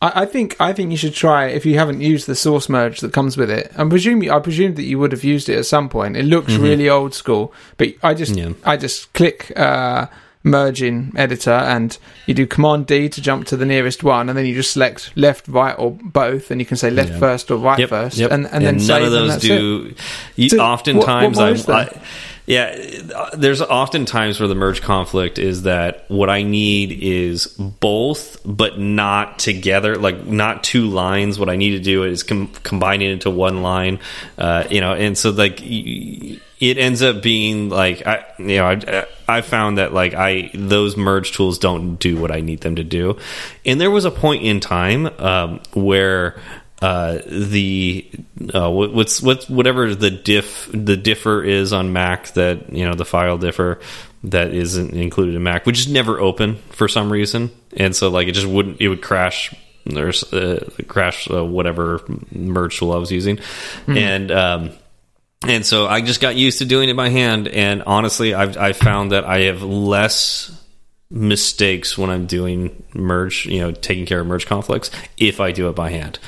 I, 0.00 0.22
I 0.22 0.26
think 0.26 0.56
I 0.60 0.72
think 0.72 0.90
you 0.90 0.96
should 0.96 1.14
try 1.14 1.46
if 1.46 1.64
you 1.66 1.78
haven't 1.78 2.00
used 2.00 2.26
the 2.26 2.34
source 2.34 2.68
merge 2.68 3.00
that 3.00 3.12
comes 3.12 3.36
with 3.36 3.50
it. 3.50 3.72
I 3.76 3.88
presume 3.88 4.22
I 4.30 4.38
presume 4.40 4.74
that 4.74 4.84
you 4.84 4.98
would 4.98 5.12
have 5.12 5.24
used 5.24 5.48
it 5.48 5.58
at 5.58 5.66
some 5.66 5.88
point. 5.88 6.16
It 6.16 6.24
looks 6.24 6.54
really 6.54 6.88
old 6.88 7.14
school, 7.14 7.52
but 7.76 7.88
I 8.02 8.14
just 8.14 8.34
Yeah. 8.36 8.52
I 8.64 8.76
just 8.76 9.12
click 9.14 9.52
uh, 9.56 10.06
merge 10.44 10.82
in 10.82 11.10
editor 11.16 11.50
and 11.50 11.96
you 12.26 12.34
do 12.34 12.46
Command 12.46 12.86
D 12.86 13.08
to 13.08 13.20
jump 13.20 13.46
to 13.46 13.56
the 13.56 13.64
nearest 13.66 14.04
one, 14.04 14.28
and 14.28 14.36
then 14.38 14.44
you 14.46 14.54
just 14.54 14.72
select 14.72 15.10
left, 15.16 15.48
right, 15.48 15.74
or 15.78 15.92
both, 16.02 16.50
and 16.50 16.60
you 16.60 16.66
can 16.66 16.76
say 16.76 16.90
left 16.90 17.12
Yeah. 17.12 17.18
first 17.18 17.50
or 17.50 17.56
right 17.56 17.88
first, 17.88 18.18
and, 18.20 18.46
and, 18.46 18.64
then 18.64 18.76
none 18.86 19.02
of 19.02 19.10
those 19.10 19.38
do. 19.38 19.94
You, 20.36 20.48
So, 20.50 20.58
oftentimes, 20.60 21.38
what 21.66 21.92
I'm. 21.94 22.00
yeah, 22.46 22.76
there's 23.34 23.62
oftentimes 23.62 24.38
where 24.38 24.48
the 24.48 24.54
merge 24.54 24.82
conflict 24.82 25.38
is 25.38 25.62
that 25.62 26.04
what 26.08 26.28
I 26.28 26.42
need 26.42 26.92
is 27.00 27.46
both, 27.46 28.38
but 28.44 28.78
not 28.78 29.38
together. 29.38 29.96
Like 29.96 30.26
not 30.26 30.62
two 30.62 30.86
lines. 30.86 31.38
What 31.38 31.48
I 31.48 31.56
need 31.56 31.70
to 31.70 31.80
do 31.80 32.04
is 32.04 32.22
com 32.22 32.48
combine 32.62 33.00
it 33.00 33.10
into 33.12 33.30
one 33.30 33.62
line. 33.62 33.98
Uh, 34.36 34.64
you 34.70 34.82
know, 34.82 34.92
and 34.92 35.16
so 35.16 35.30
like. 35.30 35.60
y- 35.62 36.38
It 36.60 36.78
ends 36.78 37.02
up 37.02 37.22
being 37.22 37.68
like 37.68 38.06
I, 38.06 38.24
you 38.38 38.56
know, 38.58 38.66
I, 38.66 39.06
I 39.28 39.40
found 39.40 39.78
that 39.78 39.92
like 39.92 40.14
I 40.14 40.50
those 40.54 40.96
merge 40.96 41.32
tools 41.32 41.58
don't 41.58 41.96
do 41.96 42.16
what 42.16 42.30
I 42.30 42.40
need 42.40 42.60
them 42.60 42.76
to 42.76 42.84
do, 42.84 43.18
and 43.66 43.80
there 43.80 43.90
was 43.90 44.04
a 44.04 44.10
point 44.10 44.44
in 44.44 44.60
time 44.60 45.06
um, 45.18 45.60
where 45.74 46.40
uh, 46.80 47.18
the 47.26 48.08
uh, 48.54 48.70
what- 48.70 48.92
what's 48.92 49.20
whatever 49.48 49.94
the 49.94 50.10
diff 50.10 50.68
the 50.72 50.96
differ 50.96 51.42
is 51.42 51.72
on 51.72 51.92
Mac 51.92 52.28
that 52.34 52.72
you 52.72 52.84
know 52.84 52.94
the 52.94 53.04
file 53.04 53.36
differ 53.38 53.80
that 54.22 54.54
isn't 54.54 54.94
included 54.94 55.34
in 55.34 55.42
Mac, 55.42 55.66
which 55.66 55.80
is 55.80 55.88
never 55.88 56.20
open 56.20 56.56
for 56.70 56.88
some 56.88 57.12
reason, 57.12 57.50
and 57.76 57.94
so 57.96 58.08
like 58.10 58.28
it 58.28 58.32
just 58.32 58.46
wouldn't 58.46 58.80
it 58.80 58.88
would 58.88 59.02
crash 59.02 59.52
or 59.94 60.12
uh, 60.32 60.60
crash 60.88 61.28
uh, 61.30 61.44
whatever 61.44 62.00
merge 62.32 62.78
tool 62.78 62.92
I 62.92 62.96
was 62.98 63.10
using, 63.10 63.38
and. 63.88 64.30
Um, 64.30 64.70
and 65.48 65.64
so 65.64 65.86
I 65.86 66.00
just 66.00 66.20
got 66.20 66.36
used 66.36 66.58
to 66.58 66.64
doing 66.64 66.88
it 66.88 66.96
by 66.96 67.08
hand, 67.08 67.48
and 67.48 67.82
honestly, 67.84 68.34
I've 68.34 68.56
I 68.56 68.72
found 68.72 69.12
that 69.12 69.24
I 69.24 69.42
have 69.42 69.62
less 69.62 70.50
mistakes 71.10 71.96
when 71.96 72.10
I'm 72.10 72.26
doing 72.26 72.82
merge, 72.92 73.46
you 73.46 73.60
know, 73.60 73.72
taking 73.72 74.06
care 74.06 74.20
of 74.20 74.26
merge 74.26 74.46
conflicts 74.46 74.90
if 75.16 75.40
I 75.40 75.52
do 75.52 75.68
it 75.68 75.76
by 75.76 75.90
hand. 75.90 76.18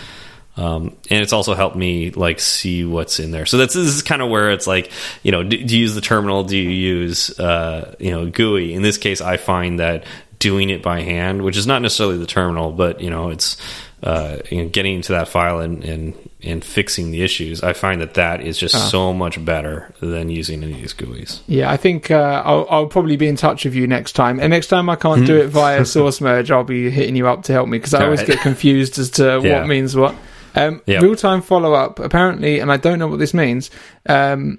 Um, 0.56 0.96
and 1.10 1.20
it's 1.20 1.34
also 1.34 1.54
helped 1.54 1.76
me 1.76 2.12
like 2.12 2.40
see 2.40 2.84
what's 2.84 3.20
in 3.20 3.30
there. 3.30 3.44
So 3.44 3.58
that's 3.58 3.74
this 3.74 3.88
is 3.88 4.02
kind 4.02 4.22
of 4.22 4.30
where 4.30 4.52
it's 4.52 4.66
like, 4.66 4.90
you 5.22 5.30
know, 5.30 5.42
do, 5.42 5.62
do 5.62 5.74
you 5.76 5.82
use 5.82 5.94
the 5.94 6.00
terminal? 6.00 6.44
Do 6.44 6.56
you 6.56 6.70
use 6.70 7.38
uh, 7.38 7.94
you 7.98 8.10
know 8.10 8.30
GUI? 8.30 8.72
In 8.72 8.82
this 8.82 8.96
case, 8.96 9.20
I 9.20 9.36
find 9.36 9.80
that 9.80 10.04
doing 10.38 10.70
it 10.70 10.82
by 10.82 11.02
hand, 11.02 11.42
which 11.42 11.56
is 11.56 11.66
not 11.66 11.82
necessarily 11.82 12.18
the 12.18 12.26
terminal, 12.26 12.72
but 12.72 13.00
you 13.00 13.10
know, 13.10 13.30
it's 13.30 13.56
uh, 14.02 14.38
you 14.50 14.62
know, 14.62 14.68
getting 14.68 14.94
into 14.96 15.12
that 15.12 15.28
file 15.28 15.60
and, 15.60 15.82
and 15.84 16.14
and 16.42 16.64
fixing 16.64 17.10
the 17.10 17.22
issues. 17.22 17.62
I 17.62 17.72
find 17.72 18.00
that 18.00 18.14
that 18.14 18.40
is 18.40 18.58
just 18.58 18.90
so 18.90 19.12
much 19.12 19.42
better 19.44 19.92
than 20.00 20.28
using 20.30 20.62
any 20.62 20.72
of 20.74 20.78
these 20.78 20.92
GUIs. 20.92 21.40
Yeah, 21.48 21.70
I 21.70 21.76
think 21.76 22.10
uh, 22.10 22.42
I'll, 22.44 22.66
I'll 22.70 22.86
probably 22.86 23.16
be 23.16 23.26
in 23.26 23.36
touch 23.36 23.64
with 23.64 23.74
you 23.74 23.86
next 23.86 24.12
time. 24.12 24.38
And 24.38 24.50
next 24.50 24.66
time 24.68 24.88
I 24.90 24.96
can't 24.96 25.26
do 25.26 25.36
it 25.40 25.48
via 25.48 25.84
source 25.96 26.20
merge, 26.20 26.50
I'll 26.50 26.62
be 26.62 26.90
hitting 26.90 27.16
you 27.16 27.26
up 27.26 27.42
to 27.44 27.52
help 27.52 27.68
me 27.68 27.78
because 27.78 27.94
I 27.94 28.04
always 28.04 28.20
Alright. 28.20 28.36
get 28.36 28.42
confused 28.42 28.98
as 28.98 29.10
to 29.12 29.40
Yeah. 29.42 29.60
what 29.60 29.66
means 29.68 29.96
what. 29.96 30.14
Um, 30.54 30.82
Yep. 30.86 31.02
Real 31.02 31.16
time 31.16 31.42
follow 31.42 31.72
up, 31.72 31.98
apparently, 31.98 32.60
and 32.60 32.70
I 32.70 32.76
don't 32.76 32.98
know 32.98 33.08
what 33.08 33.18
this 33.18 33.34
means. 33.34 33.70
Um, 34.08 34.58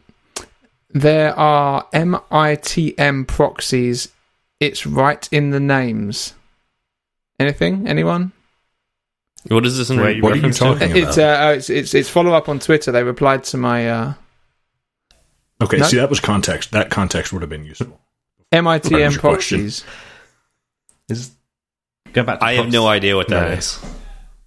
there 0.89 1.37
are 1.37 1.85
MITM 1.93 3.27
proxies. 3.27 4.09
It's 4.59 4.85
right 4.87 5.27
in 5.31 5.51
the 5.51 5.59
names. 5.59 6.33
Anything? 7.39 7.87
Anyone? 7.87 8.31
What 9.49 9.65
is 9.65 9.77
this 9.77 9.89
in 9.89 9.99
Wait, 9.99 10.21
what 10.21 10.33
are 10.33 10.35
you 10.35 10.41
reference 10.41 10.57
to? 10.59 10.63
talking 10.65 10.91
about? 10.91 10.97
It's 11.09 11.17
uh, 11.17 11.37
oh, 11.41 11.49
it's 11.53 11.69
it's 11.69 11.93
it's 11.93 12.09
follow 12.09 12.33
up 12.33 12.49
on 12.49 12.59
Twitter. 12.59 12.91
They 12.91 13.03
replied 13.03 13.43
to 13.45 13.57
my 13.57 13.89
uh, 13.89 14.13
Okay, 15.61 15.77
No. 15.77 15.85
see 15.85 15.97
that 15.97 16.09
was 16.09 16.19
context. 16.19 16.71
That 16.71 16.89
context 16.89 17.33
would 17.33 17.41
have 17.41 17.49
been 17.49 17.65
useful. 17.65 17.99
MITM 18.51 19.11
your 19.11 19.19
proxies. 19.19 19.83
Is 21.09 21.31
go 22.13 22.23
back. 22.23 22.39
To 22.39 22.45
I 22.45 22.53
have 22.53 22.71
no 22.71 22.87
idea 22.87 23.15
what 23.15 23.27
that 23.29 23.47
No. 23.49 23.53
is. 23.57 23.79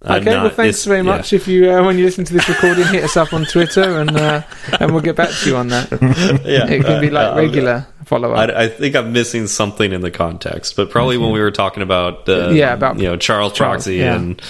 I'm 0.03 0.21
Okay, 0.21 0.31
well, 0.31 0.49
thanks 0.49 0.77
it's- 0.79 0.85
very 0.85 0.97
yeah. 1.05 1.15
much. 1.17 1.31
If 1.31 1.47
you, 1.47 1.71
uh, 1.71 1.83
when 1.85 1.95
you 1.99 2.05
listen 2.05 2.25
to 2.25 2.33
this 2.33 2.49
recording, 2.49 2.85
hit 2.87 3.03
us 3.03 3.15
up 3.17 3.33
on 3.33 3.45
Twitter, 3.45 3.99
and 3.99 4.09
uh, 4.17 4.41
and 4.79 4.91
we'll 4.93 5.01
get 5.03 5.15
back 5.15 5.29
to 5.29 5.49
you 5.49 5.55
on 5.57 5.67
that. 5.67 5.91
Yeah, 6.43 6.65
It 6.67 6.83
can 6.83 7.01
be 7.01 7.11
like 7.11 7.33
Uh, 7.33 7.35
regular 7.35 7.85
follow 8.05 8.31
up. 8.33 8.49
I, 8.49 8.63
I 8.63 8.67
think 8.67 8.95
I'm 8.95 9.13
missing 9.13 9.45
something 9.45 9.91
in 9.93 10.01
the 10.01 10.09
context, 10.09 10.75
but 10.75 10.89
probably 10.89 11.17
when 11.17 11.31
we 11.31 11.39
were 11.39 11.51
talking 11.51 11.83
about 11.83 12.27
uh, 12.27 12.49
Yeah, 12.49 12.73
about 12.73 12.97
you 12.97 13.03
know 13.03 13.15
Charles 13.15 13.53
Charles, 13.53 13.83
Proxy 13.83 13.97
yeah. 13.97 14.15
and 14.15 14.41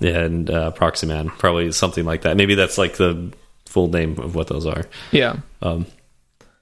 and 0.00 0.50
uh, 0.50 0.72
Proxyman, 0.72 1.28
probably 1.38 1.70
something 1.72 2.04
like 2.04 2.22
that. 2.22 2.36
Maybe 2.36 2.54
that's 2.54 2.78
like 2.78 2.96
the 2.96 3.32
full 3.66 3.88
name 3.88 4.18
of 4.18 4.34
what 4.34 4.48
those 4.48 4.66
are. 4.66 4.84
Yeah. 5.12 5.36
Um, 5.62 5.86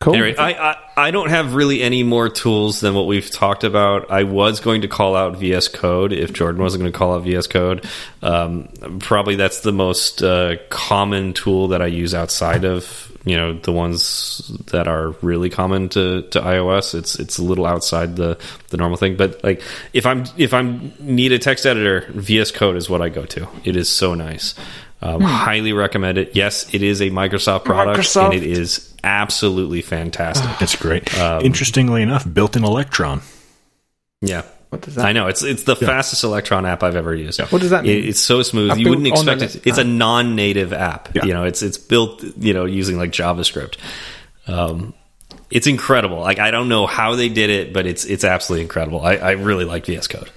Cool. 0.01 0.15
Anyway, 0.15 0.37
I, 0.37 0.53
I 0.53 0.77
I 0.97 1.11
don't 1.11 1.29
have 1.29 1.55
really 1.55 1.83
any 1.83 2.05
more 2.05 2.29
tools 2.29 2.81
than 2.81 2.95
what 2.95 3.09
we've 3.09 3.29
talked 3.29 3.65
about. 3.65 4.13
I 4.13 4.23
was 4.23 4.61
going 4.61 4.83
to 4.83 4.89
call 4.89 5.17
out 5.17 5.37
VS 5.39 5.67
Code 5.69 6.13
if 6.13 6.33
Jordan 6.33 6.63
wasn't 6.63 6.83
going 6.83 6.93
to 6.93 6.97
call 6.97 7.15
out 7.15 7.25
VS 7.25 7.49
Code. 7.49 7.85
Um, 8.23 8.69
probably 9.01 9.35
that's 9.35 9.61
the 9.61 9.73
most 9.73 10.23
uh, 10.23 10.57
common 10.71 11.33
tool 11.33 11.69
that 11.69 11.83
I 11.83 11.87
use 11.87 12.15
outside 12.15 12.65
of 12.65 13.13
you 13.25 13.37
know 13.37 13.55
the 13.55 13.73
ones 13.73 14.51
that 14.71 14.87
are 14.87 15.11
really 15.21 15.51
common 15.51 15.89
to, 15.91 16.23
to 16.31 16.41
iOS. 16.41 16.95
It's 16.95 17.19
it's 17.19 17.39
a 17.39 17.43
little 17.43 17.67
outside 17.67 18.15
the 18.15 18.39
the 18.69 18.77
normal 18.77 18.99
thing. 18.99 19.17
But 19.17 19.43
like 19.43 19.63
if 19.93 20.07
I'm 20.07 20.27
if 20.37 20.55
I'm 20.55 20.93
need 21.01 21.33
a 21.33 21.41
text 21.41 21.67
editor, 21.67 22.07
VS 22.11 22.53
Code 22.53 22.77
is 22.77 22.89
what 22.89 23.03
I 23.03 23.09
go 23.09 23.25
to. 23.27 23.49
It 23.65 23.75
is 23.75 23.89
so 23.89 24.15
nice. 24.15 24.55
Um, 25.01 25.21
Highly 25.21 25.73
recommend 25.73 26.19
it. 26.19 26.35
Yes, 26.35 26.73
it 26.75 26.83
is 26.83 27.01
a 27.01 27.11
Microsoft 27.11 27.65
product, 27.65 28.01
Microsoft. 28.01 28.25
and 28.27 28.35
it 28.35 28.43
is 28.43 28.93
absolutely 29.05 29.81
fantastic. 29.83 30.61
It's 30.61 30.75
great. 30.77 31.13
Interestingly 31.17 32.03
enough, 32.03 32.27
built 32.33 32.57
in 32.57 32.65
Electron. 32.65 33.23
Yeah. 34.21 34.43
What 34.71 34.83
does 34.83 34.97
that 34.97 35.07
I 35.07 35.13
know 35.13 35.29
it's 35.29 35.43
it's 35.43 35.63
the 35.63 35.77
fastest 35.77 36.25
Electron 36.25 36.67
app 36.67 36.83
I've 36.83 36.97
ever 36.97 37.15
used. 37.15 37.41
What 37.41 37.63
does 37.63 37.71
that 37.71 37.85
mean? 37.85 37.97
It- 38.03 38.09
it's 38.11 38.21
so 38.21 38.43
smooth. 38.43 38.73
Uh, 38.73 38.75
you 38.75 38.91
wouldn't 38.91 39.07
expect 39.07 39.41
it. 39.41 39.67
It's 39.67 39.79
a 39.79 39.85
non-native 39.85 40.75
app. 40.75 41.15
Yeah. 41.15 41.25
You 41.25 41.33
know, 41.33 41.45
it's 41.45 41.63
it's 41.63 41.79
built 41.79 42.23
you 42.37 42.53
know 42.53 42.67
using 42.67 42.99
like 42.99 43.11
JavaScript. 43.13 43.77
Um, 44.47 44.93
it's 45.51 45.67
incredible. 45.67 46.19
Like 46.21 46.39
I 46.39 46.51
don't 46.51 46.69
know 46.69 46.87
how 46.87 47.15
they 47.15 47.31
did 47.31 47.49
it, 47.49 47.73
but 47.73 47.87
it's 47.87 48.05
it's 48.05 48.25
absolutely 48.25 48.63
incredible. 48.65 49.01
I, 49.01 49.15
I 49.17 49.31
really 49.33 49.65
like 49.65 49.87
VS 49.87 50.07
Code. 50.07 50.29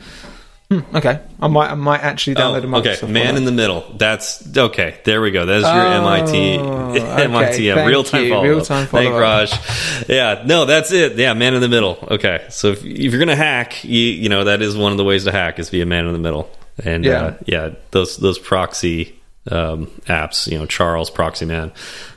Okay, 0.72 1.20
I 1.42 1.48
might 1.48 1.70
I 1.72 1.76
might 1.76 2.00
actually 2.02 2.36
download 2.36 2.64
a 2.64 2.76
Oh, 2.76 2.80
okay, 2.80 3.12
man 3.12 3.36
in 3.36 3.44
the 3.46 3.52
middle. 3.52 3.84
That's 3.98 4.58
okay. 4.58 5.00
There 5.04 5.22
we 5.22 5.32
go. 5.32 5.46
That's 5.46 5.66
your 5.66 5.86
MIT, 5.86 6.60
Oh, 6.60 6.92
okay. 6.92 7.24
MIT, 7.26 7.68
yeah, 7.68 7.86
real 7.86 8.04
time 8.06 8.30
follow. 8.30 8.44
Real-time 8.44 8.88
Thank 8.88 9.10
follow-up. 9.14 9.50
Raj. 9.52 10.08
Yeah, 10.08 10.44
no, 10.46 10.64
that's 10.66 10.92
it. 10.94 11.18
Yeah, 11.18 11.34
man 11.34 11.56
in 11.56 11.62
the 11.62 11.68
middle. 11.68 11.98
Okay, 12.12 12.46
so 12.50 12.70
if, 12.70 12.86
if 12.86 13.12
you're 13.12 13.20
gonna 13.20 13.36
hack, 13.36 13.84
you 13.84 14.00
you 14.00 14.30
know 14.30 14.46
that 14.46 14.62
is 14.62 14.78
one 14.78 14.92
of 14.94 14.98
the 14.98 15.04
ways 15.04 15.26
to 15.26 15.32
hack 15.32 15.60
is 15.60 15.70
be 15.70 15.82
a 15.82 15.86
man 15.86 16.06
in 16.08 16.14
the 16.14 16.20
middle. 16.20 16.50
And 16.84 17.04
Yeah. 17.04 17.22
uh, 17.22 17.34
yeah, 17.46 17.70
those 17.92 18.16
those 18.18 18.40
proxy 18.40 19.20
um, 19.52 19.88
apps, 20.06 20.50
you 20.50 20.58
know, 20.58 20.66
Charles 20.68 21.10
Proxy 21.10 21.46
Man. 21.46 21.72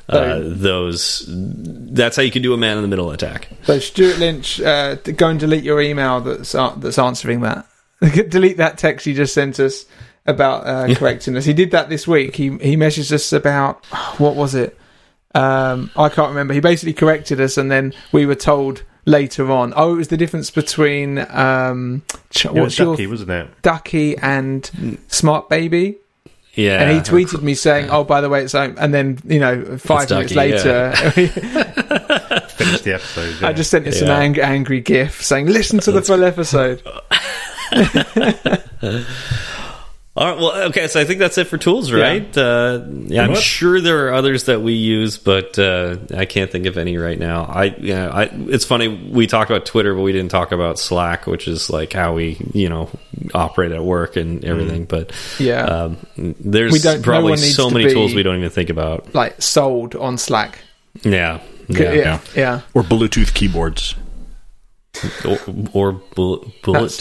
Uh, 0.09 0.17
Oh. 0.19 0.43
those 0.51 1.25
that's 1.27 2.15
how 2.17 2.23
you 2.23 2.31
can 2.31 2.43
do 2.43 2.53
a 2.53 2.57
man 2.59 2.77
in 2.77 2.83
the 2.83 2.89
middle 2.89 3.11
attack. 3.11 3.49
So 3.65 3.79
Stewart 3.79 4.19
Lynch, 4.19 4.61
uh, 4.61 4.97
go 4.97 5.29
and 5.29 5.41
delete 5.41 5.65
your 5.65 5.81
email 5.81 6.21
that's 6.21 6.55
uh, 6.55 6.75
that's 6.77 6.99
answering 6.99 7.41
that. 7.41 7.67
delete 8.29 8.57
that 8.59 8.79
text 8.79 9.07
you 9.07 9.15
just 9.15 9.35
sent 9.35 9.59
us 9.61 9.87
about 10.27 10.67
uh, 10.67 10.95
correcting 10.95 11.37
us. 11.37 11.45
He 11.45 11.53
did 11.53 11.71
that 11.73 11.89
this 11.89 12.07
week. 12.09 12.37
He 12.37 12.45
he 12.59 12.77
messaged 12.77 13.13
us 13.13 13.33
about 13.33 13.85
what 14.19 14.35
was 14.37 14.55
it? 14.55 14.79
Um, 15.35 15.91
I 15.97 16.09
can't 16.09 16.29
remember. 16.29 16.55
He 16.55 16.61
basically 16.61 16.93
corrected 16.95 17.41
us, 17.41 17.57
and 17.59 17.71
then 17.71 17.93
we 18.13 18.25
were 18.25 18.35
told 18.37 18.83
later 19.05 19.51
on. 19.51 19.73
Oh, 19.77 19.95
it 19.95 19.97
was 19.97 20.09
the 20.09 20.17
difference 20.17 20.51
between 20.51 21.19
um, 21.31 22.03
ch- 22.31 22.47
what's 22.47 22.79
your 22.79 22.93
Ducky, 22.95 23.07
wasn't 23.07 23.31
it? 23.31 23.63
Ducky 23.63 24.17
and 24.19 24.99
Smart 25.09 25.49
Baby. 25.49 25.97
Yeah, 26.57 26.81
And 26.81 26.93
he 26.93 26.99
tweeted 27.01 27.43
me 27.43 27.55
saying, 27.55 27.91
"Oh, 27.91 28.05
by 28.05 28.21
the 28.21 28.29
way, 28.29 28.45
it's 28.45 28.53
home." 28.53 28.77
And 28.79 28.95
then 28.95 29.19
you 29.27 29.41
know, 29.41 29.77
five 29.77 30.05
It's 30.05 30.13
minutes 30.13 30.33
Ducky, 30.33 30.53
later, 30.53 30.93
Finished 32.55 32.85
the 32.85 32.93
episode. 32.95 33.43
I 33.43 33.53
just 33.53 33.71
sent 33.73 33.89
us 33.89 34.01
an 34.01 34.07
Yeah. 34.07 34.19
ang- 34.21 34.39
angry 34.41 34.81
GIF 34.81 35.21
saying, 35.21 35.47
"Listen 35.49 35.81
to 35.81 35.91
the 35.93 36.01
full 36.01 36.23
episode." 36.23 36.81
All 40.17 40.29
right. 40.31 40.39
Well, 40.39 40.63
okay. 40.69 40.87
So 40.87 41.01
I 41.01 41.05
think 41.05 41.19
that's 41.19 41.39
it 41.39 41.49
for 41.49 41.59
tools, 41.59 41.91
right? 41.91 42.37
Uh, 42.39 42.85
yeah, 43.07 43.23
I'm 43.25 43.31
much. 43.31 43.43
sure 43.43 43.81
there 43.81 44.07
are 44.07 44.13
others 44.15 44.45
that 44.45 44.63
we 44.63 44.75
use, 44.75 45.19
but 45.19 45.59
uh, 45.59 45.97
I 46.17 46.25
can't 46.25 46.53
think 46.53 46.67
of 46.67 46.79
any 46.79 46.97
right 46.99 47.19
now. 47.19 47.43
I, 47.43 47.65
yeah, 47.81 48.11
I. 48.11 48.29
It's 48.33 48.65
funny 48.65 48.87
we 48.87 49.27
talked 49.27 49.51
about 49.51 49.67
Twitter, 49.67 49.93
but 49.93 50.03
we 50.03 50.13
didn't 50.13 50.31
talk 50.31 50.53
about 50.53 50.79
Slack, 50.79 51.27
which 51.27 51.49
is 51.49 51.69
like 51.69 51.93
how 51.93 52.15
we, 52.15 52.37
you 52.53 52.69
know, 52.69 52.91
operate 53.35 53.73
at 53.73 53.83
work 53.83 54.15
and 54.15 54.45
everything. 54.45 54.85
But 54.85 55.11
Yeah. 55.41 55.65
um, 55.65 55.97
there's 56.17 56.71
We 56.73 56.79
don't- 56.79 56.99
no 56.99 57.03
probably 57.03 57.31
one 57.31 57.39
so 57.39 57.69
to 57.69 57.75
many 57.75 57.87
be- 57.87 57.93
tools 57.95 58.15
we 58.15 58.23
don't 58.23 58.37
even 58.39 58.51
think 58.51 58.71
about. 58.71 59.17
like 59.17 59.43
sold 59.43 59.97
on 59.97 60.17
Slack. 60.17 60.61
Yeah. 61.03 61.41
Yeah, 61.67 61.93
Yeah. 61.93 62.21
yeah. 62.37 62.61
Or 62.73 62.85
Bluetooth 62.85 63.35
keyboards. 63.35 63.97
Or, 65.25 65.39
or 65.73 65.93
bullet, 66.15 66.63
bullet 66.63 66.93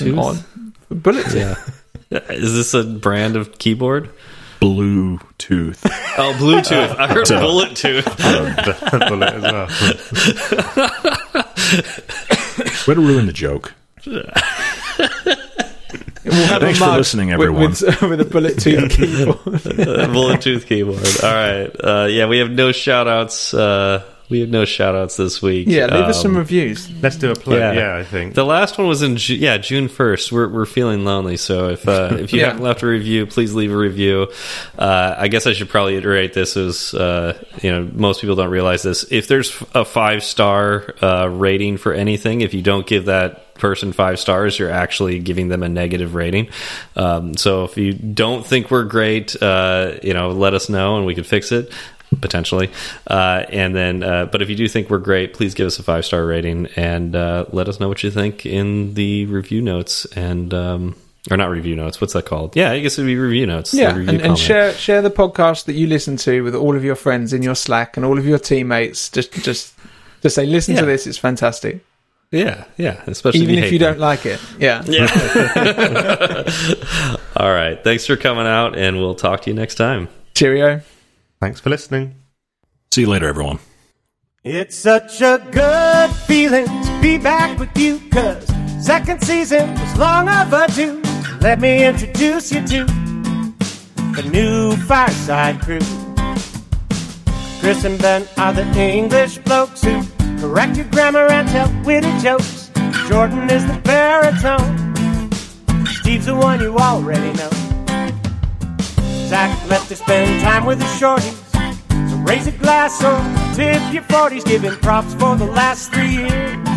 That's 0.90 1.34
an 1.34 1.34
tooth. 1.34 1.58
odd 1.58 1.64
bullet. 1.64 1.76
Yeah. 2.10 2.20
Is 2.34 2.54
this 2.54 2.74
a 2.74 2.84
brand 2.84 3.36
of 3.36 3.58
keyboard? 3.58 4.10
Bluetooth. 4.62 5.80
Oh, 6.18 6.34
Bluetooth. 6.38 6.96
I 6.98 7.08
heard 7.08 7.28
So- 7.28 7.40
bullet 7.42 7.76
tooth. 7.76 8.06
Bullet 8.06 9.34
as 9.34 9.42
well. 9.42 9.68
Way 12.88 12.94
to 12.96 13.02
ruin 13.02 13.26
the 13.26 13.34
joke. 13.34 13.74
We'll 14.06 14.24
have 16.48 16.62
Thanks 16.62 16.80
a 16.80 16.86
for 16.86 16.92
listening, 16.98 17.28
with- 17.28 17.34
everyone. 17.34 17.72
With, 17.72 18.02
with 18.02 18.22
a 18.22 18.26
bullet 18.26 18.58
tooth 18.60 18.92
keyboard. 18.92 19.38
Uh, 19.88 20.08
bullet 20.14 20.42
tooth 20.42 20.66
keyboard. 20.66 21.06
All 21.24 21.34
right. 21.34 21.70
Uh, 21.84 22.08
yeah, 22.10 22.28
we 22.28 22.38
have 22.38 22.50
no 22.52 22.72
shout 22.72 23.08
outs. 23.10 23.54
Uh, 23.54 24.04
we 24.30 24.40
have 24.40 24.50
no 24.50 24.66
shout 24.66 24.96
outs 24.96 25.18
this 25.18 25.42
week. 25.42 25.68
Yeah, 25.68 25.86
leave 25.88 26.06
us 26.06 26.22
some 26.22 26.32
Um, 26.32 26.38
reviews. 26.38 26.90
Let's 27.02 27.18
do 27.18 27.32
a 27.32 27.36
play. 27.36 27.60
Yeah. 27.60 27.74
Yeah. 27.74 27.96
I 27.98 28.04
think. 28.04 28.34
The 28.34 28.46
last 28.46 28.78
one 28.78 28.88
was 28.88 29.02
in 29.02 29.18
Ju- 29.18 29.36
yeah 29.36 29.58
June 29.58 29.88
first. 29.88 30.32
We're 30.32 30.48
we're 30.48 30.66
feeling 30.66 31.06
lonely, 31.06 31.38
so 31.38 31.70
if 31.70 31.88
uh, 31.88 32.10
if 32.20 32.34
you 32.34 32.40
Yeah. 32.42 32.48
haven't 32.48 32.64
left 32.64 32.82
a 32.84 32.88
review, 32.88 33.26
please 33.28 33.54
leave 33.54 33.72
a 33.72 33.78
review. 33.78 34.28
Uh, 34.78 35.16
I 35.18 35.28
guess 35.28 35.46
I 35.46 35.54
should 35.54 35.70
probably 35.70 35.96
iterate 35.98 36.34
this 36.34 36.58
as 36.58 36.94
uh, 36.94 37.38
you 37.62 37.72
know 37.72 37.90
most 37.94 38.22
people 38.22 38.36
don't 38.36 38.50
realize 38.52 38.82
this. 38.84 39.06
If 39.12 39.28
there's 39.28 39.54
a 39.76 39.86
five 39.86 40.24
star 40.24 40.96
uh, 41.02 41.28
rating 41.30 41.78
for 41.78 41.94
anything, 41.94 42.42
if 42.42 42.54
you 42.54 42.62
don't 42.62 42.88
give 42.88 43.06
that 43.06 43.42
person 43.54 43.94
five 43.94 44.20
stars, 44.20 44.58
you're 44.58 44.72
actually 44.72 45.20
giving 45.20 45.48
them 45.48 45.62
a 45.62 45.70
negative 45.70 46.16
rating. 46.16 46.50
Um, 46.96 47.38
so 47.38 47.66
if 47.66 47.78
you 47.78 47.94
don't 47.94 48.44
think 48.46 48.72
we're 48.72 48.84
great, 48.84 49.42
uh, 49.42 49.94
you 50.02 50.14
know, 50.16 50.32
let 50.32 50.56
us 50.56 50.70
know 50.70 50.98
and 50.98 51.06
we 51.06 51.14
can 51.14 51.24
fix 51.24 51.52
it 51.52 51.72
potentially. 52.22 52.70
Uh, 53.08 53.46
and 53.50 53.76
then, 53.76 54.04
uh, 54.04 54.26
but 54.26 54.42
if 54.42 54.50
you 54.50 54.56
do 54.56 54.68
think 54.68 54.90
we're 54.90 54.98
great, 55.00 55.34
please 55.34 55.54
give 55.54 55.68
us 55.68 55.80
a 55.80 55.84
five 55.84 56.06
star 56.06 56.26
rating 56.26 56.68
and 56.76 57.16
uh, 57.16 57.46
let 57.52 57.68
us 57.68 57.80
know 57.80 57.88
what 57.88 58.04
you 58.04 58.12
think 58.12 58.46
in 58.46 58.94
the 58.96 59.26
review 59.26 59.62
notes 59.62 60.06
and. 60.16 60.54
Um, 60.54 60.96
or 61.32 61.38
not 61.38 61.50
review 61.50 61.74
notes. 61.74 62.02
What's 62.02 62.12
that 62.14 62.26
called? 62.26 62.54
Yeah, 62.54 62.72
I 62.72 62.82
guess 62.82 62.98
it'd 63.00 63.06
be 63.08 63.16
review 63.16 63.48
notes. 63.48 63.74
Yeah, 63.74 63.96
review 63.96 64.16
and, 64.16 64.22
and 64.22 64.38
share 64.38 64.74
share 64.74 65.02
the 65.02 65.10
podcast 65.10 65.64
that 65.68 65.74
you 65.74 65.88
listen 65.88 66.18
to 66.18 66.42
with 66.42 66.54
all 66.54 66.76
of 66.76 66.84
your 66.84 66.96
friends 66.96 67.32
in 67.32 67.42
your 67.42 67.56
Slack 67.56 67.96
and 67.96 68.06
all 68.06 68.18
of 68.18 68.26
your 68.26 68.38
teammates. 68.38 69.10
Just 69.10 69.32
just 69.42 69.74
just 70.22 70.36
say, 70.36 70.46
listen 70.46 70.74
Yeah. 70.76 70.82
to 70.82 70.86
this; 70.86 71.08
it's 71.08 71.18
fantastic. 71.18 71.80
Yeah, 72.32 72.66
yeah. 72.76 73.02
Especially 73.08 73.40
Even 73.40 73.56
if 73.60 73.64
hate 73.66 73.72
you 73.74 73.80
don't 73.80 74.00
like 74.00 74.26
it. 74.26 74.42
Yeah. 74.60 74.84
Yeah. 74.86 76.44
All 77.38 77.52
right. 77.54 77.82
Thanks 77.84 78.06
for 78.06 78.18
coming 78.18 78.46
out, 78.48 78.78
and 78.78 78.98
we'll 78.98 79.16
talk 79.16 79.44
to 79.44 79.50
you 79.50 79.56
next 79.56 79.76
time. 79.76 80.10
Cheerio. 80.34 80.82
Thanks 81.44 81.60
for 81.60 81.72
listening. 81.72 82.16
See 82.94 83.02
you 83.02 83.08
later, 83.08 83.28
everyone. 83.28 83.60
It's 84.46 84.78
such 84.78 85.20
a 85.20 85.46
good 85.52 86.10
feeling 86.26 86.68
to 86.68 87.00
be 87.02 87.18
back 87.18 87.60
with 87.60 87.78
you, 87.78 88.00
cause 88.12 88.48
second 88.82 89.22
season 89.22 89.74
was 89.74 89.98
long 89.98 90.30
overdue. 90.30 91.02
Let 91.42 91.60
me 91.60 91.86
introduce 91.86 92.50
you 92.50 92.66
to 92.68 92.86
the 94.16 94.30
new 94.32 94.78
Fireside 94.88 95.60
Crew. 95.60 95.82
Chris 97.60 97.84
and 97.84 98.02
Ben 98.02 98.26
are 98.38 98.54
the 98.54 98.66
English 98.80 99.40
blokes 99.40 99.84
who 99.84 100.02
correct 100.40 100.78
your 100.78 100.88
grammar 100.92 101.28
and 101.28 101.46
tell 101.50 101.70
witty 101.84 102.18
jokes. 102.20 102.72
Jordan 103.10 103.50
is 103.50 103.68
the 103.68 103.82
baritone. 103.84 104.94
Steve's 105.88 106.28
the 106.28 106.36
one 106.36 106.62
you 106.62 106.78
already 106.78 107.34
know. 107.34 107.73
Zach 109.34 109.68
left 109.68 109.90
to 109.90 109.96
spend 109.96 110.44
time 110.44 110.64
with 110.64 110.78
the 110.78 110.86
shorties. 110.86 111.34
So 112.08 112.18
raise 112.18 112.46
a 112.46 112.52
glass 112.52 113.04
or 113.04 113.18
tip 113.56 113.82
your 113.92 114.04
40s, 114.04 114.46
giving 114.46 114.76
props 114.76 115.16
for 115.16 115.36
the 115.36 115.48
last 115.48 115.92
three 115.92 116.18
years 116.18 116.68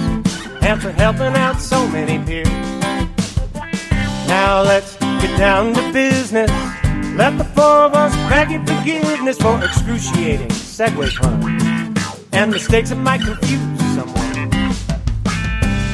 and 0.63 0.81
for 0.81 0.91
helping 0.91 1.37
out 1.37 1.61
so 1.61 1.87
many 1.89 2.17
peers. 2.25 2.49
Now 4.27 4.63
let's 4.63 4.97
get 4.97 5.37
down 5.37 5.75
to 5.75 5.93
business. 5.93 6.51
Let 7.15 7.37
the 7.37 7.45
four 7.45 7.85
of 7.89 7.93
us 7.93 8.15
your 8.51 8.65
forgiveness 8.65 9.37
for 9.37 9.63
excruciating 9.63 10.49
segue 10.49 11.15
puns 11.17 12.25
and 12.33 12.51
mistakes 12.51 12.89
that 12.89 12.97
might 12.97 13.21
confuse 13.21 13.81
someone. 13.95 14.51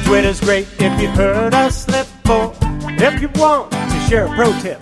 Twitter's 0.05 0.39
great 0.39 0.67
if 0.79 1.01
you 1.01 1.09
heard 1.09 1.53
us 1.53 1.83
slip, 1.83 2.07
or 2.29 2.53
if 2.87 3.21
you 3.21 3.27
want 3.35 3.69
to 3.69 3.99
share 4.07 4.27
a 4.27 4.35
pro 4.37 4.57
tip, 4.61 4.81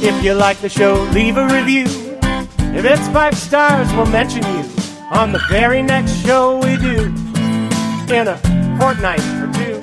If 0.00 0.24
you 0.24 0.32
like 0.34 0.58
the 0.58 0.68
show, 0.68 1.02
leave 1.12 1.36
a 1.36 1.46
review. 1.48 1.86
If 2.72 2.84
it's 2.84 3.08
five 3.08 3.36
stars, 3.36 3.92
we'll 3.94 4.06
mention 4.06 4.42
you 4.44 4.64
on 5.10 5.32
the 5.32 5.40
very 5.48 5.82
next 5.82 6.24
show 6.24 6.58
we 6.58 6.76
do 6.76 7.06
in 8.14 8.28
a 8.28 8.38
fortnight 8.78 9.20
or 9.20 9.52
two. 9.52 9.82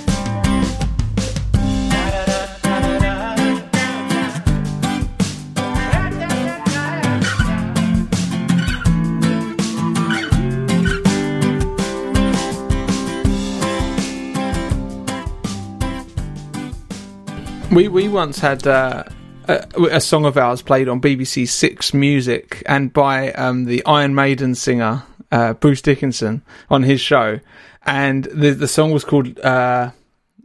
We 17.76 17.90
we 17.90 18.08
once 18.08 18.40
had 18.40 18.66
uh, 18.66 19.04
a, 19.48 19.84
a 19.98 20.02
song 20.02 20.26
of 20.26 20.38
ours 20.38 20.62
played 20.62 20.88
on 20.88 21.02
BBC 21.02 21.48
Six 21.48 21.94
Music 21.94 22.64
and 22.66 22.92
by 22.92 23.32
um, 23.34 23.66
the 23.66 23.86
Iron 23.86 24.16
Maiden 24.16 24.56
singer 24.56 25.04
uh, 25.32 25.54
Bruce 25.54 25.82
Dickinson 25.82 26.42
on 26.70 26.84
his 26.84 27.02
show, 27.02 27.40
and 27.86 28.26
the 28.26 28.52
the 28.52 28.68
song 28.68 28.92
was 28.92 29.04
called 29.04 29.40
uh, 29.40 29.92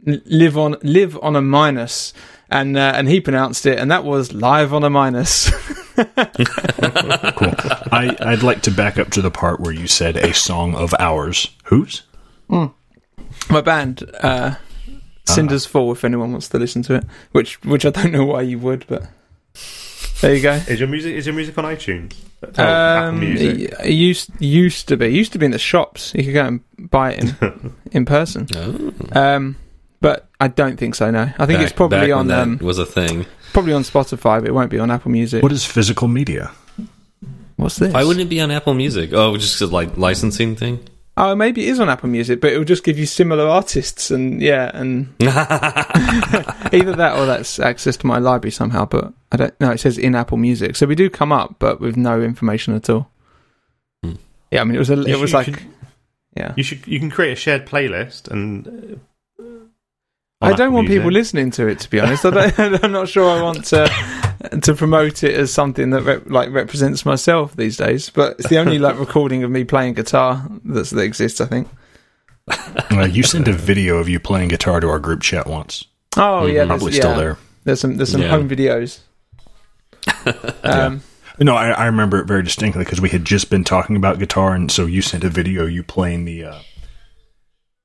"Live 0.05 0.57
on 0.57 0.75
Live 0.83 1.17
on 1.21 1.35
a 1.35 1.41
Minus," 1.41 2.13
and 2.49 2.77
uh, 2.77 2.93
and 2.95 3.07
he 3.07 3.21
pronounced 3.21 3.65
it, 3.65 3.79
and 3.79 3.89
that 3.91 4.03
was 4.03 4.33
"Live 4.33 4.73
on 4.73 4.83
a 4.83 4.89
Minus." 4.89 5.51
Cool. 6.01 7.53
I, 7.91 8.15
I'd 8.21 8.43
like 8.43 8.61
to 8.63 8.71
back 8.71 8.97
up 8.97 9.11
to 9.11 9.21
the 9.21 9.29
part 9.29 9.59
where 9.59 9.73
you 9.73 9.87
said 9.87 10.15
a 10.17 10.33
song 10.33 10.73
of 10.73 10.95
ours. 10.97 11.49
Whose? 11.65 12.03
My 13.49 13.61
band. 13.61 14.03
Uh, 15.27 15.33
Cinders 15.33 15.65
Fall, 15.65 15.91
if 15.91 16.03
anyone 16.03 16.31
wants 16.31 16.49
to 16.49 16.57
listen 16.57 16.81
to 16.83 16.95
it, 16.95 17.03
which 17.31 17.61
which 17.63 17.85
I 17.85 17.89
don't 17.91 18.11
know 18.11 18.25
why 18.25 18.41
you 18.41 18.57
would, 18.59 18.85
but 18.87 19.03
there 20.21 20.35
you 20.35 20.41
go. 20.41 20.53
Is 20.53 20.79
your 20.79 20.89
music 20.89 21.15
is 21.15 21.25
your 21.25 21.35
music 21.35 21.57
on 21.57 21.65
iTunes? 21.65 22.13
Oh, 22.43 22.63
Apple 22.63 23.09
Um, 23.09 23.19
Music. 23.19 23.71
it 23.83 23.91
used 23.91 24.31
used 24.41 24.87
to 24.87 24.97
be 24.97 25.07
used 25.09 25.31
to 25.33 25.39
be 25.39 25.45
in 25.45 25.51
the 25.51 25.59
shops. 25.59 26.13
You 26.15 26.23
could 26.23 26.33
go 26.33 26.45
and 26.45 26.61
buy 26.89 27.13
it 27.13 27.19
in 27.41 27.73
in 27.91 28.05
person. 28.05 28.47
Oh. 28.55 28.93
Um, 29.11 29.57
but 29.99 30.27
I 30.39 30.47
don't 30.47 30.77
think 30.77 30.95
so. 30.95 31.11
No, 31.11 31.21
I 31.37 31.45
think 31.45 31.59
Back- 31.59 31.61
it's 31.61 31.71
probably 31.73 31.99
back 31.99 32.09
when 32.09 32.17
on 32.17 32.27
that 32.27 32.41
um, 32.41 32.57
was 32.57 32.79
a 32.79 32.85
thing. 32.85 33.27
probably 33.53 33.73
on 33.73 33.83
Spotify, 33.83 34.39
but 34.39 34.47
it 34.47 34.53
won't 34.53 34.71
be 34.71 34.79
on 34.79 34.89
Apple 34.89 35.11
Music. 35.11 35.43
What 35.43 35.51
is 35.51 35.63
physical 35.63 36.07
media? 36.07 36.49
What's 37.57 37.75
this? 37.75 37.93
Why 37.93 38.03
wouldn't 38.03 38.25
it 38.25 38.29
be 38.29 38.41
on 38.41 38.49
Apple 38.49 38.73
Music? 38.73 39.13
Oh, 39.13 39.37
just 39.37 39.61
a 39.61 39.67
like 39.67 39.95
licensing 39.97 40.55
thing. 40.55 40.79
Oh, 41.21 41.35
maybe 41.35 41.65
it 41.65 41.69
is 41.69 41.79
on 41.79 41.87
Apple 41.87 42.09
Music, 42.09 42.41
but 42.41 42.51
it 42.51 42.57
will 42.57 42.65
just 42.65 42.83
give 42.83 42.97
you 42.99 43.05
similar 43.05 43.47
artists 43.47 44.11
and 44.11 44.41
yeah, 44.41 44.71
and 44.73 45.07
either 45.21 46.93
that 46.95 47.15
or 47.17 47.25
that's 47.25 47.59
access 47.59 47.95
to 47.97 48.07
my 48.07 48.17
library 48.17 48.51
somehow. 48.51 48.85
But 48.85 49.13
I 49.31 49.37
don't 49.37 49.61
know. 49.61 49.71
It 49.71 49.79
says 49.79 49.97
in 49.97 50.15
Apple 50.15 50.37
Music, 50.37 50.75
so 50.75 50.85
we 50.85 50.95
do 50.95 51.09
come 51.09 51.31
up, 51.31 51.55
but 51.59 51.79
with 51.79 51.95
no 51.95 52.21
information 52.21 52.75
at 52.75 52.89
all. 52.89 53.09
Hmm. 54.03 54.13
Yeah, 54.51 54.61
I 54.61 54.63
mean, 54.65 54.75
it 54.75 54.79
was 54.79 54.89
a, 54.89 54.95
You 54.95 55.15
it 55.15 55.19
was 55.19 55.33
like 55.33 55.45
should- 55.45 55.59
yeah. 56.35 56.53
You 56.57 56.63
should 56.63 56.85
you 56.87 56.99
can 56.99 57.09
create 57.11 57.33
a 57.33 57.35
shared 57.35 57.65
playlist 57.65 58.27
and. 58.29 58.99
uh, 59.39 59.43
I 60.43 60.49
don't 60.53 60.61
Apple 60.61 60.73
want 60.73 60.87
people 60.87 61.11
listening 61.11 61.51
to 61.51 61.67
it. 61.67 61.79
To 61.81 61.89
be 61.89 61.99
honest, 61.99 62.25
I 62.25 62.49
don't, 62.49 62.83
I'm 62.83 62.91
not 62.91 63.07
sure 63.09 63.29
I 63.29 63.43
want 63.43 63.63
to 63.65 63.85
to 64.63 64.73
promote 64.75 65.23
it 65.23 65.35
as 65.35 65.51
something 65.53 65.89
that 65.91 66.03
rep, 66.03 66.23
like 66.29 66.51
represents 66.51 67.05
myself 67.05 67.55
these 67.55 67.77
days. 67.77 68.09
But 68.09 68.39
it's 68.39 68.49
the 68.49 68.57
only 68.59 68.79
like 68.79 68.97
recording 68.99 69.43
of 69.43 69.51
me 69.51 69.63
playing 69.63 69.93
guitar 69.95 70.45
that's, 70.63 70.89
that 70.91 71.01
exists. 71.01 71.41
I 71.41 71.45
think. 71.45 71.67
Uh, 72.91 73.05
you 73.09 73.23
sent 73.23 73.47
a 73.47 73.53
video 73.53 73.97
of 73.97 74.09
you 74.09 74.19
playing 74.19 74.49
guitar 74.49 74.79
to 74.79 74.89
our 74.89 74.99
group 74.99 75.21
chat 75.21 75.47
once. 75.47 75.85
Oh 76.17 76.45
yeah, 76.45 76.65
there's- 76.65 76.67
Probably 76.67 76.91
yeah. 76.93 76.99
still 76.99 77.15
there. 77.15 77.37
There's 77.63 77.79
some 77.79 77.95
there's 77.97 78.11
some 78.11 78.21
Yeah. 78.21 78.29
home 78.29 78.49
videos. 78.49 78.99
Um, 80.63 81.01
No, 81.39 81.55
I, 81.55 81.69
I 81.71 81.85
remember 81.85 82.19
it 82.19 82.25
very 82.27 82.43
distinctly 82.43 82.83
because 82.83 83.01
we 83.01 83.09
had 83.09 83.25
just 83.25 83.49
been 83.49 83.63
talking 83.63 83.95
about 83.95 84.19
guitar, 84.19 84.53
and 84.53 84.71
so 84.71 84.85
you 84.85 85.01
sent 85.01 85.23
a 85.23 85.29
video 85.29 85.65
you 85.65 85.83
playing 85.83 86.25
the. 86.25 86.45
Uh, 86.45 86.59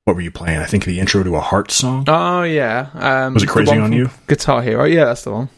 what 0.03 0.15
were 0.15 0.21
you 0.21 0.31
playing? 0.31 0.59
I 0.59 0.65
think 0.65 0.85
the 0.85 0.99
intro 0.99 1.23
to 1.23 1.35
a 1.35 1.39
Heart 1.41 1.71
song. 1.71 2.05
Oh 2.07 2.43
yeah. 2.43 2.89
Um, 2.93 3.33
Was 3.33 3.43
it 3.43 3.47
Crazy 3.49 3.77
on 3.77 3.91
You? 3.93 4.09
Guitar 4.27 4.61
Hero. 4.61 4.83
Yeah, 4.85 5.05
that's 5.05 5.23
the 5.23 5.31
one. 5.31 5.49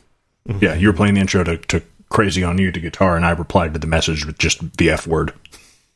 Mm-hmm. 0.47 0.63
Yeah, 0.63 0.73
you 0.75 0.87
were 0.87 0.93
playing 0.93 1.15
the 1.15 1.21
intro 1.21 1.43
to, 1.43 1.57
to 1.57 1.81
"Crazy 2.09 2.43
on 2.43 2.57
You" 2.57 2.71
to 2.71 2.79
guitar, 2.79 3.15
and 3.15 3.25
I 3.25 3.31
replied 3.31 3.73
to 3.73 3.79
the 3.79 3.87
message 3.87 4.25
with 4.25 4.37
just 4.39 4.77
the 4.77 4.89
F 4.89 5.05
word. 5.07 5.33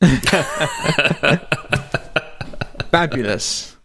Fabulous. 2.90 3.76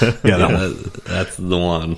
Yeah, 0.00 0.38
that 0.38 0.52
one. 0.52 0.90
That's 1.04 1.36
the 1.36 1.58
one. 1.58 1.96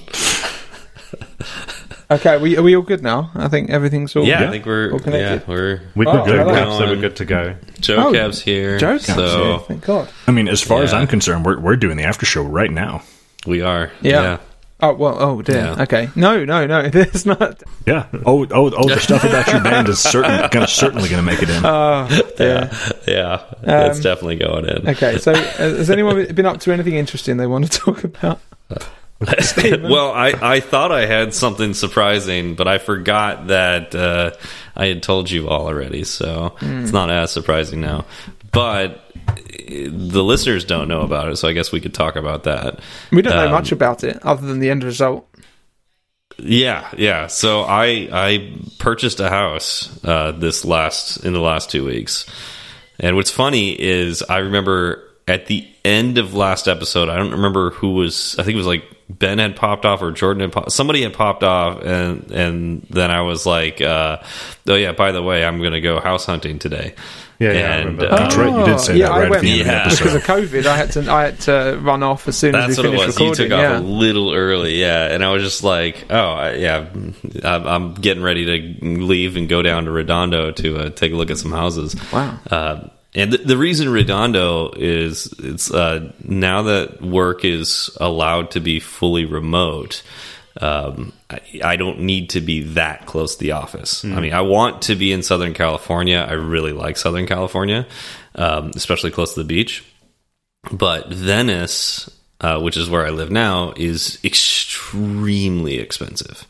Okay, 2.11 2.35
are 2.35 2.39
we 2.39 2.57
are 2.57 2.63
we 2.63 2.75
all 2.75 2.83
good 2.83 3.03
now? 3.03 3.31
I 3.35 3.49
think 3.49 3.71
everything's 3.71 4.17
all. 4.17 4.25
Yeah, 4.25 4.39
good. 4.41 4.49
I 4.49 4.51
think 4.53 4.67
we're 4.67 4.93
All 4.93 4.99
connected. 4.99 5.43
yeah 5.47 5.55
we're 5.55 5.81
We're 5.95 6.09
Oh, 6.09 6.25
good. 6.25 6.39
I 6.41 6.43
like 6.45 6.79
so 6.79 6.87
we're 6.87 6.97
good 7.01 7.17
to 7.17 7.25
go. 7.25 7.55
Joe 7.81 8.09
Oh, 8.09 8.13
Cab's 8.13 8.41
here. 8.41 8.79
Joe 8.79 8.99
so 8.99 9.45
here, 9.45 9.59
thank 9.61 9.85
God. 9.85 10.09
I 10.27 10.31
mean, 10.33 10.49
as 10.49 10.63
far 10.63 10.83
as 10.83 10.93
I'm 10.95 11.07
concerned, 11.07 11.45
we're 11.45 11.59
we're 11.61 11.77
doing 11.77 11.97
the 11.97 12.05
after 12.05 12.25
show 12.27 12.43
right 12.43 12.71
now. 12.71 13.03
we 13.47 13.61
are. 13.63 13.91
Yeah. 14.01 14.39
Oh 14.81 14.95
well. 14.95 15.17
Oh 15.21 15.43
dear. 15.43 15.57
Yeah. 15.77 15.83
Okay. 15.83 16.09
No, 16.15 16.45
no, 16.45 16.67
no. 16.67 16.89
There's 16.91 17.27
not. 17.27 17.63
Yeah. 17.87 18.07
Oh, 18.25 18.47
oh, 18.51 18.71
oh! 18.77 18.89
The 18.89 19.01
stuff 19.01 19.25
about 19.25 19.49
your 19.49 19.61
band 19.61 19.89
is 19.89 19.99
certain, 19.99 20.49
gonna, 20.51 20.69
certainly 20.69 21.09
going 21.09 21.25
to 21.25 21.27
make 21.29 21.43
it 21.43 21.51
in. 21.51 21.63
Oh 21.65 22.07
dear. 22.37 22.71
Yeah, 23.07 23.43
Um, 23.65 23.91
it's 23.91 24.01
definitely 24.01 24.37
going 24.37 24.67
in. 24.67 24.89
Okay, 24.91 25.19
so 25.19 25.33
uh, 25.33 25.37
has 25.59 25.91
anyone 25.91 26.33
been 26.33 26.47
up 26.47 26.61
to 26.61 26.73
anything 26.73 26.95
interesting 26.95 27.39
they 27.39 27.47
want 27.49 27.71
to 27.71 27.79
talk 27.81 28.05
about? 28.05 28.41
well, 29.21 30.13
I, 30.13 30.33
I 30.41 30.61
thought 30.61 30.93
I 30.93 31.07
had 31.07 31.35
something 31.35 31.75
surprising, 31.75 32.55
but 32.55 32.69
I 32.69 32.79
forgot 32.79 33.49
that 33.49 33.93
uh, 33.95 34.31
I 34.77 34.87
had 34.87 35.03
told 35.03 35.29
you 35.29 35.49
all 35.49 35.67
already, 35.67 36.05
so 36.05 36.55
it's 36.61 36.93
not 36.93 37.11
as 37.11 37.33
surprising 37.33 37.81
now. 37.81 38.05
But 38.53 39.08
the 39.59 40.23
listeners 40.23 40.65
don't 40.65 40.89
know 40.89 41.03
about 41.03 41.29
it, 41.29 41.37
so 41.37 41.49
I 41.49 41.53
guess 41.53 41.73
we 41.73 41.81
could 41.81 41.95
talk 41.95 42.17
about 42.17 42.45
that. 42.45 42.81
We 43.11 43.23
don't 43.23 43.35
know 43.35 43.47
Um, 43.47 43.53
much 43.53 43.73
about 43.73 44.05
it 44.05 44.19
other 44.25 44.47
than 44.47 44.61
the 44.61 44.71
end 44.71 44.85
result. 44.85 45.27
Yeah, 46.39 46.89
yeah. 46.97 47.27
So 47.27 47.63
I 47.63 48.09
I 48.13 48.53
purchased 48.79 49.19
a 49.21 49.29
house 49.29 50.03
uh, 50.05 50.33
this 50.33 50.65
last 50.65 51.25
in 51.25 51.33
the 51.33 51.41
last 51.41 51.71
two 51.71 51.85
weeks, 51.85 52.27
and 53.01 53.17
what's 53.17 53.31
funny 53.31 53.71
is 53.73 54.23
I 54.23 54.39
remember 54.39 55.03
at 55.27 55.47
the 55.47 55.67
end 55.85 56.17
of 56.19 56.35
last 56.35 56.69
episode, 56.69 57.09
I 57.09 57.17
don't 57.17 57.33
remember 57.33 57.71
who 57.71 57.95
was. 57.95 58.37
I 58.39 58.45
think 58.45 58.55
it 58.55 58.59
was 58.59 58.67
like 58.67 58.85
Ben 59.09 59.39
had 59.39 59.57
popped 59.57 59.85
off 59.85 60.01
or 60.01 60.13
Jordan 60.13 60.43
had 60.43 60.53
pop, 60.53 60.71
somebody 60.71 61.03
had 61.03 61.13
popped 61.13 61.43
off, 61.43 61.83
and 61.83 62.31
and 62.31 62.87
then 62.89 63.11
I 63.11 63.23
was 63.23 63.45
like, 63.45 63.81
uh, 63.81 64.19
oh 64.69 64.75
yeah, 64.77 64.93
by 64.93 65.11
the 65.11 65.23
way, 65.23 65.45
I'm 65.45 65.59
going 65.59 65.73
to 65.73 65.81
go 65.81 65.99
house 65.99 66.25
hunting 66.25 66.59
today. 66.61 66.95
Yeah, 67.41 67.53
yeah, 67.53 67.59
I 67.59 67.63
And, 67.77 67.85
remember. 67.99 68.13
uh, 68.13 68.17
That's 68.17 68.37
right. 68.37 68.59
You 68.59 68.65
did 68.65 68.81
say 68.81 68.97
yeah, 68.97 69.07
that 69.07 69.13
I 69.13 69.17
right 69.19 69.25
at 69.27 69.31
went- 69.31 69.43
the 69.43 69.51
end 69.51 69.67
Yeah. 69.67 69.85
of 69.87 69.91
the 69.91 69.97
Because 70.05 70.15
of 70.17 70.23
COVID, 70.25 70.67
I 70.67 70.77
had 70.77 70.93
to 70.93 71.11
I 71.13 71.23
had 71.23 71.41
to 71.43 71.79
run 71.81 72.03
off 72.03 72.27
as 72.27 72.37
soon 72.37 72.53
That's 72.53 72.71
as 72.73 72.79
what 72.79 72.87
we 72.91 72.97
it 72.97 72.99
finished 72.99 73.07
was. 73.07 73.19
You 73.21 73.27
recording. 73.27 73.51
took 73.51 73.59
yeah. 73.61 73.73
off 73.77 73.81
a 73.83 73.87
little 73.87 74.35
early, 74.35 74.81
yeah. 74.81 75.07
And 75.15 75.25
I 75.25 75.31
was 75.31 75.43
just 75.45 75.63
like, 75.63 76.07
oh, 76.11 76.17
I, 76.33 76.55
yeah, 76.55 76.87
I'm, 77.45 77.67
I'm 77.67 77.95
getting 77.95 78.23
ready 78.25 78.45
to 78.81 78.85
leave 79.05 79.37
and 79.37 79.49
go 79.49 79.63
down 79.63 79.85
to 79.85 79.93
Redondo 79.93 80.51
to 80.51 80.77
uh, 80.79 80.91
take 80.91 81.13
a 81.13 81.17
look 81.17 81.31
at 81.31 81.39
some 81.39 81.53
houses. 81.53 81.95
Wow. 82.13 82.39
Uh, 82.51 82.89
and 83.15 83.33
the, 83.33 83.39
the 83.39 83.57
reason 83.57 83.89
Redondo 83.89 84.73
is 84.77 85.33
it's 85.39 85.73
uh, 85.73 86.13
now 86.25 86.63
that 86.63 87.01
work 87.01 87.45
is 87.45 87.89
allowed 88.01 88.51
to 88.53 88.61
be 88.61 88.81
fully 88.81 89.25
remote. 89.25 90.03
Um, 90.61 91.13
I, 91.31 91.41
I 91.63 91.77
don't 91.77 92.01
need 92.01 92.31
to 92.31 92.41
be 92.41 92.63
that 92.75 93.07
close 93.07 93.37
to 93.37 93.41
the 93.41 93.53
office. 93.53 94.05
I 94.05 94.21
mean, 94.21 94.33
I 94.33 94.41
want 94.41 94.83
to 94.83 94.97
be 94.97 95.13
in 95.13 95.23
Southern 95.23 95.55
California. 95.55 96.19
I 96.29 96.33
really 96.33 96.73
like 96.73 96.97
Southern 96.97 97.27
California, 97.27 97.87
um, 98.35 98.73
especially 98.75 99.11
close 99.13 99.35
to 99.35 99.41
the 99.41 99.47
beach. 99.47 99.85
But 100.73 101.13
Venice, 101.13 102.11
uh, 102.41 102.61
which 102.61 102.77
is 102.77 102.91
where 102.91 103.07
I 103.07 103.11
live 103.11 103.31
now, 103.31 103.73
is 103.77 104.19
extremely 104.25 105.79
expensive. 105.79 106.47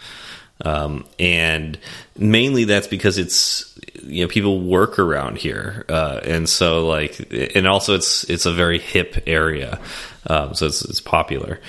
Um, 0.64 1.04
and 1.18 1.78
mainly 2.16 2.64
that's 2.64 2.88
because 2.88 3.16
it's 3.18 3.78
you 4.02 4.24
know 4.24 4.28
people 4.28 4.60
work 4.60 4.98
around 4.98 5.38
here, 5.38 5.84
uh, 5.88 6.20
and 6.24 6.48
so 6.48 6.86
like 6.86 7.32
and 7.54 7.66
also 7.66 7.94
it's 7.94 8.24
it's 8.24 8.44
a 8.44 8.52
very 8.52 8.78
hip 8.78 9.22
area, 9.26 9.78
um, 10.26 10.54
so 10.54 10.66
it's 10.66 10.84
it's 10.84 11.00
popular, 11.00 11.60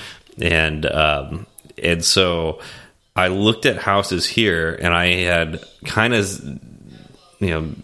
and 0.41 0.87
um, 0.87 1.45
and 1.83 2.03
so 2.03 2.59
I 3.15 3.27
looked 3.27 3.65
at 3.65 3.77
houses 3.77 4.25
here, 4.25 4.73
and 4.73 4.93
I 4.93 5.13
had 5.23 5.63
kind 5.85 6.13
of 6.13 6.27
you 7.39 7.49
know 7.49 7.75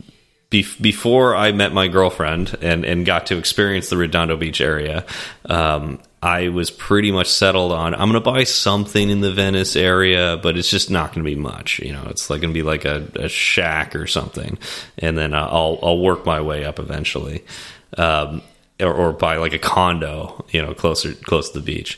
bef- 0.49 0.81
before 0.81 1.35
I 1.35 1.51
met 1.51 1.73
my 1.73 1.88
girlfriend 1.88 2.57
and 2.61 2.85
and 2.85 3.05
got 3.05 3.27
to 3.27 3.38
experience 3.38 3.89
the 3.89 3.97
Redondo 3.97 4.38
Beach 4.38 4.61
area, 4.61 5.05
um, 5.45 5.99
I 6.22 6.49
was 6.49 6.72
pretty 6.72 7.11
much 7.11 7.27
settled 7.27 7.72
on 7.72 7.93
I'm 7.93 8.09
going 8.09 8.13
to 8.13 8.19
buy 8.19 8.45
something 8.45 9.09
in 9.09 9.22
the 9.22 9.31
Venice 9.31 9.76
area, 9.76 10.39
but 10.41 10.57
it's 10.57 10.69
just 10.69 10.89
not 10.89 11.13
going 11.13 11.23
to 11.26 11.30
be 11.30 11.39
much. 11.39 11.80
You 11.80 11.93
know, 11.93 12.07
it's 12.09 12.30
like 12.30 12.41
going 12.41 12.53
to 12.53 12.57
be 12.57 12.63
like 12.63 12.85
a, 12.85 13.07
a, 13.15 13.30
shack 13.30 13.95
or 13.95 14.07
something, 14.07 14.57
and 14.97 15.17
then 15.17 15.34
uh, 15.34 15.47
I'll 15.49 15.80
I'll 15.84 15.99
work 15.99 16.26
my 16.26 16.41
way 16.41 16.65
up 16.65 16.80
eventually, 16.80 17.43
um, 17.97 18.41
or, 18.80 18.93
or 18.93 19.13
buy 19.13 19.38
like 19.38 19.53
a 19.53 19.59
condo, 19.59 20.45
you 20.49 20.61
know, 20.61 20.73
closer 20.73 21.13
close 21.13 21.51
to 21.51 21.59
the 21.59 21.65
beach. 21.65 21.97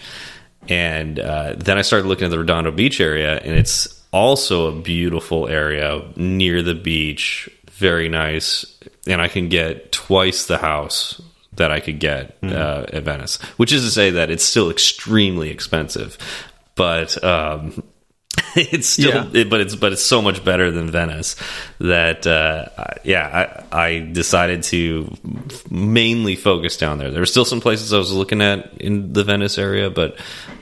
And 0.69 1.19
uh, 1.19 1.53
then 1.57 1.77
I 1.77 1.81
started 1.81 2.07
looking 2.07 2.25
at 2.25 2.31
the 2.31 2.39
Redondo 2.39 2.71
Beach 2.71 2.99
area, 2.99 3.39
and 3.39 3.55
it's 3.55 4.01
also 4.11 4.67
a 4.67 4.81
beautiful 4.81 5.47
area 5.47 6.01
near 6.15 6.61
the 6.61 6.75
beach, 6.75 7.49
very 7.71 8.09
nice, 8.09 8.65
and 9.05 9.21
I 9.21 9.27
can 9.27 9.49
get 9.49 9.91
twice 9.91 10.45
the 10.45 10.57
house 10.57 11.21
that 11.53 11.71
I 11.71 11.79
could 11.79 11.99
get 11.99 12.39
mm. 12.41 12.53
uh, 12.53 12.85
at 12.91 13.03
Venice, 13.03 13.41
which 13.57 13.71
is 13.71 13.83
to 13.83 13.91
say 13.91 14.11
that 14.11 14.29
it's 14.29 14.43
still 14.43 14.69
extremely 14.69 15.49
expensive, 15.49 16.17
but 16.75 17.21
um, 17.23 17.83
it's 18.71 18.87
still, 18.87 19.13
yeah. 19.13 19.41
it, 19.41 19.49
but 19.51 19.61
it's 19.61 19.75
but 19.75 19.93
it's 19.93 20.01
so 20.01 20.19
much 20.19 20.43
better 20.43 20.71
than 20.71 20.89
Venice 20.89 21.35
that 21.79 22.25
uh, 22.25 22.65
yeah, 23.03 23.63
I, 23.71 23.85
I 23.85 23.99
decided 23.99 24.63
to 24.63 25.15
mainly 25.69 26.35
focus 26.35 26.75
down 26.75 26.97
there. 26.97 27.11
There 27.11 27.19
were 27.19 27.27
still 27.27 27.45
some 27.45 27.61
places 27.61 27.93
I 27.93 27.99
was 27.99 28.11
looking 28.11 28.41
at 28.41 28.81
in 28.81 29.13
the 29.13 29.23
Venice 29.23 29.59
area, 29.59 29.91
but 29.91 30.19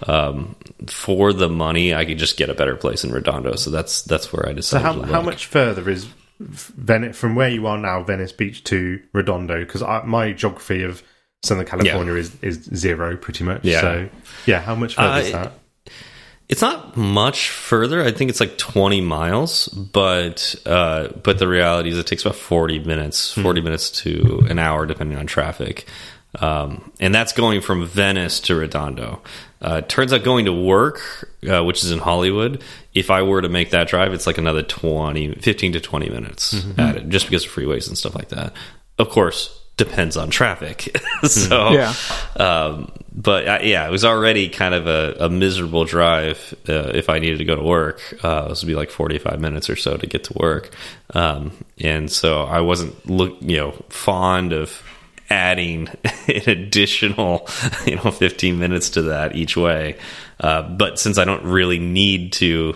um, 0.07 0.57
for 0.87 1.31
the 1.31 1.47
money, 1.47 1.93
I 1.93 2.03
could 2.03 2.17
just 2.17 2.35
get 2.35 2.49
a 2.49 2.53
better 2.53 2.75
place 2.75 3.05
in 3.05 3.13
Redondo. 3.13 3.55
So 3.55 3.69
that's 3.69 4.01
that's 4.01 4.33
where 4.33 4.45
I 4.49 4.51
decided. 4.51 4.83
So 4.83 5.01
how, 5.05 5.13
how 5.13 5.21
much 5.21 5.45
further 5.45 5.89
is 5.89 6.05
Venice 6.39 7.17
from 7.17 7.35
where 7.35 7.49
you 7.49 7.65
are 7.67 7.77
now, 7.77 8.03
Venice 8.03 8.33
Beach 8.33 8.61
to 8.65 9.01
Redondo? 9.13 9.59
Because 9.59 9.83
my 10.05 10.33
geography 10.33 10.83
of 10.83 11.01
Southern 11.43 11.65
California 11.65 12.13
yeah. 12.13 12.19
is 12.19 12.35
is 12.41 12.63
zero 12.75 13.15
pretty 13.15 13.45
much. 13.45 13.63
Yeah. 13.63 13.79
So 13.79 14.09
yeah, 14.45 14.59
how 14.59 14.75
much 14.75 14.95
further 14.95 15.07
uh, 15.07 15.19
is 15.19 15.31
that? 15.31 15.53
It's 16.47 16.61
not 16.61 16.95
much 16.95 17.49
further. 17.49 18.03
I 18.03 18.11
think 18.11 18.29
it's 18.29 18.39
like 18.39 18.57
20 18.57 19.01
miles, 19.01 19.67
but 19.67 20.55
uh, 20.65 21.09
but 21.23 21.39
the 21.39 21.47
reality 21.47 21.89
is 21.89 21.97
it 21.97 22.05
takes 22.05 22.23
about 22.23 22.35
40 22.35 22.79
minutes, 22.79 23.33
hmm. 23.33 23.41
40 23.41 23.59
hmm. 23.59 23.65
minutes 23.65 23.89
to 24.01 24.45
an 24.49 24.59
hour, 24.59 24.85
depending 24.85 25.17
on 25.17 25.25
traffic. 25.25 25.87
Um, 26.39 26.91
and 26.99 27.15
that's 27.15 27.33
going 27.33 27.61
from 27.61 27.85
Venice 27.85 28.39
to 28.41 28.55
Redondo. 28.55 29.21
Uh, 29.61 29.81
turns 29.81 30.11
out 30.13 30.23
going 30.23 30.45
to 30.45 30.53
work, 30.53 31.31
uh, 31.49 31.63
which 31.63 31.83
is 31.83 31.91
in 31.91 31.99
Hollywood, 31.99 32.61
if 32.93 33.09
I 33.09 33.21
were 33.21 33.41
to 33.41 33.49
make 33.49 33.71
that 33.71 33.87
drive, 33.87 34.13
it's 34.13 34.27
like 34.27 34.37
another 34.37 34.61
20, 34.61 35.35
15 35.35 35.73
to 35.73 35.79
20 35.79 36.09
minutes 36.09 36.53
mm 36.53 36.59
-hmm. 36.59 36.89
added 36.89 37.09
just 37.09 37.25
because 37.25 37.45
of 37.45 37.51
freeways 37.51 37.87
and 37.87 37.97
stuff 37.97 38.15
like 38.15 38.29
that. 38.29 38.53
Of 38.97 39.09
course, 39.09 39.49
depends 39.77 40.17
on 40.17 40.29
traffic. 40.29 40.95
so, 41.23 41.71
yeah. 41.71 41.93
Um, 42.37 42.91
but 43.13 43.47
uh, 43.47 43.59
yeah, 43.63 43.87
it 43.87 43.91
was 43.91 44.03
already 44.03 44.49
kind 44.49 44.73
of 44.73 44.87
a, 44.87 45.15
a 45.21 45.29
miserable 45.29 45.85
drive 45.85 46.53
uh, 46.67 46.91
if 46.93 47.09
I 47.09 47.19
needed 47.19 47.37
to 47.37 47.45
go 47.45 47.55
to 47.55 47.63
work. 47.63 48.01
Uh, 48.23 48.49
this 48.49 48.61
would 48.61 48.67
be 48.67 48.75
like 48.75 48.89
45 48.89 49.39
minutes 49.39 49.69
or 49.69 49.75
so 49.75 49.97
to 49.97 50.07
get 50.07 50.25
to 50.25 50.33
work. 50.33 50.71
Um, 51.13 51.51
and 51.79 52.11
so 52.11 52.43
I 52.43 52.61
wasn't 52.61 53.09
look, 53.09 53.37
you 53.41 53.57
know, 53.57 53.71
fond 53.89 54.51
of 54.51 54.83
adding 55.29 55.87
an 56.27 56.49
additional 56.49 57.47
you 57.85 57.95
know 57.95 58.11
15 58.11 58.59
minutes 58.59 58.91
to 58.91 59.03
that 59.03 59.35
each 59.35 59.57
way 59.57 59.97
uh, 60.39 60.61
but 60.61 60.99
since 60.99 61.17
I 61.17 61.25
don't 61.25 61.43
really 61.43 61.79
need 61.79 62.33
to 62.33 62.75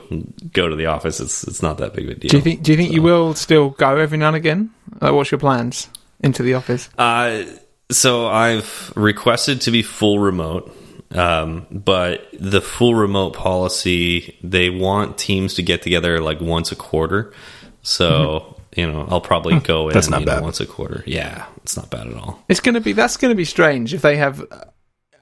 go 0.52 0.68
to 0.68 0.76
the 0.76 0.88
office 0.88 1.20
it's 1.20 1.44
it's 1.44 1.62
not 1.62 1.78
that 1.78 1.94
big 1.94 2.06
of 2.06 2.18
a 2.18 2.20
deal 2.20 2.30
do 2.30 2.38
you 2.38 2.44
think 2.44 2.64
do 2.64 2.72
you 2.72 2.78
think 2.78 2.90
so. 2.90 2.96
you 2.96 3.04
will 3.04 3.36
still 3.36 3.70
go 3.70 3.98
every 3.98 4.18
now 4.18 4.30
and 4.30 4.36
again 4.36 4.72
like, 5.00 5.14
what's 5.14 5.30
your 5.30 5.38
plans 5.38 5.90
into 6.22 6.44
the 6.44 6.54
office 6.54 6.90
uh, 6.98 7.44
so 7.92 8.28
I've 8.28 8.94
requested 8.96 9.62
to 9.62 9.72
be 9.72 9.82
full 9.84 10.20
remote 10.20 10.76
um, 11.12 11.66
but 11.72 12.28
the 12.34 12.62
full 12.62 12.96
remote 12.96 13.34
policy 13.34 14.38
they 14.44 14.70
want 14.70 15.18
teams 15.18 15.56
to 15.56 15.64
get 15.64 15.82
together 15.82 16.20
like 16.22 16.40
once 16.40 16.72
a 16.72 16.76
quarter 16.76 17.34
so 17.82 18.10
mm 18.10 18.54
-hmm 18.54 18.60
you 18.76 18.92
know, 18.92 19.08
I'll 19.10 19.22
probably 19.22 19.60
go 19.60 19.90
in 19.90 19.94
that's 19.94 20.10
not 20.10 20.26
bad. 20.26 20.38
Know, 20.38 20.44
once 20.44 20.60
a 20.60 20.66
quarter. 20.66 21.04
Yeah, 21.06 21.46
it's 21.64 21.76
not 21.76 21.90
bad 21.90 22.08
at 22.08 22.14
all. 22.16 22.44
It's 22.48 22.60
going 22.60 22.76
to 22.76 22.82
be 22.82 22.94
that's 22.94 23.18
going 23.18 23.32
to 23.32 23.36
be 23.36 23.46
strange 23.46 23.94
if 23.94 24.02
they 24.02 24.18
have 24.18 24.42
a, 24.42 24.70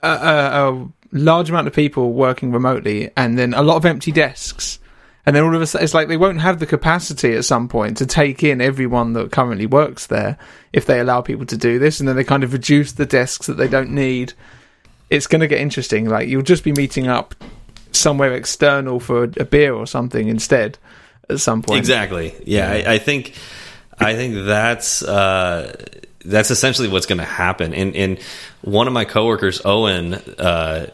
a, 0.02 0.72
a, 0.72 0.88
large 1.14 1.50
amount 1.50 1.68
of 1.68 1.74
people 1.74 2.12
working 2.12 2.52
remotely 2.52 3.10
and 3.16 3.38
then 3.38 3.54
a 3.54 3.62
lot 3.62 3.78
of 3.78 3.86
empty 3.86 4.12
desks. 4.12 4.80
And 5.28 5.36
then 5.36 5.44
all 5.44 5.54
of 5.54 5.62
a 5.62 5.68
sudden, 5.68 5.84
it's 5.84 5.94
like 5.94 6.08
they 6.08 6.16
won't 6.16 6.40
have 6.40 6.60
the 6.60 6.66
capacity 6.66 7.34
at 7.34 7.44
some 7.44 7.68
point 7.68 7.98
to 7.98 8.06
take 8.06 8.46
in 8.46 8.62
everyone 8.62 9.12
that 9.14 9.30
currently 9.30 9.66
works 9.66 10.08
there 10.08 10.38
if 10.72 10.86
they 10.86 11.02
allow 11.02 11.20
people 11.20 11.46
to 11.48 11.58
do 11.58 11.80
this. 11.80 12.00
And 12.00 12.08
then 12.08 12.16
they 12.16 12.24
kind 12.24 12.46
of 12.46 12.54
reduce 12.54 12.94
the 12.94 13.06
desks 13.06 13.48
that 13.48 13.56
they 13.56 13.68
don't 13.68 13.90
need. 13.90 14.32
It's 15.10 15.28
going 15.28 15.42
to 15.42 15.48
get 15.48 15.60
interesting. 15.60 16.08
Like 16.08 16.30
you'll 16.30 16.44
just 16.44 16.64
be 16.64 16.72
meeting 16.72 17.10
up 17.10 17.36
somewhere 17.92 18.36
external 18.36 19.02
for 19.02 19.26
a, 19.26 19.42
a 19.42 19.46
beer 19.46 19.74
or 19.74 19.86
something 19.86 20.30
instead 20.30 20.78
at 21.30 21.42
some 21.42 21.62
point. 21.62 21.80
Exactly. 21.80 22.34
Yeah, 22.46 22.72
I, 22.72 22.94
I 22.94 22.98
think 22.98 23.34
I 24.00 24.16
think 24.16 24.46
that's 24.46 25.04
uh, 25.04 25.76
that's 26.24 26.52
essentially 26.52 26.88
what's 26.88 27.06
going 27.06 27.18
to 27.18 27.26
happen. 27.26 27.74
And 27.74 27.98
and 27.98 28.20
one 28.62 28.88
of 28.88 28.94
my 28.94 29.04
coworkers, 29.04 29.62
Owen. 29.66 30.14
Uh, 30.14 30.88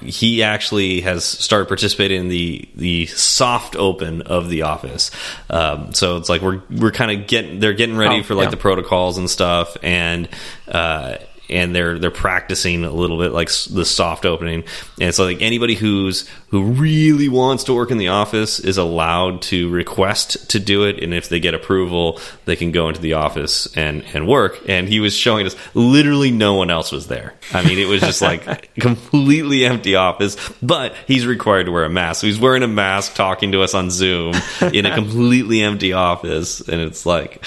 he 0.00 0.42
actually 0.42 1.00
has 1.02 1.24
started 1.24 1.68
participating 1.68 2.20
in 2.22 2.28
the 2.28 2.68
the 2.74 3.06
soft 3.06 3.76
open 3.76 4.22
of 4.22 4.48
the 4.48 4.62
office. 4.62 5.10
Um, 5.50 5.94
so 5.94 6.16
it's 6.16 6.28
like 6.28 6.42
we're 6.42 6.62
we're 6.70 6.92
kind 6.92 7.20
of 7.20 7.26
getting 7.26 7.60
they're 7.60 7.74
getting 7.74 7.96
ready 7.96 8.20
oh, 8.20 8.22
for 8.22 8.34
like 8.34 8.46
yeah. 8.46 8.50
the 8.50 8.56
protocols 8.56 9.18
and 9.18 9.28
stuff, 9.28 9.76
and 9.82 10.28
uh, 10.68 11.16
and 11.48 11.74
they're 11.74 11.98
they're 11.98 12.10
practicing 12.10 12.84
a 12.84 12.90
little 12.90 13.18
bit 13.18 13.32
like 13.32 13.48
the 13.48 13.84
soft 13.84 14.24
opening. 14.24 14.64
And 15.00 15.14
so 15.14 15.24
like 15.24 15.42
anybody 15.42 15.74
who's 15.74 16.28
who 16.48 16.62
really 16.72 17.28
wants 17.28 17.64
to 17.64 17.74
work 17.74 17.90
in 17.90 17.98
the 17.98 18.08
office 18.08 18.60
is 18.60 18.78
allowed 18.78 19.42
to 19.42 19.68
request 19.70 20.50
to 20.50 20.60
do 20.60 20.84
it. 20.84 21.02
And 21.02 21.14
if 21.14 21.28
they 21.28 21.40
get 21.40 21.54
approval 21.54 22.20
they 22.44 22.56
can 22.56 22.72
go 22.72 22.88
into 22.88 23.00
the 23.00 23.14
office 23.14 23.74
and 23.76 24.04
and 24.14 24.26
work. 24.26 24.60
And 24.68 24.88
he 24.88 25.00
was 25.00 25.14
showing 25.14 25.46
us 25.46 25.56
literally 25.74 26.30
no 26.30 26.54
one 26.54 26.70
else 26.70 26.92
was 26.92 27.06
there. 27.06 27.34
I 27.52 27.64
mean 27.64 27.78
it 27.78 27.88
was 27.88 28.00
just 28.00 28.22
like 28.22 28.74
completely 28.80 29.64
empty 29.64 29.94
office. 29.94 30.36
But 30.62 30.94
he's 31.06 31.26
required 31.26 31.66
to 31.66 31.72
wear 31.72 31.84
a 31.84 31.90
mask. 31.90 32.22
So 32.22 32.26
he's 32.26 32.40
wearing 32.40 32.62
a 32.62 32.68
mask 32.68 33.14
talking 33.14 33.52
to 33.52 33.62
us 33.62 33.74
on 33.74 33.90
zoom 33.90 34.34
in 34.72 34.86
a 34.86 34.94
completely 34.94 35.62
empty 35.62 35.92
office. 35.92 36.60
And 36.60 36.80
it's 36.80 37.06
like 37.06 37.44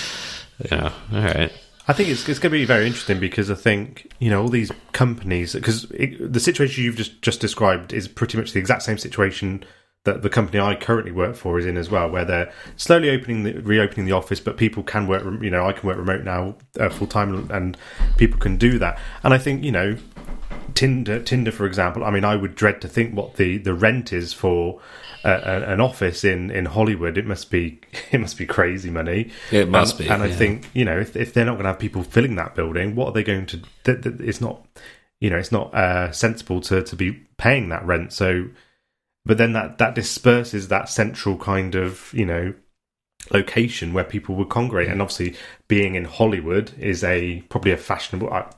yeah 0.71 0.91
all 1.13 1.21
right 1.21 1.51
I 1.89 1.93
think 1.93 2.09
it's, 2.09 2.29
it's 2.29 2.37
going 2.37 2.51
to 2.51 2.59
be 2.59 2.65
very 2.65 2.85
interesting 2.85 3.19
because 3.19 3.49
I 3.49 3.55
think 3.55 4.13
you 4.19 4.29
know 4.29 4.43
all 4.43 4.47
these 4.47 4.71
companies 4.93 5.53
because 5.53 5.87
the 5.89 6.39
situation 6.39 6.83
you've 6.83 6.97
just 6.97 7.19
just 7.23 7.41
described 7.41 7.93
is 7.93 8.07
pretty 8.07 8.37
much 8.37 8.53
the 8.53 8.59
exact 8.59 8.83
same 8.83 8.99
situation 8.99 9.65
that 10.03 10.21
the 10.21 10.29
company 10.29 10.59
I 10.59 10.75
currently 10.75 11.11
work 11.11 11.35
for 11.35 11.57
is 11.57 11.65
in 11.65 11.77
as 11.77 11.89
well, 11.89 12.07
where 12.07 12.23
they're 12.23 12.53
slowly 12.77 13.09
opening 13.09 13.41
the 13.41 13.53
reopening 13.53 14.05
the 14.05 14.11
office, 14.11 14.39
but 14.39 14.55
people 14.55 14.83
can 14.83 15.07
work. 15.07 15.23
You 15.41 15.49
know, 15.49 15.65
I 15.65 15.73
can 15.73 15.87
work 15.87 15.97
remote 15.97 16.23
now 16.23 16.57
uh, 16.79 16.89
full 16.89 17.07
time, 17.07 17.49
and 17.49 17.75
people 18.17 18.39
can 18.39 18.57
do 18.57 18.77
that. 18.77 18.99
And 19.23 19.33
I 19.33 19.39
think 19.39 19.63
you 19.63 19.71
know, 19.71 19.97
Tinder, 20.75 21.19
Tinder, 21.23 21.51
for 21.51 21.65
example. 21.65 22.03
I 22.03 22.11
mean, 22.11 22.23
I 22.23 22.35
would 22.35 22.53
dread 22.53 22.81
to 22.81 22.87
think 22.87 23.15
what 23.15 23.37
the 23.37 23.57
the 23.57 23.73
rent 23.73 24.13
is 24.13 24.31
for 24.31 24.79
a, 25.23 25.71
an 25.71 25.81
office 25.81 26.23
in, 26.23 26.51
in 26.51 26.65
Hollywood, 26.65 27.17
it 27.17 27.25
must 27.25 27.51
be 27.51 27.79
it 28.11 28.19
must 28.19 28.37
be 28.37 28.45
crazy 28.45 28.89
money. 28.89 29.31
It 29.51 29.69
must 29.69 29.97
be. 29.97 30.07
And 30.07 30.23
yeah. 30.23 30.29
I 30.29 30.31
think 30.31 30.69
you 30.73 30.85
know 30.85 30.97
if, 30.97 31.15
if 31.15 31.33
they're 31.33 31.45
not 31.45 31.53
going 31.53 31.63
to 31.63 31.69
have 31.69 31.79
people 31.79 32.03
filling 32.03 32.35
that 32.35 32.55
building, 32.55 32.95
what 32.95 33.07
are 33.07 33.13
they 33.13 33.23
going 33.23 33.45
to? 33.47 33.61
It's 33.85 34.41
not 34.41 34.65
you 35.19 35.29
know 35.29 35.37
it's 35.37 35.51
not 35.51 35.73
uh, 35.73 36.11
sensible 36.11 36.61
to 36.61 36.83
to 36.83 36.95
be 36.95 37.11
paying 37.37 37.69
that 37.69 37.85
rent. 37.85 38.13
So, 38.13 38.45
but 39.25 39.37
then 39.37 39.53
that 39.53 39.77
that 39.77 39.95
disperses 39.95 40.67
that 40.69 40.89
central 40.89 41.37
kind 41.37 41.75
of 41.75 42.11
you 42.13 42.25
know 42.25 42.53
location 43.33 43.93
where 43.93 44.05
people 44.05 44.35
would 44.35 44.49
congregate 44.49 44.91
and 44.91 45.01
obviously 45.01 45.35
being 45.67 45.95
in 45.95 46.05
hollywood 46.05 46.71
is 46.79 47.03
a 47.03 47.41
probably 47.49 47.71
a 47.71 47.77
fashionable 47.77 48.33
uh, 48.33 48.49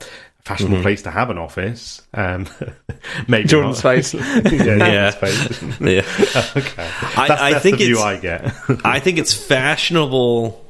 fashionable 0.44 0.76
mm-hmm. 0.76 0.82
place 0.82 1.02
to 1.02 1.10
have 1.10 1.30
an 1.30 1.38
office. 1.38 2.02
Um, 2.14 2.46
maybe 3.28 3.48
Jordan's 3.48 3.80
face. 3.80 4.14
yeah, 4.14 4.76
yeah. 4.76 5.10
Face. 5.10 5.62
yeah. 5.80 6.02
okay. 6.56 6.90
I, 7.16 7.28
that's, 7.28 7.42
I 7.42 7.52
that's 7.52 7.62
think 7.62 7.78
the 7.78 7.86
view 7.86 8.00
I 8.00 8.16
get. 8.16 8.52
I 8.84 9.00
think 9.00 9.18
it's 9.18 9.32
fashionable 9.32 10.61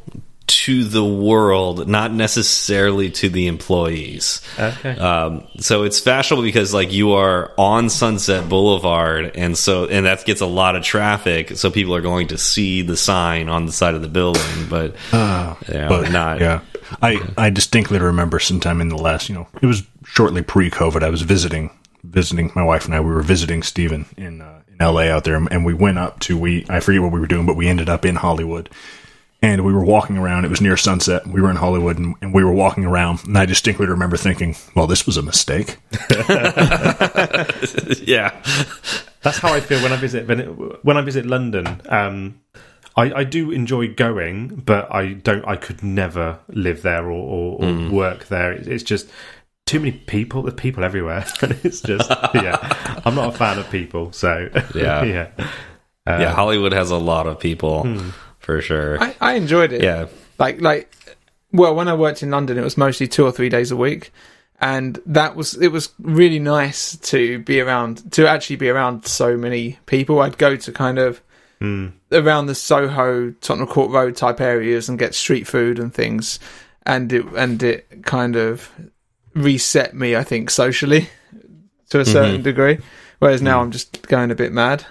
to 0.46 0.84
the 0.84 1.04
world, 1.04 1.88
not 1.88 2.12
necessarily 2.12 3.10
to 3.10 3.28
the 3.28 3.46
employees. 3.46 4.40
Okay. 4.58 4.96
Um, 4.96 5.46
so 5.58 5.84
it's 5.84 6.00
fashionable 6.00 6.42
because 6.42 6.72
like 6.74 6.92
you 6.92 7.12
are 7.12 7.52
on 7.58 7.90
Sunset 7.90 8.48
Boulevard, 8.48 9.32
and 9.36 9.56
so 9.56 9.86
and 9.86 10.06
that 10.06 10.24
gets 10.24 10.40
a 10.40 10.46
lot 10.46 10.76
of 10.76 10.82
traffic. 10.82 11.56
So 11.56 11.70
people 11.70 11.94
are 11.94 12.00
going 12.00 12.28
to 12.28 12.38
see 12.38 12.82
the 12.82 12.96
sign 12.96 13.48
on 13.48 13.66
the 13.66 13.72
side 13.72 13.94
of 13.94 14.02
the 14.02 14.08
building, 14.08 14.68
but, 14.68 14.94
uh, 15.12 15.54
you 15.68 15.74
know, 15.74 15.88
but 15.88 16.12
not. 16.12 16.40
Yeah. 16.40 16.60
I, 17.00 17.26
I 17.38 17.50
distinctly 17.50 17.98
remember 17.98 18.38
sometime 18.38 18.80
in 18.82 18.88
the 18.88 18.98
last, 18.98 19.28
you 19.28 19.34
know, 19.34 19.48
it 19.62 19.66
was 19.66 19.82
shortly 20.04 20.42
pre-COVID. 20.42 21.02
I 21.02 21.08
was 21.08 21.22
visiting 21.22 21.70
visiting 22.04 22.50
my 22.54 22.62
wife 22.62 22.84
and 22.84 22.94
I. 22.94 23.00
We 23.00 23.12
were 23.12 23.22
visiting 23.22 23.62
Stephen 23.62 24.06
in 24.16 24.40
uh, 24.40 24.60
in 24.68 24.76
L.A. 24.80 25.10
out 25.10 25.24
there, 25.24 25.36
and 25.36 25.64
we 25.64 25.74
went 25.74 25.98
up 25.98 26.20
to 26.20 26.36
we 26.36 26.66
I 26.68 26.80
forget 26.80 27.02
what 27.02 27.12
we 27.12 27.20
were 27.20 27.26
doing, 27.26 27.46
but 27.46 27.56
we 27.56 27.68
ended 27.68 27.88
up 27.88 28.04
in 28.04 28.16
Hollywood, 28.16 28.68
and 29.42 29.64
we 29.64 29.72
were 29.72 29.84
walking 29.84 30.16
around. 30.16 30.44
It 30.44 30.48
was 30.48 30.60
near 30.60 30.76
sunset. 30.76 31.26
We 31.26 31.42
were 31.42 31.50
in 31.50 31.56
Hollywood, 31.56 31.98
and, 31.98 32.14
and 32.22 32.32
we 32.32 32.44
were 32.44 32.52
walking 32.52 32.84
around. 32.84 33.24
And 33.26 33.36
I 33.36 33.44
distinctly 33.44 33.86
remember 33.86 34.16
thinking, 34.16 34.54
"Well, 34.74 34.86
this 34.86 35.04
was 35.04 35.16
a 35.16 35.22
mistake." 35.22 35.78
yeah. 38.02 38.40
That's 39.22 39.38
how 39.38 39.52
I 39.52 39.60
feel 39.60 39.82
when 39.82 39.92
I 39.92 39.96
visit 39.96 40.28
when, 40.28 40.40
when 40.82 40.96
I 40.96 41.02
visit 41.02 41.26
London. 41.26 41.80
Um, 41.88 42.40
I, 42.96 43.12
I 43.12 43.24
do 43.24 43.50
enjoy 43.50 43.94
going, 43.94 44.48
but 44.48 44.92
I 44.94 45.14
don't. 45.14 45.44
I 45.46 45.56
could 45.56 45.82
never 45.82 46.38
live 46.48 46.82
there 46.82 47.06
or, 47.06 47.10
or, 47.10 47.64
or 47.64 47.72
hmm. 47.72 47.90
work 47.90 48.26
there. 48.26 48.52
It- 48.52 48.68
It's 48.68 48.84
just 48.84 49.08
too 49.66 49.80
many 49.80 49.92
people. 49.92 50.42
There's 50.42 50.54
people 50.54 50.84
everywhere, 50.84 51.24
and 51.42 51.52
it's 51.64 51.80
just 51.80 52.08
yeah. 52.34 53.00
I'm 53.04 53.14
not 53.14 53.34
a 53.34 53.36
fan 53.36 53.58
of 53.58 53.68
people, 53.70 54.12
so 54.12 54.48
Yeah. 54.74 55.02
yeah. 55.04 55.28
Uh, 56.04 56.18
yeah, 56.20 56.32
Hollywood 56.32 56.72
has 56.72 56.90
a 56.90 56.96
lot 56.96 57.28
of 57.28 57.38
people 57.38 57.84
hmm. 57.84 58.10
For 58.42 58.60
sure. 58.60 59.02
I, 59.02 59.14
I 59.20 59.32
enjoyed 59.34 59.72
it. 59.72 59.82
yeah. 59.82 60.06
like 60.38 60.60
like 60.60 60.94
well 61.52 61.74
when 61.74 61.88
i 61.88 61.94
worked 61.94 62.22
in 62.22 62.30
london 62.30 62.58
it 62.58 62.64
was 62.64 62.76
mostly 62.76 63.06
two 63.08 63.24
or 63.24 63.32
three 63.32 63.48
days 63.48 63.70
a 63.70 63.76
week. 63.76 64.12
And 64.60 65.00
that 65.06 65.34
was 65.34 65.60
it 65.60 65.72
was 65.72 65.90
really 65.98 66.38
nice 66.38 66.96
to 66.96 67.40
be 67.40 67.60
around 67.60 68.12
to 68.12 68.28
actually 68.28 68.56
be 68.56 68.68
around 68.68 69.04
so 69.06 69.36
many 69.36 69.80
people. 69.86 70.20
I'd 70.20 70.38
go 70.38 70.54
to 70.54 70.70
kind 70.70 71.00
of 71.00 71.20
hmm. 71.58 71.88
around 72.12 72.46
the 72.46 72.54
soho 72.54 73.32
tottenham 73.40 73.66
court 73.66 73.90
road 73.90 74.14
type 74.14 74.40
areas 74.40 74.88
and 74.88 75.00
get 75.00 75.16
street 75.16 75.48
food 75.48 75.80
and 75.80 75.92
things. 75.92 76.38
And 76.86 77.12
it 77.12 77.26
and 77.34 77.60
it 77.60 78.04
kind 78.04 78.36
of 78.36 78.70
reset 79.34 79.94
me 79.94 80.14
i 80.14 80.22
think 80.22 80.50
socially 80.50 81.08
to 81.88 81.98
a 81.98 82.02
mm-hmm. 82.02 82.12
certain 82.12 82.42
degree. 82.42 82.78
Whereas 83.18 83.42
now 83.42 83.56
mm-hmm. 83.56 83.64
i'm 83.64 83.70
just 83.72 84.06
going 84.06 84.30
a 84.30 84.36
bit 84.36 84.52
mad 84.52 84.86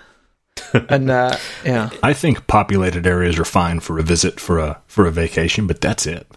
and 0.90 1.10
uh 1.10 1.38
yeah 1.66 1.90
I 2.04 2.14
think 2.14 2.48
populated 2.48 3.06
areas 3.06 3.38
are 3.40 3.46
fine 3.46 3.80
for 3.80 4.00
a 4.00 4.04
visit 4.04 4.40
for 4.40 4.60
a 4.60 4.82
for 4.88 5.06
a 5.06 5.12
vacation, 5.12 5.68
but 5.68 5.82
that's 5.82 6.06
it. 6.06 6.28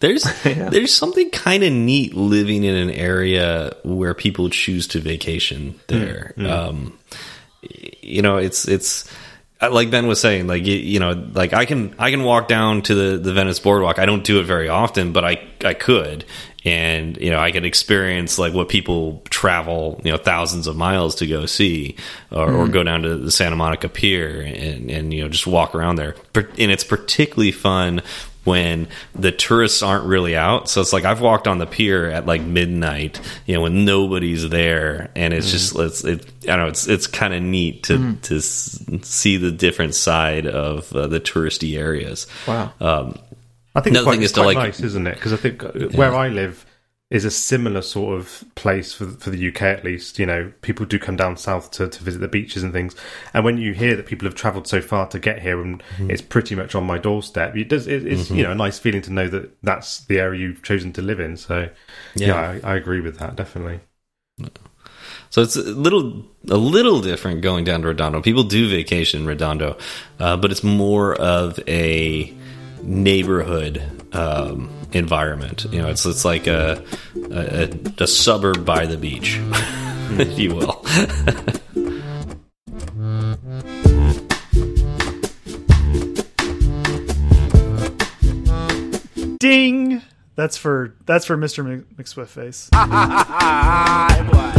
There's 0.00 0.24
there's 0.42 0.94
something 0.94 1.30
kind 1.30 1.62
of 1.62 1.72
neat 1.72 2.14
living 2.14 2.64
in 2.64 2.74
an 2.74 2.90
area 2.90 3.74
where 3.84 4.14
people 4.14 4.50
choose 4.50 4.86
to 4.88 5.00
vacation 5.00 5.78
there. 5.88 6.34
Um, 6.38 6.98
you 7.62 8.22
know, 8.22 8.36
it's 8.36 8.68
it's 8.68 9.10
uh, 9.60 9.70
like 9.70 9.90
Ben 9.90 10.06
was 10.06 10.20
saying, 10.20 10.46
like 10.46 10.66
you, 10.66 10.76
you 10.76 11.00
know, 11.00 11.12
like 11.32 11.52
I 11.52 11.64
can 11.64 11.94
I 11.98 12.10
can 12.10 12.22
walk 12.22 12.48
down 12.48 12.82
to 12.82 12.94
the 12.94 13.18
the 13.18 13.32
Venice 13.32 13.58
boardwalk. 13.58 13.98
I 13.98 14.06
don't 14.06 14.24
do 14.24 14.40
it 14.40 14.44
very 14.44 14.68
often, 14.68 15.12
but 15.12 15.24
I 15.24 15.42
I 15.64 15.74
could, 15.74 16.24
and 16.68 17.16
you 17.16 17.30
know, 17.30 17.38
I 17.38 17.50
can 17.50 17.64
experience 17.64 18.38
like 18.38 18.52
what 18.52 18.68
people 18.68 19.22
travel 19.30 20.00
you 20.04 20.12
know 20.12 20.18
thousands 20.18 20.66
of 20.66 20.76
miles 20.76 21.14
to 21.16 21.26
go 21.26 21.46
see, 21.46 21.96
or, 22.30 22.52
or 22.52 22.68
go 22.68 22.82
down 22.82 23.02
to 23.02 23.16
the 23.16 23.30
Santa 23.30 23.56
Monica 23.56 23.88
Pier 23.88 24.42
and 24.42 24.90
and 24.90 25.14
you 25.14 25.22
know 25.22 25.28
just 25.28 25.46
walk 25.46 25.74
around 25.74 25.96
there. 25.96 26.14
And 26.34 26.70
it's 26.70 26.84
particularly 26.84 27.52
fun 27.52 28.02
when 28.44 28.88
the 29.14 29.32
tourists 29.32 29.82
aren't 29.82 30.06
really 30.06 30.36
out. 30.36 30.68
So 30.68 30.80
it's 30.80 30.92
like 30.92 31.04
I've 31.04 31.20
walked 31.20 31.46
on 31.46 31.58
the 31.58 31.66
pier 31.66 32.10
at 32.10 32.26
like 32.26 32.42
midnight, 32.42 33.20
you 33.46 33.54
know, 33.54 33.62
when 33.62 33.84
nobody's 33.84 34.48
there, 34.48 35.10
and 35.16 35.34
it's 35.34 35.50
just 35.50 35.76
it's 35.76 36.04
it. 36.04 36.26
I 36.44 36.56
don't 36.56 36.58
know. 36.58 36.66
It's 36.68 36.86
it's 36.86 37.06
kind 37.06 37.32
of 37.32 37.42
neat 37.42 37.84
to 37.84 38.14
to 38.14 38.40
see 38.40 39.38
the 39.38 39.52
different 39.52 39.94
side 39.94 40.46
of 40.46 40.92
uh, 40.94 41.06
the 41.06 41.20
touristy 41.20 41.78
areas. 41.78 42.26
wow 42.46 42.72
Um, 42.80 43.18
I 43.78 43.80
think 43.80 43.96
it's 43.96 44.02
Another 44.02 44.04
quite, 44.04 44.14
thing 44.16 44.22
is 44.22 44.32
to, 44.32 44.42
like- 44.42 44.56
nice, 44.56 44.80
isn't 44.80 45.06
it? 45.06 45.14
Because 45.14 45.32
I 45.32 45.36
think 45.36 45.62
uh, 45.64 45.70
where 45.96 46.14
I 46.14 46.28
live 46.28 46.64
is 47.10 47.24
a 47.24 47.30
similar 47.30 47.80
sort 47.80 48.18
of 48.20 48.44
place 48.54 48.92
for 48.92 49.06
for 49.06 49.30
the 49.30 49.48
UK 49.48 49.62
at 49.62 49.82
least. 49.82 50.18
You 50.18 50.26
know, 50.26 50.52
people 50.60 50.84
do 50.84 50.98
come 50.98 51.16
down 51.16 51.38
south 51.38 51.70
to, 51.72 51.88
to 51.88 52.04
visit 52.04 52.18
the 52.18 52.28
beaches 52.28 52.62
and 52.62 52.70
things, 52.72 52.94
and 53.32 53.44
when 53.46 53.56
you 53.56 53.72
hear 53.72 53.96
that 53.96 54.04
people 54.04 54.26
have 54.26 54.34
travelled 54.34 54.66
so 54.66 54.82
far 54.82 55.06
to 55.08 55.18
get 55.18 55.40
here 55.40 55.60
and 55.62 55.82
Mm-hmm. 55.96 56.10
it's 56.10 56.20
pretty 56.20 56.54
much 56.54 56.74
on 56.74 56.84
my 56.84 56.98
doorstep, 56.98 57.56
it 57.56 57.68
does. 57.70 57.86
It, 57.86 58.06
it's 58.06 58.30
you 58.30 58.42
know 58.42 58.50
a 58.52 58.54
nice 58.54 58.78
feeling 58.78 59.00
to 59.02 59.12
know 59.12 59.26
that 59.28 59.56
that's 59.62 60.04
the 60.04 60.20
area 60.20 60.40
you've 60.40 60.62
chosen 60.62 60.92
to 60.94 61.02
live 61.02 61.18
in. 61.20 61.36
So 61.38 61.70
yeah, 62.14 62.26
Yeah. 62.26 62.60
I, 62.64 62.72
I 62.72 62.76
agree 62.76 63.00
with 63.00 63.18
that 63.20 63.36
definitely. 63.36 63.80
So 65.30 65.42
it's 65.42 65.56
a 65.56 65.62
little 65.62 66.24
a 66.50 66.56
little 66.56 67.00
different 67.00 67.40
going 67.42 67.64
down 67.64 67.82
to 67.82 67.88
Redondo. 67.88 68.20
People 68.22 68.44
do 68.44 68.68
vacation 68.68 69.20
in 69.22 69.26
Redondo, 69.26 69.76
uh, 70.18 70.36
but 70.36 70.50
it's 70.50 70.62
more 70.64 71.14
of 71.14 71.58
a 71.68 72.34
neighborhood 72.82 73.82
um, 74.12 74.70
environment. 74.92 75.66
You 75.70 75.82
know, 75.82 75.88
it's 75.88 76.06
it's 76.06 76.24
like 76.24 76.46
a 76.46 76.82
a, 77.30 77.68
a 77.98 78.06
suburb 78.06 78.64
by 78.64 78.86
the 78.86 78.96
beach, 78.96 79.38
if 80.18 80.38
you 80.38 80.54
will. 80.54 80.84
Ding. 89.38 90.02
That's 90.34 90.56
for 90.56 90.94
that's 91.04 91.26
for 91.26 91.36
Mr. 91.36 91.64
Mc- 91.64 91.96
McSwiftface. 91.96 92.68
Hi, 92.72 94.28
boy. 94.30 94.57